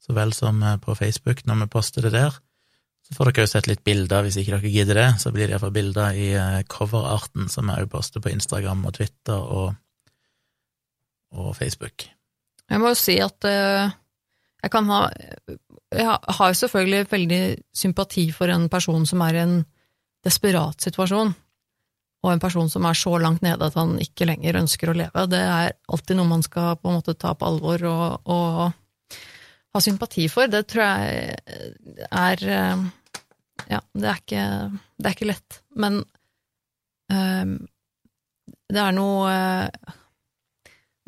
så 0.00 0.14
vel 0.16 0.30
som 0.36 0.62
på 0.84 0.94
Facebook 0.96 1.42
når 1.48 1.64
vi 1.64 1.70
poster 1.72 2.06
det 2.06 2.14
der. 2.14 2.36
Så 3.04 3.16
får 3.18 3.30
dere 3.30 3.44
jo 3.44 3.50
sett 3.52 3.68
litt 3.68 3.82
bilder, 3.84 4.24
hvis 4.24 4.38
ikke 4.40 4.56
dere 4.56 4.72
gidder 4.72 5.00
det, 5.00 5.08
så 5.20 5.32
blir 5.34 5.46
det 5.46 5.54
iallfall 5.54 5.74
bilder 5.74 6.16
i 6.16 6.30
eh, 6.40 6.62
coverarten 6.72 7.50
som 7.52 7.68
jeg 7.68 7.90
poster 7.92 8.24
på 8.24 8.32
Instagram 8.32 8.86
og 8.88 8.96
Twitter 8.96 9.36
og, 9.36 9.74
og 11.36 11.52
Facebook. 11.58 12.06
Jeg 12.70 12.80
må 12.80 12.94
jo 12.94 12.96
si 12.96 13.18
at 13.20 13.44
uh, 13.44 13.92
jeg 14.64 14.72
kan 14.72 14.88
ha 14.88 15.00
Jeg 15.92 16.06
har 16.08 16.50
jo 16.50 16.56
selvfølgelig 16.58 17.06
veldig 17.10 17.42
sympati 17.76 18.30
for 18.32 18.50
en 18.50 18.70
person 18.72 19.04
som 19.06 19.20
er 19.22 19.36
i 19.36 19.42
en 19.44 19.58
desperat 20.24 20.80
situasjon, 20.80 21.34
og 22.24 22.30
en 22.32 22.40
person 22.40 22.70
som 22.72 22.86
er 22.88 22.96
så 22.96 23.12
langt 23.20 23.44
nede 23.44 23.68
at 23.68 23.76
han 23.76 23.98
ikke 24.00 24.26
lenger 24.26 24.56
ønsker 24.62 24.90
å 24.90 24.96
leve. 24.96 25.26
Det 25.28 25.42
er 25.44 25.76
alltid 25.92 26.16
noe 26.18 26.30
man 26.32 26.42
skal 26.42 26.80
på 26.80 26.88
en 26.88 26.96
måte 26.98 27.14
ta 27.20 27.34
på 27.36 27.46
alvor 27.46 27.84
og, 27.90 28.32
og 28.32 28.72
ha 29.74 29.82
sympati 29.82 30.28
for. 30.30 30.50
Det 30.50 30.64
tror 30.70 30.84
jeg 30.84 31.36
er 32.10 32.46
eh, 32.58 32.86
Ja, 33.70 33.80
det 33.94 34.08
er 34.10 34.18
ikke, 34.20 34.46
det 34.98 35.08
er 35.08 35.16
ikke 35.16 35.30
lett. 35.30 35.60
Men 35.80 36.02
um, 37.10 37.54
det 38.74 38.80
er 38.82 38.96
noe 38.96 39.30
eh, 39.32 39.94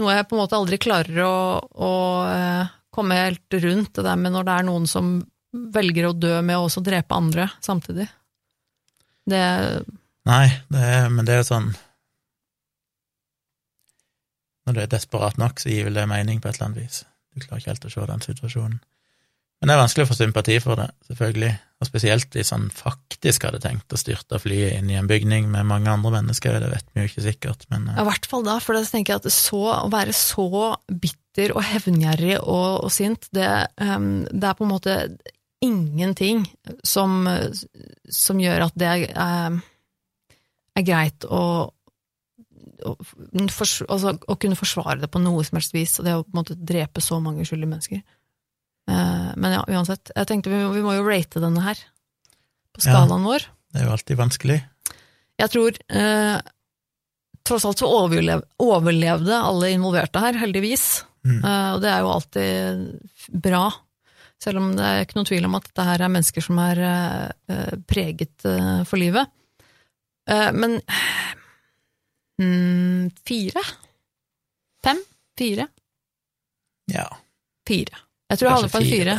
noe 0.01 0.17
jeg 0.17 0.27
på 0.29 0.37
en 0.37 0.43
måte 0.43 0.59
aldri 0.59 0.79
klarer 0.81 1.23
å, 1.25 1.37
å 1.63 1.93
eh, 2.29 2.75
komme 2.93 3.17
helt 3.19 3.59
rundt, 3.63 3.95
det 3.97 4.05
der 4.05 4.21
med 4.21 4.35
når 4.35 4.47
det 4.49 4.57
er 4.57 4.69
noen 4.69 4.89
som 4.91 5.17
velger 5.73 6.11
å 6.11 6.17
dø 6.17 6.35
med 6.45 6.59
å 6.59 6.67
også 6.67 6.83
drepe 6.85 7.17
andre 7.17 7.49
samtidig. 7.65 8.09
Det 9.27 9.43
Nei, 10.27 10.47
det 10.75 10.83
er, 10.83 11.09
men 11.11 11.27
det 11.27 11.37
er 11.39 11.45
sånn 11.47 11.69
Når 14.67 14.75
du 14.75 14.81
er 14.83 14.91
desperat 14.91 15.39
nok, 15.39 15.61
så 15.63 15.71
gir 15.71 15.87
vel 15.87 15.99
det 15.99 16.07
mening 16.11 16.41
på 16.43 16.51
et 16.51 16.57
eller 16.59 16.69
annet 16.69 16.83
vis. 16.83 17.03
Du 17.37 17.45
klarer 17.45 17.63
ikke 17.63 17.75
helt 17.75 17.89
å 17.89 17.93
se 17.93 18.07
den 18.11 18.25
situasjonen. 18.25 18.79
Men 19.57 19.71
det 19.71 19.73
er 19.73 19.81
vanskelig 19.81 20.05
å 20.05 20.09
få 20.11 20.17
sympati 20.19 20.57
for 20.61 20.77
det, 20.77 20.91
selvfølgelig. 21.09 21.53
Og 21.81 21.89
spesielt 21.89 22.35
hvis 22.37 22.53
han 22.53 22.67
faktisk 22.73 23.47
hadde 23.49 23.61
tenkt 23.65 23.93
å 23.93 24.01
styrte 24.01 24.41
flyet 24.41 24.77
inn 24.77 24.91
i 24.93 24.99
en 25.01 25.09
bygning 25.09 25.49
med 25.53 25.69
mange 25.69 25.93
andre 25.93 26.13
mennesker, 26.19 26.59
det 26.61 26.69
vet 26.73 26.91
vi 26.93 27.05
jo 27.05 27.11
ikke 27.11 27.25
sikkert, 27.25 27.65
men 27.73 27.89
eh, 27.89 28.03
i 28.03 28.05
hvert 28.09 28.29
fall 28.29 28.45
da, 28.45 28.59
for 28.65 28.77
da 28.77 28.85
tenker 28.85 29.15
jeg 29.15 29.25
at 29.25 29.33
så, 29.33 29.63
å 29.79 29.89
være 29.93 30.13
så 30.17 30.49
bitter 30.89 31.55
og 31.57 31.65
hevngjerrig 31.65 32.37
og, 32.43 32.85
og 32.85 32.93
sint, 32.93 33.29
det, 33.37 33.49
um, 33.81 34.27
det 34.29 34.51
er 34.51 34.59
på 34.59 34.67
en 34.67 34.73
måte 34.73 34.99
ingenting 35.65 36.45
som, 36.85 37.25
som 38.13 38.41
gjør 38.41 38.69
at 38.69 38.77
det 38.77 38.89
er, 38.93 39.05
ehm, 39.25 39.61
er 40.77 40.85
greit 40.85 41.25
å, 41.25 41.41
å, 42.85 42.95
altså, 43.89 44.13
å 44.29 44.37
kunne 44.41 44.59
forsvare 44.59 45.01
det 45.03 45.11
på 45.13 45.21
noe 45.23 45.45
som 45.47 45.57
helst 45.61 45.75
vis, 45.77 45.97
og 46.01 46.07
det 46.09 46.15
å 46.19 46.25
på 46.25 46.33
en 46.35 46.41
måte 46.43 46.57
drepe 46.59 47.01
så 47.05 47.19
mange 47.23 47.45
uskyldige 47.47 47.71
mennesker. 47.73 48.03
Eh, 48.91 49.31
men 49.37 49.57
ja, 49.57 49.63
uansett. 49.69 50.13
Jeg 50.15 50.29
tenkte 50.31 50.53
vi, 50.53 50.61
vi 50.77 50.83
må 50.85 50.97
jo 50.99 51.07
rate 51.07 51.43
denne 51.43 51.63
her, 51.65 51.81
på 52.77 52.83
Ja. 52.85 52.91
skalaen 52.93 53.25
vår. 53.27 53.47
det 53.73 53.81
er 53.81 53.87
jo 53.89 53.95
alltid 53.97 54.17
vanskelig. 54.21 54.59
Jeg 55.41 55.51
tror 55.53 55.77
eh, 55.89 56.37
tross 57.47 57.65
alt 57.69 57.79
så 57.83 57.89
overlev, 57.93 58.43
overlevde 58.63 59.37
alle 59.37 59.73
involverte 59.75 60.21
her, 60.23 60.39
heldigvis. 60.41 61.05
Mm. 61.27 61.41
Eh, 61.45 61.71
og 61.75 61.83
det 61.83 61.91
er 61.93 62.01
jo 62.05 62.13
alltid 62.15 63.43
bra. 63.45 63.65
Selv 64.43 64.61
om 64.61 64.71
det 64.77 64.85
er 64.85 65.03
ikke 65.05 65.17
noen 65.17 65.29
tvil 65.29 65.47
om 65.49 65.55
at 65.57 65.65
dette 65.71 65.85
her 65.89 66.03
er 66.05 66.13
mennesker 66.13 66.45
som 66.45 66.59
er 66.61 66.81
eh, 66.85 67.29
eh, 67.53 67.75
preget 67.89 68.45
eh, 68.49 68.83
for 68.89 69.01
livet. 69.01 69.29
Eh, 70.29 70.51
men 70.53 70.79
mm, 72.43 73.13
fire? 73.27 73.63
Fem? 74.85 75.01
Fire? 75.39 75.69
Ja. 76.93 77.07
Fire. 77.67 78.03
Jeg 78.31 78.39
tror 78.39 78.49
jeg 78.49 78.57
hadde 78.57 78.73
på 78.73 78.83
en 78.83 78.87
fire. 78.91 78.99
fire. 78.99 79.17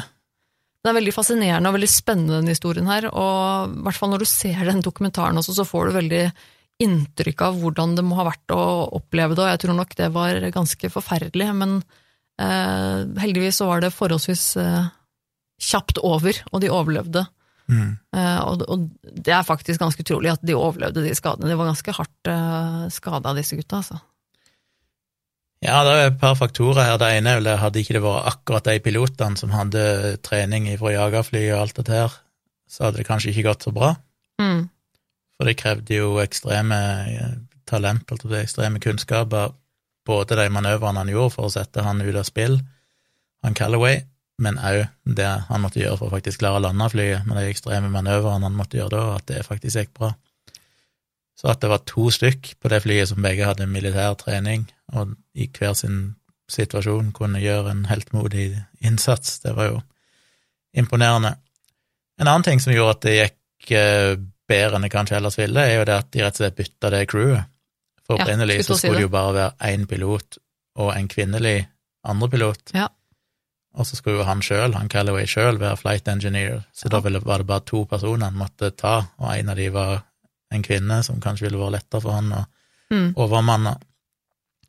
Det 0.84 0.92
er 0.92 0.98
veldig 1.02 1.14
fascinerende 1.16 1.70
og 1.70 1.76
veldig 1.76 1.90
spennende, 1.92 2.38
den 2.40 2.54
historien 2.54 2.88
her. 2.88 3.10
Og 3.10 3.74
i 3.74 3.82
hvert 3.88 3.98
fall 3.98 4.14
når 4.14 4.24
du 4.24 4.30
ser 4.30 4.62
den 4.70 4.84
dokumentaren 4.86 5.40
også, 5.40 5.58
så 5.58 5.66
får 5.68 5.90
du 5.90 5.98
veldig 5.98 6.24
inntrykk 6.84 7.42
av 7.48 7.58
hvordan 7.62 7.96
det 7.98 8.06
må 8.06 8.20
ha 8.20 8.28
vært 8.28 8.54
å 8.54 8.62
oppleve 9.00 9.34
det, 9.34 9.42
og 9.44 9.50
jeg 9.50 9.62
tror 9.64 9.78
nok 9.80 9.96
det 9.98 10.10
var 10.14 10.38
ganske 10.54 10.92
forferdelig. 10.94 11.48
Men 11.58 11.80
eh, 12.40 13.02
heldigvis 13.24 13.60
så 13.60 13.70
var 13.72 13.82
det 13.84 13.96
forholdsvis 13.96 14.46
eh, 14.62 14.92
kjapt 15.68 16.00
over, 16.06 16.38
og 16.52 16.62
de 16.64 16.72
overlevde. 16.72 17.26
Mm. 17.68 17.98
Eh, 18.16 18.42
og, 18.48 18.64
og 18.72 18.86
det 19.04 19.34
er 19.36 19.48
faktisk 19.48 19.82
ganske 19.82 20.04
utrolig 20.04 20.32
at 20.32 20.44
de 20.46 20.56
overlevde 20.56 21.04
de 21.04 21.16
skadene. 21.18 21.50
De 21.52 21.58
var 21.60 21.70
ganske 21.72 21.96
hardt 21.98 22.32
uh, 22.32 22.86
skada, 22.94 23.34
disse 23.36 23.60
gutta. 23.60 23.82
Altså. 23.82 24.00
Ja, 25.66 25.82
det 25.84 25.94
er 25.96 26.12
et 26.12 26.20
par 26.22 26.38
faktorer 26.38 26.86
her. 26.86 27.00
Det 27.02 27.10
ene 27.18 27.34
er 27.34 27.42
vel 27.42 27.52
hadde 27.60 27.82
ikke 27.82 27.98
det 27.98 28.04
vært 28.06 28.32
akkurat 28.32 28.70
de 28.70 28.80
pilotene 28.86 29.40
som 29.40 29.54
hadde 29.56 30.18
trening 30.26 30.70
fra 30.80 30.94
jagerfly 30.94 31.44
og 31.50 31.62
alt 31.64 31.80
dette 31.82 31.96
her, 31.98 32.18
så 32.70 32.88
hadde 32.88 33.02
det 33.02 33.08
kanskje 33.10 33.34
ikke 33.34 33.48
gått 33.50 33.68
så 33.68 33.74
bra. 33.76 33.96
Mm. 34.42 34.68
For 35.38 35.50
det 35.50 35.58
krevde 35.60 35.98
jo 35.98 36.18
ekstreme 36.22 36.82
eh, 37.14 37.34
talent, 37.70 38.10
altså 38.14 38.30
ekstreme 38.40 38.82
kunnskaper, 38.84 39.56
både 40.08 40.38
de 40.40 40.48
manøvrene 40.54 41.04
han 41.04 41.12
gjorde 41.12 41.36
for 41.36 41.50
å 41.50 41.54
sette 41.54 41.84
han 41.84 42.02
ut 42.06 42.16
av 42.16 42.26
spill, 42.28 42.62
han 43.44 43.58
Callaway, 43.58 44.02
men 44.42 44.60
òg 44.62 44.84
det 45.18 45.28
han 45.48 45.64
måtte 45.64 45.82
gjøre 45.82 45.98
for 46.00 46.10
å 46.10 46.16
faktisk 46.18 46.44
klare 46.44 46.60
å 46.60 46.66
lande 46.68 46.90
flyet, 46.94 47.26
med 47.26 47.40
de 47.40 47.52
ekstreme 47.52 47.90
manøvrene 47.94 48.46
han 48.46 48.58
måtte 48.58 48.80
gjøre 48.80 48.94
da, 48.94 49.18
at 49.18 49.28
det 49.32 49.46
faktisk 49.48 49.82
gikk 49.82 49.94
bra. 49.98 50.14
Så 51.38 51.52
at 51.52 51.62
det 51.62 51.70
var 51.70 51.84
to 51.86 52.08
stykk 52.14 52.56
på 52.62 52.70
det 52.74 52.82
flyet 52.86 53.12
som 53.12 53.22
begge 53.26 53.46
hadde 53.46 53.70
militær 53.70 54.16
trening, 54.22 54.66
og 54.94 55.16
i 55.38 55.50
hver 55.54 55.76
sin 55.78 56.16
situasjon 56.50 57.12
kunne 57.16 57.42
gjøre 57.44 57.74
en 57.74 57.84
heltmodig 57.90 58.50
innsats, 58.86 59.42
det 59.44 59.54
var 59.58 59.72
jo 59.72 59.82
imponerende. 60.78 61.36
En 62.22 62.30
annen 62.30 62.46
ting 62.46 62.62
som 62.64 62.74
gjorde 62.74 62.96
at 62.96 63.06
det 63.06 63.16
gikk 63.18 63.72
eh, 63.78 64.16
bedre 64.48 64.78
enn 64.78 64.86
det 64.88 64.94
kanskje 64.94 65.18
ellers 65.20 65.38
ville, 65.38 65.62
er 65.62 65.82
jo 65.82 65.88
det 65.90 65.98
at 65.98 66.12
de 66.14 66.24
rett 66.24 66.38
og 66.38 66.44
slett 66.44 66.58
bytta 66.58 66.92
det 66.94 67.06
crewet. 67.12 67.54
For 68.08 68.16
Ja, 68.16 68.24
opprinnelig 68.24 68.62
skulle 68.62 68.78
så 68.78 68.80
skulle 68.80 68.94
det. 68.94 69.02
det 69.02 69.08
jo 69.08 69.14
bare 69.18 69.34
være 69.36 69.74
én 69.74 69.86
pilot 69.90 70.38
og 70.80 70.94
en 70.96 71.10
kvinnelig 71.12 71.58
andrepilot. 72.08 72.72
Ja. 72.78 72.88
Og 73.76 73.86
så 73.86 73.96
skulle 73.96 74.18
jo 74.20 74.24
han 74.24 74.40
sjøl, 74.42 74.74
han 74.74 74.88
Callaway 74.90 75.26
sjøl, 75.26 75.58
være 75.60 75.78
flight 75.78 76.08
engineer, 76.08 76.64
så 76.74 76.90
da 76.90 77.00
ville, 77.00 77.20
var 77.20 77.38
det 77.40 77.48
bare 77.48 77.62
to 77.66 77.86
personer 77.86 78.26
han 78.32 78.34
måtte 78.40 78.72
ta, 78.76 79.08
og 79.20 79.34
en 79.36 79.50
av 79.50 79.56
de 79.56 79.68
var 79.70 80.04
en 80.52 80.64
kvinne, 80.64 81.04
som 81.04 81.20
kanskje 81.22 81.46
ville 81.50 81.58
vært 81.60 81.76
lettere 81.82 82.02
for 82.02 82.12
han 82.12 82.32
å 82.32 82.46
Mm. 82.90 83.14
overmanne. 83.20 83.76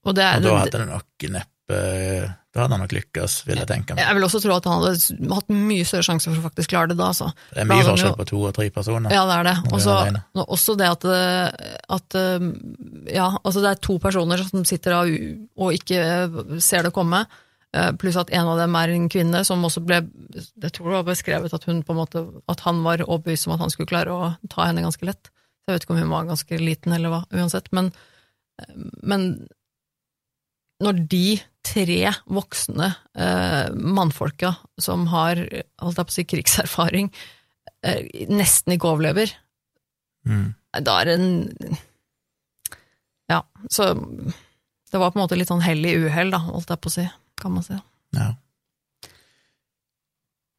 Og 0.04 0.14
det 0.14 0.24
Og 0.36 0.42
da 0.42 0.58
hadde 0.58 0.70
det 0.78 0.88
nok 0.88 1.04
neppe 1.30 2.34
Da 2.54 2.62
hadde 2.64 2.72
han 2.72 2.80
nok 2.80 2.90
lykkes, 2.96 3.44
vil 3.46 3.56
jeg 3.58 3.66
tenke 3.68 3.94
meg. 3.94 4.02
Jeg 4.04 4.14
vil 4.16 4.24
også 4.24 4.40
tro 4.42 4.54
at 4.56 4.64
han 4.64 4.82
hadde 4.82 5.34
hatt 5.34 5.48
mye 5.48 5.84
større 5.86 6.02
sjanse 6.02 6.24
for 6.32 6.40
å 6.40 6.50
faktisk 6.50 6.68
klare 6.72 6.88
det 6.88 6.96
da, 6.96 7.10
altså. 7.12 7.28
Det 7.54 7.60
er 7.62 7.64
mye 7.68 7.84
forskjell 7.86 8.16
på 8.16 8.26
to 8.26 8.40
og 8.48 8.54
tre 8.56 8.68
personer. 8.70 9.12
Ja, 9.12 9.24
det 9.28 9.36
er 9.36 9.44
det. 9.44 9.72
Også, 9.72 9.94
det 10.34 10.44
også 10.48 10.76
det 10.76 10.88
at, 10.88 11.00
det- 11.00 11.78
at 11.88 13.12
Ja, 13.14 13.28
altså 13.44 13.60
det 13.62 13.70
er 13.70 13.74
to 13.80 13.98
personer 13.98 14.38
som 14.48 14.64
sitter 14.64 14.92
og 15.56 15.72
ikke 15.72 16.60
ser 16.60 16.82
det 16.82 16.92
komme. 16.92 17.26
Eh, 17.78 17.90
Pluss 18.00 18.16
at 18.18 18.30
en 18.34 18.48
av 18.50 18.58
dem 18.58 18.74
er 18.80 18.90
en 18.94 19.08
kvinne 19.12 19.44
som 19.46 19.62
også 19.66 19.82
ble 19.86 20.00
Jeg 20.34 20.72
tror 20.74 20.88
det 20.90 20.96
var 20.98 21.06
beskrevet 21.10 21.54
at 21.54 21.66
hun 21.68 21.82
på 21.86 21.94
en 21.94 22.00
måte 22.00 22.22
At 22.50 22.64
han 22.66 22.80
var 22.86 23.04
overbevist 23.04 23.46
om 23.46 23.54
at 23.54 23.62
han 23.62 23.70
skulle 23.74 23.90
klare 23.90 24.14
å 24.14 24.30
ta 24.50 24.64
henne 24.66 24.82
ganske 24.82 25.06
lett. 25.06 25.30
Jeg 25.68 25.76
vet 25.76 25.84
ikke 25.86 25.94
om 25.96 26.00
hun 26.02 26.14
var 26.14 26.28
ganske 26.30 26.58
liten 26.62 26.94
eller 26.96 27.12
hva, 27.12 27.20
uansett. 27.36 27.68
Men, 27.76 27.90
men 29.04 29.26
når 30.80 31.00
de 31.12 31.24
tre 31.66 31.98
voksne 32.30 32.86
eh, 33.18 33.66
mannfolka 33.74 34.54
som 34.80 35.04
har 35.12 35.42
holdt 35.82 35.98
jeg 36.00 36.08
på 36.08 36.14
å 36.14 36.16
si, 36.16 36.24
krigserfaring, 36.32 37.10
eh, 37.84 38.06
nesten 38.32 38.76
ikke 38.78 38.94
overlever, 38.94 39.34
Mm. 40.28 40.54
da 40.84 40.96
er 41.00 41.04
det 41.06 41.12
en 41.14 41.76
Ja, 43.30 43.42
så 43.70 43.94
det 43.94 44.98
var 44.98 45.12
på 45.12 45.18
en 45.18 45.22
måte 45.22 45.36
litt 45.38 45.48
sånn 45.48 45.62
hell 45.64 45.84
i 45.86 45.94
uhell, 45.96 46.32
da, 46.34 46.40
holdt 46.48 46.68
jeg 46.72 46.80
på 46.80 46.90
å 46.90 46.94
si, 46.96 47.04
kan 47.40 47.54
man 47.54 47.64
si. 47.66 47.78
Ja. 48.16 48.32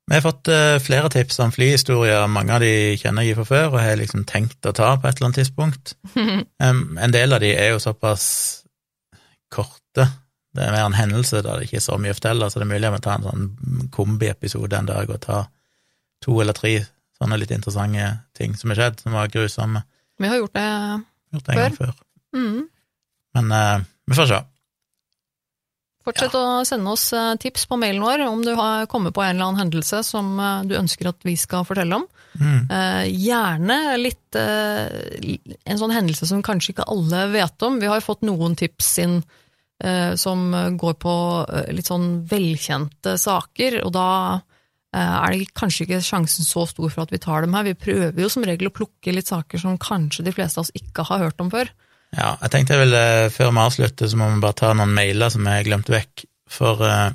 Vi 0.10 0.16
har 0.16 0.24
fått 0.26 0.48
eh, 0.50 0.80
flere 0.82 1.10
tips 1.14 1.38
om 1.44 1.52
flyhistorier, 1.54 2.24
mange 2.34 2.56
av 2.56 2.64
de 2.64 2.96
kjenner 2.98 3.28
jeg 3.28 3.38
fra 3.38 3.46
før 3.46 3.76
og 3.76 3.84
har 3.84 4.00
liksom 4.00 4.24
tenkt 4.30 4.66
å 4.66 4.74
ta 4.74 4.96
på 4.98 5.06
et 5.06 5.20
eller 5.20 5.30
annet 5.30 5.42
tidspunkt. 5.44 5.94
En 7.06 7.14
del 7.14 7.36
av 7.36 7.44
de 7.44 7.52
er 7.54 7.76
jo 7.76 7.84
såpass 7.84 8.26
korte, 9.54 10.08
det 10.58 10.66
er 10.66 10.74
mer 10.74 10.88
en 10.88 10.98
hendelse 10.98 11.44
der 11.46 11.60
det 11.62 11.68
ikke 11.68 11.78
er 11.78 11.86
så 11.86 12.00
mye 12.02 12.16
å 12.16 12.18
fortelle, 12.18 12.50
så 12.50 12.58
det 12.58 12.66
er 12.66 12.72
mulig 12.72 12.90
å 12.90 13.02
ta 13.06 13.20
en 13.20 13.28
sånn 13.28 13.46
kombiepisode 13.94 14.80
en 14.80 14.90
dag 14.90 15.14
og 15.14 15.22
ta 15.28 15.44
to 16.26 16.40
eller 16.42 16.58
tre 16.58 16.80
sånne 17.20 17.38
litt 17.38 17.54
interessante 17.54 18.10
ting 18.38 18.56
som 18.58 18.74
har 18.74 18.80
skjedd, 18.82 19.02
som 19.04 19.14
var 19.14 19.30
grusomme. 19.30 19.84
Vi 20.20 20.28
har 20.32 20.42
gjort 20.42 20.58
det 20.58 20.70
Gjort 21.36 21.46
det 21.46 21.56
gang 21.60 21.76
før. 21.78 21.94
mm. 22.34 22.62
Men 23.38 23.52
uh, 23.54 23.86
vi 24.10 24.18
får 24.18 24.26
se. 24.32 24.40
Fortsett 26.10 26.36
å 26.38 26.62
sende 26.66 26.94
oss 26.94 27.10
eh, 27.14 27.36
tips 27.42 27.68
på 27.70 27.78
mailen 27.80 28.02
vår 28.04 28.24
om 28.26 28.42
du 28.46 28.54
har 28.58 28.88
kommet 28.90 29.14
på 29.16 29.24
en 29.24 29.36
eller 29.36 29.50
annen 29.50 29.64
hendelse 29.64 30.02
som 30.08 30.32
eh, 30.40 30.64
du 30.70 30.76
ønsker 30.80 31.12
at 31.12 31.22
vi 31.28 31.36
skal 31.40 31.68
fortelle 31.68 32.00
om. 32.00 32.08
Mm. 32.40 32.60
Eh, 32.66 33.04
gjerne 33.14 33.78
litt 34.02 34.38
en 34.38 35.80
sånn 35.80 35.94
hendelse 35.94 36.28
som 36.30 36.44
kanskje 36.46 36.76
ikke 36.76 36.90
alle 36.92 37.24
vet 37.34 37.66
om. 37.66 37.80
Vi 37.82 37.90
har 37.90 37.98
jo 37.98 38.06
fått 38.06 38.26
noen 38.28 38.58
tips 38.60 38.92
inn 39.06 39.22
som 40.20 40.42
går 40.76 40.96
på 41.00 41.12
litt 41.72 41.88
sånn 41.88 42.08
velkjente 42.28 43.14
saker, 43.18 43.78
og 43.88 43.94
da 43.96 44.10
er 44.92 45.32
det 45.32 45.54
kanskje 45.56 45.86
ikke 45.86 46.02
sjansen 46.04 46.44
så 46.44 46.66
stor 46.68 46.92
for 46.92 47.06
at 47.06 47.14
vi 47.16 47.22
tar 47.24 47.46
dem 47.46 47.56
her. 47.56 47.64
Vi 47.64 47.78
prøver 47.80 48.20
jo 48.20 48.28
som 48.30 48.44
regel 48.44 48.68
å 48.68 48.74
plukke 48.76 49.14
litt 49.16 49.32
saker 49.32 49.64
som 49.64 49.80
kanskje 49.80 50.28
de 50.28 50.36
fleste 50.36 50.60
av 50.60 50.68
oss 50.68 50.76
ikke 50.76 51.08
har 51.08 51.24
hørt 51.24 51.40
om 51.40 51.50
før. 51.54 51.72
Ja, 52.16 52.36
jeg 52.42 52.52
tenkte 52.54 52.76
jeg 52.76 52.88
ville, 52.88 53.02
før 53.34 53.52
vi 53.54 53.64
avslutter, 53.64 54.10
så 54.10 54.18
må 54.18 54.30
vi 54.34 54.42
bare 54.44 54.58
ta 54.58 54.74
noen 54.74 54.94
mailer 54.96 55.30
som 55.34 55.46
jeg 55.46 55.62
har 55.62 55.68
glemt 55.68 55.92
vekk. 55.94 56.26
For 56.50 56.82
uh, 56.82 57.12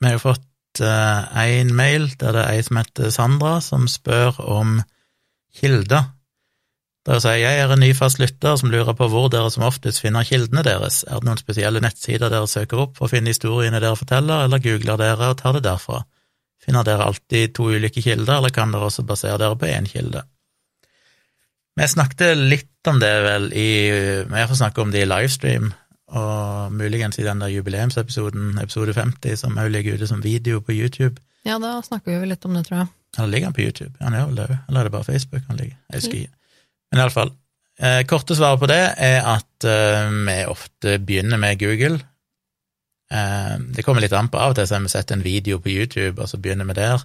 vi 0.00 0.08
har 0.10 0.18
jo 0.18 0.24
fått 0.26 0.48
én 0.80 1.72
mail 1.76 2.08
der 2.16 2.32
det 2.32 2.42
er 2.42 2.54
ei 2.56 2.62
som 2.64 2.78
heter 2.80 3.10
Sandra, 3.12 3.60
som 3.60 3.84
spør 3.88 4.40
om 4.40 4.80
kilder. 5.60 6.06
Der 7.02 7.18
sier 7.18 7.40
jeg 7.40 7.58
er 7.58 7.72
en 7.74 7.82
ny 7.82 7.90
fast 7.98 8.20
lytter 8.22 8.54
som 8.56 8.70
lurer 8.70 8.94
på 8.94 9.08
hvor 9.10 9.26
dere 9.32 9.50
som 9.50 9.64
oftest 9.66 10.00
finner 10.04 10.26
kildene 10.26 10.62
deres. 10.62 11.02
Er 11.08 11.18
det 11.18 11.26
noen 11.26 11.40
spesielle 11.40 11.82
nettsider 11.82 12.30
dere 12.30 12.46
søker 12.46 12.84
opp 12.84 12.96
for 12.96 13.08
å 13.08 13.10
finne 13.10 13.32
historiene 13.34 13.80
dere 13.82 13.98
forteller, 13.98 14.46
eller 14.46 14.62
googler 14.62 15.00
dere 15.00 15.32
og 15.32 15.40
tar 15.40 15.58
det 15.58 15.64
derfra? 15.66 16.04
Finner 16.62 16.86
dere 16.86 17.08
alltid 17.10 17.56
to 17.56 17.66
ulike 17.74 18.04
kilder, 18.04 18.36
eller 18.38 18.54
kan 18.54 18.70
dere 18.70 18.86
også 18.86 19.02
basere 19.06 19.40
dere 19.42 19.58
på 19.58 19.66
én 19.66 19.88
kilde? 19.90 20.22
Vi 21.74 21.88
snakket 21.88 22.38
litt 22.38 22.71
om 22.90 22.98
det 23.02 23.12
vel 23.24 23.52
i 23.52 23.68
Vi 24.28 24.46
får 24.48 24.58
snakke 24.58 24.82
om 24.82 24.90
det 24.94 25.04
i 25.04 25.08
livestream, 25.08 25.72
og 26.12 26.72
muligens 26.72 27.18
i 27.18 27.26
den 27.26 27.40
der 27.40 27.52
jubileumsepisoden, 27.52 28.58
episode 28.62 28.94
50, 28.94 29.38
som 29.38 29.56
også 29.56 29.72
ligger 29.72 29.94
ute 29.94 30.08
som 30.10 30.24
video 30.24 30.60
på 30.60 30.72
YouTube. 30.72 31.22
Ja, 31.46 31.58
da 31.58 31.78
snakker 31.82 32.12
vi 32.12 32.20
vel 32.22 32.34
litt 32.34 32.44
om 32.44 32.54
det, 32.54 32.66
tror 32.68 32.82
jeg. 32.82 32.90
Eller 33.18 33.32
ligger 33.32 33.50
han 33.50 33.56
på 33.56 33.64
YouTube? 33.64 33.92
Han 34.00 34.16
gjør 34.16 34.28
vel 34.30 34.40
det 34.40 34.48
òg, 34.48 34.56
eller 34.68 34.80
er 34.80 34.88
det 34.88 34.94
bare 34.94 35.08
Facebook 35.08 35.48
han 35.48 35.60
ligger? 35.60 35.76
Jeg 35.90 36.00
husker 36.00 36.18
ikke. 36.20 36.36
Men 36.92 37.02
iallfall, 37.02 37.32
eh, 37.80 38.02
korte 38.08 38.36
svaret 38.36 38.60
på 38.60 38.68
det 38.70 38.82
er 39.08 39.18
at 39.34 39.68
eh, 39.68 40.14
vi 40.28 40.38
ofte 40.48 40.98
begynner 40.98 41.40
med 41.40 41.58
Google. 41.60 41.98
Eh, 43.12 43.56
det 43.76 43.84
kommer 43.84 44.04
litt 44.04 44.16
an 44.16 44.30
på. 44.32 44.40
Av 44.40 44.52
og 44.52 44.58
til 44.58 44.68
så 44.68 44.78
har 44.78 44.84
vi 44.86 44.92
sett 44.92 45.12
en 45.12 45.24
video 45.24 45.58
på 45.58 45.72
YouTube, 45.72 46.20
og 46.20 46.28
så 46.28 46.40
begynner 46.40 46.68
vi 46.68 46.78
der. 46.80 47.04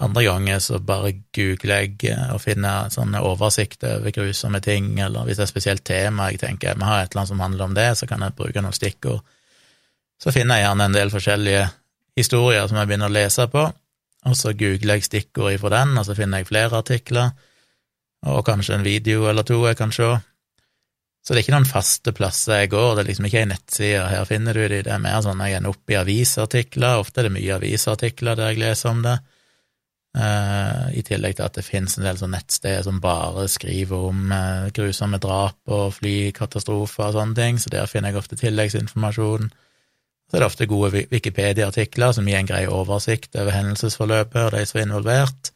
Andre 0.00 0.26
ganger 0.26 0.58
så 0.60 0.76
bare 0.84 1.14
googler 1.32 1.86
jeg 1.86 2.10
eh, 2.12 2.34
og 2.34 2.42
finner 2.44 2.90
sånne 2.92 3.22
oversikter 3.24 4.02
over 4.02 4.12
grusomme 4.12 4.60
ting, 4.60 4.90
eller 5.00 5.24
hvis 5.24 5.38
det 5.38 5.46
er 5.46 5.48
et 5.48 5.54
spesielt 5.54 5.84
tema 5.88 6.28
jeg 6.28 6.42
tenker 6.42 6.76
vi 6.76 6.84
har 6.84 7.00
et 7.00 7.14
eller 7.14 7.22
annet 7.22 7.30
som 7.32 7.40
handler 7.40 7.64
om 7.64 7.76
det, 7.78 7.88
så 7.96 8.08
kan 8.10 8.20
jeg 8.20 8.36
bruke 8.36 8.60
noen 8.60 8.76
stikkord. 8.76 9.22
Så 10.20 10.32
finner 10.36 10.60
jeg 10.60 10.66
gjerne 10.66 10.88
en 10.88 10.96
del 10.96 11.12
forskjellige 11.12 11.64
historier 12.16 12.68
som 12.68 12.76
jeg 12.80 12.90
begynner 12.90 13.08
å 13.08 13.16
lese 13.16 13.46
på, 13.52 13.62
og 14.26 14.36
så 14.36 14.52
googler 14.58 14.98
jeg 14.98 15.06
stikkord 15.06 15.54
ifra 15.54 15.70
den, 15.78 15.94
og 15.96 16.04
så 16.08 16.16
finner 16.18 16.42
jeg 16.42 16.48
flere 16.50 16.80
artikler, 16.82 17.30
og 18.26 18.44
kanskje 18.44 18.76
en 18.76 18.84
video 18.84 19.28
eller 19.30 19.46
to 19.48 19.62
jeg 19.64 19.78
kan 19.78 19.94
se. 19.94 20.10
Så 21.24 21.32
det 21.32 21.40
er 21.40 21.44
ikke 21.46 21.54
noen 21.56 21.68
faste 21.68 22.12
plasser 22.14 22.60
jeg 22.62 22.72
går, 22.74 22.90
det 22.94 23.02
er 23.02 23.08
liksom 23.08 23.30
ikke 23.30 23.40
ei 23.40 23.48
nettside, 23.48 24.04
her 24.12 24.28
finner 24.28 24.60
du 24.60 24.66
de, 24.66 24.82
det 24.84 24.92
er 24.92 25.00
mer 25.02 25.24
sånn 25.24 25.40
jeg 25.40 25.56
ender 25.56 25.72
opp 25.72 25.94
i 25.94 25.96
avisartikler, 25.98 27.00
ofte 27.00 27.22
er 27.22 27.30
det 27.30 27.34
mye 27.38 27.56
avisartikler 27.56 28.36
der 28.36 28.52
jeg 28.52 28.60
leser 28.60 28.92
om 28.92 29.00
det. 29.06 29.16
Eh, 30.16 30.84
I 30.96 31.02
tillegg 31.04 31.34
til 31.36 31.44
at 31.44 31.58
det 31.58 31.64
finnes 31.66 31.98
en 31.98 32.06
del 32.06 32.16
sånne 32.16 32.38
nettsteder 32.38 32.86
som 32.86 33.02
bare 33.04 33.42
skriver 33.52 34.06
om 34.08 34.30
eh, 34.32 34.68
grusomme 34.76 35.18
drap 35.20 35.58
og 35.76 35.90
flykatastrofer 35.98 37.10
og 37.10 37.16
sånne 37.18 37.36
ting, 37.36 37.58
så 37.60 37.72
der 37.74 37.90
finner 37.90 38.14
jeg 38.14 38.22
ofte 38.22 38.38
tilleggsinformasjon. 38.40 39.50
Så 40.26 40.38
er 40.38 40.42
det 40.42 40.48
ofte 40.48 40.66
gode 40.70 41.04
Wikipedia-artikler 41.12 42.16
som 42.16 42.26
gir 42.26 42.40
en 42.40 42.48
grei 42.48 42.64
oversikt 42.66 43.36
over 43.38 43.52
hendelsesforløpet 43.54 44.40
og 44.46 44.56
de 44.56 44.64
som 44.66 44.80
er 44.80 44.86
involvert. 44.88 45.50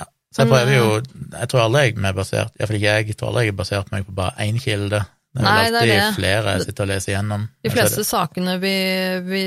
Ja, 0.00 0.06
så 0.32 0.42
jeg 0.42 0.50
prøver 0.50 0.74
jo 0.74 0.88
Jeg 1.36 1.48
tror 1.52 1.62
aldri 1.66 1.84
jeg 1.84 1.94
er 2.00 2.16
basert 2.16 2.56
Iallfall 2.56 2.78
ikke 2.80 2.96
jeg, 2.96 3.16
tror 3.20 3.30
aldri 3.30 3.44
jeg 3.44 3.52
har 3.52 3.58
basert 3.60 3.92
meg 3.92 4.08
på 4.08 4.16
bare 4.16 4.46
én 4.48 4.58
kilde. 4.62 5.02
Det 5.30 5.44
er 5.44 5.46
Nei, 5.46 5.52
alltid 5.68 5.76
det 5.76 5.94
er 5.94 6.00
det. 6.08 6.16
flere 6.16 6.56
jeg 6.56 6.64
sitter 6.64 6.82
og 6.82 6.90
leser 6.90 7.12
igjennom. 7.12 7.44
De 7.62 7.70
fleste 7.70 8.02
sakene 8.08 8.56
vi, 8.64 8.74
vi 9.28 9.42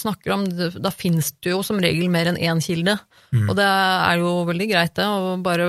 snakker 0.00 0.34
om, 0.34 0.48
da 0.82 0.90
finnes 0.90 1.30
det 1.44 1.52
jo 1.52 1.60
som 1.62 1.78
regel 1.78 2.08
mer 2.10 2.32
enn 2.32 2.40
én 2.42 2.64
kilde. 2.64 2.96
Mm. 3.32 3.48
Og 3.50 3.56
det 3.58 3.66
er 3.66 4.20
jo 4.22 4.32
veldig 4.48 4.68
greit 4.70 4.94
det, 4.98 5.06
å 5.06 5.34
bare 5.42 5.66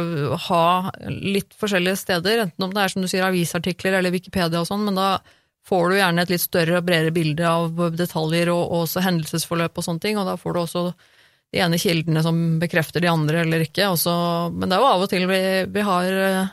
ha 0.48 0.64
litt 1.10 1.56
forskjellige 1.58 2.02
steder, 2.04 2.44
enten 2.46 2.68
om 2.68 2.76
det 2.76 2.84
er 2.84 2.94
som 2.94 3.04
du 3.04 3.10
sier 3.10 3.26
avisartikler 3.28 3.98
eller 3.98 4.14
Wikipedia 4.14 4.62
og 4.62 4.70
sånn, 4.70 4.86
men 4.88 5.00
da 5.00 5.18
får 5.68 5.90
du 5.90 5.98
gjerne 5.98 6.24
et 6.24 6.32
litt 6.32 6.44
større 6.44 6.80
og 6.80 6.88
bredere 6.88 7.16
bilde 7.16 7.48
av 7.50 7.82
detaljer 7.98 8.52
og 8.54 8.64
og 8.68 8.84
også 8.86 9.04
hendelsesforløp 9.04 9.78
og 9.80 9.88
sånne 9.88 10.04
ting, 10.06 10.20
og 10.20 10.30
da 10.30 10.38
får 10.40 10.56
du 10.56 10.62
også 10.64 10.84
de 11.54 11.64
ene 11.64 11.80
kildene 11.80 12.24
som 12.24 12.38
bekrefter 12.62 13.04
de 13.04 13.10
andre 13.12 13.42
eller 13.46 13.64
ikke. 13.66 13.90
Også, 13.94 14.14
men 14.54 14.68
det 14.68 14.78
er 14.78 14.84
jo 14.84 14.90
av 14.90 15.04
og 15.06 15.12
til 15.12 15.28
vi, 15.30 15.42
vi 15.72 15.84
har 15.88 16.18
eh, 16.24 16.50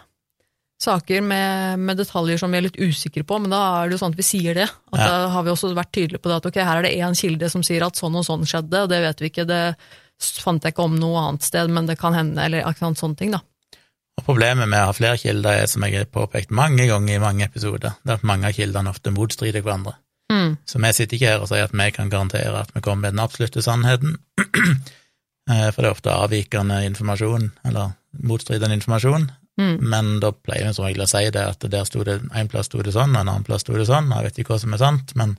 saker 0.85 1.25
med, 1.25 1.83
med 1.83 1.99
detaljer 1.99 2.39
som 2.41 2.53
vi 2.53 2.61
er 2.61 2.67
litt 2.69 2.79
usikre 2.79 3.25
på, 3.27 3.39
men 3.43 3.55
da 3.55 3.63
er 3.81 3.91
det 3.91 3.97
jo 3.97 4.03
sånn 4.05 4.15
at 4.15 4.21
vi 4.21 4.27
sier 4.27 4.59
det. 4.59 4.69
At 4.93 5.03
Ja. 5.03 5.09
Da 5.11 5.29
har 5.35 5.47
vi 5.47 5.53
også 5.55 5.73
vært 5.75 5.93
tydelige 5.95 6.23
på 6.23 6.31
det 6.31 6.39
at 6.39 6.49
ok, 6.51 6.61
her 6.63 6.81
er 6.81 6.87
det 6.87 6.95
én 6.99 7.19
kilde 7.19 7.51
som 7.51 7.67
sier 7.67 7.87
at 7.87 7.99
sånn 7.99 8.19
og 8.19 8.27
sånn 8.27 8.47
skjedde, 8.47 8.85
og 8.85 8.93
det 8.93 9.03
vet 9.03 9.23
vi 9.23 9.31
ikke, 9.33 9.49
det 9.51 9.63
fant 10.21 10.65
jeg 10.65 10.75
ikke 10.75 10.87
om 10.87 10.97
noe 11.01 11.21
annet 11.21 11.47
sted, 11.47 11.71
men 11.71 11.87
det 11.87 11.99
kan 12.01 12.15
hende, 12.17 12.43
eller 12.43 12.67
akkurat 12.69 12.99
sånne 12.99 13.19
ting, 13.19 13.35
da. 13.35 13.43
Og 14.15 14.25
Problemet 14.29 14.69
med 14.71 14.79
å 14.79 14.89
ha 14.93 14.95
flere 14.95 15.19
kilder 15.19 15.65
er, 15.65 15.67
som 15.67 15.83
jeg 15.83 15.99
har 15.99 16.11
påpekt 16.15 16.53
mange 16.55 16.87
ganger 16.87 17.17
i 17.17 17.23
mange 17.23 17.49
episoder, 17.49 17.97
det 18.05 18.13
er 18.13 18.21
at 18.21 18.27
mange 18.27 18.47
av 18.47 18.55
kildene 18.55 18.93
ofte 18.93 19.11
motstrider 19.11 19.65
hverandre. 19.65 19.97
Mm. 20.33 20.55
Så 20.65 20.79
vi 20.81 20.93
sitter 20.95 21.19
ikke 21.19 21.33
her 21.33 21.43
og 21.43 21.51
sier 21.51 21.67
at 21.67 21.75
vi 21.75 21.89
kan 21.93 22.13
garantere 22.13 22.63
at 22.63 22.71
vi 22.75 22.81
kommer 22.81 23.09
med 23.09 23.17
den 23.17 23.25
absolutte 23.25 23.63
sannheten, 23.65 24.19
Eh, 25.45 25.67
for 25.75 25.85
det 25.85 25.89
er 25.91 25.93
ofte 25.93 26.09
avvikende 26.09 26.79
informasjon, 26.87 27.51
eller 27.69 27.91
motstridende 28.25 28.79
informasjon, 28.79 29.27
Mm. 29.61 29.77
men 29.87 30.21
da 30.21 30.33
pleier 30.33 30.67
vi 30.67 30.75
som 30.75 30.85
regel 30.85 31.05
å 31.05 31.07
si 31.07 31.31
det, 31.31 31.43
at 31.47 31.61
der 31.71 31.85
sto 31.87 32.03
det, 32.03 32.17
en 32.35 32.49
plass 32.51 32.67
sto 32.67 32.81
det 32.83 32.95
sånn, 32.95 33.13
og 33.15 33.21
en 33.21 33.29
annen 33.29 33.45
plass 33.47 33.63
sto 33.63 33.77
det 33.79 33.87
sånn, 33.87 34.09
jeg 34.11 34.27
vet 34.27 34.39
ikke 34.43 34.55
hva 34.55 34.59
som 34.59 34.75
er 34.75 34.81
sant, 34.83 35.15
men, 35.15 35.37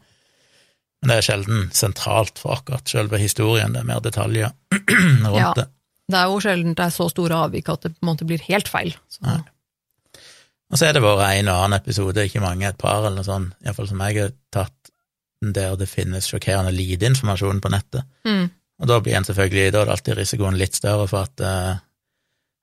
men 1.06 1.14
det 1.14 1.18
er 1.22 1.26
sjelden 1.30 1.68
sentralt 1.76 2.40
for 2.42 2.58
akkurat 2.58 2.90
selve 2.90 3.20
historien, 3.22 3.74
det 3.76 3.84
er 3.84 3.88
mer 3.88 4.02
detaljer 4.04 4.50
rundt 4.74 5.38
Ja. 5.38 5.52
det. 5.56 5.68
Det 6.10 6.18
er 6.20 6.28
jo 6.30 6.40
sjelden 6.42 6.74
det 6.78 6.84
er 6.86 6.94
så 6.94 7.08
store 7.10 7.38
avvik 7.48 7.70
at 7.70 7.82
det 7.86 7.94
på 7.96 8.04
en 8.04 8.10
måte 8.12 8.26
blir 8.30 8.42
helt 8.46 8.68
feil. 8.70 8.92
Så, 9.10 9.22
Og 10.72 10.78
så 10.78 10.88
er 10.90 10.94
det 10.98 11.02
vært 11.06 11.24
en 11.40 11.48
og 11.54 11.62
annen 11.64 11.78
episode, 11.80 12.26
ikke 12.26 12.42
mange, 12.44 12.68
et 12.68 12.78
par 12.82 13.00
eller 13.06 13.16
noe 13.22 13.26
sånt, 13.28 13.54
iallfall 13.66 13.88
som 13.90 14.02
jeg 14.06 14.20
har 14.20 14.34
tatt, 14.54 14.92
der 15.42 15.76
det 15.78 15.88
finnes 15.90 16.28
sjokkerende 16.30 16.74
lite 16.74 17.06
informasjon 17.10 17.62
på 17.62 17.70
nettet. 17.74 18.06
mm. 18.26 18.46
Og 18.84 18.88
da 18.92 18.98
blir 19.00 19.16
en 19.16 19.24
selvfølgelig, 19.24 19.72
da 19.72 19.82
er 19.82 19.86
det 19.88 19.94
alltid 19.94 20.18
risikoen 20.20 20.58
litt 20.60 20.76
større 20.76 21.06
for 21.08 21.24
at 21.30 21.40
eh, 21.40 21.78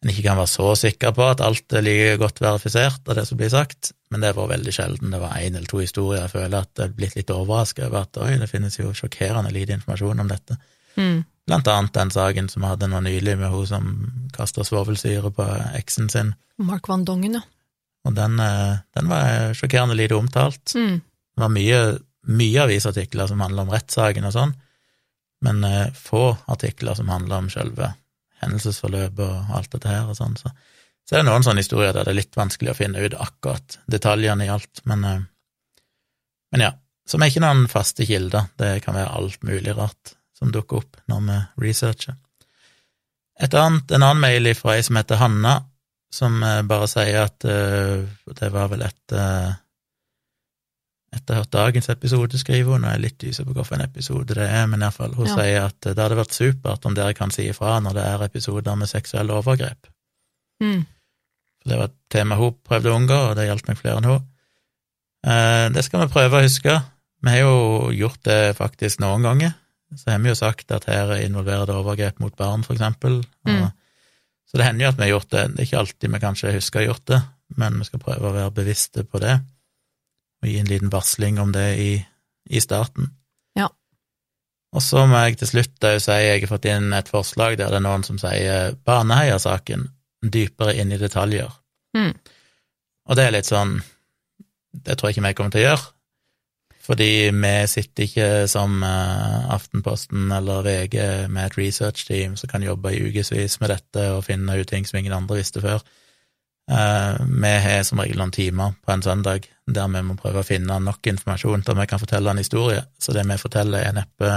en 0.03 0.11
ikke 0.11 0.25
kan 0.27 0.39
være 0.41 0.51
så 0.51 0.73
sikker 0.81 1.13
på 1.15 1.27
at 1.31 1.43
alt 1.45 1.75
er 1.79 1.85
like 1.87 2.17
godt 2.19 2.41
verifisert 2.43 3.07
av 3.07 3.19
det 3.19 3.27
som 3.29 3.39
blir 3.39 3.53
sagt, 3.53 3.93
men 4.11 4.25
det 4.25 4.33
var 4.35 4.51
veldig 4.51 4.75
sjelden. 4.75 5.15
Det 5.15 5.21
var 5.23 5.39
én 5.39 5.55
eller 5.55 5.69
to 5.71 5.79
historier 5.79 6.25
jeg 6.25 6.33
føler 6.35 6.57
at 6.59 6.73
jeg 6.79 6.91
er 6.91 6.97
blitt 6.97 7.15
litt 7.19 7.31
overrasket 7.31 7.87
over 7.87 8.03
at 8.03 8.19
oi, 8.25 8.33
det 8.41 8.51
finnes 8.51 8.79
jo 8.81 8.91
sjokkerende 8.99 9.55
lite 9.55 9.77
informasjon 9.79 10.25
om 10.25 10.31
dette. 10.33 10.59
Mm. 10.99 11.23
Blant 11.47 11.71
annet 11.71 11.95
den 11.95 12.13
saken 12.15 12.51
som 12.51 12.65
vi 12.65 12.73
hadde 12.73 12.91
nå 12.91 13.01
nylig 13.07 13.37
med 13.39 13.55
hun 13.55 13.69
som 13.71 13.93
kasta 14.35 14.67
svovelsyre 14.67 15.31
på 15.35 15.49
eksen 15.79 16.11
sin, 16.13 16.35
Mark 16.63 16.87
Van 16.91 17.07
Dongen, 17.07 17.39
ja. 17.39 17.47
og 18.07 18.15
den, 18.15 18.37
eh, 18.43 18.83
den 18.95 19.09
var 19.11 19.55
sjokkerende 19.57 19.97
lite 19.99 20.19
omtalt. 20.19 20.75
Mm. 20.77 21.01
Det 21.01 21.43
var 21.43 21.51
mye 21.51 21.79
mye 22.31 22.67
avisartikler 22.67 23.27
som 23.27 23.41
handler 23.43 23.67
om 23.67 23.73
rettssaken 23.73 24.29
og 24.29 24.35
sånn, 24.35 24.55
men 25.43 25.65
eh, 25.67 25.91
få 25.97 26.33
artikler 26.53 26.95
som 26.99 27.11
handler 27.11 27.43
om 27.43 27.51
selve 27.51 27.93
hendelsesforløpet 28.43 29.25
og 29.27 29.57
alt 29.59 29.73
dette 29.75 29.91
her 29.91 30.09
og 30.11 30.19
sånn. 30.19 30.37
Så, 30.39 30.53
så 31.07 31.17
er 31.17 31.23
det 31.23 31.29
noen 31.31 31.47
sånne 31.47 31.65
historier 31.65 31.95
der 31.95 32.07
det 32.07 32.15
er 32.15 32.21
litt 32.21 32.39
vanskelig 32.39 32.73
å 32.73 32.79
finne 32.79 33.03
ut 33.03 33.19
akkurat 33.19 33.79
detaljene 33.91 34.47
i 34.47 34.53
alt, 34.53 34.85
men, 34.91 35.05
eh, 35.09 35.21
men 36.55 36.67
ja. 36.69 36.73
Som 37.09 37.25
er 37.25 37.33
ikke 37.33 37.43
noen 37.43 37.65
faste 37.67 38.07
kilder, 38.07 38.47
det 38.63 38.77
kan 38.85 38.95
være 38.95 39.11
alt 39.19 39.43
mulig 39.43 39.73
rart 39.75 40.13
som 40.39 40.53
dukker 40.55 40.79
opp 40.79 41.01
når 41.11 41.25
vi 41.27 41.39
researcher. 41.67 42.15
Et 43.43 43.55
annet, 43.59 43.91
en 43.91 44.05
annen 44.05 44.23
mail 44.23 44.53
fra 44.55 44.77
ei 44.77 44.85
som 44.87 44.99
heter 45.01 45.19
Hanna, 45.19 45.57
som 46.13 46.43
eh, 46.45 46.61
bare 46.69 46.89
sier 46.91 47.25
at 47.25 47.47
uh, 47.49 48.05
det 48.39 48.51
var 48.53 48.71
vel 48.71 48.85
et 48.87 49.15
uh, 49.17 49.51
etter 51.13 51.35
å 51.35 51.37
ha 51.37 51.43
hørt 51.43 51.53
dagens 51.53 51.91
episode, 51.93 52.39
skriver 52.41 52.73
hun, 52.73 52.87
og 52.87 52.89
jeg 52.89 52.99
er 52.99 53.05
litt 53.05 53.25
usikker 53.25 53.53
på 53.53 53.65
hvilken 53.67 53.85
episode 53.85 54.37
det 54.39 54.49
er, 54.49 54.65
men 54.71 54.85
iallfall, 54.85 55.13
hun 55.19 55.29
ja. 55.29 55.37
sier 55.37 55.67
at 55.67 55.79
det 55.85 56.01
hadde 56.01 56.19
vært 56.19 56.37
supert 56.37 56.89
om 56.89 56.97
dere 56.97 57.17
kan 57.17 57.33
si 57.35 57.45
ifra 57.51 57.77
når 57.85 57.99
det 57.99 58.07
er 58.09 58.25
episoder 58.27 58.79
med 58.81 58.91
seksuelle 58.91 59.37
overgrep. 59.37 59.91
Mm. 60.65 60.81
For 61.61 61.73
det 61.73 61.79
var 61.81 61.91
et 61.91 61.99
tema 62.13 62.39
hun 62.41 62.57
prøvde 62.65 62.91
å 62.91 62.97
unngå, 62.97 63.21
og 63.29 63.37
det 63.37 63.49
gjaldt 63.51 63.69
meg 63.69 63.81
flere 63.83 64.01
enn 64.01 64.09
hun. 64.09 64.25
Eh, 65.29 65.67
det 65.77 65.85
skal 65.87 66.07
vi 66.07 66.15
prøve 66.17 66.41
å 66.41 66.47
huske. 66.47 66.81
Vi 67.23 67.37
har 67.37 67.45
jo 67.45 67.93
gjort 67.95 68.25
det 68.27 68.41
faktisk 68.59 69.05
noen 69.05 69.29
ganger. 69.29 69.55
Så 69.93 70.09
har 70.09 70.23
vi 70.25 70.33
jo 70.33 70.39
sagt 70.39 70.73
at 70.73 70.89
her 70.89 71.13
involverer 71.21 71.69
det 71.69 71.77
overgrep 71.77 72.23
mot 72.25 72.35
barn, 72.39 72.65
for 72.65 72.75
eksempel. 72.75 73.21
Mm. 73.47 73.69
Så 74.49 74.59
det 74.59 74.65
hender 74.65 74.87
jo 74.87 74.93
at 74.95 74.99
vi 74.99 75.05
har 75.05 75.13
gjort 75.13 75.35
det. 75.35 75.45
Det 75.53 75.61
er 75.61 75.69
ikke 75.69 75.83
alltid 75.85 76.15
vi 76.15 76.23
kanskje 76.25 76.55
husker 76.57 76.81
å 76.81 76.83
ha 76.83 76.89
gjort 76.89 77.11
det, 77.13 77.21
men 77.61 77.77
vi 77.83 77.89
skal 77.91 78.03
prøve 78.03 78.31
å 78.31 78.37
være 78.39 78.55
bevisste 78.57 79.05
på 79.05 79.21
det 79.21 79.37
og 80.43 80.51
gi 80.51 80.59
en 80.59 80.71
liten 80.71 80.93
varsling 80.93 81.39
om 81.41 81.53
det 81.55 81.69
i, 81.79 81.91
i 82.51 82.61
starten. 82.63 83.13
Ja. 83.59 83.69
Og 84.75 84.83
så 84.83 85.07
må 85.07 85.21
jeg 85.23 85.41
til 85.41 85.53
slutt 85.53 85.89
òg 85.89 86.01
si 86.03 86.19
jeg 86.19 86.43
har 86.43 86.51
fått 86.51 86.69
inn 86.71 86.93
et 86.97 87.11
forslag 87.13 87.59
der 87.61 87.73
det 87.73 87.81
er 87.81 87.87
noen 87.87 88.05
som 88.07 88.21
sier 88.21 88.77
Baneheia-saken 88.87 89.89
dypere 90.23 90.77
inn 90.79 90.95
i 90.95 91.01
detaljer. 91.01 91.51
Mm. 91.97 92.15
Og 93.11 93.19
det 93.19 93.25
er 93.27 93.35
litt 93.35 93.49
sånn 93.49 93.75
Det 94.73 94.95
tror 94.97 95.11
jeg 95.11 95.19
ikke 95.19 95.27
vi 95.27 95.35
kommer 95.37 95.53
til 95.53 95.61
å 95.61 95.67
gjøre. 95.67 95.89
Fordi 96.83 97.09
vi 97.31 97.51
sitter 97.71 98.07
ikke 98.09 98.29
som 98.51 98.81
uh, 98.83 99.53
Aftenposten 99.55 100.33
eller 100.35 100.65
VG 100.67 100.97
med 101.31 101.45
et 101.45 101.59
research-team 101.61 102.35
som 102.41 102.51
kan 102.51 102.65
jobbe 102.65 102.91
i 102.91 103.03
ukevis 103.05 103.61
med 103.61 103.71
dette 103.71 104.07
og 104.17 104.25
finne 104.27 104.57
ut 104.59 104.67
ting 104.71 104.89
som 104.89 104.99
ingen 104.99 105.15
andre 105.15 105.39
visste 105.39 105.63
før. 105.63 105.85
Uh, 106.73 107.21
vi 107.29 107.53
har 107.61 107.83
som 107.85 108.01
regel 108.01 108.17
noen 108.17 108.33
timer 108.33 108.73
på 108.81 108.95
en 108.95 109.03
søndag 109.05 109.45
der 109.69 109.91
vi 109.93 110.01
må 110.07 110.17
prøve 110.17 110.41
å 110.41 110.47
finne 110.47 110.79
nok 110.81 111.07
informasjon 111.11 111.63
til 111.63 111.75
at 111.75 111.81
vi 111.83 111.89
kan 111.91 112.01
fortelle 112.01 112.33
en 112.33 112.41
historie, 112.41 112.81
så 112.99 113.13
det 113.13 113.27
vi 113.29 113.37
forteller, 113.41 113.85
er 113.85 113.97
neppe 113.97 114.33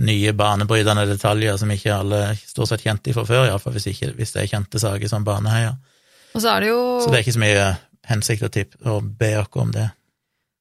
nye 0.00 0.32
banebrytende 0.32 1.04
detaljer 1.10 1.58
som 1.60 1.70
ikke 1.70 1.92
alle 1.92 2.22
stort 2.40 2.70
sett 2.70 2.86
kjente 2.86 3.12
fra 3.12 3.26
før, 3.28 3.46
iallfall 3.50 3.76
hvis, 3.76 3.90
ikke, 3.92 4.14
hvis 4.16 4.32
det 4.32 4.44
er 4.44 4.52
kjente 4.54 4.80
saker 4.80 5.12
som 5.12 5.26
Baneheia. 5.26 5.74
Og 6.32 6.40
så 6.40 6.54
er 6.54 6.64
det 6.64 6.72
jo 6.72 6.82
Så 7.02 7.10
det 7.10 7.18
er 7.18 7.24
ikke 7.26 7.36
så 7.36 7.44
mye 7.44 7.64
hensikt 8.10 8.46
å, 8.46 8.52
tippe, 8.54 8.80
å 8.88 9.00
be 9.04 9.34
oss 9.42 9.60
om 9.60 9.72
det. 9.74 9.90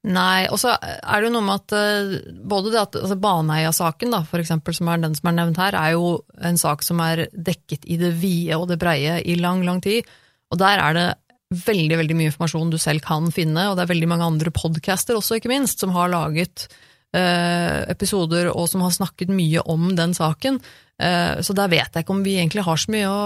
Nei, 0.09 0.47
og 0.47 0.55
så 0.61 0.73
er 0.79 1.19
det 1.19 1.27
jo 1.27 1.33
noe 1.33 1.43
med 1.43 1.59
at 1.59 1.73
uh, 1.75 2.35
både 2.47 2.71
det 2.71 2.79
at 2.81 2.97
altså 3.01 3.17
Baneheia-saken, 3.19 4.13
da, 4.15 4.21
for 4.27 4.43
eksempel, 4.43 4.75
som 4.75 4.91
er 4.91 5.01
den 5.03 5.15
som 5.17 5.31
er 5.31 5.35
nevnt 5.41 5.59
her, 5.59 5.75
er 5.75 5.95
jo 5.97 6.13
en 6.39 6.59
sak 6.59 6.85
som 6.87 7.01
er 7.03 7.27
dekket 7.33 7.87
i 7.87 7.99
det 7.99 8.13
vide 8.21 8.59
og 8.59 8.69
det 8.71 8.79
breie 8.79 9.19
i 9.19 9.35
lang, 9.39 9.65
lang 9.67 9.83
tid. 9.83 10.07
Og 10.49 10.61
der 10.61 10.81
er 10.81 10.97
det 10.97 11.07
veldig 11.49 11.97
veldig 11.97 12.17
mye 12.17 12.29
informasjon 12.29 12.69
du 12.73 12.77
selv 12.81 13.01
kan 13.05 13.31
finne, 13.33 13.69
og 13.69 13.77
det 13.77 13.85
er 13.85 13.93
veldig 13.93 14.09
mange 14.11 14.27
andre 14.27 14.53
podcaster 14.53 15.17
også, 15.17 15.39
ikke 15.39 15.51
minst, 15.51 15.81
som 15.81 15.93
har 15.95 16.11
laget 16.13 16.67
eh, 17.17 17.89
episoder 17.89 18.51
og 18.53 18.67
som 18.69 18.83
har 18.85 18.93
snakket 18.93 19.33
mye 19.33 19.63
om 19.65 19.89
den 19.97 20.13
saken. 20.17 20.59
Eh, 21.01 21.39
så 21.41 21.55
der 21.57 21.71
vet 21.71 21.89
jeg 21.89 22.05
ikke 22.05 22.13
om 22.13 22.25
vi 22.25 22.37
egentlig 22.37 22.65
har 22.67 22.81
så 22.81 22.93
mye 22.93 23.09
å 23.09 23.21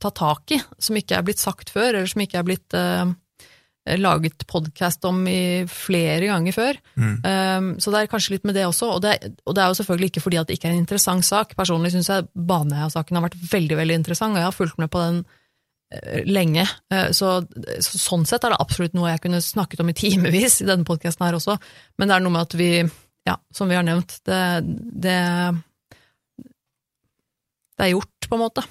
ta 0.00 0.12
tak 0.14 0.56
i, 0.56 0.60
som 0.80 0.96
ikke 0.96 1.18
er 1.18 1.26
blitt 1.26 1.42
sagt 1.42 1.72
før, 1.74 1.92
eller 1.92 2.08
som 2.08 2.24
ikke 2.24 2.40
er 2.40 2.48
blitt 2.48 2.78
eh, 2.78 3.12
laget 4.00 4.46
podkast 4.48 5.04
om 5.08 5.20
i 5.28 5.66
flere 5.68 6.28
ganger 6.28 6.54
før. 6.54 6.80
Mm. 7.00 7.14
Um, 7.24 7.68
så 7.80 7.92
det 7.92 8.02
er 8.02 8.10
kanskje 8.12 8.36
litt 8.36 8.44
med 8.46 8.54
det 8.54 8.66
også. 8.68 8.90
Og 8.96 9.00
det, 9.02 9.14
og 9.48 9.56
det, 9.56 9.62
er 9.62 9.72
jo 9.72 9.78
selvfølgelig 9.80 10.10
ikke 10.12 10.22
fordi 10.22 10.38
at 10.40 10.48
det 10.48 10.58
ikke 10.58 10.68
er 10.68 10.76
en 10.76 10.82
interessant 10.84 11.26
sak. 11.26 11.56
Personlig 11.58 11.94
syns 11.94 12.10
jeg 12.12 12.28
Baneheia-saken 12.36 13.18
har 13.18 13.24
vært 13.24 13.40
veldig 13.50 13.80
veldig 13.80 13.96
interessant, 14.02 14.36
og 14.36 14.42
jeg 14.42 14.48
har 14.50 14.56
fulgt 14.56 14.78
med 14.78 14.92
på 14.92 15.02
den 15.02 15.22
lenge. 16.24 16.64
Eh, 16.92 17.10
så, 17.16 17.40
så, 17.82 17.98
sånn 17.98 18.26
sett 18.28 18.44
er 18.46 18.54
det 18.54 18.62
absolutt 18.62 18.94
noe 18.94 19.10
jeg 19.10 19.24
kunne 19.24 19.42
snakket 19.42 19.82
om 19.82 19.90
i 19.90 19.96
timevis 19.96 20.60
i 20.62 20.68
denne 20.68 20.86
podkasten 20.86 21.26
her 21.26 21.38
også, 21.38 21.56
men 21.98 22.10
det 22.10 22.16
er 22.16 22.24
noe 22.24 22.34
med 22.36 22.46
at 22.46 22.56
vi, 22.58 22.70
ja, 23.26 23.36
som 23.54 23.70
vi 23.70 23.78
har 23.78 23.86
nevnt, 23.86 24.20
det, 24.28 24.42
det, 25.02 25.16
det 27.74 27.88
er 27.88 27.94
gjort, 27.94 28.28
på 28.28 28.38
en 28.38 28.44
måte. 28.44 28.66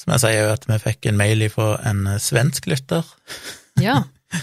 Som 0.00 0.14
jeg 0.16 0.24
sier, 0.24 0.48
at 0.54 0.64
vi 0.66 0.80
fikk 0.80 1.10
en 1.10 1.20
mail 1.20 1.44
fra 1.52 1.74
en 1.86 2.06
eh, 2.08 2.22
svensk 2.22 2.66
lytter. 2.70 3.06
Ja. 3.80 4.00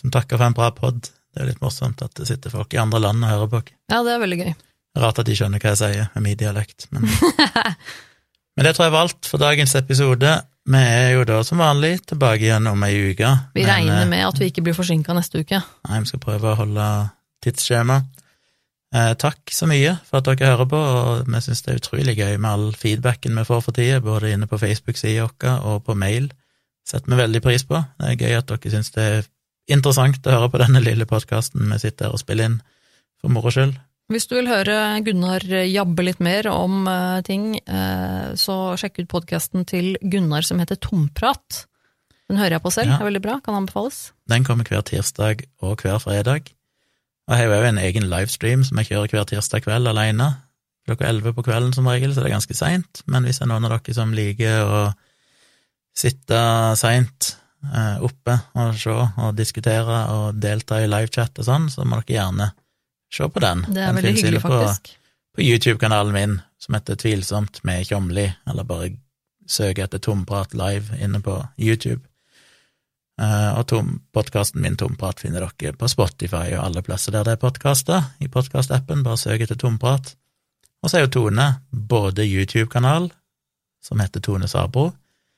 som 0.00 0.12
takker 0.12 0.38
for 0.38 0.50
en 0.50 0.58
bra 0.58 0.70
pod. 0.76 1.08
Det 1.30 1.42
er 1.42 1.50
litt 1.50 1.62
morsomt 1.62 2.02
at 2.04 2.14
det 2.18 2.26
sitter 2.28 2.52
folk 2.52 2.74
i 2.74 2.82
andre 2.82 3.00
land 3.02 3.24
og 3.24 3.32
hører 3.32 3.50
på. 3.54 3.62
Ja, 3.90 4.02
det 4.06 4.14
er 4.14 4.22
veldig 4.22 4.38
gøy. 4.42 4.52
Rart 5.00 5.20
at 5.22 5.28
de 5.28 5.34
skjønner 5.38 5.62
hva 5.62 5.72
jeg 5.72 5.80
sier 5.80 6.08
med 6.16 6.24
min 6.26 6.38
dialekt, 6.38 6.88
men 6.90 7.06
Men 8.60 8.66
det 8.68 8.74
tror 8.76 8.90
jeg 8.90 8.92
var 8.92 9.06
alt 9.06 9.24
for 9.24 9.40
dagens 9.40 9.72
episode. 9.78 10.30
Vi 10.68 10.80
er 10.84 11.14
jo 11.14 11.22
da 11.24 11.38
som 11.48 11.62
vanlig 11.62 11.94
tilbake 12.10 12.44
igjen 12.44 12.66
om 12.68 12.82
ei 12.84 12.92
uke. 13.08 13.30
Vi 13.54 13.62
men, 13.62 13.70
regner 13.70 14.10
med 14.10 14.26
at 14.26 14.36
vi 14.36 14.50
ikke 14.50 14.66
blir 14.66 14.76
forsinka 14.76 15.16
neste 15.16 15.40
uke. 15.40 15.62
Nei, 15.88 16.00
vi 16.04 16.10
skal 16.10 16.20
prøve 16.20 16.50
å 16.50 16.58
holde 16.58 16.88
tidsskjema. 17.40 17.96
Eh, 18.92 19.14
takk 19.16 19.54
så 19.56 19.64
mye 19.70 19.94
for 20.04 20.20
at 20.20 20.28
dere 20.28 20.52
hører 20.52 20.68
på, 20.68 20.76
og 20.76 21.32
vi 21.32 21.40
syns 21.40 21.64
det 21.64 21.72
er 21.72 21.80
utrolig 21.80 22.18
gøy 22.18 22.36
med 22.36 22.50
all 22.50 22.68
feedbacken 22.76 23.40
vi 23.40 23.48
får 23.48 23.64
for 23.64 23.80
tida, 23.80 24.04
både 24.04 24.34
inne 24.34 24.50
på 24.50 24.60
Facebook-sida 24.60 25.30
vår 25.30 25.66
og 25.72 25.80
på 25.88 25.96
mail. 25.96 26.28
setter 26.84 27.14
vi 27.14 27.22
veldig 27.22 27.40
pris 27.40 27.64
på. 27.64 27.80
Det 27.96 28.12
er 28.12 28.20
gøy 28.26 28.38
at 28.42 28.52
dere 28.52 28.74
syns 28.76 28.92
det 28.92 29.08
er 29.08 29.28
interessant 29.72 30.26
å 30.26 30.36
høre 30.36 30.52
på 30.52 30.60
denne 30.60 30.84
lille 30.84 31.08
podkasten 31.08 31.64
vi 31.64 31.80
sitter 31.80 32.12
og 32.12 32.20
spiller 32.20 32.52
inn 32.52 32.60
for 33.22 33.32
moro 33.32 33.48
skyld. 33.48 33.72
Hvis 34.10 34.26
du 34.26 34.34
vil 34.34 34.48
høre 34.50 34.74
Gunnar 35.06 35.44
jabbe 35.46 36.02
litt 36.02 36.18
mer 36.18 36.48
om 36.50 36.82
uh, 36.90 37.20
ting, 37.22 37.52
uh, 37.70 38.34
så 38.34 38.74
sjekk 38.80 39.04
ut 39.04 39.10
podkasten 39.12 39.62
til 39.70 39.92
Gunnar 40.02 40.42
som 40.46 40.58
heter 40.58 40.80
Tomprat. 40.82 41.60
Den 42.26 42.40
hører 42.40 42.56
jeg 42.56 42.64
på 42.64 42.72
selv, 42.74 42.90
ja. 42.90 42.98
er 42.98 43.06
veldig 43.06 43.22
bra, 43.22 43.36
kan 43.44 43.60
anbefales. 43.60 44.08
Den 44.30 44.42
kommer 44.46 44.66
hver 44.66 44.82
tirsdag 44.86 45.44
og 45.62 45.84
hver 45.84 46.02
fredag. 46.02 46.50
Og 47.30 47.36
jeg 47.36 47.46
har 47.46 47.62
jo 47.62 47.68
en 47.68 47.78
egen 47.78 48.08
livestream 48.10 48.64
som 48.66 48.80
jeg 48.80 48.90
kjører 48.90 49.14
hver 49.14 49.28
tirsdag 49.30 49.62
kveld 49.62 49.90
alene. 49.92 50.26
Klokka 50.90 51.06
elleve 51.06 51.30
på 51.36 51.44
kvelden 51.46 51.76
som 51.76 51.86
regel, 51.86 52.10
så 52.10 52.24
det 52.24 52.32
er 52.32 52.34
ganske 52.34 52.56
seint. 52.58 53.04
Men 53.06 53.28
hvis 53.28 53.38
det 53.38 53.46
er 53.46 53.52
noen 53.52 53.68
av 53.68 53.76
dere 53.76 53.94
som 53.94 54.14
liker 54.16 54.66
å 54.66 54.80
sitte 55.94 56.40
seint 56.82 57.36
uh, 57.62 58.02
oppe 58.02 58.40
og 58.58 58.74
se 58.74 58.96
og 58.96 59.38
diskutere 59.38 60.02
og 60.16 60.42
delta 60.42 60.82
i 60.82 60.90
livechat 60.90 61.38
og 61.38 61.46
sånn, 61.46 61.70
så 61.70 61.86
må 61.86 62.02
dere 62.02 62.18
gjerne 62.18 62.50
Se 63.12 63.28
på 63.28 63.42
den. 63.42 63.64
Det 63.68 63.82
er 63.82 63.90
den 63.90 63.98
veldig 63.98 64.12
hyggelig, 64.16 64.42
faktisk. 64.44 64.92
På, 64.94 65.36
på 65.36 65.42
YouTube-kanalen 65.42 66.12
min, 66.14 66.36
som 66.58 66.74
heter 66.74 66.96
Tvilsomt 66.96 67.62
med 67.66 67.86
Tjomli, 67.86 68.28
eller 68.46 68.66
bare 68.66 68.92
søk 69.50 69.80
etter 69.82 69.98
Tomprat 69.98 70.54
live 70.54 70.98
inne 71.02 71.20
på 71.24 71.40
YouTube. 71.58 72.02
Uh, 73.20 73.58
og 73.58 73.72
podkasten 74.16 74.62
min 74.64 74.78
Tomprat 74.80 75.20
finner 75.20 75.44
dere 75.44 75.76
på 75.76 75.88
Spotify 75.92 76.54
og 76.54 76.62
alle 76.62 76.80
plasser 76.86 77.12
der 77.12 77.26
det 77.26 77.34
er 77.36 77.42
podkaster, 77.42 78.06
i 78.22 78.30
podkastappen, 78.32 79.02
bare 79.04 79.20
søk 79.20 79.44
etter 79.44 79.58
Tomprat. 79.60 80.14
Og 80.80 80.88
så 80.88 81.00
er 81.00 81.04
jo 81.04 81.12
Tone 81.18 81.50
både 81.70 82.24
YouTube-kanal, 82.24 83.10
som 83.84 84.00
heter 84.00 84.24
Tone 84.24 84.48
Sabro, 84.48 84.92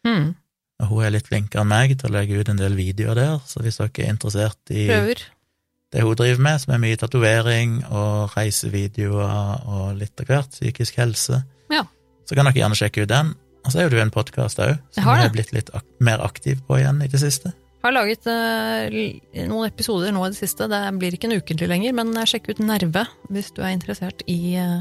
mm. 0.06 0.28
og 0.82 0.92
hun 0.92 1.06
er 1.06 1.16
litt 1.16 1.26
flinkere 1.26 1.64
enn 1.64 1.72
meg 1.72 1.96
til 1.96 2.12
å 2.12 2.14
legge 2.20 2.38
ut 2.38 2.52
en 2.52 2.60
del 2.60 2.78
videoer 2.78 3.18
der, 3.18 3.38
så 3.46 3.64
hvis 3.64 3.80
dere 3.80 4.04
er 4.04 4.14
interessert 4.14 4.74
i 4.74 4.86
Prøver 4.92 5.24
det 5.92 6.02
hun 6.02 6.16
driver 6.16 6.40
med, 6.40 6.60
som 6.62 6.72
er 6.74 6.80
mye 6.80 6.98
tatovering 7.00 7.80
og 7.90 8.32
reisevideoer 8.36 9.66
og 9.68 9.96
litt 9.98 10.22
av 10.22 10.30
hvert, 10.30 10.54
psykisk 10.54 11.00
helse. 11.02 11.42
Ja. 11.72 11.84
Så 12.28 12.36
kan 12.38 12.48
dere 12.48 12.62
gjerne 12.62 12.78
sjekke 12.78 13.04
ut 13.04 13.12
den. 13.12 13.34
Og 13.62 13.70
så 13.70 13.78
er 13.78 13.86
jo 13.86 13.92
du 13.92 13.98
en 14.02 14.10
podkast 14.10 14.58
òg, 14.62 14.78
som 14.90 15.04
jeg 15.04 15.22
har 15.22 15.34
blitt 15.34 15.52
litt 15.54 15.68
ak 15.76 15.84
mer 16.02 16.22
aktiv 16.24 16.62
på 16.66 16.80
igjen 16.80 17.02
i 17.04 17.10
det 17.12 17.20
siste. 17.22 17.52
Jeg 17.52 17.88
har 17.88 17.94
laget 17.94 18.26
uh, 18.30 19.46
noen 19.50 19.68
episoder 19.68 20.14
nå 20.14 20.24
i 20.24 20.32
det 20.32 20.38
siste. 20.38 20.68
Det 20.70 20.80
blir 20.98 21.14
ikke 21.14 21.28
en 21.30 21.36
ukentlig 21.38 21.68
lenger, 21.70 21.94
men 21.98 22.14
sjekk 22.30 22.52
ut 22.52 22.62
Nerve 22.62 23.04
hvis 23.30 23.50
du 23.54 23.60
er 23.62 23.74
interessert 23.74 24.22
i 24.30 24.56
uh, 24.58 24.80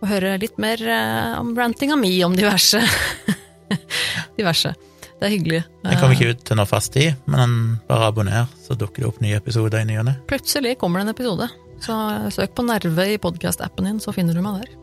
å 0.00 0.08
høre 0.08 0.36
litt 0.40 0.60
mer 0.60 0.80
uh, 0.84 1.40
om 1.40 1.52
rantinga 1.56 1.96
mi 2.00 2.12
om 2.24 2.36
diverse. 2.36 2.80
diverse. 4.38 4.72
Det 5.20 5.28
er 5.28 5.34
hyggelig. 5.34 5.62
Den 5.84 5.98
kommer 6.00 6.16
ikke 6.16 6.32
ut 6.32 6.44
til 6.48 6.56
noe 6.56 6.68
fast 6.68 6.94
tid, 6.94 7.18
men 7.28 7.56
bare 7.90 8.08
abonner, 8.08 8.46
så 8.64 8.72
dukker 8.78 9.04
det 9.04 9.08
opp 9.10 9.18
nye 9.20 9.36
episoder 9.36 9.82
i 9.82 9.88
ny 9.90 9.98
og 10.00 10.06
ne. 10.08 10.14
Plutselig 10.30 10.78
kommer 10.80 11.00
det 11.02 11.10
en 11.10 11.12
episode, 11.12 11.48
så 11.84 11.96
søk 12.32 12.54
på 12.56 12.64
Nerve 12.64 13.04
i 13.12 13.18
podkast-appen 13.20 13.88
din, 13.90 14.00
så 14.00 14.14
finner 14.16 14.36
du 14.36 14.40
meg 14.44 14.62
der. 14.62 14.78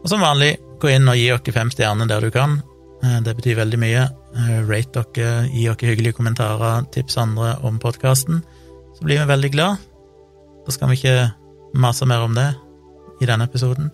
Og 0.00 0.08
som 0.08 0.24
vanlig, 0.24 0.54
gå 0.80 0.94
inn 0.94 1.08
og 1.12 1.18
gi 1.18 1.28
dere 1.28 1.52
fem 1.52 1.72
stjerner 1.72 2.08
der 2.08 2.24
du 2.24 2.32
kan. 2.32 2.60
Eh, 3.04 3.18
det 3.26 3.36
betyr 3.36 3.58
veldig 3.60 3.80
mye. 3.82 4.06
Eh, 4.36 4.60
rate 4.68 5.04
dere, 5.12 5.48
gi 5.52 5.66
dere 5.66 5.90
hyggelige 5.90 6.16
kommentarer, 6.16 6.86
tips 6.94 7.18
andre 7.20 7.56
om 7.66 7.80
podkasten. 7.82 8.42
så 8.96 9.04
blir 9.04 9.18
vi 9.18 9.28
veldig 9.28 9.50
glad. 9.52 9.76
Da 10.64 10.72
skal 10.72 10.88
vi 10.88 10.96
ikke 10.96 11.32
mase 11.74 12.06
mer 12.06 12.24
om 12.24 12.34
det 12.34 12.54
i 13.20 13.26
denne 13.26 13.44
episoden. 13.44 13.90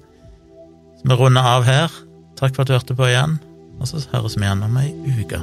Så 1.00 1.08
vi 1.08 1.14
runder 1.18 1.42
av 1.42 1.64
her. 1.64 1.90
Takk 2.38 2.54
for 2.54 2.62
at 2.62 2.68
du 2.68 2.72
hørte 2.72 2.94
på 2.94 3.10
igjen, 3.10 3.40
og 3.80 3.90
så 3.90 3.98
høres 4.12 4.38
vi 4.38 4.46
igjen 4.46 4.62
om 4.62 4.78
ei 4.78 4.94
uke. 5.18 5.42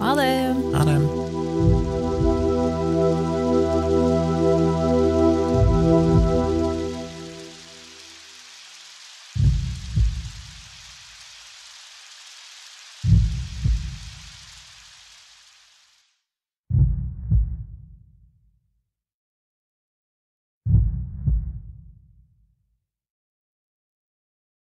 Ha 0.00 0.14
det. 0.14 0.54
Ha 0.74 0.84
det. 0.84 2.07